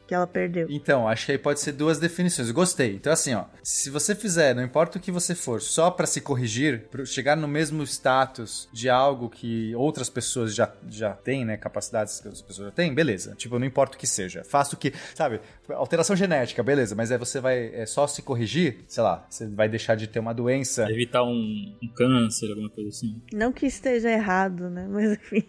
que 0.06 0.14
ela 0.14 0.26
perdeu. 0.26 0.66
Então, 0.70 1.08
acho 1.08 1.26
que 1.26 1.32
aí 1.32 1.38
pode 1.38 1.60
ser 1.60 1.72
duas 1.72 1.98
definições. 1.98 2.50
Gostei. 2.50 2.94
Então, 2.94 3.12
assim, 3.12 3.34
ó, 3.34 3.44
se 3.62 3.90
você 3.90 4.14
fizer, 4.14 4.54
não 4.54 4.62
importa 4.62 4.98
o 4.98 5.00
que 5.00 5.10
você 5.10 5.34
for, 5.34 5.60
só 5.60 5.90
pra 5.90 6.06
se 6.06 6.20
corrigir, 6.20 6.88
pra 6.90 7.04
chegar 7.04 7.36
no 7.36 7.48
mesmo 7.48 7.82
status 7.84 8.68
de 8.72 8.88
algo 8.88 9.28
que 9.28 9.74
outras 9.74 10.08
pessoas 10.08 10.54
já, 10.54 10.72
já 10.88 11.12
têm, 11.12 11.44
né? 11.44 11.56
Capacidades 11.56 12.20
que 12.20 12.28
outras 12.28 12.42
pessoas 12.42 12.68
já 12.68 12.72
têm, 12.72 12.94
beleza. 12.94 13.34
Tipo, 13.36 13.58
não 13.58 13.66
importa 13.66 13.96
o 13.96 13.98
que 13.98 14.06
seja. 14.06 14.44
Faça 14.44 14.74
o 14.74 14.78
que, 14.78 14.92
sabe? 15.14 15.40
Alteração 15.70 16.14
genética, 16.14 16.62
beleza. 16.62 16.94
Mas 16.94 17.10
aí 17.10 17.18
você 17.18 17.40
vai 17.40 17.70
é 17.74 17.86
só 17.86 18.06
se 18.06 18.22
corrigir, 18.22 18.84
sei 18.86 19.02
lá, 19.02 19.26
você 19.28 19.46
vai 19.46 19.68
deixar 19.68 19.94
de 19.94 20.06
ter 20.06 20.19
uma 20.20 20.34
doença. 20.34 20.90
Evitar 20.90 21.22
um, 21.22 21.76
um 21.82 21.88
câncer, 21.88 22.50
alguma 22.50 22.70
coisa 22.70 22.90
assim. 22.90 23.20
Não 23.32 23.52
que 23.52 23.66
esteja 23.66 24.10
errado, 24.10 24.68
né? 24.70 24.86
Mas 24.90 25.12
enfim. 25.12 25.44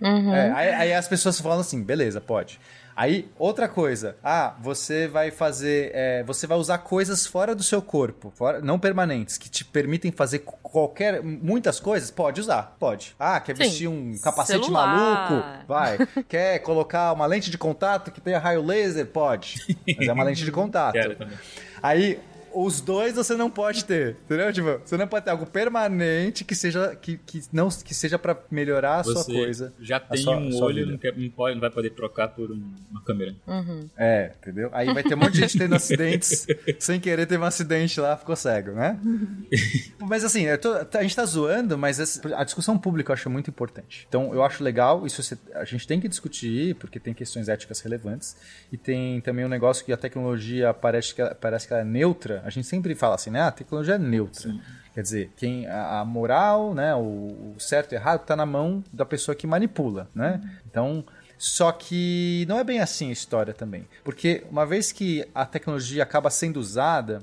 Uhum. 0.00 0.34
É, 0.34 0.50
aí, 0.52 0.68
aí 0.74 0.94
as 0.94 1.08
pessoas 1.08 1.40
falam 1.40 1.60
assim, 1.60 1.82
beleza, 1.82 2.20
pode. 2.20 2.58
Aí, 2.96 3.28
outra 3.38 3.68
coisa. 3.68 4.16
Ah, 4.24 4.56
você 4.62 5.06
vai 5.06 5.30
fazer. 5.30 5.90
é, 5.94 6.22
você 6.24 6.46
vai 6.46 6.56
usar 6.56 6.78
coisas 6.78 7.26
fora 7.26 7.54
do 7.54 7.62
seu 7.62 7.82
corpo, 7.82 8.32
fora, 8.34 8.58
não 8.62 8.78
permanentes, 8.78 9.36
que 9.36 9.50
te 9.50 9.66
permitem 9.66 10.10
fazer 10.10 10.38
qualquer. 10.38 11.22
Muitas 11.22 11.78
coisas? 11.78 12.10
Pode 12.10 12.40
usar, 12.40 12.74
pode. 12.80 13.14
Ah, 13.18 13.38
quer 13.38 13.54
Sim. 13.54 13.62
vestir 13.64 13.88
um 13.88 14.16
capacete 14.18 14.64
Celular. 14.64 14.86
maluco? 14.86 15.66
Vai. 15.68 15.98
quer 16.26 16.58
colocar 16.60 17.12
uma 17.12 17.26
lente 17.26 17.50
de 17.50 17.58
contato 17.58 18.10
que 18.10 18.18
tenha 18.18 18.38
raio 18.38 18.64
laser? 18.64 19.04
Pode. 19.04 19.56
Mas 19.98 20.08
é 20.08 20.12
uma 20.14 20.24
lente 20.24 20.42
de 20.42 20.50
contato. 20.50 20.94
Quero 20.94 21.16
também. 21.16 21.36
Aí, 21.82 22.18
os 22.64 22.80
dois 22.80 23.14
você 23.14 23.34
não 23.34 23.50
pode 23.50 23.84
ter, 23.84 24.16
entendeu? 24.24 24.52
Tipo, 24.52 24.80
você 24.84 24.96
não 24.96 25.06
pode 25.06 25.24
ter 25.24 25.30
algo 25.30 25.44
permanente 25.46 26.44
que 26.44 26.54
seja 26.54 26.94
que, 26.96 27.18
que 27.18 27.42
não 27.52 27.68
que 27.68 27.94
seja 27.94 28.18
para 28.18 28.36
melhorar 28.50 29.00
a 29.00 29.04
sua 29.04 29.14
Você 29.14 29.32
coisa. 29.32 29.74
já 29.80 30.00
tem 30.00 30.22
sua- 30.22 30.36
um 30.38 30.48
a 30.48 30.52
sua 30.52 30.66
olho, 30.66 30.86
não, 30.86 30.98
quer, 30.98 31.16
não, 31.16 31.28
pode, 31.30 31.54
não 31.54 31.60
vai 31.60 31.70
poder 31.70 31.90
trocar 31.90 32.28
por 32.28 32.50
um- 32.50 32.74
uma 32.90 33.02
câmera. 33.02 33.34
É, 33.96 34.32
entendeu? 34.40 34.70
Aí 34.72 34.92
vai 34.92 35.02
ter 35.02 35.14
um 35.14 35.18
monte 35.18 35.32
de 35.34 35.40
gente 35.40 35.58
tendo 35.58 35.74
acidentes, 35.74 36.46
sem 36.78 36.98
querer 37.00 37.26
teve 37.26 37.42
um 37.42 37.46
acidente 37.46 38.00
lá, 38.00 38.16
ficou 38.16 38.34
cego, 38.36 38.72
né? 38.72 38.98
mas 40.00 40.24
assim, 40.24 40.42
eu 40.42 40.58
tô- 40.58 40.72
a 40.74 41.02
gente 41.02 41.14
tá 41.16 41.24
zoando, 41.24 41.76
mas 41.76 41.98
essa- 42.00 42.20
a 42.36 42.44
discussão 42.44 42.78
pública 42.78 43.10
eu 43.10 43.14
acho 43.14 43.28
muito 43.30 43.50
importante. 43.50 44.06
Então 44.08 44.32
eu 44.34 44.42
acho 44.42 44.62
legal, 44.62 45.06
isso 45.06 45.22
você- 45.22 45.38
a 45.54 45.64
gente 45.64 45.86
tem 45.86 46.00
que 46.00 46.08
discutir, 46.08 46.74
porque 46.76 46.98
tem 46.98 47.12
questões 47.14 47.48
éticas 47.48 47.80
relevantes, 47.80 48.36
e 48.72 48.76
tem 48.76 49.20
também 49.20 49.44
um 49.44 49.48
negócio 49.48 49.84
que 49.84 49.92
a 49.92 49.96
tecnologia 49.96 50.72
parece 50.74 51.14
que, 51.14 51.20
ela- 51.20 51.34
parece 51.34 51.66
que 51.66 51.72
ela 51.72 51.82
é 51.82 51.84
neutra. 51.84 52.42
A 52.46 52.50
gente 52.50 52.68
sempre 52.68 52.94
fala 52.94 53.16
assim, 53.16 53.28
né? 53.28 53.40
Ah, 53.40 53.48
a 53.48 53.50
tecnologia 53.50 53.96
é 53.96 53.98
neutra. 53.98 54.54
Quer 54.94 55.02
dizer, 55.02 55.30
quem 55.36 55.66
a, 55.66 56.00
a 56.00 56.04
moral, 56.04 56.72
né, 56.72 56.94
o, 56.94 57.54
o 57.54 57.56
certo 57.58 57.92
e 57.92 57.96
errado 57.96 58.24
tá 58.24 58.36
na 58.36 58.46
mão 58.46 58.84
da 58.92 59.04
pessoa 59.04 59.34
que 59.34 59.46
manipula, 59.46 60.08
né? 60.14 60.40
Então, 60.70 61.04
só 61.36 61.72
que 61.72 62.46
não 62.48 62.58
é 62.58 62.64
bem 62.64 62.80
assim 62.80 63.10
a 63.10 63.12
história 63.12 63.52
também, 63.52 63.86
porque 64.04 64.44
uma 64.48 64.64
vez 64.64 64.92
que 64.92 65.26
a 65.34 65.44
tecnologia 65.44 66.04
acaba 66.04 66.30
sendo 66.30 66.58
usada, 66.58 67.20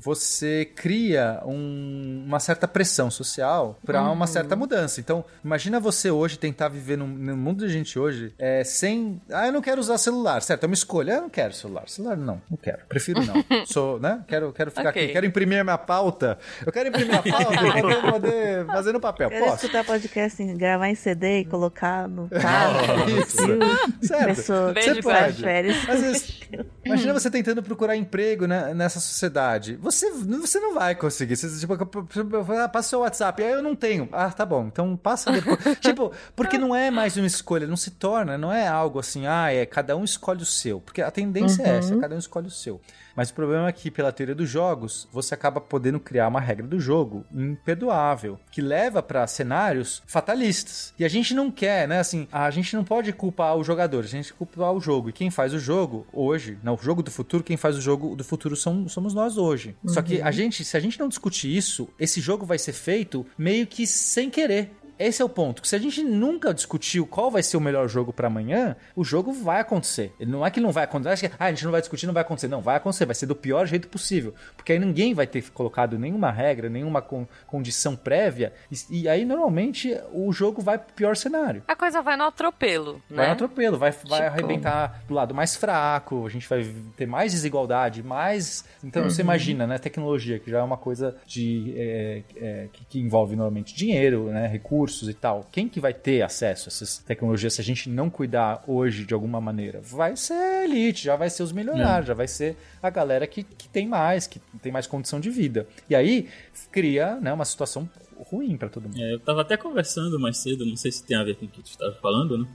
você 0.00 0.64
cria 0.76 1.40
um- 1.44 2.24
uma 2.26 2.38
certa 2.40 2.68
pressão 2.68 3.10
social 3.10 3.78
para 3.84 4.02
uma 4.10 4.26
certa 4.26 4.54
mudança. 4.54 5.00
Então, 5.00 5.24
imagina 5.44 5.80
você 5.80 6.10
hoje 6.10 6.38
tentar 6.38 6.68
viver 6.68 6.96
num, 6.96 7.06
no 7.06 7.36
mundo 7.36 7.66
de 7.66 7.72
gente 7.72 7.98
hoje 7.98 8.32
é, 8.38 8.62
sem. 8.64 9.20
Ah, 9.32 9.46
eu 9.46 9.52
não 9.52 9.60
quero 9.60 9.80
usar 9.80 9.98
celular, 9.98 10.40
certo? 10.42 10.64
É 10.64 10.66
uma 10.66 10.74
escolha. 10.74 11.12
Eu 11.14 11.22
não 11.22 11.30
quero 11.30 11.52
celular. 11.54 11.88
Celular 11.88 12.16
não, 12.16 12.40
não 12.50 12.56
quero. 12.56 12.78
Prefiro 12.88 13.20
não. 13.24 13.34
Sou, 13.66 13.98
né? 13.98 14.22
Quero, 14.28 14.52
quero 14.52 14.70
ficar 14.70 14.90
Ok. 14.90 15.02
aqui. 15.04 15.12
Quero 15.12 15.26
imprimir 15.26 15.60
a 15.60 15.64
minha 15.64 15.78
pauta. 15.78 16.38
Eu 16.64 16.72
quero 16.72 16.88
imprimir 16.88 17.14
a 17.16 17.22
pauta 17.22 17.56
para 17.56 17.82
poder, 17.82 18.12
poder 18.12 18.66
fazer 18.66 18.92
no 18.92 19.00
papel. 19.00 19.28
Quero 19.30 19.44
Posso? 19.46 19.64
escutar 19.66 19.84
podcast, 19.84 20.42
assim, 20.42 20.56
gravar 20.56 20.88
em 20.88 20.94
CD 20.94 21.40
e 21.40 21.44
colocar 21.44 22.08
no 22.08 22.28
carro. 22.30 23.08
Isso. 23.20 24.06
Certo. 24.06 24.26
Pessoa 24.26 24.74
Você 24.74 25.02
pode. 25.02 25.42
férias. 25.42 25.76
Vezes, 25.84 26.40
imagina 26.84 27.12
você 27.12 27.30
tentando 27.30 27.62
procurar 27.62 27.96
emprego 27.96 28.46
né, 28.46 28.72
nessa 28.74 29.00
sociedade. 29.00 29.76
Você, 29.90 30.10
você 30.10 30.60
não 30.60 30.74
vai 30.74 30.94
conseguir. 30.94 31.34
Você, 31.34 31.48
tipo, 31.58 31.72
ah, 31.72 32.68
passa 32.68 32.86
o 32.86 32.90
seu 32.90 33.00
WhatsApp. 33.00 33.42
Aí 33.42 33.52
eu 33.52 33.62
não 33.62 33.74
tenho. 33.74 34.08
Ah, 34.12 34.30
tá 34.30 34.44
bom. 34.44 34.66
Então 34.66 34.96
passa 34.96 35.32
depois. 35.32 35.58
tipo, 35.80 36.12
porque 36.36 36.58
não 36.58 36.76
é 36.76 36.90
mais 36.90 37.16
uma 37.16 37.26
escolha. 37.26 37.66
Não 37.66 37.76
se 37.76 37.92
torna, 37.92 38.36
não 38.36 38.52
é 38.52 38.68
algo 38.68 38.98
assim, 38.98 39.26
ah, 39.26 39.52
é 39.52 39.64
cada 39.64 39.96
um 39.96 40.04
escolhe 40.04 40.42
o 40.42 40.46
seu. 40.46 40.80
Porque 40.80 41.00
a 41.00 41.10
tendência 41.10 41.62
é 41.62 41.78
essa, 41.78 41.96
cada 41.96 42.14
um 42.14 42.18
escolhe 42.18 42.48
o 42.48 42.50
seu. 42.50 42.80
Mas 43.18 43.30
o 43.30 43.34
problema 43.34 43.66
é 43.66 43.72
que, 43.72 43.90
pela 43.90 44.12
teoria 44.12 44.32
dos 44.32 44.48
jogos, 44.48 45.08
você 45.10 45.34
acaba 45.34 45.60
podendo 45.60 45.98
criar 45.98 46.28
uma 46.28 46.38
regra 46.38 46.64
do 46.64 46.78
jogo 46.78 47.24
imperdoável, 47.34 48.38
que 48.48 48.62
leva 48.62 49.02
pra 49.02 49.26
cenários 49.26 50.00
fatalistas. 50.06 50.94
E 50.96 51.04
a 51.04 51.08
gente 51.08 51.34
não 51.34 51.50
quer, 51.50 51.88
né? 51.88 51.98
Assim, 51.98 52.28
a 52.30 52.48
gente 52.52 52.76
não 52.76 52.84
pode 52.84 53.12
culpar 53.12 53.56
o 53.56 53.64
jogador, 53.64 54.04
a 54.04 54.06
gente 54.06 54.32
culpar 54.32 54.72
o 54.72 54.80
jogo. 54.80 55.08
E 55.08 55.12
quem 55.12 55.32
faz 55.32 55.52
o 55.52 55.58
jogo 55.58 56.06
hoje, 56.12 56.60
não, 56.62 56.74
o 56.74 56.78
jogo 56.80 57.02
do 57.02 57.10
futuro, 57.10 57.42
quem 57.42 57.56
faz 57.56 57.76
o 57.76 57.80
jogo 57.80 58.14
do 58.14 58.22
futuro 58.22 58.54
são, 58.54 58.88
somos 58.88 59.12
nós 59.12 59.36
hoje. 59.36 59.74
Só 59.84 60.00
que 60.00 60.22
a 60.22 60.30
gente, 60.30 60.64
se 60.64 60.76
a 60.76 60.80
gente 60.80 60.96
não 61.00 61.08
discutir 61.08 61.56
isso, 61.56 61.88
esse 61.98 62.20
jogo 62.20 62.46
vai 62.46 62.56
ser 62.56 62.72
feito 62.72 63.26
meio 63.36 63.66
que 63.66 63.84
sem 63.84 64.30
querer. 64.30 64.70
Esse 64.98 65.22
é 65.22 65.24
o 65.24 65.28
ponto. 65.28 65.66
Se 65.66 65.76
a 65.76 65.78
gente 65.78 66.02
nunca 66.02 66.52
discutiu 66.52 67.06
qual 67.06 67.30
vai 67.30 67.42
ser 67.42 67.56
o 67.56 67.60
melhor 67.60 67.88
jogo 67.88 68.12
pra 68.12 68.26
amanhã, 68.26 68.76
o 68.96 69.04
jogo 69.04 69.32
vai 69.32 69.60
acontecer. 69.60 70.12
Não 70.20 70.44
é 70.44 70.50
que 70.50 70.60
não 70.60 70.72
vai 70.72 70.84
acontecer. 70.84 71.28
Que, 71.28 71.34
ah, 71.38 71.46
a 71.46 71.50
gente 71.50 71.64
não 71.64 71.72
vai 71.72 71.80
discutir, 71.80 72.06
não 72.06 72.14
vai 72.14 72.22
acontecer. 72.22 72.48
Não, 72.48 72.60
vai 72.60 72.76
acontecer. 72.76 73.06
Vai 73.06 73.14
ser 73.14 73.26
do 73.26 73.36
pior 73.36 73.66
jeito 73.66 73.86
possível. 73.88 74.34
Porque 74.56 74.72
aí 74.72 74.78
ninguém 74.78 75.14
vai 75.14 75.26
ter 75.26 75.48
colocado 75.50 75.98
nenhuma 75.98 76.30
regra, 76.30 76.68
nenhuma 76.68 77.00
con- 77.00 77.26
condição 77.46 77.94
prévia. 77.94 78.52
E, 78.90 79.02
e 79.02 79.08
aí, 79.08 79.24
normalmente, 79.24 79.96
o 80.12 80.32
jogo 80.32 80.60
vai 80.60 80.78
pro 80.78 80.92
pior 80.94 81.16
cenário. 81.16 81.62
A 81.68 81.76
coisa 81.76 82.02
vai 82.02 82.16
no 82.16 82.24
atropelo, 82.24 83.00
Vai 83.08 83.18
né? 83.18 83.26
no 83.28 83.32
atropelo, 83.32 83.78
vai, 83.78 83.90
vai 83.92 84.00
Tipo- 84.02 84.14
arrebentar 84.14 85.02
do 85.06 85.14
lado 85.14 85.34
mais 85.34 85.54
fraco, 85.54 86.26
a 86.26 86.30
gente 86.30 86.48
vai 86.48 86.64
ter 86.96 87.06
mais 87.06 87.32
desigualdade, 87.32 88.02
mais. 88.02 88.64
Então 88.82 89.02
Uhum. 89.04 89.10
você 89.10 89.22
imagina, 89.22 89.66
né? 89.66 89.78
Tecnologia, 89.78 90.38
que 90.38 90.50
já 90.50 90.58
é 90.58 90.62
uma 90.62 90.76
coisa 90.76 91.16
de. 91.26 91.72
é, 91.76 92.22
é, 92.36 92.68
que, 92.72 92.84
que 92.84 92.98
envolve 93.00 93.36
normalmente 93.36 93.74
dinheiro, 93.76 94.24
né? 94.30 94.46
Recursos 94.48 94.87
e 95.08 95.14
tal. 95.14 95.48
Quem 95.52 95.68
que 95.68 95.80
vai 95.80 95.92
ter 95.92 96.22
acesso 96.22 96.68
a 96.68 96.70
essas 96.70 96.98
tecnologias 96.98 97.54
se 97.54 97.60
a 97.60 97.64
gente 97.64 97.88
não 97.88 98.08
cuidar 98.08 98.62
hoje 98.66 99.04
de 99.04 99.14
alguma 99.14 99.40
maneira? 99.40 99.80
Vai 99.82 100.16
ser 100.16 100.34
a 100.34 100.64
elite, 100.64 101.04
já 101.04 101.16
vai 101.16 101.30
ser 101.30 101.42
os 101.42 101.52
milionários, 101.52 102.08
já 102.08 102.14
vai 102.14 102.28
ser 102.28 102.56
a 102.82 102.90
galera 102.90 103.26
que, 103.26 103.42
que 103.42 103.68
tem 103.68 103.86
mais, 103.86 104.26
que 104.26 104.40
tem 104.62 104.72
mais 104.72 104.86
condição 104.86 105.20
de 105.20 105.30
vida. 105.30 105.66
E 105.88 105.94
aí 105.94 106.28
cria 106.70 107.16
né, 107.16 107.32
uma 107.32 107.44
situação 107.44 107.88
ruim 108.30 108.56
para 108.56 108.68
todo 108.68 108.84
mundo. 108.84 109.00
É, 109.00 109.14
eu 109.14 109.20
tava 109.20 109.42
até 109.42 109.56
conversando 109.56 110.18
mais 110.18 110.38
cedo, 110.38 110.66
não 110.66 110.76
sei 110.76 110.90
se 110.90 111.04
tem 111.04 111.16
a 111.16 111.24
ver 111.24 111.36
com 111.36 111.46
o 111.46 111.48
que 111.48 111.62
tu 111.62 111.70
estava 111.70 111.94
falando, 111.94 112.38
né? 112.38 112.48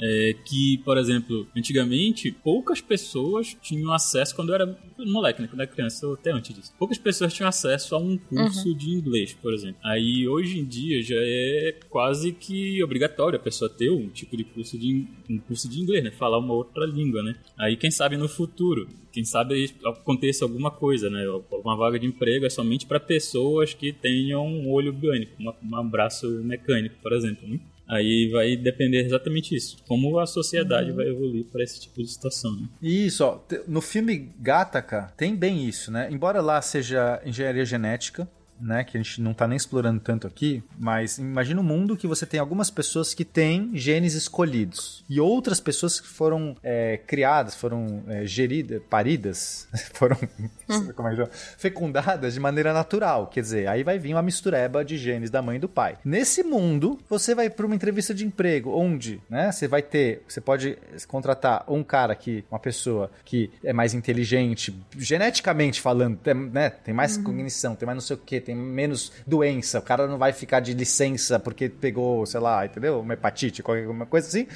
É, 0.00 0.34
que, 0.44 0.78
por 0.78 0.98
exemplo, 0.98 1.46
antigamente 1.56 2.32
poucas 2.32 2.80
pessoas 2.80 3.56
tinham 3.62 3.92
acesso, 3.92 4.34
quando 4.34 4.48
eu 4.48 4.56
era 4.56 4.78
moleque, 4.98 5.40
né? 5.40 5.46
quando 5.48 5.60
eu 5.60 5.64
era 5.64 5.72
criança, 5.72 6.06
ou 6.06 6.14
até 6.14 6.32
antes 6.32 6.54
disso, 6.54 6.72
poucas 6.78 6.98
pessoas 6.98 7.32
tinham 7.32 7.48
acesso 7.48 7.94
a 7.94 7.98
um 7.98 8.18
curso 8.18 8.74
de 8.74 8.90
inglês, 8.90 9.32
por 9.34 9.54
exemplo. 9.54 9.76
Aí 9.84 10.26
hoje 10.26 10.58
em 10.58 10.64
dia 10.64 11.00
já 11.02 11.14
é 11.16 11.78
quase 11.88 12.32
que 12.32 12.82
obrigatório 12.82 13.38
a 13.38 13.42
pessoa 13.42 13.68
ter 13.70 13.88
um 13.90 14.08
tipo 14.08 14.36
de 14.36 14.42
curso 14.44 14.76
de, 14.76 15.06
um 15.30 15.38
curso 15.38 15.68
de 15.68 15.80
inglês, 15.80 16.02
né? 16.02 16.10
Falar 16.10 16.38
uma 16.38 16.54
outra 16.54 16.84
língua, 16.86 17.22
né? 17.22 17.36
Aí 17.56 17.76
quem 17.76 17.90
sabe 17.90 18.16
no 18.16 18.28
futuro, 18.28 18.88
quem 19.12 19.24
sabe 19.24 19.70
aconteça 19.84 20.44
alguma 20.44 20.72
coisa, 20.72 21.08
né? 21.08 21.24
Uma 21.52 21.76
vaga 21.76 22.00
de 22.00 22.06
emprego 22.06 22.44
é 22.44 22.50
somente 22.50 22.84
para 22.84 22.98
pessoas 22.98 23.72
que 23.74 23.92
tenham 23.92 24.44
um 24.44 24.70
olho 24.72 24.92
biônico, 24.92 25.32
uma- 25.38 25.80
um 25.80 25.88
braço 25.88 26.28
mecânico, 26.42 26.96
por 27.02 27.12
exemplo, 27.12 27.46
né? 27.48 27.60
Aí 27.86 28.30
vai 28.30 28.56
depender 28.56 29.04
exatamente 29.04 29.54
isso, 29.54 29.76
como 29.86 30.18
a 30.18 30.26
sociedade 30.26 30.90
vai 30.92 31.06
evoluir 31.06 31.44
para 31.44 31.62
esse 31.62 31.80
tipo 31.80 32.02
de 32.02 32.08
situação. 32.08 32.50
Né? 32.56 32.68
Isso, 32.80 33.24
ó, 33.24 33.40
no 33.68 33.80
filme 33.80 34.32
Gattaca 34.40 35.12
tem 35.16 35.36
bem 35.36 35.68
isso, 35.68 35.90
né? 35.90 36.08
Embora 36.10 36.40
lá 36.40 36.62
seja 36.62 37.20
engenharia 37.26 37.64
genética, 37.64 38.28
né, 38.60 38.84
que 38.84 38.96
a 38.96 39.02
gente 39.02 39.20
não 39.20 39.34
tá 39.34 39.46
nem 39.46 39.56
explorando 39.56 40.00
tanto 40.00 40.26
aqui, 40.26 40.62
mas 40.78 41.18
imagina 41.18 41.60
um 41.60 41.64
mundo 41.64 41.96
que 41.96 42.06
você 42.06 42.24
tem 42.26 42.40
algumas 42.40 42.70
pessoas 42.70 43.14
que 43.14 43.24
têm 43.24 43.70
genes 43.74 44.14
escolhidos 44.14 45.04
e 45.08 45.20
outras 45.20 45.60
pessoas 45.60 46.00
que 46.00 46.08
foram 46.08 46.56
é, 46.62 46.98
criadas, 46.98 47.54
foram 47.54 48.02
é, 48.08 48.26
geridas, 48.26 48.82
paridas, 48.88 49.68
foram 49.94 50.16
como 50.94 51.08
é 51.08 51.10
que 51.10 51.16
chama? 51.16 51.30
fecundadas 51.58 52.34
de 52.34 52.40
maneira 52.40 52.72
natural, 52.72 53.26
quer 53.26 53.40
dizer, 53.40 53.68
aí 53.68 53.82
vai 53.82 53.98
vir 53.98 54.14
uma 54.14 54.22
mistureba 54.22 54.84
de 54.84 54.96
genes 54.96 55.30
da 55.30 55.42
mãe 55.42 55.56
e 55.56 55.60
do 55.60 55.68
pai. 55.68 55.98
Nesse 56.04 56.42
mundo, 56.42 56.98
você 57.08 57.34
vai 57.34 57.50
para 57.50 57.66
uma 57.66 57.74
entrevista 57.74 58.14
de 58.14 58.24
emprego, 58.24 58.70
onde, 58.70 59.20
né, 59.28 59.50
você 59.52 59.68
vai 59.68 59.82
ter, 59.82 60.22
você 60.28 60.40
pode 60.40 60.78
contratar 61.08 61.64
um 61.68 61.82
cara 61.82 62.14
que, 62.14 62.44
uma 62.50 62.58
pessoa 62.58 63.10
que 63.24 63.50
é 63.62 63.72
mais 63.72 63.94
inteligente, 63.94 64.74
geneticamente 64.96 65.80
falando, 65.80 66.16
tem, 66.16 66.34
né, 66.34 66.70
tem 66.70 66.94
mais 66.94 67.16
cognição, 67.16 67.74
tem 67.74 67.86
mais 67.86 67.96
não 67.96 68.00
sei 68.00 68.16
o 68.16 68.18
que, 68.18 68.40
tem 68.44 68.54
menos 68.54 69.10
doença, 69.26 69.78
o 69.78 69.82
cara 69.82 70.06
não 70.06 70.18
vai 70.18 70.32
ficar 70.32 70.60
de 70.60 70.72
licença 70.74 71.38
porque 71.40 71.68
pegou, 71.68 72.24
sei 72.26 72.40
lá, 72.40 72.64
entendeu? 72.64 73.00
Uma 73.00 73.14
hepatite, 73.14 73.62
qualquer 73.62 73.86
coisa 74.06 74.28
assim. 74.28 74.46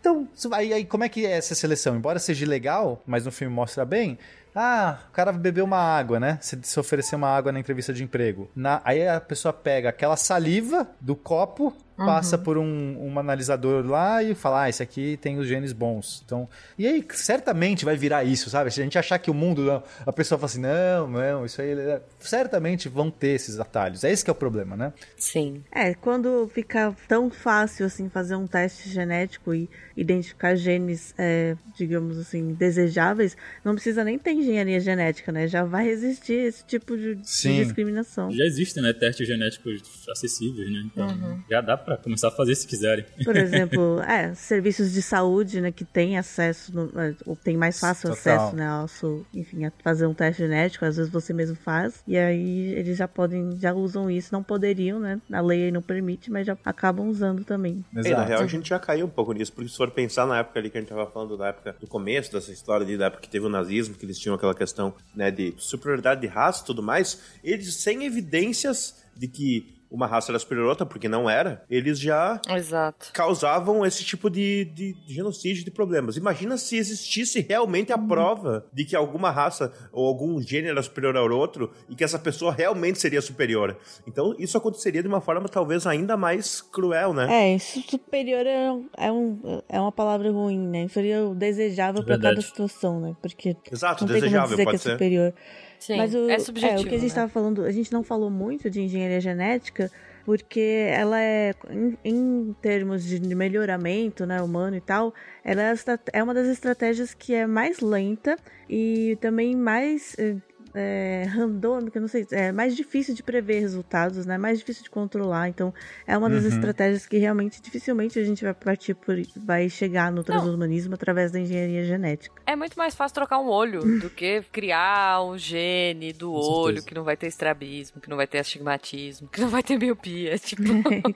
Então, 0.00 0.28
vai- 0.48 0.72
aí 0.72 0.84
como 0.84 1.02
é 1.04 1.08
que 1.08 1.26
é 1.26 1.32
essa 1.32 1.54
seleção? 1.54 1.96
Embora 1.96 2.18
seja 2.20 2.46
legal, 2.46 3.02
mas 3.06 3.24
no 3.24 3.32
filme 3.32 3.52
mostra 3.54 3.84
bem, 3.84 4.18
Ah, 4.60 4.98
o 5.10 5.12
cara 5.12 5.30
bebeu 5.30 5.64
uma 5.64 5.76
água, 5.78 6.18
né? 6.18 6.36
Se, 6.40 6.58
se 6.62 6.80
oferecer 6.80 7.14
uma 7.14 7.28
água 7.28 7.52
na 7.52 7.60
entrevista 7.60 7.92
de 7.92 8.02
emprego. 8.02 8.50
Na, 8.56 8.80
aí 8.84 9.06
a 9.06 9.20
pessoa 9.20 9.52
pega 9.52 9.90
aquela 9.90 10.16
saliva 10.16 10.88
do 11.00 11.14
copo, 11.14 11.72
passa 11.98 12.36
Uhum. 12.36 12.42
por 12.42 12.56
um, 12.58 12.96
um 13.12 13.18
analisador 13.18 13.84
lá 13.84 14.22
e 14.22 14.34
fala, 14.34 14.62
ah, 14.62 14.68
esse 14.68 14.82
aqui 14.82 15.18
tem 15.20 15.38
os 15.38 15.46
genes 15.46 15.72
bons. 15.72 16.22
Então, 16.24 16.48
e 16.78 16.86
aí 16.86 17.04
certamente 17.10 17.84
vai 17.84 17.96
virar 17.96 18.24
isso, 18.24 18.48
sabe? 18.48 18.70
Se 18.70 18.80
a 18.80 18.84
gente 18.84 18.96
achar 18.98 19.18
que 19.18 19.30
o 19.30 19.34
mundo, 19.34 19.82
a 20.06 20.12
pessoa 20.12 20.38
fala 20.38 20.46
assim, 20.46 20.60
não, 20.60 21.08
não, 21.08 21.44
isso 21.44 21.60
aí, 21.60 21.72
é-" 21.72 22.00
certamente 22.20 22.88
vão 22.88 23.10
ter 23.10 23.30
esses 23.30 23.58
atalhos. 23.58 24.04
É 24.04 24.10
esse 24.12 24.22
que 24.24 24.30
é 24.30 24.32
o 24.32 24.36
problema, 24.36 24.76
né? 24.76 24.92
Sim. 25.16 25.62
É, 25.72 25.92
quando 25.94 26.48
fica 26.54 26.94
tão 27.08 27.30
fácil 27.30 27.86
assim 27.86 28.08
fazer 28.08 28.36
um 28.36 28.46
teste 28.46 28.88
genético 28.88 29.52
e 29.52 29.68
identificar 29.96 30.54
genes, 30.54 31.12
é, 31.18 31.56
digamos 31.76 32.18
assim, 32.18 32.54
desejáveis, 32.54 33.36
não 33.64 33.74
precisa 33.74 34.04
nem 34.04 34.18
ter 34.18 34.32
engenharia 34.32 34.78
genética, 34.78 35.32
né? 35.32 35.48
Já 35.48 35.64
vai 35.64 35.88
existir 35.88 36.34
esse 36.34 36.64
tipo 36.64 36.96
de, 36.96 37.16
de 37.16 37.22
discriminação. 37.22 38.30
Já 38.30 38.44
existem, 38.44 38.82
né, 38.82 38.92
testes 38.92 39.26
genéticos 39.26 39.82
acessíveis, 40.08 40.70
né? 40.70 40.82
Então 40.86 41.42
já 41.50 41.60
dá 41.60 41.76
pra 41.76 41.87
começar 41.96 42.28
a 42.28 42.30
fazer 42.30 42.54
se 42.54 42.66
quiserem. 42.66 43.04
Por 43.24 43.36
exemplo, 43.36 44.00
é, 44.06 44.34
serviços 44.34 44.92
de 44.92 45.02
saúde, 45.02 45.60
né, 45.60 45.72
que 45.72 45.84
tem 45.84 46.18
acesso, 46.18 46.74
no, 46.74 47.00
é, 47.00 47.14
ou 47.26 47.36
tem 47.36 47.56
mais 47.56 47.78
fácil 47.80 48.10
Total. 48.10 48.34
acesso, 48.34 48.56
né, 48.56 48.66
ao 48.66 48.88
seu, 48.88 49.26
enfim, 49.34 49.64
a 49.64 49.72
fazer 49.82 50.06
um 50.06 50.14
teste 50.14 50.42
genético, 50.42 50.84
às 50.84 50.96
vezes 50.96 51.10
você 51.10 51.32
mesmo 51.32 51.56
faz, 51.56 52.02
e 52.06 52.16
aí 52.16 52.72
eles 52.72 52.96
já 52.96 53.08
podem, 53.08 53.58
já 53.58 53.72
usam 53.72 54.10
isso, 54.10 54.32
não 54.32 54.42
poderiam, 54.42 54.98
né, 55.00 55.20
a 55.32 55.40
lei 55.40 55.64
aí 55.64 55.70
não 55.70 55.82
permite, 55.82 56.30
mas 56.30 56.46
já 56.46 56.56
acabam 56.64 57.08
usando 57.08 57.44
também. 57.44 57.84
E, 57.92 58.10
na 58.10 58.24
real, 58.24 58.42
a 58.42 58.46
gente 58.46 58.68
já 58.68 58.78
caiu 58.78 59.06
um 59.06 59.10
pouco 59.10 59.32
nisso, 59.32 59.52
porque 59.52 59.68
se 59.68 59.76
for 59.76 59.90
pensar 59.90 60.26
na 60.26 60.38
época 60.38 60.58
ali 60.58 60.70
que 60.70 60.78
a 60.78 60.80
gente 60.80 60.90
tava 60.90 61.06
falando, 61.10 61.36
da 61.36 61.48
época 61.48 61.76
do 61.80 61.86
começo 61.86 62.32
dessa 62.32 62.52
história 62.52 62.84
ali, 62.84 62.96
da 62.96 63.06
época 63.06 63.22
que 63.22 63.28
teve 63.28 63.46
o 63.46 63.48
nazismo, 63.48 63.94
que 63.94 64.04
eles 64.04 64.18
tinham 64.18 64.34
aquela 64.34 64.54
questão, 64.54 64.94
né, 65.14 65.30
de 65.30 65.54
superioridade 65.56 66.20
de 66.20 66.26
raça 66.26 66.62
e 66.62 66.66
tudo 66.66 66.82
mais, 66.82 67.20
eles, 67.42 67.74
sem 67.74 68.04
evidências 68.04 69.02
de 69.16 69.26
que 69.28 69.77
uma 69.90 70.06
raça 70.06 70.30
era 70.30 70.38
superior 70.38 70.66
a 70.66 70.68
outra, 70.70 70.86
porque 70.86 71.08
não 71.08 71.28
era, 71.28 71.64
eles 71.70 71.98
já 71.98 72.40
Exato. 72.48 73.10
causavam 73.12 73.84
esse 73.86 74.04
tipo 74.04 74.28
de, 74.28 74.64
de, 74.66 74.92
de 74.92 75.14
genocídio, 75.14 75.64
de 75.64 75.70
problemas. 75.70 76.16
Imagina 76.16 76.56
se 76.58 76.76
existisse 76.76 77.40
realmente 77.48 77.92
a 77.92 77.98
prova 77.98 78.66
de 78.72 78.84
que 78.84 78.94
alguma 78.94 79.30
raça 79.30 79.72
ou 79.92 80.06
algum 80.06 80.40
gênero 80.40 80.72
era 80.74 80.82
superior 80.82 81.16
ao 81.16 81.30
outro 81.30 81.72
e 81.88 81.94
que 81.94 82.04
essa 82.04 82.18
pessoa 82.18 82.52
realmente 82.52 82.98
seria 82.98 83.20
superior. 83.22 83.76
Então, 84.06 84.34
isso 84.38 84.56
aconteceria 84.58 85.02
de 85.02 85.08
uma 85.08 85.20
forma 85.20 85.48
talvez 85.48 85.86
ainda 85.86 86.16
mais 86.16 86.60
cruel, 86.60 87.12
né? 87.14 87.26
É, 87.30 87.54
isso 87.56 87.80
superior 87.88 88.46
é, 88.46 88.70
um- 88.70 88.88
é, 88.96 89.12
um, 89.12 89.62
é 89.68 89.80
uma 89.80 89.92
palavra 89.92 90.30
ruim, 90.30 90.58
né, 90.68 90.86
seria 90.88 91.24
o 91.24 91.34
desejável 91.34 92.02
para 92.04 92.18
cada 92.18 92.40
situação, 92.40 93.00
né, 93.00 93.16
porque 93.22 93.56
Exato, 93.70 94.04
não 94.04 94.08
tem 94.12 94.20
como 94.20 94.30
desejável, 94.30 94.50
dizer 94.50 94.58
que 94.58 94.64
pode 94.64 94.76
é 94.76 94.78
ser. 94.78 94.92
superior. 94.92 95.34
Sim. 95.78 95.96
Mas 95.96 96.14
o, 96.14 96.28
é 96.28 96.38
subjetivo. 96.38 96.82
o 96.82 96.84
que 96.86 96.94
a 96.94 96.98
gente 96.98 97.10
né? 97.10 97.14
tava 97.14 97.28
falando, 97.28 97.64
a 97.64 97.72
gente 97.72 97.92
não 97.92 98.02
falou 98.02 98.30
muito 98.30 98.68
de 98.68 98.82
engenharia 98.82 99.20
genética, 99.20 99.90
porque 100.24 100.86
ela 100.90 101.20
é, 101.20 101.54
em, 101.70 101.96
em 102.04 102.56
termos 102.60 103.02
de 103.02 103.34
melhoramento 103.34 104.26
né, 104.26 104.42
humano 104.42 104.76
e 104.76 104.80
tal, 104.80 105.14
ela 105.42 105.62
é, 105.62 105.74
é 106.12 106.22
uma 106.22 106.34
das 106.34 106.46
estratégias 106.48 107.14
que 107.14 107.32
é 107.32 107.46
mais 107.46 107.80
lenta 107.80 108.36
e 108.68 109.16
também 109.22 109.56
mais 109.56 110.14
eh, 110.18 110.36
é, 110.78 111.24
randômica, 111.28 111.98
eu 111.98 112.00
não 112.00 112.08
sei, 112.08 112.26
é 112.30 112.52
mais 112.52 112.76
difícil 112.76 113.14
de 113.14 113.22
prever 113.22 113.60
resultados, 113.60 114.24
né? 114.24 114.38
Mais 114.38 114.58
difícil 114.58 114.84
de 114.84 114.90
controlar. 114.90 115.48
Então, 115.48 115.74
é 116.06 116.16
uma 116.16 116.30
das 116.30 116.44
estratégias 116.44 117.04
que 117.04 117.18
realmente 117.18 117.60
dificilmente 117.60 118.18
a 118.18 118.24
gente 118.24 118.44
vai 118.44 118.54
partir 118.54 118.94
por, 118.94 119.16
vai 119.36 119.68
chegar 119.68 120.12
no 120.12 120.22
transhumanismo 120.22 120.94
através 120.94 121.32
da 121.32 121.40
engenharia 121.40 121.84
genética. 121.84 122.40
É 122.46 122.54
muito 122.54 122.78
mais 122.78 122.94
fácil 122.94 123.14
trocar 123.16 123.40
um 123.40 123.48
olho 123.48 123.80
do 123.98 124.08
que 124.08 124.42
criar 124.52 125.22
um 125.24 125.36
gene 125.36 126.12
do 126.12 126.32
olho 126.32 126.76
certeza. 126.76 126.86
que 126.86 126.94
não 126.94 127.02
vai 127.02 127.16
ter 127.16 127.26
estrabismo, 127.26 128.00
que 128.00 128.08
não 128.08 128.16
vai 128.16 128.26
ter 128.26 128.38
astigmatismo, 128.38 129.28
que 129.28 129.40
não 129.40 129.48
vai 129.48 129.62
ter 129.62 129.78
miopia. 129.78 130.38
Tipo, 130.48 130.62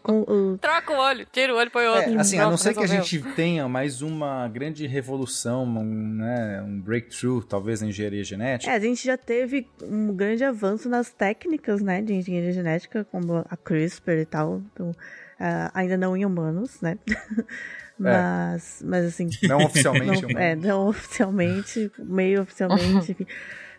com 0.02 0.20
o, 0.22 0.58
troca 0.58 0.92
o 0.92 0.96
olho, 0.96 1.26
tira 1.32 1.54
o 1.54 1.56
olho, 1.56 1.70
põe 1.70 1.86
outro. 1.86 2.12
É, 2.12 2.16
assim, 2.16 2.38
a 2.38 2.50
não 2.50 2.56
ser 2.56 2.74
que 2.74 2.80
a 2.80 2.86
gente 2.86 3.22
tenha 3.34 3.66
mais 3.68 4.02
uma 4.02 4.48
grande 4.48 4.86
revolução, 4.86 5.64
um, 5.64 6.14
né, 6.14 6.62
um 6.66 6.78
breakthrough, 6.78 7.42
talvez, 7.42 7.80
na 7.80 7.88
engenharia 7.88 8.24
genética. 8.24 8.70
É, 8.70 8.76
a 8.76 8.80
gente 8.80 9.04
já 9.04 9.16
teve 9.52 9.68
um 9.82 10.14
grande 10.14 10.42
avanço 10.42 10.88
nas 10.88 11.10
técnicas, 11.10 11.82
né, 11.82 12.00
de 12.00 12.14
engenharia 12.14 12.52
genética, 12.52 13.04
como 13.10 13.44
a 13.48 13.56
CRISPR 13.56 14.20
e 14.20 14.24
tal. 14.24 14.62
Então, 14.72 14.92
ah, 15.38 15.70
ainda 15.74 15.96
não 15.96 16.16
em 16.16 16.24
humanos, 16.24 16.80
né? 16.80 16.96
mas, 17.98 18.82
mas 18.84 19.04
assim. 19.04 19.28
Não 19.42 19.58
oficialmente. 19.58 20.22
não, 20.32 20.40
é, 20.40 20.56
não 20.56 20.88
oficialmente, 20.88 21.90
meio 21.98 22.42
oficialmente, 22.42 23.12
enfim. 23.12 23.26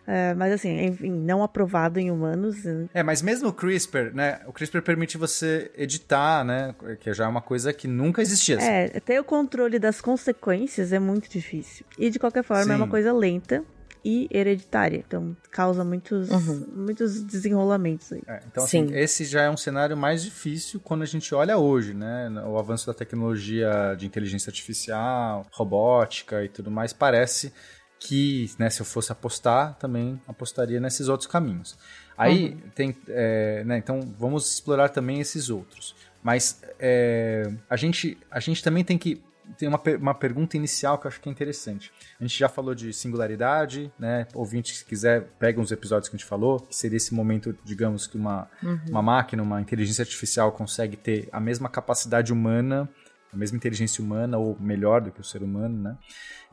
É, 0.06 0.34
mas 0.34 0.52
assim, 0.52 0.84
enfim, 0.84 1.10
não 1.10 1.42
aprovado 1.42 1.98
em 1.98 2.10
humanos. 2.10 2.58
É, 2.92 3.02
mas 3.02 3.22
mesmo 3.22 3.48
o 3.48 3.52
CRISPR, 3.54 4.14
né? 4.14 4.40
O 4.46 4.52
CRISPR 4.52 4.82
permite 4.82 5.16
você 5.16 5.70
editar, 5.74 6.44
né? 6.44 6.74
Que 7.00 7.12
já 7.14 7.24
é 7.24 7.26
uma 7.26 7.40
coisa 7.40 7.72
que 7.72 7.88
nunca 7.88 8.20
existia. 8.20 8.58
É, 8.60 8.88
ter 9.00 9.18
o 9.18 9.24
controle 9.24 9.78
das 9.78 10.02
consequências 10.02 10.92
é 10.92 10.98
muito 10.98 11.30
difícil. 11.30 11.86
E 11.98 12.10
de 12.10 12.18
qualquer 12.18 12.44
forma 12.44 12.74
é 12.74 12.76
uma 12.76 12.84
Sim. 12.84 12.90
coisa 12.90 13.12
lenta 13.14 13.64
e 14.04 14.28
hereditária. 14.30 15.02
Então 15.06 15.36
causa 15.50 15.82
muitos, 15.84 16.28
muitos 16.74 17.22
desenrolamentos 17.22 18.12
aí. 18.12 18.22
É, 18.26 18.42
então, 18.46 18.64
assim, 18.64 18.88
Sim. 18.88 18.94
esse 18.96 19.24
já 19.24 19.42
é 19.42 19.50
um 19.50 19.56
cenário 19.56 19.96
mais 19.96 20.22
difícil 20.22 20.80
quando 20.80 21.02
a 21.02 21.06
gente 21.06 21.34
olha 21.34 21.56
hoje, 21.56 21.94
né? 21.94 22.28
O 22.46 22.58
avanço 22.58 22.86
da 22.86 22.94
tecnologia 22.94 23.94
de 23.96 24.06
inteligência 24.06 24.50
artificial, 24.50 25.46
robótica 25.52 26.44
e 26.44 26.48
tudo 26.48 26.70
mais, 26.70 26.92
parece 26.92 27.52
que, 27.98 28.50
né, 28.58 28.68
se 28.68 28.82
eu 28.82 28.86
fosse 28.86 29.10
apostar, 29.10 29.74
também 29.78 30.20
apostaria 30.28 30.78
nesses 30.78 31.08
outros 31.08 31.26
caminhos. 31.26 31.78
Aí 32.18 32.56
tem, 32.74 32.94
é, 33.08 33.64
né, 33.64 33.78
então 33.78 34.00
vamos 34.18 34.52
explorar 34.52 34.90
também 34.90 35.20
esses 35.20 35.48
outros. 35.48 35.94
Mas 36.22 36.62
é, 36.78 37.50
a, 37.68 37.76
gente, 37.76 38.18
a 38.30 38.40
gente 38.40 38.62
também 38.62 38.84
tem 38.84 38.98
que 38.98 39.22
tem 39.56 39.68
uma, 39.68 39.80
uma 40.00 40.14
pergunta 40.14 40.56
inicial 40.56 40.98
que 40.98 41.06
eu 41.06 41.08
acho 41.08 41.20
que 41.20 41.28
é 41.28 41.32
interessante. 41.32 41.92
A 42.18 42.24
gente 42.24 42.38
já 42.38 42.48
falou 42.48 42.74
de 42.74 42.92
singularidade, 42.92 43.92
né? 43.98 44.26
Ouvinte, 44.34 44.74
se 44.74 44.84
quiser, 44.84 45.22
pega 45.38 45.60
uns 45.60 45.70
episódios 45.70 46.08
que 46.08 46.16
a 46.16 46.18
gente 46.18 46.28
falou, 46.28 46.60
que 46.60 46.74
seria 46.74 46.96
esse 46.96 47.14
momento, 47.14 47.56
digamos, 47.64 48.06
que 48.06 48.16
uma, 48.16 48.48
uma 48.88 49.02
máquina, 49.02 49.42
uma 49.42 49.60
inteligência 49.60 50.02
artificial 50.02 50.52
consegue 50.52 50.96
ter 50.96 51.28
a 51.32 51.40
mesma 51.40 51.68
capacidade 51.68 52.32
humana, 52.32 52.88
a 53.32 53.36
mesma 53.36 53.56
inteligência 53.56 54.02
humana, 54.02 54.38
ou 54.38 54.56
melhor 54.60 55.00
do 55.00 55.10
que 55.10 55.20
o 55.20 55.24
ser 55.24 55.42
humano, 55.42 55.82
né? 55.82 55.98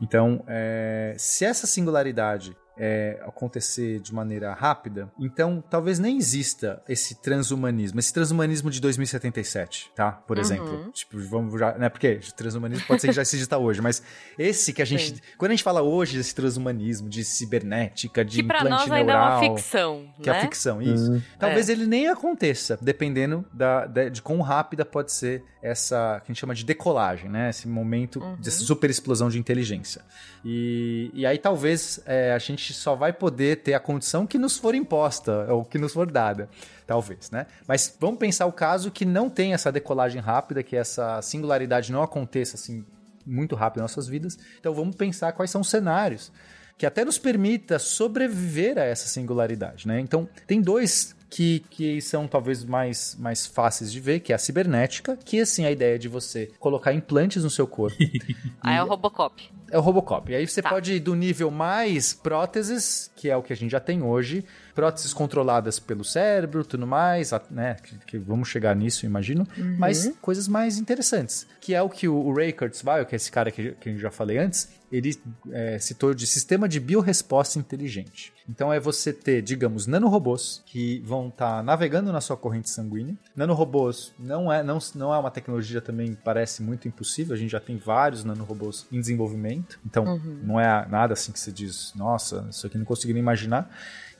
Então, 0.00 0.44
é, 0.48 1.14
se 1.16 1.44
essa 1.44 1.66
singularidade 1.66 2.56
é, 2.84 3.22
acontecer 3.24 4.00
de 4.00 4.12
maneira 4.12 4.52
rápida, 4.52 5.08
então 5.16 5.62
talvez 5.70 6.00
nem 6.00 6.18
exista 6.18 6.82
esse 6.88 7.14
transhumanismo, 7.22 8.00
esse 8.00 8.12
transhumanismo 8.12 8.68
de 8.70 8.80
2077, 8.80 9.92
tá? 9.94 10.10
Por 10.10 10.36
exemplo. 10.36 10.90
Tipo, 10.92 11.16
vamos 11.20 11.60
já, 11.60 11.78
né? 11.78 11.88
Porque 11.88 12.18
transhumanismo 12.36 12.84
pode 12.88 13.00
ser 13.00 13.06
que 13.08 13.12
já 13.14 13.22
exista 13.22 13.56
hoje, 13.56 13.80
mas 13.80 14.02
esse 14.36 14.72
que 14.72 14.82
a 14.82 14.84
gente, 14.84 15.14
Sim. 15.14 15.20
quando 15.38 15.52
a 15.52 15.54
gente 15.54 15.62
fala 15.62 15.80
hoje 15.80 16.16
desse 16.16 16.34
transhumanismo, 16.34 17.08
de 17.08 17.22
cibernética, 17.22 18.24
de 18.24 18.38
Que 18.38 18.42
pra 18.42 18.58
implante 18.60 18.88
nós 18.88 18.90
ainda 18.90 19.12
é 19.12 19.16
uma 19.16 19.38
ficção, 19.40 20.12
que 20.20 20.28
é 20.28 20.32
né? 20.32 20.38
a 20.38 20.42
ficção, 20.42 20.82
isso. 20.82 21.22
Talvez 21.38 21.68
ele 21.68 21.86
nem 21.86 22.08
aconteça, 22.08 22.76
dependendo 22.82 23.44
da, 23.52 23.86
da- 23.86 24.08
de 24.08 24.20
quão 24.20 24.40
rápida 24.40 24.84
pode 24.84 25.12
ser 25.12 25.44
essa 25.62 26.20
que 26.24 26.32
a 26.32 26.32
gente 26.32 26.40
chama 26.40 26.54
de 26.56 26.64
decolagem, 26.64 27.30
né? 27.30 27.50
Esse 27.50 27.68
momento 27.68 28.18
dessa 28.42 28.64
super 28.64 28.90
explosão 28.90 29.28
de 29.28 29.38
inteligência. 29.38 30.02
E, 30.44 31.10
e 31.14 31.24
aí 31.24 31.38
talvez 31.38 32.00
é, 32.04 32.32
a 32.32 32.38
gente 32.38 32.71
só 32.72 32.94
vai 32.94 33.12
poder 33.12 33.62
ter 33.62 33.74
a 33.74 33.80
condição 33.80 34.26
que 34.26 34.38
nos 34.38 34.58
for 34.58 34.74
imposta, 34.74 35.46
ou 35.52 35.64
que 35.64 35.78
nos 35.78 35.92
for 35.92 36.10
dada. 36.10 36.48
Talvez, 36.86 37.30
né? 37.30 37.46
Mas 37.66 37.96
vamos 37.98 38.18
pensar 38.18 38.46
o 38.46 38.52
caso 38.52 38.90
que 38.90 39.04
não 39.04 39.30
tem 39.30 39.54
essa 39.54 39.72
decolagem 39.72 40.20
rápida, 40.20 40.62
que 40.62 40.76
essa 40.76 41.20
singularidade 41.22 41.92
não 41.92 42.02
aconteça 42.02 42.56
assim 42.56 42.84
muito 43.24 43.54
rápido 43.54 43.78
em 43.78 43.82
nossas 43.82 44.08
vidas. 44.08 44.38
Então 44.58 44.74
vamos 44.74 44.96
pensar 44.96 45.32
quais 45.32 45.50
são 45.50 45.60
os 45.60 45.70
cenários 45.70 46.32
que 46.76 46.86
até 46.86 47.04
nos 47.04 47.18
permita 47.18 47.78
sobreviver 47.78 48.76
a 48.76 48.82
essa 48.82 49.06
singularidade, 49.06 49.86
né? 49.86 50.00
Então, 50.00 50.28
tem 50.48 50.60
dois 50.60 51.14
que, 51.30 51.60
que 51.70 52.00
são 52.00 52.26
talvez 52.26 52.64
mais, 52.64 53.16
mais 53.18 53.46
fáceis 53.46 53.92
de 53.92 54.00
ver, 54.00 54.20
que 54.20 54.32
é 54.32 54.34
a 54.34 54.38
cibernética, 54.38 55.16
que 55.16 55.40
assim, 55.40 55.64
a 55.64 55.70
ideia 55.70 55.98
de 55.98 56.08
você 56.08 56.50
colocar 56.58 56.92
implantes 56.92 57.44
no 57.44 57.50
seu 57.50 57.66
corpo. 57.66 57.96
Ah, 58.60 58.74
é 58.74 58.82
o 58.82 58.86
Robocop. 58.86 59.51
É 59.72 59.78
o 59.78 59.80
Robocop. 59.80 60.30
E 60.30 60.34
aí 60.36 60.46
você 60.46 60.62
Tá. 60.62 60.68
pode 60.68 60.92
ir 60.92 61.00
do 61.00 61.14
nível 61.14 61.50
mais 61.50 62.12
próteses, 62.14 63.10
que 63.16 63.28
é 63.30 63.36
o 63.36 63.42
que 63.42 63.52
a 63.52 63.56
gente 63.56 63.70
já 63.72 63.80
tem 63.80 64.02
hoje, 64.02 64.44
próteses 64.74 65.12
controladas 65.12 65.78
pelo 65.78 66.04
cérebro, 66.04 66.64
tudo 66.64 66.86
mais, 66.86 67.32
né? 67.50 67.76
Que, 67.82 67.96
que 68.06 68.18
vamos 68.18 68.48
chegar 68.48 68.76
nisso, 68.76 69.06
imagino. 69.06 69.46
Mas 69.78 70.12
coisas 70.20 70.46
mais 70.46 70.78
interessantes, 70.78 71.46
que 71.60 71.74
é 71.74 71.82
o 71.82 71.88
que 71.88 72.06
o, 72.06 72.14
o 72.14 72.34
Ray 72.34 72.52
Kurzweil, 72.52 73.06
que 73.06 73.14
é 73.14 73.16
esse 73.16 73.30
cara 73.32 73.50
que, 73.50 73.72
que 73.72 73.88
eu 73.90 73.98
já 73.98 74.10
falei 74.10 74.38
antes, 74.38 74.68
ele 74.92 75.18
é, 75.50 75.78
citou 75.78 76.12
de 76.12 76.26
sistema 76.26 76.68
de 76.68 76.78
biorresposta 76.78 77.58
inteligente. 77.58 78.32
Então 78.48 78.72
é 78.72 78.78
você 78.78 79.12
ter, 79.12 79.40
digamos, 79.40 79.86
nanorobôs 79.86 80.62
que 80.66 81.00
vão 81.00 81.28
estar 81.28 81.62
navegando 81.62 82.12
na 82.12 82.20
sua 82.20 82.36
corrente 82.36 82.68
sanguínea. 82.68 83.16
Nanorobôs 83.34 84.12
não 84.18 84.52
é, 84.52 84.62
não, 84.62 84.78
não 84.94 85.14
é 85.14 85.18
uma 85.18 85.30
tecnologia 85.30 85.80
também 85.80 86.14
parece 86.22 86.62
muito 86.62 86.86
impossível. 86.86 87.34
A 87.34 87.38
gente 87.38 87.50
já 87.50 87.60
tem 87.60 87.78
vários 87.78 88.22
nanorobôs 88.22 88.86
em 88.92 89.00
desenvolvimento. 89.00 89.80
Então 89.86 90.20
não 90.42 90.60
é 90.60 90.86
nada 90.88 91.14
assim 91.14 91.32
que 91.32 91.40
você 91.40 91.50
diz, 91.50 91.92
nossa, 91.96 92.46
isso 92.50 92.66
aqui 92.66 92.76
não 92.76 92.84
consegui 92.84 93.14
nem 93.14 93.22
imaginar. 93.22 93.70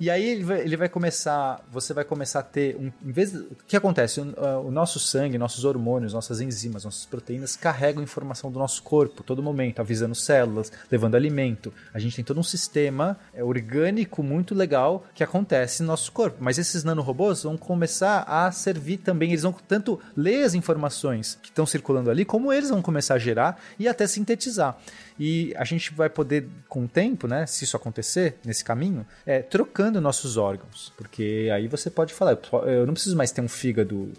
E 0.03 0.11
aí 0.11 0.24
ele 0.24 0.43
vai, 0.43 0.61
ele 0.62 0.77
vai 0.77 0.89
começar, 0.89 1.65
você 1.70 1.94
vai 1.94 2.05
começar 2.05 2.40
a 2.40 2.43
ter 2.43 2.74
um, 2.77 2.90
em 3.05 3.12
vez 3.12 3.32
o 3.35 3.55
que 3.69 3.77
acontece? 3.77 4.20
O, 4.20 4.66
o 4.66 4.70
nosso 4.70 4.99
sangue, 4.99 5.39
nossos 5.39 5.65
hormônios, 5.65 6.12
nossas 6.12 6.40
enzimas, 6.40 6.85
nossas 6.85 7.07
proteínas 7.07 7.55
carregam 7.55 8.03
informação 8.03 8.51
do 8.51 8.59
nosso 8.59 8.82
corpo 8.82 9.23
todo 9.23 9.40
momento, 9.40 9.81
avisando 9.81 10.15
células, 10.15 10.61
levando 10.90 11.14
alimento. 11.14 11.72
A 11.93 11.98
gente 11.98 12.16
tem 12.16 12.24
todo 12.24 12.39
um 12.39 12.43
sistema 12.43 13.18
é, 13.34 13.43
orgânico 13.43 14.22
muito 14.22 14.55
legal 14.55 15.06
que 15.14 15.24
acontece 15.24 15.82
no 15.82 15.89
nosso 15.89 16.12
corpo. 16.12 16.39
Mas 16.40 16.59
esses 16.59 16.84
nanorobôs 16.84 17.43
vão 17.43 17.56
começar 17.56 18.24
a 18.26 18.51
servir 18.52 18.98
também, 18.98 19.30
eles 19.30 19.43
vão 19.43 19.52
tanto 19.52 19.98
ler 20.16 20.44
as 20.44 20.55
informações 20.55 21.39
que 21.43 21.48
estão 21.48 21.66
circulando 21.66 22.10
ali, 22.10 22.24
como 22.24 22.52
eles 22.52 22.70
vão 22.70 22.82
começar 22.82 23.14
a 23.14 23.18
gerar 23.18 23.60
e 23.78 23.89
até 23.89 24.06
sintetizar. 24.06 24.76
E 25.18 25.55
a 25.56 25.64
gente 25.64 25.93
vai 25.94 26.09
poder, 26.09 26.48
com 26.68 26.84
o 26.84 26.89
tempo, 26.89 27.26
né, 27.26 27.47
se 27.47 27.64
isso 27.64 27.76
acontecer 27.76 28.36
nesse 28.44 28.64
caminho, 28.64 29.06
é, 29.24 29.40
trocando 29.40 30.01
nossos 30.01 30.36
órgãos. 30.36 30.93
Porque 30.97 31.51
aí 31.52 31.68
você 31.68 31.90
pode 31.90 32.14
falar, 32.14 32.39
eu 32.66 32.86
não 32.86 32.94
preciso 32.94 33.16
mais 33.16 33.30
ter 33.30 33.40
um 33.40 33.48
fígado 33.48 34.10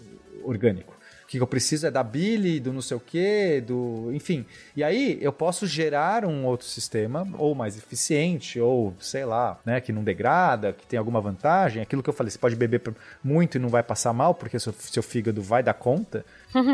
orgânico. 0.42 0.93
Que 1.38 1.42
eu 1.42 1.46
preciso 1.46 1.86
é 1.86 1.90
da 1.90 2.02
bile, 2.02 2.60
do 2.60 2.72
não 2.72 2.80
sei 2.80 2.96
o 2.96 3.00
que, 3.00 3.60
do. 3.60 4.10
Enfim. 4.12 4.46
E 4.76 4.84
aí 4.84 5.18
eu 5.20 5.32
posso 5.32 5.66
gerar 5.66 6.24
um 6.24 6.44
outro 6.44 6.66
sistema, 6.66 7.26
ou 7.36 7.54
mais 7.54 7.76
eficiente, 7.76 8.60
ou 8.60 8.94
sei 9.00 9.24
lá, 9.24 9.58
né, 9.64 9.80
que 9.80 9.92
não 9.92 10.04
degrada, 10.04 10.72
que 10.72 10.86
tem 10.86 10.98
alguma 10.98 11.20
vantagem. 11.20 11.82
Aquilo 11.82 12.02
que 12.02 12.08
eu 12.08 12.14
falei, 12.14 12.30
você 12.30 12.38
pode 12.38 12.54
beber 12.54 12.80
muito 13.22 13.56
e 13.56 13.58
não 13.58 13.68
vai 13.68 13.82
passar 13.82 14.12
mal, 14.12 14.34
porque 14.34 14.58
seu, 14.60 14.72
seu 14.72 15.02
fígado 15.02 15.42
vai 15.42 15.62
dar 15.62 15.74
conta. 15.74 16.24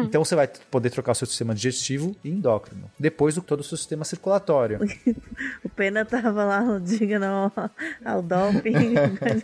Então 0.03 0.25
você 0.25 0.35
vai 0.35 0.49
poder 0.71 0.91
trocar 0.91 1.13
o 1.13 1.15
seu 1.15 1.27
sistema 1.27 1.55
digestivo 1.55 2.15
e 2.25 2.31
endócrino. 2.31 2.91
Depois 2.99 3.37
o 3.37 3.43
todo 3.43 3.61
o 3.61 3.65
seu 3.65 3.77
sistema 3.77 4.05
circulatório. 4.05 4.79
O 5.65 5.69
Pena 5.69 6.05
tava 6.05 6.45
lá 6.45 6.61
no 6.61 6.81
Diga 6.81 7.19
Não 7.19 7.51
ao 8.05 8.23
Doping. 8.23 8.73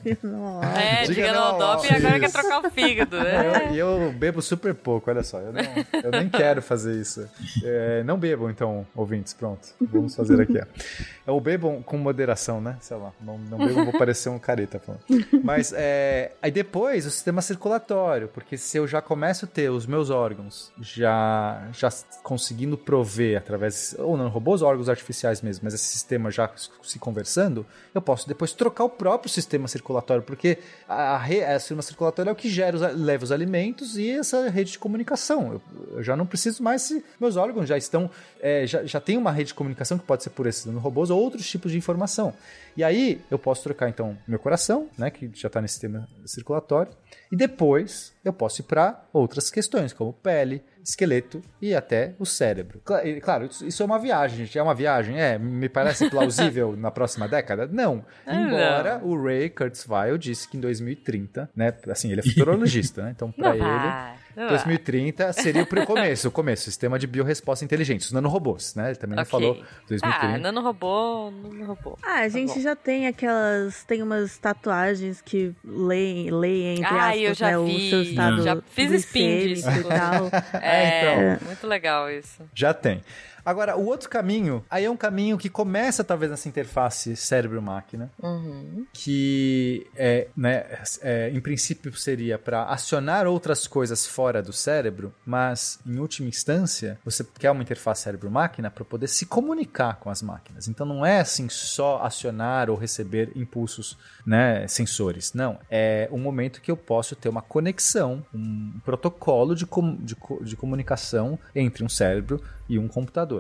Diga 0.03 0.19
Não 0.23 0.47
ao 0.47 0.65
É, 0.65 1.03
Diga 1.03 1.15
diga 1.15 1.33
não, 1.33 1.43
ao 1.43 1.59
doping 1.77 1.93
e 1.93 1.97
agora 1.97 2.19
isso. 2.19 2.21
quer 2.21 2.33
trocar 2.33 2.67
o 2.67 2.71
fígado, 2.71 3.17
né? 3.19 3.73
E 3.73 3.79
eu, 3.79 4.03
eu 4.03 4.13
bebo 4.13 4.43
super 4.43 4.75
pouco, 4.75 5.11
olha 5.11 5.23
só. 5.23 5.39
Eu, 5.41 5.53
não- 5.53 5.63
eu 6.05 6.11
nem 6.11 6.29
quero 6.29 6.61
fazer 6.61 7.01
isso. 7.01 7.27
É, 7.65 8.03
não 8.05 8.19
bebam, 8.19 8.51
então, 8.51 8.87
ouvintes, 8.95 9.33
pronto. 9.33 9.69
Vamos 9.81 10.15
fazer 10.15 10.41
aqui. 10.41 10.59
ó. 10.59 11.33
Eu 11.33 11.41
bebam 11.41 11.83
com 11.83 11.97
moderação, 11.99 12.61
né? 12.61 12.77
Sei 12.81 12.97
lá, 12.97 13.13
não, 13.21 13.39
não 13.39 13.59
bebam, 13.59 13.85
vou 13.85 13.99
parecer 13.99 14.29
um 14.29 14.39
careta 14.39 14.79
falando. 14.79 15.01
Mas 15.43 15.73
é, 15.75 16.33
aí 16.43 16.51
depois 16.51 17.07
o 17.07 17.11
sistema 17.11 17.41
circulatório, 17.43 18.29
porque 18.29 18.57
se 18.57 18.77
eu 18.79 18.87
já 18.87 19.01
começo 19.03 19.45
a 19.45 19.49
ter 19.49 19.71
os 19.71 19.87
meus 19.87 20.11
órgãos 20.27 20.73
já, 20.81 21.69
já 21.73 21.89
conseguindo 22.23 22.77
prover 22.77 23.39
através, 23.39 23.95
ou 23.99 24.17
não, 24.17 24.29
robôs 24.29 24.61
ou 24.63 24.69
órgãos 24.69 24.89
artificiais 24.89 25.41
mesmo, 25.41 25.65
mas 25.65 25.75
esse 25.75 25.85
sistema 25.85 26.31
já 26.31 26.51
se 26.83 26.99
conversando, 26.99 27.65
eu 27.95 28.03
posso 28.03 28.27
depois 28.29 28.53
trocar 28.53 28.85
o 28.85 28.91
próprio 28.91 29.31
sistema 29.31 29.69
circulatório, 29.69 30.23
porque 30.23 30.59
a, 30.89 31.17
re- 31.17 31.45
a 31.45 31.59
sistema 31.59 31.83
circulatório 31.83 32.31
é 32.31 32.33
o 32.33 32.37
que 32.37 32.49
gera, 32.49 32.77
os, 32.77 32.83
leva 32.97 33.25
os 33.25 33.33
alimentos 33.33 33.97
e 33.97 34.11
essa 34.11 34.49
rede 34.49 34.73
de 34.73 34.79
comunicação. 34.79 35.53
Eu, 35.55 35.63
eu 35.97 36.03
já 36.03 36.17
não 36.17 36.27
preciso 36.27 36.63
mais 36.63 36.83
se 36.83 37.05
meus 37.21 37.37
órgãos 37.37 37.69
já 37.69 37.79
estão, 37.79 38.11
é, 38.41 38.67
já, 38.67 38.85
já 38.85 39.01
tem 39.01 39.17
uma 39.17 39.31
rede 39.31 39.49
de 39.49 39.55
comunicação 39.55 39.97
que 39.99 40.05
pode 40.05 40.23
ser 40.23 40.31
por 40.31 40.47
esses 40.47 40.67
robôs 40.75 41.11
ou 41.11 41.21
outros 41.21 41.49
tipos 41.49 41.71
de 41.73 41.79
informação. 41.79 42.35
E 42.77 42.85
aí 42.85 43.21
eu 43.31 43.39
posso 43.39 43.63
trocar 43.63 43.89
então 43.89 44.19
meu 44.29 44.39
coração, 44.39 44.89
né, 44.99 45.11
que 45.11 45.31
já 45.35 45.47
está 45.47 45.61
nesse 45.61 45.75
sistema 45.75 46.07
circulatório, 46.25 46.93
e 47.31 47.37
depois 47.37 48.13
eu 48.25 48.33
posso 48.33 48.61
ir 48.61 48.65
para 48.65 49.03
outras 49.13 49.51
questões, 49.51 49.93
como 49.93 50.13
pele, 50.13 50.63
esqueleto 50.83 51.43
e 51.61 51.75
até 51.75 52.15
o 52.19 52.25
cérebro. 52.25 52.81
Cla- 52.85 53.03
Claro, 53.21 53.49
isso 53.63 53.83
é 53.83 53.87
uma 53.87 53.99
viagem, 53.99 54.39
gente. 54.39 54.59
É 54.59 54.63
uma 54.63 54.75
viagem? 54.75 55.21
É, 55.21 55.37
me 55.39 55.69
parece 55.69 56.09
plausível 56.11 56.77
na 56.77 56.91
próxima 56.91 57.27
década? 57.27 57.67
Não. 57.71 58.05
Ah, 58.25 58.35
Embora 58.35 59.01
o 59.03 59.21
Ray 59.21 59.51
Kurzweil 59.51 60.17
disse 60.19 60.49
que 60.49 60.57
em 60.57 60.61
2030, 60.61 61.51
né, 61.55 61.75
assim, 61.91 62.11
ele 62.13 62.21
é 62.21 62.25
futurologista, 62.25 63.03
né? 63.03 63.11
Então 63.15 63.33
para 63.33 63.49
Não 63.49 63.55
ele 63.57 64.17
vai, 64.37 64.45
não 64.45 64.49
vai. 64.51 64.57
2030 64.59 65.33
seria 65.33 65.63
o 65.63 65.67
começo, 65.87 66.29
o 66.29 66.31
começo, 66.31 66.65
sistema 66.65 66.99
de 66.99 67.07
biorresposta 67.07 67.65
inteligente, 67.65 68.03
os 68.03 68.13
nanorobôs, 68.13 68.75
né? 68.75 68.89
Ele 68.91 68.97
também 68.97 69.19
Ok. 69.19 69.31
falou 69.31 69.59
Ah, 69.63 69.67
2030. 69.89 70.39
nanorobô, 70.39 71.31
nanorobô. 71.31 71.99
Ah, 72.03 72.21
a 72.21 72.29
gente 72.29 72.55
bom. 72.55 72.61
já 72.61 72.77
tem 72.77 73.07
aquelas. 73.07 73.85
Tem 73.85 74.03
umas 74.03 74.37
tatuagens 74.39 75.21
que 75.21 75.55
leem, 75.65 76.31
leem 76.31 76.75
entre 76.81 76.85
Ah, 76.87 77.09
aspas, 77.09 77.23
eu 77.23 77.35
já 77.35 77.51
né, 77.59 77.65
vi, 77.65 77.77
o 77.77 77.91
seu 77.91 78.03
estado 78.03 78.43
já 78.43 78.63
fiz 78.71 78.93
spin 78.93 79.49
disso. 79.49 79.69
e 79.71 79.83
tal. 79.85 80.31
É, 80.63 81.33
então. 81.35 81.47
muito 81.47 81.67
legal 81.67 82.11
isso. 82.11 82.43
Já 82.55 82.73
tem. 82.75 83.03
Agora, 83.47 83.77
o 83.77 83.87
outro 83.87 84.11
caminho, 84.11 84.65
aí 84.69 84.85
é 84.85 84.91
um 84.91 84.97
caminho 84.97 85.39
que 85.39 85.49
começa 85.49 86.03
talvez 86.03 86.31
nessa 86.31 86.49
interface 86.49 87.15
cérebro-máquina, 87.17 88.11
Uhum. 88.23 88.85
que 88.93 89.87
é, 89.95 90.27
né, 90.37 90.67
é, 91.01 91.31
em 91.31 91.41
princípio 91.41 91.93
seria 91.97 92.39
para 92.39 92.65
acionar 92.65 93.27
outras 93.27 93.67
coisas 93.69 94.05
fora 94.07 94.43
do 94.43 94.53
cérebro, 94.53 95.15
mas 95.25 95.79
em 95.87 95.99
última 95.99 96.29
instância 96.29 96.99
você 97.05 97.25
quer 97.39 97.51
uma 97.53 97.63
interface 97.63 98.03
cérebro-máquina 98.03 98.71
para 98.71 98.85
poder 98.85 99.07
se 99.09 99.27
comunicar 99.27 99.97
com 100.01 100.11
as 100.11 100.23
máquinas. 100.23 100.67
Então 100.69 100.85
não 100.85 101.07
é 101.07 101.21
assim 101.21 101.49
só 101.49 102.03
acionar 102.03 102.69
ou 102.69 102.77
receber 102.77 103.31
impulsos, 103.37 103.97
né, 104.27 104.67
sensores. 104.67 105.33
Não, 105.35 105.59
é 105.71 106.09
um 106.11 106.19
momento 106.19 106.61
que 106.61 106.71
eu 106.71 106.77
posso 106.77 107.15
ter 107.15 107.29
uma 107.29 107.43
conexão, 107.43 108.25
um 108.35 108.73
protocolo 108.85 109.55
de, 109.55 109.65
com- 109.67 109.95
de, 109.97 110.17
de 110.43 110.57
comunicação 110.57 111.39
entre 111.55 111.85
um 111.85 111.89
cérebro 111.89 112.43
e 112.69 112.79
um 112.79 112.89
computador. 112.89 113.36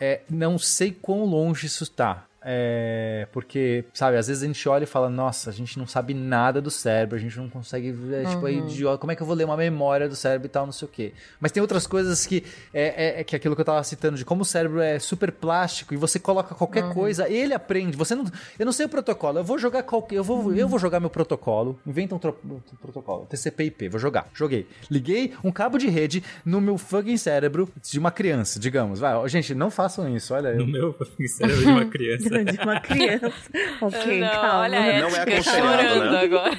É, 0.00 0.22
não 0.30 0.58
sei 0.58 0.92
quão 0.92 1.24
longe 1.24 1.66
isso 1.66 1.84
está. 1.84 2.27
É, 2.42 3.26
porque, 3.32 3.84
sabe, 3.92 4.16
às 4.16 4.26
vezes 4.28 4.42
a 4.42 4.46
gente 4.46 4.68
olha 4.68 4.84
e 4.84 4.86
fala, 4.86 5.08
nossa, 5.10 5.50
a 5.50 5.52
gente 5.52 5.78
não 5.78 5.86
sabe 5.86 6.14
nada 6.14 6.60
do 6.60 6.70
cérebro, 6.70 7.16
a 7.16 7.18
gente 7.18 7.36
não 7.36 7.48
consegue 7.48 7.90
ver, 7.90 8.26
tipo, 8.28 8.46
aí, 8.46 8.58
idiota, 8.58 8.98
como 8.98 9.10
é 9.12 9.16
que 9.16 9.22
eu 9.22 9.26
vou 9.26 9.34
ler 9.34 9.44
uma 9.44 9.56
memória 9.56 10.08
do 10.08 10.14
cérebro 10.14 10.46
e 10.46 10.48
tal, 10.48 10.64
não 10.64 10.72
sei 10.72 10.86
o 10.86 10.90
quê. 10.90 11.12
Mas 11.40 11.50
tem 11.52 11.60
outras 11.60 11.86
coisas 11.86 12.24
que 12.26 12.44
é, 12.72 13.16
é, 13.18 13.20
é 13.20 13.24
que 13.24 13.34
aquilo 13.34 13.54
que 13.54 13.60
eu 13.60 13.64
tava 13.64 13.82
citando, 13.82 14.16
de 14.16 14.24
como 14.24 14.42
o 14.42 14.44
cérebro 14.44 14.80
é 14.80 14.98
super 14.98 15.32
plástico 15.32 15.92
e 15.94 15.96
você 15.96 16.18
coloca 16.18 16.54
qualquer 16.54 16.92
coisa, 16.92 17.28
ele 17.28 17.52
aprende. 17.52 17.96
Você 17.96 18.14
não. 18.14 18.24
Eu 18.58 18.64
não 18.66 18.72
sei 18.72 18.86
o 18.86 18.88
protocolo, 18.88 19.38
eu 19.40 19.44
vou 19.44 19.58
jogar 19.58 19.82
qualquer. 19.82 20.16
Eu 20.16 20.24
vou, 20.24 20.54
eu 20.54 20.68
vou 20.68 20.78
jogar 20.78 21.00
meu 21.00 21.10
protocolo, 21.10 21.78
inventa 21.86 22.14
um, 22.14 22.18
tro- 22.18 22.38
um 22.44 22.60
protocolo, 22.80 23.26
TCP/IP, 23.26 23.88
vou 23.88 23.98
jogar. 23.98 24.28
Joguei. 24.32 24.66
Liguei 24.90 25.32
um 25.42 25.50
cabo 25.50 25.76
de 25.76 25.88
rede 25.88 26.22
no 26.44 26.60
meu 26.60 26.78
fucking 26.78 27.16
cérebro 27.16 27.68
de 27.82 27.98
uma 27.98 28.10
criança, 28.10 28.58
digamos. 28.60 29.00
Vai, 29.00 29.28
gente, 29.28 29.54
não 29.54 29.70
façam 29.70 30.14
isso, 30.14 30.34
olha. 30.34 30.54
No 30.54 30.62
Eu, 30.62 30.66
meu 30.66 30.96
cérebro 31.28 31.60
de 31.60 31.66
uma 31.66 31.84
criança. 31.86 32.27
De 32.28 32.62
uma 32.62 32.80
criança. 32.80 33.32
ok, 33.80 34.20
não, 34.20 34.28
calma. 34.30 34.58
olha 34.60 34.78
a 34.78 34.82
Não 34.82 34.88
é 34.88 34.98
ética 34.98 35.22
aconselhado, 35.22 35.88
chorando 35.88 36.10
né? 36.12 36.20
agora. 36.20 36.58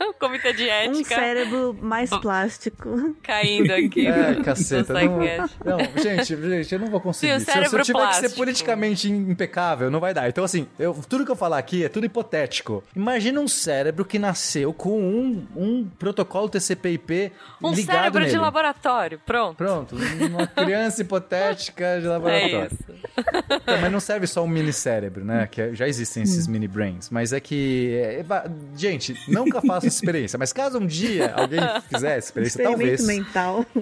o 0.10 0.14
comitê 0.14 0.52
de 0.52 0.64
Um 0.64 0.66
ética 0.70 1.14
cérebro 1.14 1.76
mais 1.80 2.10
plástico. 2.10 3.14
caindo 3.22 3.72
aqui. 3.74 4.06
É, 4.06 4.34
caceta. 4.42 4.94
Não, 4.94 5.78
não, 5.78 6.02
gente, 6.02 6.36
gente, 6.36 6.72
eu 6.74 6.78
não 6.80 6.88
vou 6.88 7.00
conseguir. 7.00 7.32
Sim, 7.32 7.44
se, 7.44 7.50
eu- 7.50 7.54
se 7.54 7.58
eu 7.58 7.62
cérebro 7.64 7.82
tiver 7.82 7.98
que 7.98 8.14
ser 8.14 8.18
plástico. 8.20 8.36
politicamente 8.36 9.10
impecável, 9.10 9.90
não 9.90 10.00
vai 10.00 10.12
dar. 10.14 10.28
Então, 10.28 10.44
assim, 10.44 10.66
eu, 10.78 10.94
tudo 11.08 11.24
que 11.24 11.30
eu 11.30 11.36
falar 11.36 11.58
aqui 11.58 11.84
é 11.84 11.88
tudo 11.88 12.06
hipotético. 12.06 12.82
Imagina 12.94 13.40
um 13.40 13.48
cérebro 13.48 14.04
que 14.04 14.18
nasceu 14.18 14.72
com 14.72 14.98
um, 15.00 15.46
um 15.56 15.88
protocolo 15.98 16.48
TCP/IP 16.48 17.32
Um 17.62 17.72
ligado 17.72 17.96
cérebro 17.96 18.20
nele. 18.20 18.32
de 18.32 18.38
laboratório, 18.38 19.20
pronto. 19.24 19.56
Pronto, 19.56 19.96
uma 19.96 20.46
criança 20.46 21.02
hipotética 21.02 21.98
de 22.00 22.06
É 22.06 22.08
laboratório. 22.08 22.66
isso. 22.66 22.84
Então, 23.62 23.80
mas 23.80 23.92
não 23.92 24.00
serve 24.00 24.26
só 24.26 24.42
um 24.44 24.48
mini 24.48 24.72
cérebro, 24.76 25.24
né? 25.24 25.46
Que 25.50 25.60
é- 25.62 25.74
já 25.74 25.88
existem 25.88 26.22
esses 26.22 26.46
mini 26.46 26.68
brains. 26.68 27.10
Mas 27.10 27.32
é 27.32 27.40
que. 27.40 27.94
é, 28.02 28.22
va- 28.22 28.44
gente, 28.76 29.14
nunca 29.28 29.60
façam 29.60 29.88
essa 29.88 29.98
experiência. 29.98 30.38
Mas 30.38 30.52
caso 30.52 30.78
um 30.78 30.86
dia 30.86 31.32
alguém 31.34 31.58
fizer 31.92 32.16
essa 32.18 32.28
experiência, 32.28 32.62
talvez. 32.62 33.04
mental. 33.06 33.64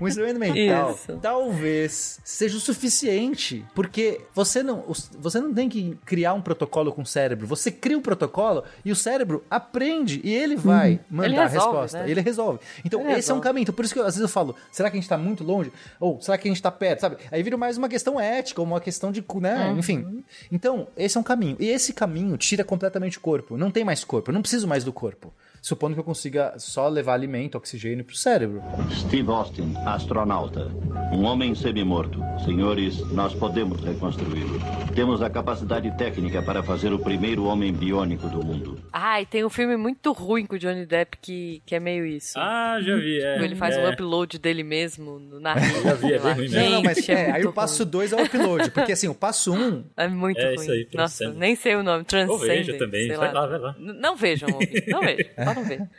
Um 0.00 0.06
experimento 0.08 0.38
mental 0.54 0.92
Isso. 0.92 1.18
talvez 1.20 2.20
seja 2.24 2.56
o 2.56 2.60
suficiente, 2.60 3.64
porque 3.74 4.20
você 4.34 4.62
não, 4.62 4.84
você 5.18 5.40
não 5.40 5.52
tem 5.52 5.68
que 5.68 5.96
criar 6.04 6.34
um 6.34 6.40
protocolo 6.40 6.92
com 6.92 7.02
o 7.02 7.06
cérebro. 7.06 7.46
Você 7.46 7.70
cria 7.70 7.96
um 7.96 8.02
protocolo 8.02 8.64
e 8.84 8.90
o 8.92 8.96
cérebro 8.96 9.44
aprende 9.50 10.20
e 10.24 10.34
ele 10.34 10.56
vai 10.56 11.00
mandar 11.10 11.28
Ele 11.28 11.36
a 11.38 11.46
resolve, 11.46 11.66
resposta. 11.72 11.98
né? 12.02 12.10
Ele 12.10 12.20
resolve. 12.20 12.58
Então, 12.84 13.00
Ele 13.00 13.08
esse 13.10 13.30
é 13.30 13.34
um 13.34 13.36
resolve. 13.36 13.42
caminho. 13.42 13.62
Então, 13.62 13.74
por 13.74 13.84
isso 13.84 13.94
que 13.94 14.00
eu, 14.00 14.04
às 14.04 14.14
vezes 14.14 14.22
eu 14.22 14.28
falo, 14.28 14.54
será 14.72 14.90
que 14.90 14.96
a 14.96 15.00
gente 15.00 15.08
tá 15.08 15.18
muito 15.18 15.44
longe? 15.44 15.72
Ou 15.98 16.20
será 16.20 16.36
que 16.38 16.48
a 16.48 16.50
gente 16.50 16.62
tá 16.62 16.70
perto? 16.70 17.00
Sabe? 17.00 17.16
Aí 17.30 17.42
vira 17.42 17.56
mais 17.56 17.76
uma 17.76 17.88
questão 17.88 18.18
ética, 18.20 18.60
ou 18.60 18.66
uma 18.66 18.80
questão 18.80 19.10
de, 19.12 19.24
né? 19.40 19.68
Uhum. 19.70 19.78
Enfim. 19.78 20.24
Então, 20.50 20.88
esse 20.96 21.16
é 21.16 21.20
um 21.20 21.24
caminho. 21.24 21.56
E 21.58 21.68
esse 21.68 21.92
caminho 21.92 22.36
tira 22.36 22.64
completamente 22.64 23.18
o 23.18 23.20
corpo. 23.20 23.56
Não 23.56 23.70
tem 23.70 23.84
mais 23.84 24.04
corpo. 24.04 24.30
Eu 24.30 24.34
não 24.34 24.42
preciso 24.42 24.68
mais 24.68 24.84
do 24.84 24.92
corpo 24.92 25.32
supondo 25.60 25.94
que 25.94 26.00
eu 26.00 26.04
consiga 26.04 26.54
só 26.58 26.88
levar 26.88 27.14
alimento, 27.14 27.56
oxigênio 27.56 28.04
para 28.04 28.14
o 28.14 28.16
cérebro. 28.16 28.62
Steve 28.92 29.30
Austin, 29.30 29.74
astronauta. 29.86 30.70
Um 31.12 31.24
homem 31.24 31.54
semi-morto. 31.54 32.20
Senhores, 32.44 32.98
nós 33.12 33.34
podemos 33.34 33.80
reconstruí-lo. 33.82 34.58
Temos 34.94 35.22
a 35.22 35.28
capacidade 35.28 35.90
técnica 35.96 36.42
para 36.42 36.62
fazer 36.62 36.92
o 36.92 36.98
primeiro 36.98 37.44
homem 37.44 37.72
biônico 37.72 38.28
do 38.28 38.44
mundo. 38.44 38.78
Ai, 38.92 39.26
tem 39.26 39.44
um 39.44 39.50
filme 39.50 39.76
muito 39.76 40.12
ruim 40.12 40.46
com 40.46 40.56
o 40.56 40.58
Johnny 40.58 40.86
Depp 40.86 41.18
que, 41.20 41.62
que 41.66 41.74
é 41.74 41.80
meio 41.80 42.06
isso. 42.06 42.38
Ah, 42.38 42.78
já 42.80 42.96
vi, 42.96 43.20
é. 43.20 43.42
Ele 43.42 43.54
faz 43.54 43.76
o 43.76 43.80
é. 43.80 43.88
um 43.88 43.92
upload 43.92 44.38
dele 44.38 44.62
mesmo 44.62 45.18
na 45.40 45.54
Já 45.58 45.94
vi, 45.94 46.12
é 46.12 46.18
bem 46.18 46.32
ruim 46.32 46.48
mesmo. 46.48 46.60
Não, 46.60 46.70
não, 46.70 46.82
mas 46.82 46.96
Gente, 46.98 47.12
é, 47.12 47.30
aí 47.32 47.44
o 47.44 47.52
passo 47.52 47.82
ruim. 47.82 47.90
2 47.90 48.12
é 48.12 48.16
o 48.16 48.24
upload, 48.24 48.70
porque 48.70 48.92
assim, 48.92 49.08
o 49.08 49.14
passo 49.14 49.52
1 49.52 49.56
um, 49.56 49.84
É 49.96 50.08
muito 50.08 50.38
É 50.38 50.46
ruim. 50.46 50.54
isso 50.54 50.70
aí, 50.70 50.88
Nossa, 50.94 51.30
nem 51.32 51.54
sei 51.54 51.76
o 51.76 51.82
nome. 51.82 51.98
Ou 51.98 52.04
Transcendent. 52.04 52.48
veja 52.48 52.78
também, 52.78 53.06
sei 53.06 53.16
vai 53.16 53.32
lá, 53.32 53.46
vai 53.46 53.58
lá. 53.58 53.76
Não 53.78 54.16
vejam, 54.16 54.48
não 54.88 55.00
vejam. 55.00 55.30
Só 55.54 55.60
não 55.60 55.64
ver. 55.64 55.88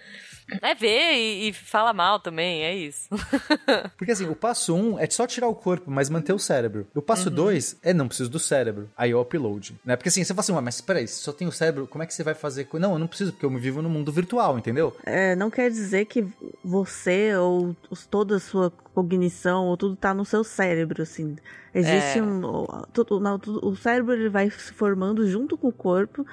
É 0.62 0.76
ver 0.76 1.14
e, 1.14 1.48
e 1.50 1.54
fala 1.54 1.94
mal 1.94 2.20
também, 2.20 2.64
é 2.64 2.76
isso. 2.76 3.08
Porque 3.96 4.12
assim, 4.12 4.28
o 4.28 4.36
passo 4.36 4.76
1 4.76 4.80
um 4.96 5.00
é 5.00 5.10
só 5.10 5.26
tirar 5.26 5.48
o 5.48 5.56
corpo, 5.56 5.90
mas 5.90 6.10
manter 6.10 6.34
o 6.34 6.40
cérebro. 6.40 6.86
O 6.94 7.02
passo 7.02 7.30
Uhum. 7.30 7.36
2 7.36 7.78
é 7.82 7.94
não 7.94 8.06
preciso 8.08 8.30
do 8.30 8.40
cérebro. 8.40 8.90
Aí 8.98 9.12
é 9.12 9.16
o 9.16 9.22
upload. 9.22 9.76
Né? 9.86 9.96
Porque 9.96 10.10
assim, 10.10 10.22
você 10.26 10.34
fala 10.34 10.42
assim, 10.42 10.52
"Ué, 10.52 10.60
mas 10.60 10.82
peraí, 10.82 11.08
se 11.08 11.20
só 11.22 11.32
tem 11.32 11.48
o 11.48 11.54
cérebro, 11.54 11.88
como 11.88 12.04
é 12.04 12.08
que 12.08 12.14
você 12.14 12.22
vai 12.24 12.34
fazer? 12.34 12.66
co-" 12.66 12.80
Não, 12.80 12.94
eu 12.94 13.00
não 13.00 13.08
preciso, 13.08 13.32
porque 13.32 13.46
eu 13.46 13.58
vivo 13.58 13.82
no 13.82 13.88
mundo 13.90 14.12
virtual, 14.12 14.58
entendeu? 14.58 14.94
É, 15.06 15.38
não 15.38 15.50
quer 15.50 15.70
dizer 15.70 16.04
que 16.06 16.26
você 16.66 17.34
ou 17.38 17.74
toda 18.10 18.36
a 18.36 18.40
sua 18.40 18.72
cognição 18.94 19.68
ou 19.68 19.78
tudo 19.78 19.96
tá 19.96 20.14
no 20.14 20.26
seu 20.26 20.44
cérebro, 20.44 21.02
assim. 21.04 21.38
Existe 21.74 22.20
É. 22.20 22.22
um. 22.24 22.44
o- 22.44 22.88
tudo- 22.92 23.22
não, 23.22 23.40
tudo- 23.40 23.66
o 23.66 23.74
cérebro 23.78 24.14
ele 24.14 24.28
vai 24.28 24.50
se 24.50 24.74
formando 24.74 25.26
junto 25.30 25.58
com 25.58 25.70
o 25.70 25.72
corpo 25.72 26.26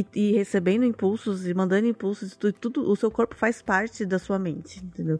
e, 0.00 0.06
e 0.14 0.32
recebendo 0.32 0.84
impulsos 0.84 1.46
e 1.46 1.54
mandando 1.54 1.86
impulsos. 1.86 2.36
Tudo, 2.36 2.52
tudo, 2.52 2.90
o 2.90 2.96
seu 2.96 3.10
corpo 3.10 3.34
faz 3.34 3.62
parte 3.62 4.04
da 4.04 4.18
sua 4.18 4.38
mente, 4.38 4.78
entendeu? 4.84 5.18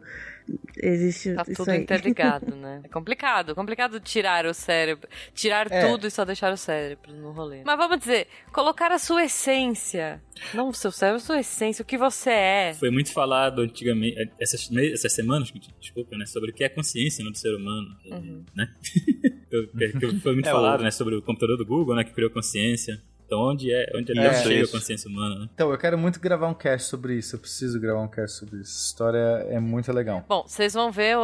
Existe 0.81 1.33
Tá 1.33 1.41
isso 1.47 1.55
tudo 1.55 1.71
aí. 1.71 1.81
interligado, 1.81 2.45
né? 2.55 2.81
É 2.83 2.87
complicado, 2.87 3.53
complicado 3.55 3.99
tirar 3.99 4.45
o 4.45 4.53
cérebro, 4.53 5.07
tirar 5.33 5.71
É. 5.71 5.87
tudo 5.87 6.07
e 6.07 6.11
só 6.11 6.23
deixar 6.23 6.53
o 6.53 6.57
cérebro 6.57 7.11
no 7.13 7.31
rolê. 7.31 7.63
Mas 7.65 7.77
vamos 7.77 7.99
dizer, 7.99 8.27
colocar 8.53 8.91
a 8.91 8.99
sua 8.99 9.25
essência, 9.25 10.21
não 10.53 10.69
o 10.69 10.73
seu 10.73 10.91
cérebro, 10.91 11.17
a 11.17 11.25
sua 11.25 11.39
essência, 11.39 11.81
o 11.83 11.85
que 11.85 11.97
você 11.97 12.29
é. 12.29 12.73
Foi 12.73 12.89
muito 12.91 13.11
falado 13.11 13.61
antigamente, 13.61 14.15
essas, 14.39 14.69
essas 14.93 15.11
semanas, 15.13 15.51
desculpa, 15.81 16.15
né, 16.17 16.25
sobre 16.25 16.51
o 16.51 16.53
que 16.53 16.63
é 16.63 16.69
consciência 16.69 17.25
né, 17.25 17.31
do 17.31 17.37
ser 17.37 17.53
humano, 17.55 17.87
Uhum. 18.11 18.43
né? 18.55 18.67
Que- 19.49 19.67
que- 19.93 19.99
que 19.99 20.19
foi 20.19 20.33
muito 20.33 20.47
É, 20.47 20.51
falado, 20.51 20.81
o- 20.81 20.83
né, 20.83 20.91
sobre 20.91 21.15
o 21.15 21.21
computador 21.21 21.57
do 21.57 21.65
Google, 21.65 21.95
né, 21.95 22.03
que 22.03 22.11
criou 22.11 22.29
consciência. 22.29 23.01
Então, 23.27 23.39
onde 23.41 23.71
é, 23.73 23.91
onde 23.93 24.17
é, 24.17 24.31
Isso, 24.31 24.43
chega 24.43 24.61
isso. 24.61 24.75
a 24.75 24.79
consciência 24.79 25.09
humana, 25.11 25.39
né? 25.41 25.49
Então, 25.53 25.69
eu 25.69 25.77
quero 25.77 25.97
muito 25.97 26.17
gravar 26.19 26.47
um 26.47 26.53
cast 26.53 26.87
sobre 26.89 27.15
isso. 27.15 27.35
Eu 27.35 27.39
preciso 27.39 27.77
gravar 27.79 27.99
um 28.01 28.07
cast 28.07 28.37
sobre 28.39 28.61
isso. 28.61 28.71
Essa 28.71 28.87
história 28.87 29.17
é 29.49 29.59
muito 29.59 29.91
legal. 29.91 30.23
Bom, 30.29 30.43
vocês 30.47 30.73
vão 30.73 30.89
ver, 30.91 31.17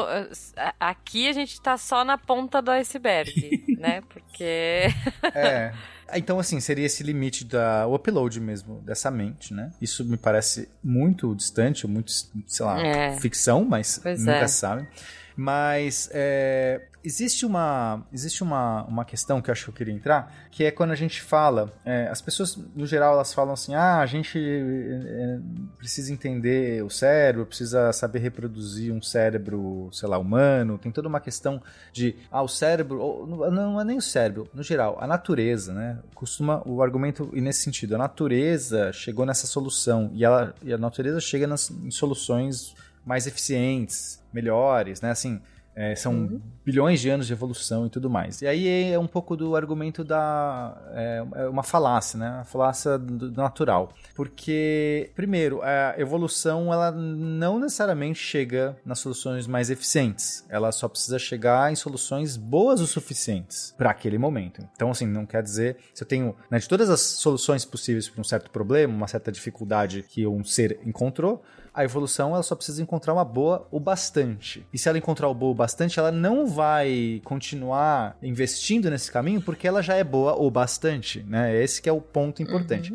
a- 0.58 0.76
aqui 0.82 1.30
a 1.30 1.34
gente 1.34 1.60
tá 1.62 1.78
só 1.78 2.04
na 2.04 2.18
ponta 2.18 2.62
do 2.62 2.70
iceberg, 2.72 3.32
né? 3.80 4.02
Porque 4.10 4.90
É. 5.34 5.74
Então, 6.16 6.38
assim, 6.40 6.60
seria 6.60 6.86
esse 6.86 7.02
limite 7.02 7.44
da 7.46 7.88
o 7.88 7.96
upload 7.96 8.40
mesmo, 8.40 8.82
dessa 8.82 9.10
mente, 9.10 9.54
né? 9.54 9.72
Isso 9.82 10.04
me 10.06 10.18
parece 10.18 10.70
muito 10.84 11.34
distante, 11.34 11.88
muito, 11.88 12.12
sei 12.46 12.66
lá, 12.66 12.80
É. 12.86 13.18
ficção, 13.20 13.64
mas 13.66 14.00
Pois 14.04 14.20
nunca 14.20 14.40
é. 14.40 14.48
se 14.48 14.56
sabe. 14.60 14.88
Mas 15.36 16.10
é, 16.14 16.82
existe, 17.04 17.46
uma, 17.46 18.06
existe 18.12 18.42
uma, 18.44 18.84
uma 18.84 19.04
questão 19.04 19.42
que 19.42 19.50
eu 19.50 19.52
acho 19.52 19.66
que 19.66 19.70
eu 19.72 19.74
queria 19.74 19.94
entrar, 19.94 20.34
que 20.50 20.64
é 20.64 20.72
quando 20.72 20.92
a 20.92 20.96
gente 20.96 21.22
fala, 21.22 21.72
é, 21.84 22.08
as 22.08 22.22
pessoas, 22.22 22.58
no 22.76 22.86
geral, 22.86 23.16
elas 23.16 23.34
falam 23.34 23.54
assim, 23.54 23.76
ah, 23.76 24.00
a 24.00 24.06
gente 24.06 24.40
é, 24.40 25.40
precisa 25.78 26.14
entender 26.14 26.84
o 26.84 26.90
cérebro, 26.90 27.46
precisa 27.46 27.92
saber 27.92 28.20
reproduzir 28.20 28.94
um 28.94 29.02
cérebro, 29.02 29.90
sei 29.92 30.08
lá, 30.08 30.18
humano, 30.18 30.78
tem 30.78 30.92
toda 30.92 31.08
uma 31.08 31.20
questão 31.20 31.62
de, 31.92 32.16
ah, 32.32 32.42
o 32.42 32.48
cérebro, 32.48 33.00
ou, 33.00 33.52
não, 33.52 33.82
é 33.82 33.84
nem 33.84 33.98
o 33.98 34.02
cérebro, 34.02 34.48
no 34.54 34.64
geral, 34.64 34.98
a 35.02 35.08
natureza, 35.08 35.74
né? 35.74 36.00
Costuma 36.14 36.62
o 36.66 36.82
argumento 36.82 37.30
ir 37.34 37.42
nesse 37.42 37.62
sentido, 37.62 37.96
a 37.96 37.98
natureza 37.98 38.94
chegou 38.94 39.26
nessa 39.26 39.48
solução, 39.48 40.10
e, 40.14 40.24
ela, 40.24 40.56
e 40.62 40.72
a 40.72 40.78
natureza 40.78 41.20
chega 41.20 41.48
nas, 41.48 41.70
em 41.70 41.92
soluções 41.92 42.76
mais 43.06 43.28
eficientes, 43.28 44.24
melhores, 44.34 45.02
né? 45.02 45.12
Assim, 45.12 45.42
é, 45.76 45.96
são 45.96 46.40
bilhões 46.64 47.02
de 47.02 47.10
anos 47.10 47.26
de 47.26 47.34
evolução 47.34 47.88
e 47.88 47.90
tudo 47.90 48.10
mais. 48.10 48.42
E 48.42 48.48
aí 48.48 48.92
é 48.92 49.00
um 49.00 49.08
pouco 49.08 49.36
do 49.36 49.56
argumento 49.56 50.04
da. 50.04 50.78
É, 50.92 51.26
é 51.36 51.48
uma 51.48 51.64
falácia, 51.64 52.18
né? 52.20 52.28
A 52.42 52.44
falácia 52.44 52.98
do, 52.98 53.32
do 53.32 53.42
natural. 53.42 53.92
Porque, 54.16 55.12
primeiro, 55.16 55.62
a 55.64 55.96
evolução 55.98 56.72
ela 56.72 56.92
não 56.92 57.60
necessariamente 57.60 58.20
chega 58.20 58.78
nas 58.86 59.00
soluções 59.00 59.48
mais 59.48 59.70
eficientes. 59.70 60.46
Ela 60.48 60.72
só 60.72 60.88
precisa 60.88 61.18
chegar 61.18 61.72
em 61.72 61.76
soluções 61.76 62.38
boas 62.38 62.80
o 62.80 62.88
suficientes 62.88 63.74
para 63.78 63.90
aquele 63.90 64.18
momento. 64.18 64.62
Então, 64.76 64.92
assim, 64.92 65.08
não 65.08 65.26
quer 65.26 65.42
dizer. 65.42 65.78
Se 65.94 66.04
eu 66.04 66.08
tenho. 66.08 66.36
Né, 66.52 66.60
de 66.60 66.70
todas 66.70 66.90
as 66.90 67.02
soluções 67.02 67.66
possíveis 67.66 68.08
para 68.08 68.22
um 68.22 68.24
certo 68.24 68.52
problema, 68.52 68.94
uma 68.94 69.08
certa 69.08 69.32
dificuldade 69.32 70.04
que 70.04 70.28
um 70.28 70.44
ser 70.44 70.80
encontrou, 70.86 71.44
a 71.74 71.84
evolução 71.84 72.34
ela 72.34 72.44
só 72.44 72.56
precisa 72.56 72.82
encontrar 72.82 73.14
uma 73.14 73.26
boa 73.26 73.68
o 73.72 73.80
bastante. 73.80 74.66
E 74.72 74.78
se 74.78 74.88
ela 74.88 74.98
encontrar 74.98 75.28
o 75.28 75.34
boa 75.34 75.52
o 75.52 75.56
bastante, 75.56 75.98
ela 76.00 76.12
não 76.12 76.46
vai 76.46 77.20
continuar 77.24 78.16
investindo 78.22 78.90
nesse 78.90 79.12
caminho 79.12 79.42
porque 79.42 79.68
ela 79.68 79.82
já 79.82 79.96
é 79.96 80.04
boa 80.04 80.36
o 80.36 80.52
bastante, 80.52 81.24
né? 81.28 81.56
Esse 81.62 81.82
que 81.82 81.90
é 81.90 81.92
o 81.92 82.00
ponto 82.00 82.44
importante. 82.44 82.94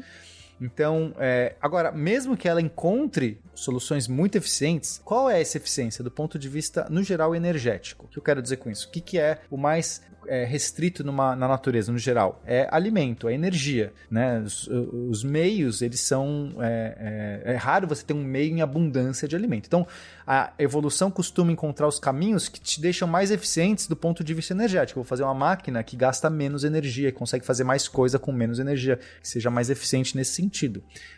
Então, 0.61 1.15
é, 1.19 1.55
agora, 1.61 1.93
mesmo 1.93 2.37
que 2.37 2.49
ela 2.49 2.61
encontre 2.61 3.41
soluções 3.55 4.09
muito 4.09 4.37
eficientes, 4.37 5.01
qual 5.05 5.29
é 5.31 5.41
essa 5.41 5.57
eficiência 5.57 6.03
do 6.03 6.11
ponto 6.11 6.39
de 6.39 6.49
vista, 6.49 6.87
no 6.91 7.03
geral, 7.03 7.35
energético? 7.35 8.07
O 8.07 8.09
que 8.09 8.19
eu 8.19 8.23
quero 8.23 8.43
dizer 8.43 8.57
com 8.57 8.71
isso? 8.71 8.89
O 8.89 8.91
que, 8.91 9.01
que 9.01 9.19
é 9.19 9.41
o 9.51 9.57
mais 9.57 10.03
é, 10.27 10.45
restrito 10.45 11.03
numa, 11.03 11.35
na 11.35 11.49
natureza, 11.49 11.91
no 11.91 11.99
geral? 11.99 12.43
É 12.47 12.69
alimento, 12.71 13.29
é 13.29 13.35
energia, 13.35 13.93
né? 14.11 14.41
Os, 14.41 14.69
os 14.69 15.25
meios, 15.25 15.83
eles 15.83 16.01
são... 16.01 16.55
É, 16.61 17.43
é, 17.47 17.53
é 17.55 17.57
raro 17.57 17.87
você 17.87 18.05
ter 18.05 18.15
um 18.15 18.23
meio 18.23 18.55
em 18.55 18.61
abundância 18.61 19.27
de 19.27 19.35
alimento. 19.35 19.67
Então, 19.67 19.87
a 20.27 20.53
evolução 20.59 21.11
costuma 21.11 21.51
encontrar 21.51 21.89
os 21.89 21.99
caminhos 21.99 22.49
que 22.49 22.61
te 22.61 22.81
deixam 22.81 23.09
mais 23.09 23.31
eficientes 23.31 23.87
do 23.87 23.97
ponto 23.97 24.23
de 24.23 24.35
vista 24.35 24.53
energético. 24.53 24.99
Eu 24.99 25.03
vou 25.03 25.09
fazer 25.09 25.23
uma 25.23 25.35
máquina 25.35 25.83
que 25.83 25.97
gasta 25.97 26.29
menos 26.29 26.65
energia, 26.65 27.11
que 27.11 27.19
consegue 27.19 27.45
fazer 27.45 27.65
mais 27.65 27.89
coisa 27.89 28.19
com 28.19 28.31
menos 28.31 28.59
energia, 28.59 28.99
que 29.21 29.29
seja 29.29 29.51
mais 29.51 29.71
eficiente 29.71 30.17
nesse 30.17 30.33
sentido. 30.33 30.48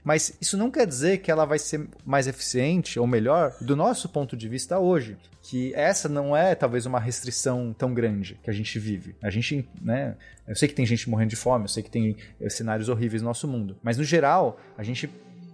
Mas 0.04 0.36
isso 0.40 0.56
não 0.56 0.70
quer 0.70 0.86
dizer 0.86 1.18
que 1.18 1.30
ela 1.30 1.44
vai 1.44 1.58
ser 1.58 1.88
mais 2.04 2.26
eficiente 2.26 2.98
ou 2.98 3.06
melhor 3.06 3.54
do 3.60 3.76
nosso 3.76 4.08
ponto 4.08 4.36
de 4.36 4.48
vista 4.48 4.78
hoje. 4.78 5.16
Que 5.42 5.74
essa 5.74 6.08
não 6.08 6.36
é 6.36 6.54
talvez 6.54 6.84
uma 6.84 7.00
restrição 7.00 7.74
tão 7.76 7.94
grande 7.94 8.38
que 8.42 8.50
a 8.50 8.52
gente 8.52 8.78
vive. 8.78 9.16
A 9.22 9.30
gente, 9.30 9.66
né? 9.80 10.16
Eu 10.46 10.54
sei 10.54 10.68
que 10.68 10.74
tem 10.74 10.84
gente 10.84 11.08
morrendo 11.08 11.30
de 11.30 11.36
fome, 11.36 11.64
eu 11.64 11.68
sei 11.68 11.82
que 11.82 11.90
tem 11.90 12.16
eh, 12.40 12.50
cenários 12.50 12.88
horríveis 12.88 13.22
no 13.22 13.28
nosso 13.28 13.48
mundo. 13.48 13.78
Mas 13.82 13.96
no 13.96 14.04
geral, 14.04 14.60
a 14.76 14.82
gente 14.82 15.08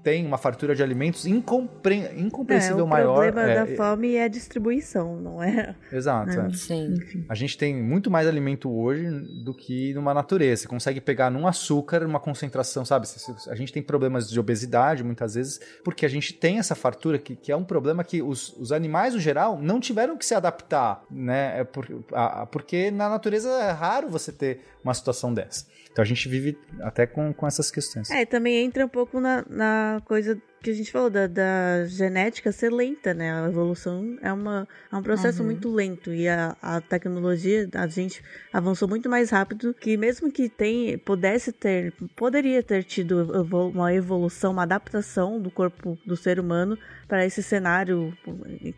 tem 0.06 0.24
uma 0.24 0.38
fartura 0.38 0.72
de 0.72 0.84
alimentos 0.84 1.26
incompre... 1.26 1.96
incompreensível 2.16 2.78
é, 2.78 2.82
o 2.84 2.86
maior. 2.86 3.14
problema 3.14 3.42
é, 3.42 3.54
da 3.56 3.76
fome 3.76 4.14
é 4.14 4.22
a 4.22 4.28
distribuição, 4.28 5.20
não 5.20 5.42
é? 5.42 5.74
Exato. 5.90 6.30
é. 6.30 6.50
Sim. 6.50 6.94
A 7.28 7.34
gente 7.34 7.58
tem 7.58 7.74
muito 7.74 8.08
mais 8.08 8.28
alimento 8.28 8.70
hoje 8.70 9.10
do 9.42 9.52
que 9.52 9.92
numa 9.94 10.14
natureza. 10.14 10.62
Você 10.62 10.68
consegue 10.68 11.00
pegar 11.00 11.28
num 11.28 11.44
açúcar 11.44 12.04
uma 12.04 12.20
concentração, 12.20 12.84
sabe? 12.84 13.08
A 13.48 13.56
gente 13.56 13.72
tem 13.72 13.82
problemas 13.82 14.30
de 14.30 14.38
obesidade 14.38 15.02
muitas 15.02 15.34
vezes 15.34 15.60
porque 15.82 16.06
a 16.06 16.08
gente 16.08 16.32
tem 16.32 16.60
essa 16.60 16.76
fartura 16.76 17.18
que, 17.18 17.34
que 17.34 17.50
é 17.50 17.56
um 17.56 17.64
problema 17.64 18.04
que 18.04 18.22
os, 18.22 18.52
os 18.60 18.70
animais, 18.70 19.12
no 19.12 19.18
geral, 19.18 19.58
não 19.60 19.80
tiveram 19.80 20.16
que 20.16 20.24
se 20.24 20.36
adaptar, 20.36 21.02
né? 21.10 21.62
É 21.62 21.64
por, 21.64 21.84
a, 22.12 22.42
a- 22.42 22.46
porque 22.46 22.92
na 22.92 23.08
natureza 23.08 23.48
é 23.50 23.72
raro 23.72 24.08
você 24.08 24.30
ter 24.30 24.60
uma 24.84 24.94
situação 24.94 25.34
dessa. 25.34 25.66
Então 25.96 26.02
a 26.02 26.06
gente 26.06 26.28
vive 26.28 26.58
até 26.80 27.06
com, 27.06 27.32
com 27.32 27.46
essas 27.46 27.70
questões. 27.70 28.10
É, 28.10 28.26
também 28.26 28.62
entra 28.62 28.84
um 28.84 28.88
pouco 28.88 29.18
na, 29.18 29.42
na 29.48 30.02
coisa 30.04 30.38
que 30.62 30.70
a 30.70 30.74
gente 30.74 30.90
falou 30.90 31.08
da, 31.08 31.26
da 31.26 31.84
genética 31.86 32.50
ser 32.50 32.72
lenta, 32.72 33.14
né? 33.14 33.32
A 33.32 33.46
evolução 33.48 34.16
é, 34.20 34.32
uma, 34.32 34.66
é 34.92 34.96
um 34.96 35.02
processo 35.02 35.40
Uhum. 35.40 35.46
muito 35.46 35.70
lento 35.72 36.12
e 36.12 36.26
a, 36.28 36.56
a 36.60 36.80
tecnologia, 36.80 37.68
a 37.74 37.86
gente 37.86 38.22
avançou 38.52 38.88
muito 38.88 39.08
mais 39.08 39.30
rápido 39.30 39.72
que 39.74 39.96
mesmo 39.96 40.30
que 40.32 40.48
tem, 40.48 40.98
pudesse 40.98 41.52
ter, 41.52 41.92
poderia 42.16 42.62
ter 42.62 42.82
tido 42.82 43.30
uma 43.72 43.94
evolução, 43.94 44.52
uma 44.52 44.62
adaptação 44.64 45.40
do 45.40 45.50
corpo 45.50 45.96
do 46.04 46.16
ser 46.16 46.40
humano 46.40 46.76
para 47.06 47.24
esse 47.24 47.42
cenário, 47.42 48.12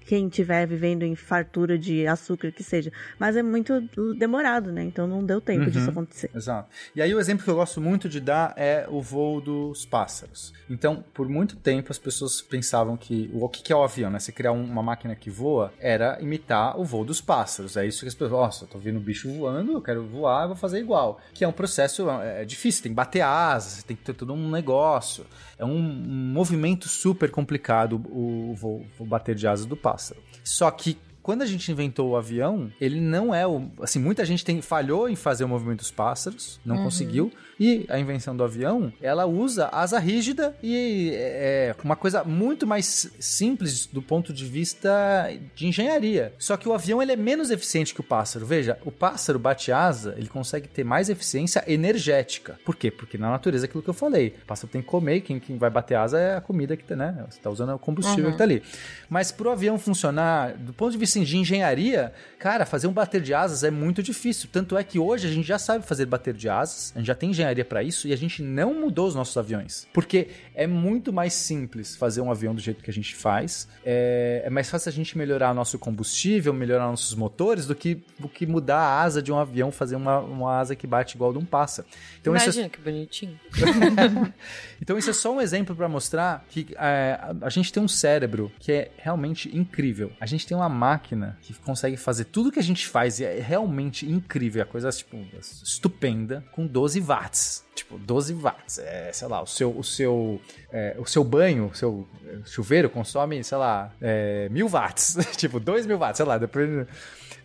quem 0.06 0.26
estiver 0.26 0.66
vivendo 0.66 1.04
em 1.04 1.14
fartura 1.14 1.78
de 1.78 2.06
açúcar 2.06 2.52
que 2.52 2.62
seja. 2.62 2.92
Mas 3.18 3.36
é 3.36 3.42
muito 3.42 3.80
demorado, 4.18 4.70
né? 4.72 4.82
Então 4.84 5.06
não 5.06 5.24
deu 5.24 5.40
tempo 5.40 5.64
Uhum. 5.64 5.70
disso 5.70 5.90
acontecer. 5.90 6.30
Exato. 6.34 6.68
E 6.94 7.00
aí 7.00 7.14
o 7.14 7.20
exemplo 7.20 7.44
que 7.44 7.50
eu 7.50 7.54
gosto 7.54 7.80
muito 7.80 8.08
de 8.08 8.20
dar 8.20 8.52
é 8.56 8.86
o 8.90 9.00
voo 9.00 9.40
dos 9.40 9.86
pássaros. 9.86 10.52
Então, 10.68 11.02
por 11.14 11.28
muito 11.28 11.56
tempo, 11.56 11.77
tempo 11.78 11.90
as 11.92 11.98
pessoas 11.98 12.40
pensavam 12.42 12.96
que 12.96 13.30
o, 13.32 13.48
que, 13.48 13.62
que 13.62 13.72
é 13.72 13.76
o 13.76 13.82
avião, 13.82 14.10
né? 14.10 14.18
Você 14.18 14.32
criar 14.32 14.52
um- 14.52 14.64
uma 14.64 14.82
máquina 14.82 15.14
que 15.14 15.30
voa 15.30 15.72
era 15.78 16.18
imitar 16.20 16.78
o 16.78 16.84
voo 16.84 17.04
dos 17.04 17.20
pássaros. 17.20 17.76
É 17.76 17.86
isso 17.86 18.00
que 18.02 18.08
as 18.08 18.14
pessoas, 18.14 18.30
nossa, 18.32 18.64
eu 18.64 18.68
tô 18.68 18.78
vendo 18.78 18.98
um 18.98 19.02
bicho 19.02 19.32
voando, 19.32 19.72
eu 19.72 19.80
quero 19.82 20.06
voar, 20.06 20.42
eu 20.44 20.48
vou 20.48 20.56
fazer 20.56 20.78
igual. 20.80 21.18
Que 21.34 21.44
é 21.44 21.48
um 21.48 21.52
processo 21.52 22.08
é, 22.10 22.42
é 22.42 22.44
difícil, 22.44 22.82
tem 22.82 22.92
que 22.92 22.96
bater 22.96 23.20
asas, 23.22 23.82
tem 23.82 23.96
que 23.96 24.02
ter 24.02 24.12
todo 24.14 24.32
um 24.32 24.50
negócio. 24.50 25.24
É 25.58 25.64
um, 25.64 25.76
um 25.76 26.32
movimento 26.32 26.88
super 26.88 27.30
complicado 27.30 28.00
o, 28.10 28.50
o 28.50 28.54
voo, 28.54 28.86
o 28.98 29.04
bater 29.04 29.34
de 29.34 29.46
asas 29.46 29.66
do 29.66 29.76
pássaro. 29.76 30.20
Só 30.44 30.70
que 30.70 30.96
quando 31.22 31.42
a 31.42 31.46
gente 31.46 31.70
inventou 31.70 32.10
o 32.10 32.16
avião, 32.16 32.72
ele 32.80 33.00
não 33.00 33.34
é 33.34 33.46
o. 33.46 33.68
Assim, 33.82 33.98
muita 33.98 34.24
gente 34.24 34.42
tem, 34.42 34.62
falhou 34.62 35.08
em 35.10 35.14
fazer 35.16 35.44
o 35.44 35.48
movimento 35.48 35.80
dos 35.80 35.90
pássaros, 35.90 36.58
não 36.64 36.82
conseguiu. 36.82 37.30
E 37.58 37.84
a 37.88 37.98
invenção 37.98 38.36
do 38.36 38.44
avião, 38.44 38.92
ela 39.00 39.26
usa 39.26 39.68
asa 39.72 39.98
rígida 39.98 40.54
e 40.62 41.10
é 41.14 41.74
uma 41.82 41.96
coisa 41.96 42.22
muito 42.22 42.66
mais 42.66 43.10
simples 43.18 43.86
do 43.86 44.00
ponto 44.00 44.32
de 44.32 44.44
vista 44.44 45.30
de 45.54 45.66
engenharia. 45.66 46.32
Só 46.38 46.56
que 46.56 46.68
o 46.68 46.72
avião 46.72 47.02
ele 47.02 47.12
é 47.12 47.16
menos 47.16 47.50
eficiente 47.50 47.92
que 47.92 48.00
o 48.00 48.04
pássaro. 48.04 48.46
Veja, 48.46 48.78
o 48.84 48.92
pássaro 48.92 49.38
bate 49.38 49.72
asa, 49.72 50.14
ele 50.16 50.28
consegue 50.28 50.68
ter 50.68 50.84
mais 50.84 51.08
eficiência 51.08 51.64
energética. 51.66 52.58
Por 52.64 52.76
quê? 52.76 52.90
Porque 52.90 53.18
na 53.18 53.30
natureza 53.30 53.64
é 53.64 53.68
aquilo 53.68 53.82
que 53.82 53.90
eu 53.90 53.94
falei. 53.94 54.34
O 54.42 54.46
pássaro 54.46 54.68
tem 54.68 54.80
que 54.80 54.88
comer 54.88 55.20
quem, 55.22 55.40
quem 55.40 55.56
vai 55.58 55.70
bater 55.70 55.96
asa 55.96 56.18
é 56.18 56.36
a 56.36 56.40
comida 56.40 56.76
que 56.76 56.84
tá, 56.84 56.94
né? 56.94 57.24
Você 57.28 57.40
tá 57.40 57.50
usando 57.50 57.74
o 57.74 57.78
combustível 57.78 58.30
que 58.30 58.38
tá 58.38 58.44
ali. 58.44 58.62
Mas 59.08 59.32
pro 59.32 59.50
avião 59.50 59.78
funcionar, 59.78 60.54
do 60.56 60.72
ponto 60.72 60.92
de 60.92 60.98
vista 60.98 61.18
de 61.18 61.36
engenharia, 61.36 62.12
cara, 62.38 62.64
fazer 62.64 62.86
um 62.86 62.92
bater 62.92 63.20
de 63.20 63.34
asas 63.34 63.64
é 63.64 63.70
muito 63.70 64.02
difícil. 64.02 64.48
Tanto 64.52 64.76
é 64.76 64.84
que 64.84 64.98
hoje 64.98 65.26
a 65.26 65.30
gente 65.30 65.46
já 65.46 65.58
sabe 65.58 65.84
fazer 65.84 66.06
bater 66.06 66.34
de 66.34 66.48
asas, 66.48 66.92
a 66.94 66.98
gente 66.98 67.06
já 67.06 67.14
tem 67.14 67.30
engenharia 67.30 67.47
para 67.64 67.82
isso 67.82 68.06
e 68.08 68.12
a 68.12 68.16
gente 68.16 68.42
não 68.42 68.74
mudou 68.74 69.06
os 69.06 69.14
nossos 69.14 69.36
aviões. 69.36 69.86
Porque 69.92 70.28
é 70.54 70.66
muito 70.66 71.12
mais 71.12 71.32
simples 71.32 71.96
fazer 71.96 72.20
um 72.20 72.30
avião 72.30 72.54
do 72.54 72.60
jeito 72.60 72.82
que 72.82 72.90
a 72.90 72.94
gente 72.94 73.14
faz. 73.14 73.68
É, 73.84 74.42
é 74.44 74.50
mais 74.50 74.70
fácil 74.70 74.88
a 74.88 74.92
gente 74.92 75.16
melhorar 75.16 75.54
nosso 75.54 75.78
combustível, 75.78 76.52
melhorar 76.52 76.86
nossos 76.86 77.14
motores, 77.14 77.66
do 77.66 77.74
que, 77.74 78.02
do 78.18 78.28
que 78.28 78.46
mudar 78.46 78.78
a 78.78 79.02
asa 79.02 79.22
de 79.22 79.32
um 79.32 79.38
avião, 79.38 79.70
fazer 79.70 79.96
uma, 79.96 80.18
uma 80.20 80.58
asa 80.58 80.74
que 80.74 80.86
bate 80.86 81.16
igual 81.16 81.32
de 81.32 81.38
um 81.38 81.44
pássaro. 81.44 81.88
Então 82.20 82.34
é 82.34 82.42
Imagina 82.42 82.68
que 82.68 82.80
bonitinho. 82.80 83.38
então 84.80 84.98
isso 84.98 85.10
é 85.10 85.12
só 85.12 85.32
um 85.32 85.40
exemplo 85.40 85.74
para 85.74 85.88
mostrar 85.88 86.44
que 86.48 86.68
é, 86.78 87.18
a, 87.20 87.46
a 87.46 87.50
gente 87.50 87.72
tem 87.72 87.82
um 87.82 87.88
cérebro 87.88 88.50
que 88.58 88.72
é 88.72 88.90
realmente 88.96 89.54
incrível. 89.56 90.12
A 90.20 90.26
gente 90.26 90.46
tem 90.46 90.56
uma 90.56 90.68
máquina 90.68 91.38
que 91.42 91.54
consegue 91.54 91.96
fazer 91.96 92.24
tudo 92.24 92.52
que 92.52 92.58
a 92.58 92.62
gente 92.62 92.86
faz 92.86 93.20
e 93.20 93.24
é 93.24 93.40
realmente 93.40 94.10
incrível. 94.10 94.62
É 94.62 94.64
coisa 94.64 94.90
tipo 94.90 95.16
estupenda 95.62 96.44
com 96.52 96.66
12 96.66 97.00
watts. 97.00 97.37
Tipo, 97.74 97.98
12 97.98 98.34
watts. 98.34 98.78
É, 98.78 99.12
sei 99.12 99.28
lá, 99.28 99.40
o 99.42 99.46
seu, 99.46 99.70
o 99.70 99.84
seu, 99.84 100.40
é, 100.72 100.96
o 100.98 101.06
seu 101.06 101.22
banho, 101.22 101.66
o 101.66 101.74
seu 101.74 102.08
chuveiro 102.44 102.90
consome, 102.90 103.42
sei 103.44 103.58
lá, 103.58 103.92
é, 104.00 104.48
mil 104.50 104.68
watts. 104.68 105.16
tipo, 105.36 105.60
2 105.60 105.86
mil 105.86 105.98
watts, 105.98 106.16
sei 106.16 106.26
lá, 106.26 106.38
depois. 106.38 106.86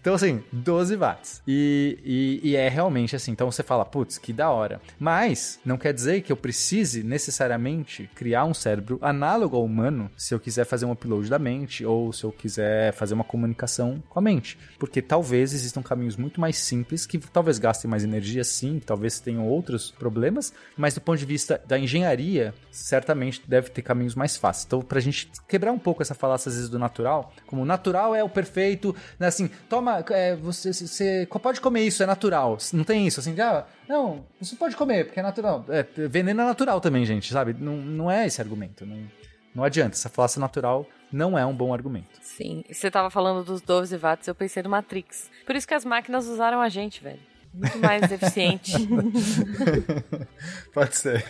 Então, 0.04 0.16
assim, 0.16 0.44
12 0.52 0.98
watts. 0.98 1.42
E, 1.48 1.98
e, 2.04 2.50
e 2.50 2.56
é 2.58 2.68
realmente 2.68 3.16
assim. 3.16 3.32
Então 3.32 3.50
você 3.50 3.64
fala, 3.64 3.86
putz, 3.86 4.18
que 4.18 4.34
da 4.34 4.50
hora. 4.50 4.82
Mas 5.00 5.62
não 5.64 5.78
quer 5.78 5.94
dizer 5.94 6.22
que 6.22 6.30
eu 6.30 6.36
precise 6.36 7.04
necessariamente 7.04 8.10
criar 8.14 8.44
um 8.44 8.54
cérebro 8.54 9.00
análogo 9.02 9.56
ao 9.56 9.64
humano 9.64 10.12
se 10.18 10.34
eu 10.34 10.42
quiser 10.42 10.66
fazer 10.66 10.86
um 10.86 10.92
upload 10.92 11.30
da 11.30 11.40
mente 11.40 11.86
ou 11.86 12.12
se 12.12 12.26
eu 12.26 12.34
quiser 12.34 12.92
fazer 12.92 13.14
uma 13.14 13.24
comunicação 13.24 14.04
com 14.10 14.20
a 14.20 14.22
mente. 14.22 14.58
Porque 14.78 15.02
talvez 15.02 15.54
existam 15.54 15.82
caminhos 15.82 16.18
muito 16.18 16.42
mais 16.42 16.58
simples 16.58 17.06
que 17.06 17.18
talvez 17.18 17.58
gastem 17.58 17.90
mais 17.90 18.04
energia, 18.04 18.44
sim, 18.44 18.82
talvez 18.86 19.22
tenham 19.22 19.48
outros 19.48 19.90
problemas, 19.92 20.54
mas 20.76 20.94
do 20.96 21.00
ponto 21.00 21.18
de 21.18 21.26
vista 21.26 21.62
da 21.66 21.80
engenharia, 21.80 22.54
certamente 22.72 23.42
deve 23.48 23.70
ter 23.70 23.82
caminhos 23.82 24.16
mais 24.16 24.36
fáceis. 24.36 24.66
Então, 24.66 24.82
pra 24.82 25.00
gente 25.00 25.32
quebrar 25.48 25.72
um 25.72 25.80
pouco 25.80 26.02
essa 26.02 26.14
falácia 26.14 26.50
às 26.50 26.56
vezes 26.56 26.70
do 26.70 26.78
natural, 26.78 27.32
como 27.48 27.64
natural 27.64 28.14
é 28.14 28.22
o 28.22 28.30
perfeito, 28.30 28.94
né, 29.18 29.28
assim, 29.28 29.50
toma, 29.70 29.93
é, 30.10 30.36
você, 30.36 30.74
você 30.74 31.28
pode 31.42 31.60
comer 31.60 31.82
isso, 31.82 32.02
é 32.02 32.06
natural. 32.06 32.58
Não 32.72 32.84
tem 32.84 33.06
isso, 33.06 33.20
assim, 33.20 33.40
ah, 33.40 33.66
não, 33.88 34.26
você 34.40 34.56
pode 34.56 34.76
comer, 34.76 35.06
porque 35.06 35.20
é 35.20 35.24
natural. 35.24 35.66
É, 35.70 35.84
veneno 36.08 36.42
é 36.42 36.46
natural 36.46 36.80
também, 36.80 37.06
gente, 37.06 37.32
sabe? 37.32 37.54
Não, 37.54 37.76
não 37.78 38.12
é 38.12 38.26
esse 38.26 38.42
argumento. 38.42 38.86
Não, 38.86 39.08
não 39.54 39.64
adianta. 39.64 39.96
Essa 39.96 40.10
falácia 40.10 40.40
natural 40.40 40.88
não 41.12 41.38
é 41.38 41.46
um 41.46 41.56
bom 41.56 41.74
argumento. 41.74 42.20
Sim, 42.22 42.64
você 42.70 42.90
tava 42.90 43.10
falando 43.10 43.44
dos 43.44 43.62
12 43.62 43.96
watts, 43.98 44.28
eu 44.28 44.36
pensei 44.36 44.64
no 44.64 44.70
Matrix. 44.70 45.30
Por 45.46 45.56
isso 45.56 45.68
que 45.68 45.74
as 45.74 45.86
máquinas 45.86 46.28
usaram 46.28 46.60
a 46.60 46.70
gente, 46.70 47.04
velho. 47.04 47.20
Muito 47.54 47.78
mais 47.78 48.12
eficiente. 48.12 48.74
Pode 50.74 50.98
ser. 50.98 51.24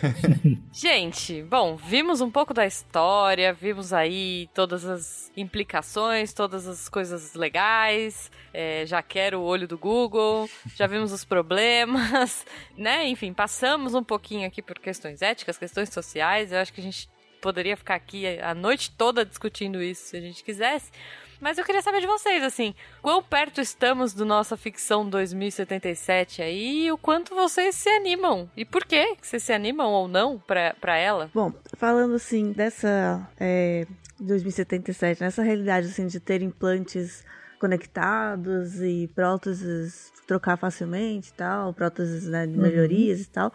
Gente, 0.72 1.42
bom, 1.42 1.76
vimos 1.76 2.22
um 2.22 2.30
pouco 2.30 2.54
da 2.54 2.64
história, 2.64 3.52
vimos 3.52 3.92
aí 3.92 4.48
todas 4.54 4.86
as 4.86 5.30
implicações, 5.36 6.32
todas 6.32 6.66
as 6.66 6.88
coisas 6.88 7.34
legais. 7.34 8.30
é, 8.54 8.86
já 8.86 9.02
quero 9.02 9.40
o 9.40 9.44
olho 9.44 9.68
do 9.68 9.76
Google, 9.76 10.48
já 10.74 10.86
vimos 10.86 11.12
os 11.12 11.24
problemas, 11.24 12.46
né? 12.76 13.06
Enfim, 13.06 13.34
passamos 13.34 13.94
um 13.94 14.02
pouquinho 14.02 14.46
aqui 14.46 14.62
por 14.62 14.78
questões 14.78 15.20
éticas, 15.20 15.58
questões 15.58 15.90
sociais. 15.90 16.52
Eu 16.52 16.58
acho 16.58 16.72
que 16.72 16.80
a 16.80 16.84
gente 16.84 17.08
poderia 17.44 17.76
ficar 17.76 17.96
aqui 17.96 18.26
a 18.40 18.54
noite 18.54 18.90
toda 18.90 19.22
discutindo 19.22 19.82
isso 19.82 20.08
se 20.08 20.16
a 20.16 20.20
gente 20.20 20.42
quisesse. 20.42 20.90
Mas 21.38 21.58
eu 21.58 21.64
queria 21.64 21.82
saber 21.82 22.00
de 22.00 22.06
vocês, 22.06 22.42
assim, 22.42 22.74
quão 23.02 23.22
perto 23.22 23.60
estamos 23.60 24.14
do 24.14 24.24
nossa 24.24 24.56
ficção 24.56 25.06
2077 25.06 26.40
aí 26.40 26.86
e 26.86 26.92
o 26.92 26.96
quanto 26.96 27.34
vocês 27.34 27.74
se 27.74 27.90
animam. 27.90 28.48
E 28.56 28.64
por 28.64 28.86
que 28.86 29.16
vocês 29.20 29.42
se 29.42 29.52
animam 29.52 29.92
ou 29.92 30.08
não 30.08 30.38
pra, 30.38 30.74
pra 30.80 30.96
ela? 30.96 31.30
Bom, 31.34 31.52
falando 31.76 32.14
assim 32.14 32.50
dessa 32.50 33.28
é, 33.38 33.86
2077, 34.18 35.20
nessa 35.20 35.42
realidade 35.42 35.88
assim 35.88 36.06
de 36.06 36.18
ter 36.18 36.40
implantes 36.40 37.22
conectados 37.60 38.80
e 38.80 39.10
próteses 39.14 40.14
trocar 40.26 40.56
facilmente 40.56 41.30
e 41.30 41.34
tal, 41.34 41.72
próteses 41.72 42.26
né, 42.26 42.46
de 42.46 42.56
melhorias 42.56 43.20
e 43.20 43.28
tal. 43.28 43.52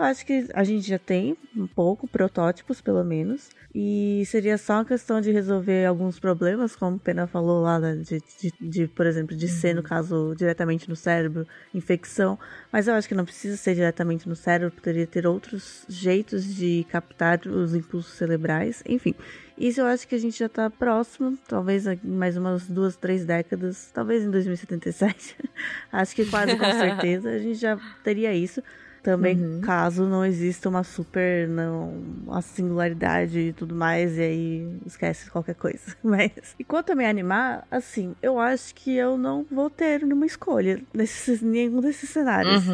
Eu 0.00 0.04
acho 0.04 0.24
que 0.24 0.46
a 0.54 0.64
gente 0.64 0.88
já 0.88 0.98
tem 0.98 1.36
um 1.54 1.66
pouco, 1.66 2.08
protótipos 2.08 2.80
pelo 2.80 3.04
menos. 3.04 3.50
E 3.74 4.22
seria 4.24 4.56
só 4.56 4.76
uma 4.76 4.84
questão 4.86 5.20
de 5.20 5.30
resolver 5.30 5.84
alguns 5.84 6.18
problemas, 6.18 6.74
como 6.74 6.96
o 6.96 6.98
Pena 6.98 7.26
falou 7.26 7.60
lá, 7.60 7.78
né, 7.78 7.96
de, 7.96 8.22
de, 8.40 8.52
de, 8.58 8.88
por 8.88 9.04
exemplo, 9.04 9.36
de 9.36 9.46
ser, 9.46 9.74
no 9.74 9.82
caso, 9.82 10.34
diretamente 10.34 10.88
no 10.88 10.96
cérebro, 10.96 11.46
infecção. 11.74 12.38
Mas 12.72 12.88
eu 12.88 12.94
acho 12.94 13.06
que 13.06 13.14
não 13.14 13.26
precisa 13.26 13.58
ser 13.58 13.74
diretamente 13.74 14.26
no 14.26 14.34
cérebro, 14.34 14.74
poderia 14.74 15.06
ter 15.06 15.26
outros 15.26 15.84
jeitos 15.86 16.46
de 16.46 16.86
captar 16.88 17.46
os 17.46 17.74
impulsos 17.74 18.14
cerebrais. 18.14 18.82
Enfim, 18.88 19.14
isso 19.58 19.82
eu 19.82 19.86
acho 19.86 20.08
que 20.08 20.14
a 20.14 20.18
gente 20.18 20.38
já 20.38 20.48
tá 20.48 20.70
próximo, 20.70 21.36
talvez 21.46 21.84
mais 22.02 22.38
umas 22.38 22.66
duas, 22.66 22.96
três 22.96 23.26
décadas, 23.26 23.90
talvez 23.92 24.24
em 24.24 24.30
2077. 24.30 25.36
acho 25.92 26.16
que 26.16 26.24
quase 26.24 26.56
com 26.56 26.64
certeza 26.72 27.28
a 27.28 27.38
gente 27.38 27.56
já 27.60 27.78
teria 28.02 28.32
isso. 28.32 28.62
Também, 29.02 29.60
caso 29.62 30.04
não 30.06 30.24
exista 30.24 30.68
uma 30.68 30.82
super, 30.84 31.48
não, 31.48 31.94
uma 32.26 32.42
singularidade 32.42 33.38
e 33.38 33.52
tudo 33.52 33.74
mais, 33.74 34.16
e 34.18 34.20
aí 34.22 34.76
esquece 34.86 35.30
qualquer 35.30 35.54
coisa. 35.54 35.96
Mas, 36.04 36.30
e 36.58 36.64
quanto 36.64 36.92
a 36.92 36.94
me 36.94 37.06
animar, 37.06 37.66
assim, 37.70 38.14
eu 38.22 38.38
acho 38.38 38.74
que 38.74 38.94
eu 38.94 39.16
não 39.16 39.46
vou 39.50 39.70
ter 39.70 40.02
nenhuma 40.02 40.26
escolha 40.26 40.80
nesses, 40.92 41.40
nenhum 41.42 41.80
desses 41.80 42.10
cenários. 42.10 42.64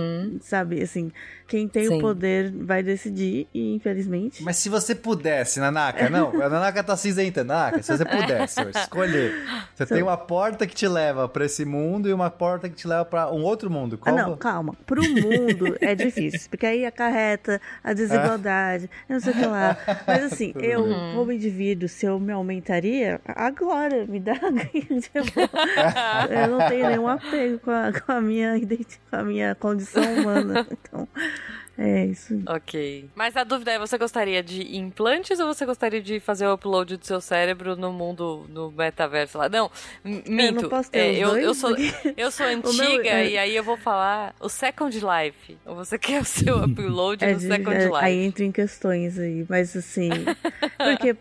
Sabe, 0.43 0.83
assim, 0.83 1.13
quem 1.47 1.69
tem 1.69 1.87
Sim. 1.87 1.99
o 1.99 2.01
poder 2.01 2.51
vai 2.53 2.83
decidir, 2.83 3.47
e 3.55 3.75
infelizmente. 3.75 4.43
Mas 4.43 4.57
se 4.57 4.69
você 4.69 4.95
pudesse, 4.95 5.61
Nanaka, 5.61 6.11
não, 6.11 6.31
a 6.43 6.49
Nanaka 6.49 6.83
tá 6.83 6.97
cinzenta, 6.97 7.45
Nanaka, 7.45 7.83
se 7.83 7.97
você 7.97 8.05
pudesse 8.05 8.61
escolher, 8.71 9.33
você 9.75 9.87
tem 9.87 10.03
uma 10.03 10.17
porta 10.17 10.67
que 10.67 10.75
te 10.75 10.89
leva 10.89 11.29
pra 11.29 11.45
esse 11.45 11.65
mundo 11.65 12.09
e 12.09 12.13
uma 12.13 12.31
porta 12.31 12.69
que 12.69 12.75
te 12.75 12.89
leva 12.89 13.05
pra 13.05 13.31
um 13.31 13.43
outro 13.45 13.71
mundo. 13.71 13.95
Ah, 14.01 14.05
Qual 14.05 14.17
não, 14.17 14.31
vo- 14.31 14.37
calma. 14.37 14.75
Pro 14.87 15.03
mundo 15.09 15.77
é 15.81 15.95
difícil, 15.95 16.16
porque 16.51 16.67
aí 16.67 16.85
acarreta 16.87 17.61
a 17.83 17.93
desigualdade, 17.93 18.89
eu 19.09 19.15
não 19.15 19.21
sei 19.21 19.33
o 19.33 19.37
que 19.37 19.47
lá. 19.47 19.77
Mas 20.07 20.25
assim, 20.33 20.53
eu, 20.63 20.85
como 21.15 21.33
indivíduo, 21.33 21.89
se 21.89 22.07
eu 22.07 22.19
me 22.19 22.33
aumentaria, 22.33 23.21
agora 23.27 24.07
me 24.07 24.21
dá. 24.21 24.35
eu 26.31 26.49
não 26.51 26.69
tenho 26.69 26.89
nenhum 26.89 27.09
apego 27.09 27.59
com 27.61 27.71
a, 27.71 27.93
com 27.93 28.13
a 28.13 28.21
minha 28.21 28.57
identi- 28.57 29.01
com 29.11 29.17
a 29.17 29.23
minha 29.23 29.55
condição 29.55 30.03
humana. 30.15 30.67
Então, 30.71 31.09
é 31.79 32.07
isso. 32.07 32.43
Ok. 32.47 33.09
Mas 33.15 33.37
a 33.37 33.45
dúvida 33.45 33.73
é, 33.73 33.79
você 33.79 33.99
gostaria 33.99 34.43
de 34.43 34.77
implantes 34.77 35.39
ou 35.41 35.47
você 35.47 35.67
gostaria 35.67 36.01
de 36.01 36.19
fazer 36.21 36.47
o 36.47 36.55
upload 36.55 36.97
do 36.97 37.05
seu 37.07 37.21
cérebro 37.21 37.77
no 37.77 37.93
mundo, 37.93 38.47
no 38.49 38.71
metaverso 38.71 39.39
lá? 39.39 39.49
Não, 39.49 39.71
minto. 40.05 40.63
não 40.63 40.69
posso 40.69 40.91
ter 40.91 40.99
É, 40.99 41.15
eu, 41.19 41.37
eu 41.39 41.55
sou, 41.55 41.75
eu 42.17 42.31
sou 42.31 42.47
o 42.47 42.49
meu 42.51 42.87
antiga 42.93 43.09
é- 43.11 43.31
e 43.31 43.39
aí 43.39 43.55
eu 43.57 43.63
vou 43.65 43.77
falar 43.77 44.35
o 44.41 44.49
Second 44.49 44.97
Life. 44.99 45.57
Ou 45.67 45.75
você 45.75 45.99
quer 45.99 46.23
o 46.23 46.25
seu 46.25 46.65
upload 46.65 47.25
É 47.25 47.33
no 47.33 47.39
de- 47.39 47.47
Second 47.47 47.77
é- 47.77 47.85
Life? 47.85 47.97
aí 47.97 48.25
entra 48.25 48.45
em 48.45 48.53
questões 48.53 49.19
aí, 49.19 49.45
mas 49.49 49.77
assim, 49.77 50.09
porque 50.79 51.15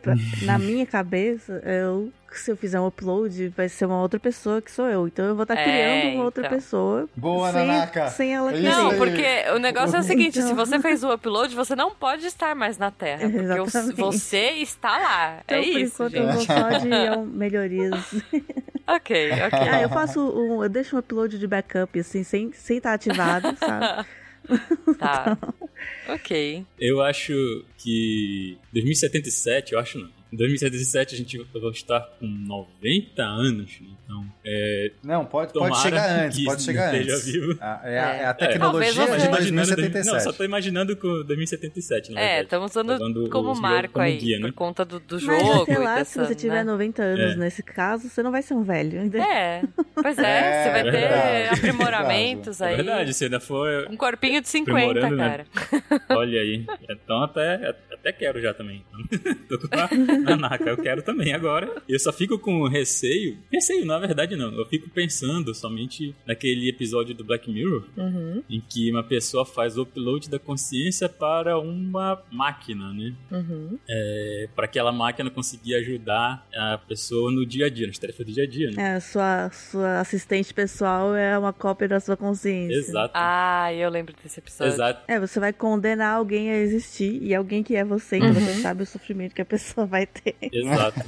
na 0.45 0.57
minha 0.57 0.85
cabeça 0.85 1.61
eu 1.65 2.11
se 2.39 2.51
eu 2.51 2.57
fizer 2.57 2.79
um 2.79 2.87
upload, 2.87 3.49
vai 3.49 3.67
ser 3.69 3.85
uma 3.85 4.01
outra 4.01 4.19
pessoa 4.19 4.61
que 4.61 4.71
sou 4.71 4.87
eu. 4.87 5.07
Então 5.07 5.25
eu 5.25 5.35
vou 5.35 5.43
estar 5.43 5.55
É, 5.57 5.63
criando 5.63 6.15
uma 6.15 6.23
outra 6.25 6.45
então. 6.45 6.57
pessoa. 6.57 7.09
Boa, 7.15 7.51
sem, 7.51 7.67
Nanaka. 7.67 8.09
Sem 8.09 8.33
ela 8.35 8.51
É 8.51 8.53
querer. 8.53 8.69
Não, 8.69 8.97
porque 8.97 9.25
o 9.55 9.59
negócio 9.59 9.95
é 9.95 9.99
o 9.99 10.03
seguinte: 10.03 10.33
se 10.41 10.51
Então. 10.51 10.55
você 10.55 10.79
fez 10.79 11.03
o 11.03 11.13
upload, 11.13 11.55
você 11.55 11.75
não 11.75 11.91
pode 11.93 12.25
estar 12.25 12.55
mais 12.55 12.77
na 12.77 12.91
Terra. 12.91 13.29
Porque 13.55 13.93
você 13.93 14.49
está 14.61 14.97
lá. 14.97 15.39
Então, 15.45 15.57
é 15.57 15.61
por 15.61 15.79
isso, 15.79 15.93
enquanto, 16.03 16.15
eu 16.15 16.31
gente. 16.33 16.47
vou 16.47 16.57
só 16.57 16.69
de 16.77 17.27
melhorias. 17.37 18.13
Ok, 18.87 19.31
ok. 19.31 19.59
ah, 19.71 19.81
eu 19.81 19.89
faço 19.89 20.19
um. 20.21 20.63
Eu 20.63 20.69
deixo 20.69 20.95
um 20.95 20.99
upload 20.99 21.37
de 21.39 21.47
backup, 21.47 21.99
assim, 21.99 22.23
sem 22.23 22.49
estar 22.49 22.59
sem 22.61 22.79
tá 22.81 22.93
ativado, 22.93 23.55
sabe? 23.59 24.07
Tá. 24.99 25.37
Ok. 26.07 26.65
Eu 26.79 27.01
acho 27.01 27.33
que 27.77 28.57
2077, 28.73 29.73
eu 29.73 29.79
acho 29.79 29.97
não. 29.99 30.09
Em 30.35 30.37
2077 30.37 31.15
a 31.15 31.17
gente 31.17 31.37
vai 31.37 31.71
estar 31.71 32.01
com 32.19 32.27
90 32.27 33.23
anos, 33.23 33.79
né? 33.79 33.87
então 34.03 34.25
é, 34.45 34.91
Não, 35.01 35.25
pode, 35.25 35.53
pode 35.53 35.81
chegar 35.81 36.25
antes, 36.25 36.43
pode 36.43 36.61
chegar 36.61 36.93
antes. 36.93 37.25
vivo. 37.25 37.57
Ah, 37.61 37.81
é, 37.85 37.99
a- 37.99 38.15
É. 38.15 38.19
é 38.19 38.25
a 38.25 38.29
É. 38.29 38.33
tecnologia 38.33 38.59
Talvez 38.59 38.93
de 38.93 38.99
você- 38.99 39.27
imaginando 39.27 39.37
2077. 39.67 40.13
Não, 40.13 40.19
só 40.19 40.33
tô 40.33 40.43
imaginando 40.43 40.97
com 40.97 41.07
2077, 41.23 42.11
na 42.11 42.19
É, 42.19 42.41
estamos 42.43 42.71
usando 42.71 42.89
Usando 42.95 43.29
como 43.29 43.51
o 43.51 43.55
jogo 43.55 43.61
marco 43.61 43.93
como 43.93 44.05
aí, 44.05 44.17
guia, 44.17 44.39
né? 44.39 44.47
por 44.47 44.53
conta 44.53 44.83
do, 44.83 44.99
do 44.99 45.15
Mas 45.15 45.23
jogo 45.23 45.63
até 45.63 45.71
e 45.73 45.77
lá, 45.77 45.95
dessa, 45.95 46.11
se 46.25 46.27
você 46.27 46.35
tiver 46.35 46.65
né? 46.65 46.71
90 46.71 47.01
anos 47.01 47.33
É. 47.33 47.35
nesse 47.37 47.63
caso, 47.63 48.09
você 48.09 48.21
não 48.21 48.31
vai 48.31 48.41
ser 48.41 48.55
um 48.55 48.63
velho. 48.63 48.99
ainda. 48.99 49.17
É, 49.17 49.63
pois 49.95 50.17
é, 50.19 50.39
É, 50.39 50.63
você 50.63 50.69
vai 50.71 50.83
ter 50.83 50.91
verdade. 50.91 51.49
aprimoramentos 51.59 52.59
É 52.61 52.65
aí. 52.67 52.75
verdade, 52.75 53.13
se 53.13 53.23
ainda 53.23 53.39
for. 53.39 53.87
Um 53.89 53.95
corpinho 53.95 54.41
de 54.41 54.49
50, 54.49 54.81
Aprimorando, 54.99 55.15
né? 55.15 55.45
cara. 55.89 56.05
Olha 56.09 56.41
aí. 56.41 56.65
Então 56.89 57.23
até, 57.23 57.73
até 57.91 58.11
quero 58.11 58.41
já 58.41 58.53
também. 58.53 58.83
Tô 59.49 59.57
com 59.59 59.67
eu 60.65 60.77
quero 60.77 61.01
também 61.01 61.33
agora. 61.33 61.81
Eu 61.87 61.99
só 61.99 62.11
fico 62.11 62.37
com 62.37 62.67
receio. 62.67 63.37
Receio, 63.51 63.85
na 63.85 63.99
verdade, 63.99 64.35
não. 64.35 64.53
Eu 64.53 64.65
fico 64.65 64.89
pensando 64.89 65.53
somente 65.53 66.15
naquele 66.25 66.69
episódio 66.69 67.13
do 67.13 67.23
Black 67.23 67.49
Mirror 67.51 67.83
Uhum, 67.97 68.43
em 68.49 68.61
que 68.61 68.91
uma 68.91 69.03
pessoa 69.03 69.45
faz 69.45 69.77
o 69.77 69.83
upload 69.83 70.29
da 70.29 70.37
consciência 70.39 71.07
para 71.07 71.57
uma 71.57 72.21
máquina, 72.31 72.93
né? 72.93 73.13
uhum. 73.31 73.77
É, 73.87 74.49
para 74.55 74.65
aquela 74.65 74.91
máquina 74.91 75.29
conseguir 75.29 75.75
ajudar 75.75 76.47
a 76.53 76.77
pessoa 76.77 77.31
no 77.31 77.45
dia 77.45 77.67
a 77.67 77.69
dia, 77.69 77.87
nas 77.87 77.97
tarefas 77.97 78.25
do 78.25 78.31
dia 78.31 78.43
a 78.43 78.47
dia, 78.47 78.71
né? 78.71 78.95
É, 78.95 78.99
sua, 78.99 79.49
sua 79.51 79.99
assistente 79.99 80.53
pessoal 80.53 81.15
é 81.15 81.37
uma 81.37 81.53
cópia 81.53 81.87
da 81.87 81.99
sua 81.99 82.17
consciência. 82.17 82.75
Exato. 82.75 83.11
Ah, 83.13 83.73
eu 83.73 83.89
lembro 83.89 84.13
desse 84.21 84.39
episódio. 84.39 84.73
Exato. 84.73 85.01
É, 85.07 85.19
você 85.19 85.39
vai 85.39 85.53
condenar 85.53 86.15
alguém 86.15 86.49
a 86.51 86.57
existir 86.57 87.21
e 87.21 87.33
alguém 87.33 87.63
que 87.63 87.75
é 87.75 87.83
você, 87.83 88.17
então 88.17 88.33
você 88.33 88.61
sabe 88.61 88.83
o 88.83 88.85
sofrimento 88.85 89.33
que 89.33 89.41
a 89.41 89.45
pessoa 89.45 89.85
vai 89.85 90.05
Exato. 90.51 90.99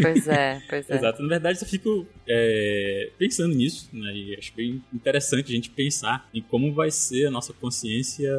Pois 0.00 0.28
é, 0.28 0.62
pois 0.68 0.90
é. 0.90 0.96
Exato. 0.96 1.22
Na 1.22 1.28
verdade, 1.28 1.58
eu 1.60 1.66
fico 1.66 2.06
é, 2.28 3.10
pensando 3.18 3.54
nisso, 3.54 3.88
né? 3.92 4.14
E 4.14 4.36
acho 4.36 4.54
bem 4.54 4.82
interessante 4.92 5.52
a 5.52 5.54
gente 5.54 5.70
pensar 5.70 6.28
em 6.32 6.40
como 6.42 6.72
vai 6.72 6.90
ser 6.90 7.26
a 7.26 7.30
nossa 7.30 7.52
consciência 7.52 8.30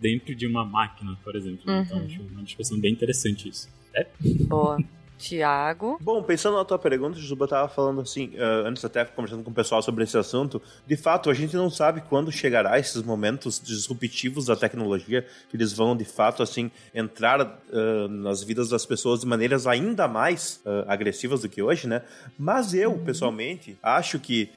dentro 0.00 0.34
de 0.34 0.46
uma 0.46 0.64
máquina, 0.64 1.18
por 1.22 1.36
exemplo. 1.36 1.62
Uhum. 1.66 1.80
Então, 1.82 2.04
acho 2.04 2.22
uma 2.22 2.42
discussão 2.42 2.78
bem 2.78 2.92
interessante 2.92 3.48
isso. 3.48 3.68
É? 3.94 4.06
Boa. 4.46 4.78
Tiago. 5.18 5.98
Bom, 6.00 6.22
pensando 6.22 6.56
na 6.56 6.64
tua 6.64 6.78
pergunta, 6.78 7.18
Juba 7.18 7.48
tava 7.48 7.68
falando 7.68 8.00
assim, 8.00 8.32
ah, 8.38 8.62
antes 8.66 8.84
até 8.84 9.04
conversando 9.04 9.42
com 9.42 9.50
o 9.50 9.54
pessoal 9.54 9.82
sobre 9.82 10.04
esse 10.04 10.16
assunto, 10.16 10.62
de 10.86 10.96
fato, 10.96 11.28
a 11.28 11.34
gente 11.34 11.56
não 11.56 11.68
sabe 11.68 12.00
quando 12.08 12.30
chegará 12.30 12.78
esses 12.78 13.02
momentos 13.02 13.60
disruptivos 13.62 14.46
da 14.46 14.56
tecnologia, 14.56 15.26
que 15.50 15.56
eles 15.56 15.72
vão, 15.72 15.96
de 15.96 16.04
fato, 16.04 16.42
assim, 16.42 16.70
entrar 16.94 17.40
ah, 17.40 18.08
nas 18.08 18.42
vidas 18.42 18.68
das 18.68 18.86
pessoas 18.86 19.20
de 19.20 19.26
maneiras 19.26 19.66
ainda 19.66 20.06
mais 20.06 20.60
ah, 20.64 20.84
agressivas 20.86 21.42
do 21.42 21.48
que 21.48 21.60
hoje, 21.60 21.88
né? 21.88 22.02
Mas 22.38 22.72
eu, 22.72 22.96
pessoalmente, 22.98 23.76
acho 23.82 24.18
que 24.20 24.50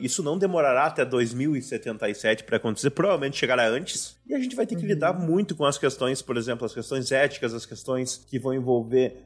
isso 0.00 0.22
não 0.22 0.38
demorará 0.38 0.86
até 0.86 1.04
2077 1.04 2.44
para 2.44 2.56
acontecer, 2.56 2.90
provavelmente 2.90 3.36
chegará 3.36 3.68
antes, 3.68 4.16
e 4.26 4.34
a 4.34 4.38
gente 4.38 4.54
vai 4.54 4.66
ter 4.66 4.76
que 4.76 4.86
lidar 4.86 5.12
muito 5.12 5.54
com 5.54 5.64
as 5.64 5.78
questões, 5.78 6.22
por 6.22 6.36
exemplo, 6.36 6.64
as 6.64 6.74
questões 6.74 7.10
éticas, 7.10 7.54
as 7.54 7.64
questões 7.64 8.24
que 8.28 8.38
vão 8.38 8.54
envolver 8.54 9.24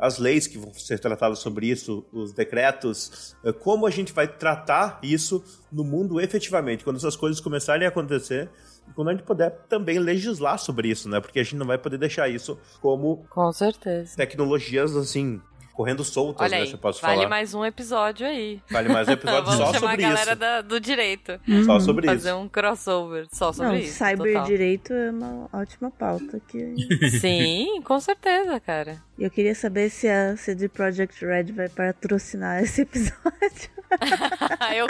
as 0.00 0.18
leis 0.18 0.46
que 0.46 0.58
vão 0.58 0.72
ser 0.72 0.98
tratadas 0.98 1.38
sobre 1.38 1.66
isso, 1.66 2.04
os 2.12 2.32
decretos, 2.32 3.36
ah, 3.44 3.52
como 3.52 3.86
a 3.86 3.90
gente 3.90 4.12
vai 4.12 4.26
tratar 4.26 4.98
isso 5.02 5.44
no 5.70 5.84
mundo 5.84 6.20
efetivamente, 6.20 6.82
quando 6.82 6.96
essas 6.96 7.16
coisas 7.16 7.40
começarem 7.40 7.86
a 7.86 7.90
acontecer. 7.90 8.50
E 8.88 8.92
quando 8.92 9.08
a 9.08 9.12
gente 9.12 9.22
puder 9.24 9.50
também 9.68 9.98
legislar 9.98 10.58
sobre 10.58 10.88
isso, 10.88 11.08
né? 11.08 11.20
Porque 11.20 11.38
a 11.38 11.42
gente 11.42 11.56
não 11.56 11.66
vai 11.66 11.78
poder 11.78 11.98
deixar 11.98 12.28
isso 12.28 12.58
como 12.80 13.24
Com 13.28 13.52
certeza. 13.52 14.16
tecnologias, 14.16 14.96
assim, 14.96 15.40
correndo 15.72 16.04
soltas, 16.04 16.42
Olha 16.46 16.56
né? 16.56 16.62
aí, 16.62 16.66
Se 16.68 16.74
eu 16.74 16.78
posso 16.78 17.00
vale 17.00 17.16
falar. 17.16 17.28
mais 17.28 17.54
um 17.54 17.64
episódio 17.64 18.26
aí. 18.26 18.60
Vale 18.70 18.88
mais 18.88 19.08
um 19.08 19.12
episódio 19.12 19.44
Vamos 19.50 19.58
só 19.58 19.66
chamar 19.74 19.90
sobre 19.90 20.04
a 20.04 20.08
galera 20.08 20.30
isso. 20.32 20.40
da- 20.40 20.60
do 20.60 20.80
direito. 20.80 21.40
Só 21.64 21.80
sobre 21.80 22.06
Fazer 22.06 22.28
isso. 22.30 22.38
um 22.38 22.48
crossover 22.48 23.26
só 23.32 23.52
sobre 23.52 23.72
Não, 23.72 23.78
isso. 23.78 23.96
cyber 23.98 24.32
total. 24.32 24.46
direito 24.46 24.92
é 24.92 25.10
uma 25.10 25.48
ótima 25.52 25.90
pauta. 25.90 26.40
Que... 26.48 26.74
Sim, 27.20 27.80
com 27.82 27.98
certeza, 28.00 28.58
cara. 28.60 29.02
Eu 29.18 29.30
queria 29.30 29.54
saber 29.54 29.90
se 29.90 30.08
a 30.08 30.36
CD 30.36 30.68
Projekt 30.68 31.24
Red 31.24 31.52
vai 31.52 31.68
patrocinar 31.68 32.62
esse 32.62 32.82
episódio. 32.82 33.70
Eu 34.76 34.86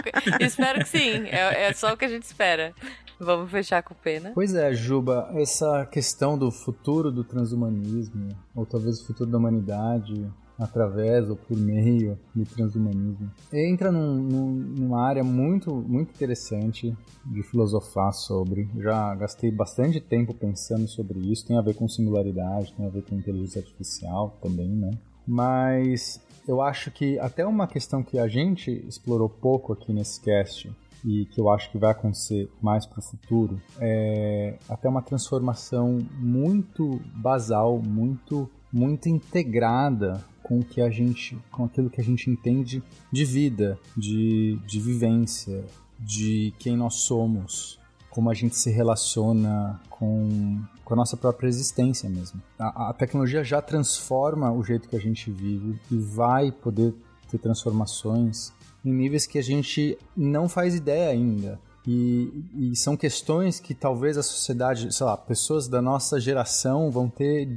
espero 0.46 0.80
que 0.80 0.88
sim. 0.88 1.24
É, 1.28 1.68
é 1.68 1.72
só 1.72 1.92
o 1.92 1.96
que 1.96 2.04
a 2.04 2.08
gente 2.08 2.24
espera. 2.24 2.74
Vamos 3.18 3.50
fechar 3.50 3.82
com 3.82 3.94
pena. 3.94 4.30
Pois 4.34 4.54
é, 4.54 4.72
Juba, 4.72 5.30
essa 5.34 5.86
questão 5.86 6.38
do 6.38 6.50
futuro 6.50 7.10
do 7.10 7.22
transhumanismo, 7.24 8.28
ou 8.54 8.64
talvez 8.64 9.00
o 9.00 9.06
futuro 9.06 9.30
da 9.30 9.36
humanidade, 9.38 10.26
através 10.60 11.28
ou 11.30 11.36
por 11.36 11.56
meio 11.56 12.18
do 12.34 12.44
transhumanismo, 12.44 13.30
entra 13.52 13.90
num, 13.90 14.14
num- 14.16 14.52
numa 14.78 15.02
área 15.02 15.24
muito, 15.24 15.74
muito 15.74 16.10
interessante 16.10 16.94
de 17.24 17.42
filosofar 17.42 18.12
sobre. 18.12 18.68
Já 18.78 19.14
gastei 19.14 19.50
bastante 19.50 20.00
tempo 20.00 20.34
pensando 20.34 20.86
sobre 20.86 21.18
isso, 21.20 21.46
tem 21.46 21.56
a 21.56 21.62
ver 21.62 21.74
com 21.74 21.88
singularidade, 21.88 22.74
tem 22.76 22.86
a 22.86 22.90
ver 22.90 23.02
com 23.02 23.14
inteligência 23.14 23.60
artificial 23.60 24.36
também, 24.42 24.68
né? 24.68 24.90
Mas 25.26 26.20
eu 26.46 26.60
acho 26.60 26.90
que 26.90 27.18
até 27.18 27.46
uma 27.46 27.66
questão 27.66 28.02
que 28.02 28.18
a 28.18 28.28
gente 28.28 28.70
explorou 28.86 29.28
pouco 29.28 29.72
aqui 29.72 29.92
nesse 29.92 30.20
cast, 30.20 30.70
e 31.04 31.24
que 31.26 31.40
eu 31.40 31.48
acho 31.48 31.70
que 31.70 31.78
vai 31.78 31.92
acontecer 31.92 32.50
mais 32.60 32.84
para 32.84 32.98
o 32.98 33.02
futuro, 33.02 33.58
é 33.80 34.58
até 34.68 34.88
uma 34.88 35.00
transformação 35.00 35.98
muito 36.18 37.00
basal, 37.14 37.80
muito 37.80 38.50
muito 38.72 39.08
integrada 39.08 40.22
com 40.50 40.64
que 40.64 40.80
a 40.80 40.90
gente, 40.90 41.38
com 41.52 41.64
aquilo 41.64 41.88
que 41.88 42.00
a 42.00 42.04
gente 42.04 42.28
entende 42.28 42.82
de 43.12 43.24
vida, 43.24 43.78
de, 43.96 44.58
de 44.66 44.80
vivência, 44.80 45.64
de 45.96 46.52
quem 46.58 46.76
nós 46.76 47.02
somos, 47.02 47.78
como 48.10 48.28
a 48.28 48.34
gente 48.34 48.56
se 48.56 48.68
relaciona 48.68 49.80
com, 49.88 50.60
com 50.84 50.94
a 50.94 50.96
nossa 50.96 51.16
própria 51.16 51.46
existência 51.46 52.10
mesmo. 52.10 52.42
A, 52.58 52.90
a 52.90 52.92
tecnologia 52.92 53.44
já 53.44 53.62
transforma 53.62 54.50
o 54.50 54.64
jeito 54.64 54.88
que 54.88 54.96
a 54.96 55.00
gente 55.00 55.30
vive 55.30 55.78
e 55.88 55.96
vai 55.96 56.50
poder 56.50 56.96
ter 57.30 57.38
transformações 57.38 58.52
em 58.84 58.92
níveis 58.92 59.28
que 59.28 59.38
a 59.38 59.42
gente 59.42 59.96
não 60.16 60.48
faz 60.48 60.74
ideia 60.74 61.10
ainda. 61.10 61.60
E, 61.86 62.44
e 62.54 62.76
são 62.76 62.94
questões 62.96 63.58
que 63.58 63.74
talvez 63.74 64.18
a 64.18 64.22
sociedade, 64.22 64.94
sei 64.94 65.06
lá, 65.06 65.16
pessoas 65.16 65.66
da 65.66 65.80
nossa 65.80 66.20
geração 66.20 66.90
vão 66.90 67.08
ter, 67.08 67.48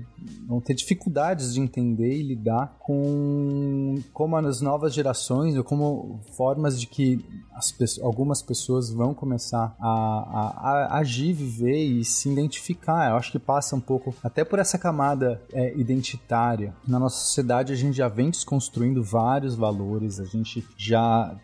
vão 0.48 0.62
ter 0.62 0.74
dificuldades 0.74 1.54
de 1.54 1.60
entender 1.60 2.18
e 2.20 2.24
lidar 2.24 2.78
com 2.80 3.96
como 4.14 4.36
as 4.38 4.62
novas 4.62 4.94
gerações 4.94 5.56
ou 5.58 5.64
como 5.64 6.22
formas 6.38 6.80
de 6.80 6.88
que 6.88 7.24
as, 7.54 7.74
algumas 8.02 8.42
pessoas 8.42 8.90
vão 8.90 9.14
começar 9.14 9.76
a, 9.80 9.88
a- 9.90 10.88
a 10.92 10.98
agir, 11.00 11.34
viver 11.34 11.84
e 11.84 12.04
se 12.06 12.30
identificar. 12.30 13.10
Eu 13.12 13.18
acho 13.18 13.32
que 13.32 13.40
passa 13.40 13.76
um 13.76 13.82
pouco 13.82 14.16
até 14.24 14.44
por 14.46 14.58
essa 14.58 14.78
camada 14.78 15.42
é, 15.52 15.76
identitária. 15.78 16.74
Na 16.88 16.98
nossa 16.98 17.18
sociedade 17.26 17.74
a 17.74 17.76
gente 17.76 17.96
já 17.98 18.08
vem 18.08 18.30
desconstruindo 18.30 19.04
vários 19.04 19.54
valores, 19.56 20.20
a 20.20 20.26
gente 20.26 20.66
já 20.78 21.36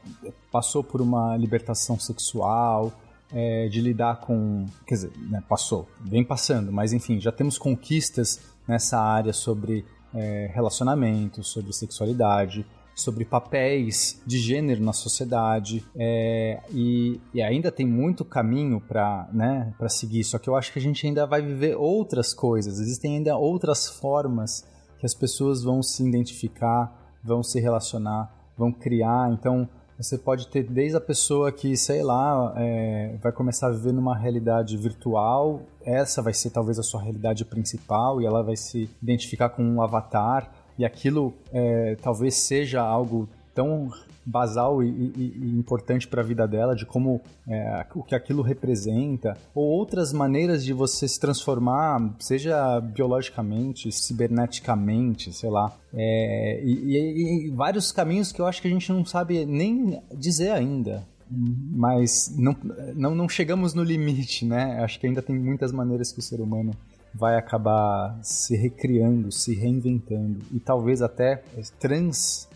passou 0.52 0.84
por 0.84 1.02
uma 1.02 1.36
libertação 1.38 2.00
sexual, 2.00 2.94
é, 3.32 3.68
de 3.68 3.82
lidar 3.82 4.22
com. 4.22 4.66
Quer 4.86 4.96
dizer, 4.96 5.12
né, 5.30 5.44
passou, 5.48 5.88
vem 6.02 6.24
passando, 6.24 6.72
mas 6.72 6.94
enfim, 6.94 7.20
já 7.20 7.32
temos 7.32 7.58
conquistas 7.58 8.40
nessa 8.68 9.00
área 9.00 9.34
sobre 9.34 9.86
é, 10.14 10.50
relacionamento, 10.54 11.44
sobre 11.44 11.74
sexualidade, 11.74 12.66
sobre 12.96 13.24
papéis 13.24 14.22
de 14.26 14.38
gênero 14.38 14.84
na 14.84 14.94
sociedade, 14.94 15.86
é, 15.96 16.60
e, 16.72 17.20
e 17.34 17.42
ainda 17.42 17.72
tem 17.72 17.86
muito 17.86 18.26
caminho 18.26 18.82
para 18.82 19.30
né, 19.32 19.74
seguir, 19.88 20.24
só 20.24 20.38
que 20.38 20.50
eu 20.50 20.56
acho 20.56 20.74
que 20.74 20.80
a 20.80 20.82
gente 20.82 21.06
ainda 21.08 21.26
vai 21.26 21.42
viver 21.42 21.76
outras 21.76 22.34
coisas, 22.34 22.80
existem 22.80 23.18
ainda 23.18 23.38
outras 23.38 23.88
formas 23.88 24.66
que 25.00 25.06
as 25.06 25.14
pessoas 25.14 25.64
vão 25.64 25.82
se 25.82 26.06
identificar, 26.06 27.18
vão 27.24 27.42
se 27.42 27.60
relacionar, 27.60 28.34
vão 28.58 28.72
criar, 28.72 29.32
então 29.32 29.68
você 30.00 30.18
pode 30.18 30.48
ter 30.48 30.64
desde 30.64 30.96
a 30.96 31.02
pessoa 31.02 31.52
que, 31.52 31.76
sei 31.76 32.02
lá, 32.02 32.54
é, 32.56 33.18
vai 33.22 33.34
começar 33.34 33.68
a 33.68 33.72
viver 33.72 33.92
numa 33.92 34.16
realidade 34.16 34.78
virtual, 34.78 35.62
essa 35.84 36.22
vai 36.22 36.34
ser 36.34 36.52
talvez 36.52 36.80
a 36.80 36.84
sua 36.84 37.02
realidade 37.02 37.44
principal 37.44 38.22
e 38.22 38.26
ela 38.26 38.42
vai 38.42 38.56
se 38.56 38.90
identificar 39.04 39.50
com 39.50 39.62
um 39.62 39.82
avatar. 39.82 40.50
e 40.78 40.86
aquilo 40.86 41.34
é, 41.52 41.98
talvez 42.02 42.36
seja 42.36 42.82
algo 42.82 43.28
tão 43.54 43.92
basal 44.30 44.84
e, 44.84 44.88
e, 44.88 45.34
e 45.38 45.58
importante 45.58 46.08
para 46.08 46.22
a 46.22 46.24
vida 46.24 46.48
dela, 46.48 46.76
de 46.76 46.86
como 46.86 47.20
é, 47.48 47.86
o 47.96 48.04
que 48.04 48.14
aquilo 48.14 48.42
representa, 48.42 49.36
ou 49.54 49.66
outras 49.66 50.14
maneiras 50.14 50.64
de 50.64 50.72
você 50.72 51.08
se 51.08 51.20
transformar, 51.20 52.16
seja 52.20 52.80
biologicamente, 52.80 53.92
ciberneticamente, 53.92 55.34
sei 55.34 55.50
lá, 55.50 55.76
é, 55.94 56.62
e, 56.64 57.48
e, 57.48 57.50
vários 57.50 57.92
caminhos 57.92 58.32
que 58.32 58.40
eu 58.40 58.46
acho 58.46 58.62
que 58.62 58.68
a 58.68 58.72
gente 58.72 58.92
não 58.92 59.04
sabe 59.04 59.46
nem 59.46 60.02
dizer 60.16 60.52
ainda. 60.52 61.08
Mas 61.32 62.36
não, 62.36 62.56
não, 62.96 63.14
não 63.14 63.30
chegamos 63.30 63.76
no 63.76 63.84
limite, 63.84 64.46
né? 64.46 64.84
Acho 64.84 65.00
que 65.00 65.06
ainda 65.06 65.22
tem 65.22 65.38
muitas 65.38 65.72
maneiras 65.72 66.12
que 66.12 66.18
o 66.18 66.24
ser 66.24 66.42
humano 66.42 66.72
vai 67.14 67.36
acabar 67.36 68.18
se 68.24 68.56
recriando, 68.56 69.32
se 69.32 69.54
reinventando 69.54 70.40
e 70.52 70.60
talvez 70.60 71.04
até 71.04 71.44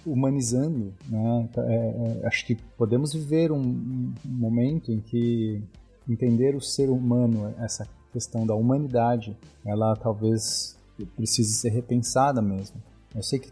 transhumanizando. 0.03 0.93
Né? 1.07 1.49
É, 1.57 2.21
é, 2.23 2.27
acho 2.27 2.45
que 2.45 2.55
podemos 2.77 3.13
viver 3.13 3.51
um, 3.51 3.59
um, 3.59 4.13
momento 4.25 4.91
em 4.91 4.99
que 4.99 5.63
entender 6.07 6.55
o 6.55 6.61
ser 6.61 6.89
humano, 6.89 7.53
essa 7.59 7.87
questão 8.11 8.45
da 8.45 8.53
humanidade, 8.53 9.35
ela 9.65 9.95
talvez 9.95 10.77
precise 11.15 11.53
ser 11.53 11.69
repensada 11.69 12.41
mesmo. 12.41 12.81
Eu 13.15 13.23
sei 13.23 13.39
que 13.39 13.49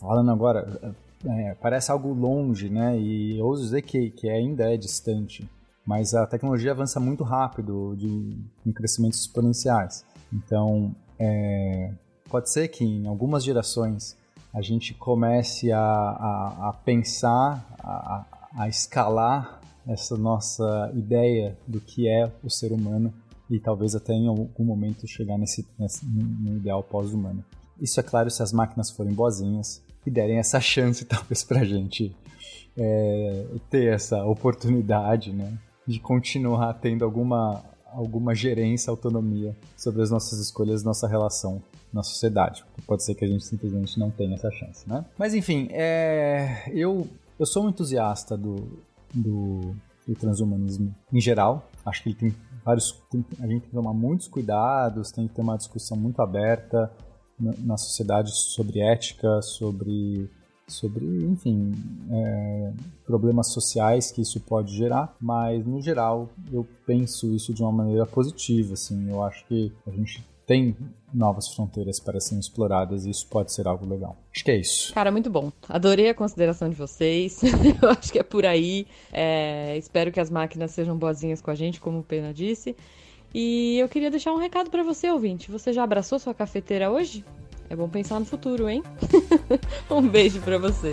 falando 0.00 0.30
agora 0.30 0.94
é, 1.24 1.54
parece 1.54 1.90
algo 1.90 2.12
longe, 2.12 2.68
né? 2.68 2.98
E 2.98 3.40
ouso 3.40 3.62
dizer 3.62 3.82
que, 3.82 4.10
que 4.10 4.28
ainda 4.28 4.72
é 4.72 4.76
distante. 4.76 5.48
Mas 5.86 6.14
a 6.14 6.26
tecnologia 6.26 6.72
avança 6.72 7.00
muito 7.00 7.24
rápido, 7.24 7.96
de, 7.96 8.36
em 8.64 8.72
crescimentos 8.72 9.20
exponenciais. 9.20 10.04
Então, 10.32 10.94
é, 11.18 11.92
pode 12.28 12.50
ser 12.50 12.68
que 12.68 12.84
em 12.84 13.06
algumas 13.06 13.42
gerações 13.42 14.16
a 14.52 14.60
gente 14.60 14.92
comece 14.94 15.72
a, 15.72 15.80
a, 15.80 16.68
a 16.68 16.72
pensar, 16.72 17.74
a, 17.78 18.26
a, 18.54 18.68
escalar 18.68 19.60
essa 19.86 20.16
nossa 20.16 20.92
ideia 20.94 21.56
do 21.66 21.80
que 21.80 22.06
é 22.06 22.30
o 22.42 22.50
ser 22.50 22.70
humano 22.70 23.12
e 23.50 23.58
talvez 23.58 23.94
até 23.94 24.12
em 24.12 24.28
algum 24.28 24.64
momento 24.64 25.06
chegar 25.08 25.38
nesse, 25.38 25.66
nesse 25.78 26.04
no 26.06 26.56
ideal 26.56 26.82
pós-humano. 26.82 27.42
Isso 27.80 27.98
é 27.98 28.02
claro 28.02 28.30
se 28.30 28.42
as 28.42 28.52
máquinas 28.52 28.90
forem 28.90 29.12
boazinhas 29.12 29.82
e 30.06 30.10
derem 30.10 30.38
essa 30.38 30.60
chance 30.60 31.04
talvez 31.06 31.42
para 31.42 31.60
a 31.60 31.64
gente 31.64 32.14
é, 32.76 33.46
ter 33.70 33.92
essa 33.92 34.24
oportunidade, 34.24 35.32
né, 35.32 35.58
de 35.86 35.98
continuar 35.98 36.74
tendo 36.74 37.04
alguma 37.04 37.64
alguma 37.94 38.34
gerência, 38.34 38.90
autonomia 38.90 39.54
sobre 39.76 40.00
as 40.00 40.10
nossas 40.10 40.38
escolhas, 40.38 40.82
nossa 40.82 41.06
relação 41.06 41.62
na 41.92 42.02
sociedade. 42.02 42.64
Pode 42.86 43.04
ser 43.04 43.14
que 43.14 43.24
a 43.24 43.28
gente 43.28 43.44
simplesmente 43.44 43.98
não 43.98 44.10
tenha 44.10 44.34
essa 44.34 44.50
chance, 44.50 44.88
né? 44.88 45.04
Mas 45.18 45.34
enfim, 45.34 45.68
é... 45.70 46.70
eu, 46.72 47.06
eu 47.38 47.46
sou 47.46 47.64
um 47.64 47.68
entusiasta 47.68 48.36
do, 48.36 48.56
do, 49.12 49.74
do 50.06 50.14
transhumanismo 50.14 50.94
em 51.12 51.20
geral. 51.20 51.68
Acho 51.84 52.02
que 52.02 52.08
ele 52.10 52.16
tem 52.16 52.34
vários. 52.64 52.92
Tem, 53.10 53.24
a 53.38 53.46
gente 53.46 53.60
tem 53.60 53.70
que 53.70 53.76
tomar 53.76 53.92
muitos 53.92 54.28
cuidados, 54.28 55.10
tem 55.10 55.28
que 55.28 55.34
ter 55.34 55.42
uma 55.42 55.56
discussão 55.56 55.96
muito 55.96 56.20
aberta 56.22 56.90
na, 57.38 57.52
na 57.58 57.76
sociedade 57.76 58.30
sobre 58.30 58.80
ética, 58.80 59.42
sobre 59.42 60.30
sobre, 60.72 61.04
enfim, 61.26 61.72
é, 62.10 62.72
problemas 63.04 63.52
sociais 63.52 64.10
que 64.10 64.22
isso 64.22 64.40
pode 64.40 64.74
gerar, 64.74 65.14
mas 65.20 65.64
no 65.66 65.80
geral 65.82 66.30
eu 66.50 66.66
penso 66.86 67.34
isso 67.34 67.52
de 67.52 67.62
uma 67.62 67.72
maneira 67.72 68.06
positiva, 68.06 68.74
assim, 68.74 69.10
eu 69.10 69.22
acho 69.22 69.46
que 69.46 69.72
a 69.86 69.90
gente 69.90 70.24
tem 70.52 70.76
novas 71.14 71.48
fronteiras 71.48 71.98
para 71.98 72.20
serem 72.20 72.38
exploradas 72.38 73.06
e 73.06 73.10
isso 73.10 73.26
pode 73.26 73.54
ser 73.54 73.66
algo 73.66 73.86
legal. 73.86 74.18
Acho 74.34 74.44
que 74.44 74.50
é 74.50 74.56
isso. 74.56 74.92
Cara, 74.92 75.10
muito 75.10 75.30
bom. 75.30 75.50
Adorei 75.66 76.10
a 76.10 76.14
consideração 76.14 76.68
de 76.68 76.76
vocês. 76.76 77.40
eu 77.82 77.88
acho 77.88 78.12
que 78.12 78.18
é 78.18 78.22
por 78.22 78.44
aí. 78.44 78.86
É, 79.10 79.76
espero 79.78 80.12
que 80.12 80.20
as 80.20 80.28
máquinas 80.28 80.72
sejam 80.72 80.96
boazinhas 80.96 81.40
com 81.40 81.50
a 81.50 81.54
gente, 81.54 81.80
como 81.80 82.00
o 82.00 82.02
Pena 82.02 82.34
disse. 82.34 82.76
E 83.34 83.78
eu 83.78 83.88
queria 83.88 84.10
deixar 84.10 84.32
um 84.34 84.38
recado 84.38 84.68
para 84.68 84.82
você, 84.82 85.10
ouvinte. 85.10 85.50
Você 85.50 85.72
já 85.72 85.82
abraçou 85.84 86.18
sua 86.18 86.34
cafeteira 86.34 86.90
hoje? 86.90 87.24
É 87.70 87.74
bom 87.74 87.88
pensar 87.88 88.20
no 88.20 88.26
futuro, 88.26 88.68
hein? 88.68 88.82
um 89.90 90.06
beijo 90.06 90.38
para 90.42 90.58
você. 90.58 90.92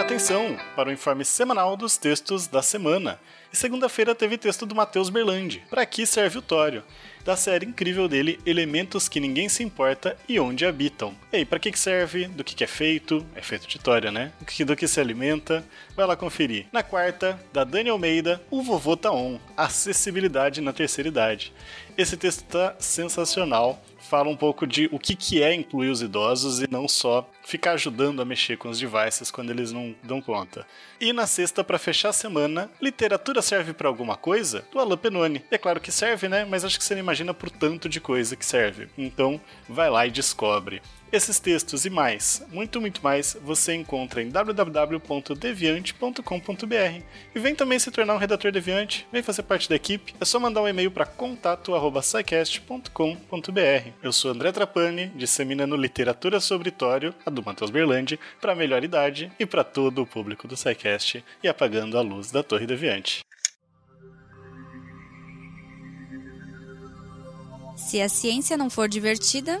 Atenção 0.00 0.56
para 0.74 0.88
o 0.88 0.92
informe 0.92 1.26
semanal 1.26 1.76
dos 1.76 1.98
textos 1.98 2.46
da 2.46 2.62
semana. 2.62 3.20
E 3.52 3.56
segunda-feira 3.56 4.14
teve 4.14 4.38
texto 4.38 4.64
do 4.64 4.74
Matheus 4.74 5.10
Berlandi. 5.10 5.62
Para 5.68 5.84
que 5.84 6.06
serve 6.06 6.38
o 6.38 6.42
Tório? 6.42 6.82
Da 7.22 7.36
série 7.36 7.66
incrível 7.66 8.08
dele, 8.08 8.40
Elementos 8.46 9.10
que 9.10 9.20
Ninguém 9.20 9.46
Se 9.50 9.62
Importa 9.62 10.16
e 10.26 10.40
Onde 10.40 10.64
Habitam. 10.64 11.14
E 11.30 11.36
aí, 11.36 11.44
para 11.44 11.58
que 11.58 11.78
serve? 11.78 12.26
Do 12.28 12.42
que 12.42 12.64
é 12.64 12.66
feito? 12.66 13.26
É 13.34 13.42
feito 13.42 13.68
de 13.68 13.78
Tória, 13.78 14.10
né? 14.10 14.32
Do 14.64 14.74
que 14.74 14.88
se 14.88 14.98
alimenta? 14.98 15.62
Vai 15.94 16.06
lá 16.06 16.16
conferir. 16.16 16.66
Na 16.72 16.82
quarta, 16.82 17.38
da 17.52 17.62
Dani 17.62 17.90
Almeida, 17.90 18.42
O 18.50 18.62
Vovô 18.62 18.96
Tá 18.96 19.12
On. 19.12 19.38
Acessibilidade 19.54 20.62
na 20.62 20.72
Terceira 20.72 21.08
Idade. 21.08 21.52
Esse 21.98 22.16
texto 22.16 22.42
tá 22.44 22.74
sensacional 22.78 23.82
fala 24.10 24.28
um 24.28 24.36
pouco 24.36 24.66
de 24.66 24.88
o 24.90 24.98
que, 24.98 25.14
que 25.14 25.40
é 25.40 25.54
incluir 25.54 25.88
os 25.88 26.02
idosos 26.02 26.60
e 26.60 26.68
não 26.68 26.88
só 26.88 27.30
ficar 27.44 27.72
ajudando 27.72 28.20
a 28.20 28.24
mexer 28.24 28.58
com 28.58 28.68
os 28.68 28.76
devices 28.76 29.30
quando 29.30 29.50
eles 29.50 29.70
não 29.70 29.94
dão 30.02 30.20
conta. 30.20 30.66
E 31.00 31.12
na 31.12 31.28
sexta, 31.28 31.62
para 31.62 31.78
fechar 31.78 32.08
a 32.08 32.12
semana, 32.12 32.68
literatura 32.82 33.40
serve 33.40 33.72
para 33.72 33.86
alguma 33.86 34.16
coisa? 34.16 34.64
Do 34.72 34.80
Alan 34.80 34.96
Penone. 34.96 35.44
É 35.48 35.56
claro 35.56 35.80
que 35.80 35.92
serve, 35.92 36.28
né? 36.28 36.44
Mas 36.44 36.64
acho 36.64 36.76
que 36.76 36.84
você 36.84 36.94
não 36.94 37.00
imagina 37.00 37.32
por 37.32 37.50
tanto 37.50 37.88
de 37.88 38.00
coisa 38.00 38.34
que 38.34 38.44
serve. 38.44 38.88
Então, 38.98 39.40
vai 39.68 39.88
lá 39.88 40.04
e 40.04 40.10
descobre. 40.10 40.82
Esses 41.12 41.40
textos 41.40 41.84
e 41.84 41.90
mais, 41.90 42.40
muito, 42.52 42.80
muito 42.80 43.02
mais, 43.02 43.36
você 43.42 43.74
encontra 43.74 44.22
em 44.22 44.28
www.deviante.com.br. 44.28 47.02
E 47.34 47.40
vem 47.40 47.52
também 47.52 47.80
se 47.80 47.90
tornar 47.90 48.14
um 48.14 48.18
redator 48.18 48.52
deviante, 48.52 49.08
vem 49.10 49.20
fazer 49.20 49.42
parte 49.42 49.68
da 49.68 49.74
equipe. 49.74 50.14
É 50.20 50.24
só 50.24 50.38
mandar 50.38 50.62
um 50.62 50.68
e-mail 50.68 50.92
para 50.92 51.04
contato@scicast.com.br. 51.04 53.90
Eu 54.00 54.12
sou 54.12 54.30
André 54.30 54.52
Trapani, 54.52 55.08
disseminando 55.16 55.76
literatura 55.76 56.38
sobre 56.38 56.70
Tório, 56.70 57.12
a 57.26 57.30
do 57.30 57.44
Matheus 57.44 57.72
Berlandi, 57.72 58.16
para 58.40 58.52
a 58.52 58.56
melhor 58.56 58.84
idade 58.84 59.32
e 59.36 59.44
para 59.44 59.64
todo 59.64 60.02
o 60.02 60.06
público 60.06 60.46
do 60.46 60.56
SciCast 60.56 61.24
e 61.42 61.48
apagando 61.48 61.98
a 61.98 62.02
luz 62.02 62.30
da 62.30 62.44
Torre 62.44 62.68
Deviante. 62.68 63.24
Se 67.76 68.00
a 68.00 68.08
ciência 68.08 68.56
não 68.56 68.70
for 68.70 68.88
divertida, 68.88 69.60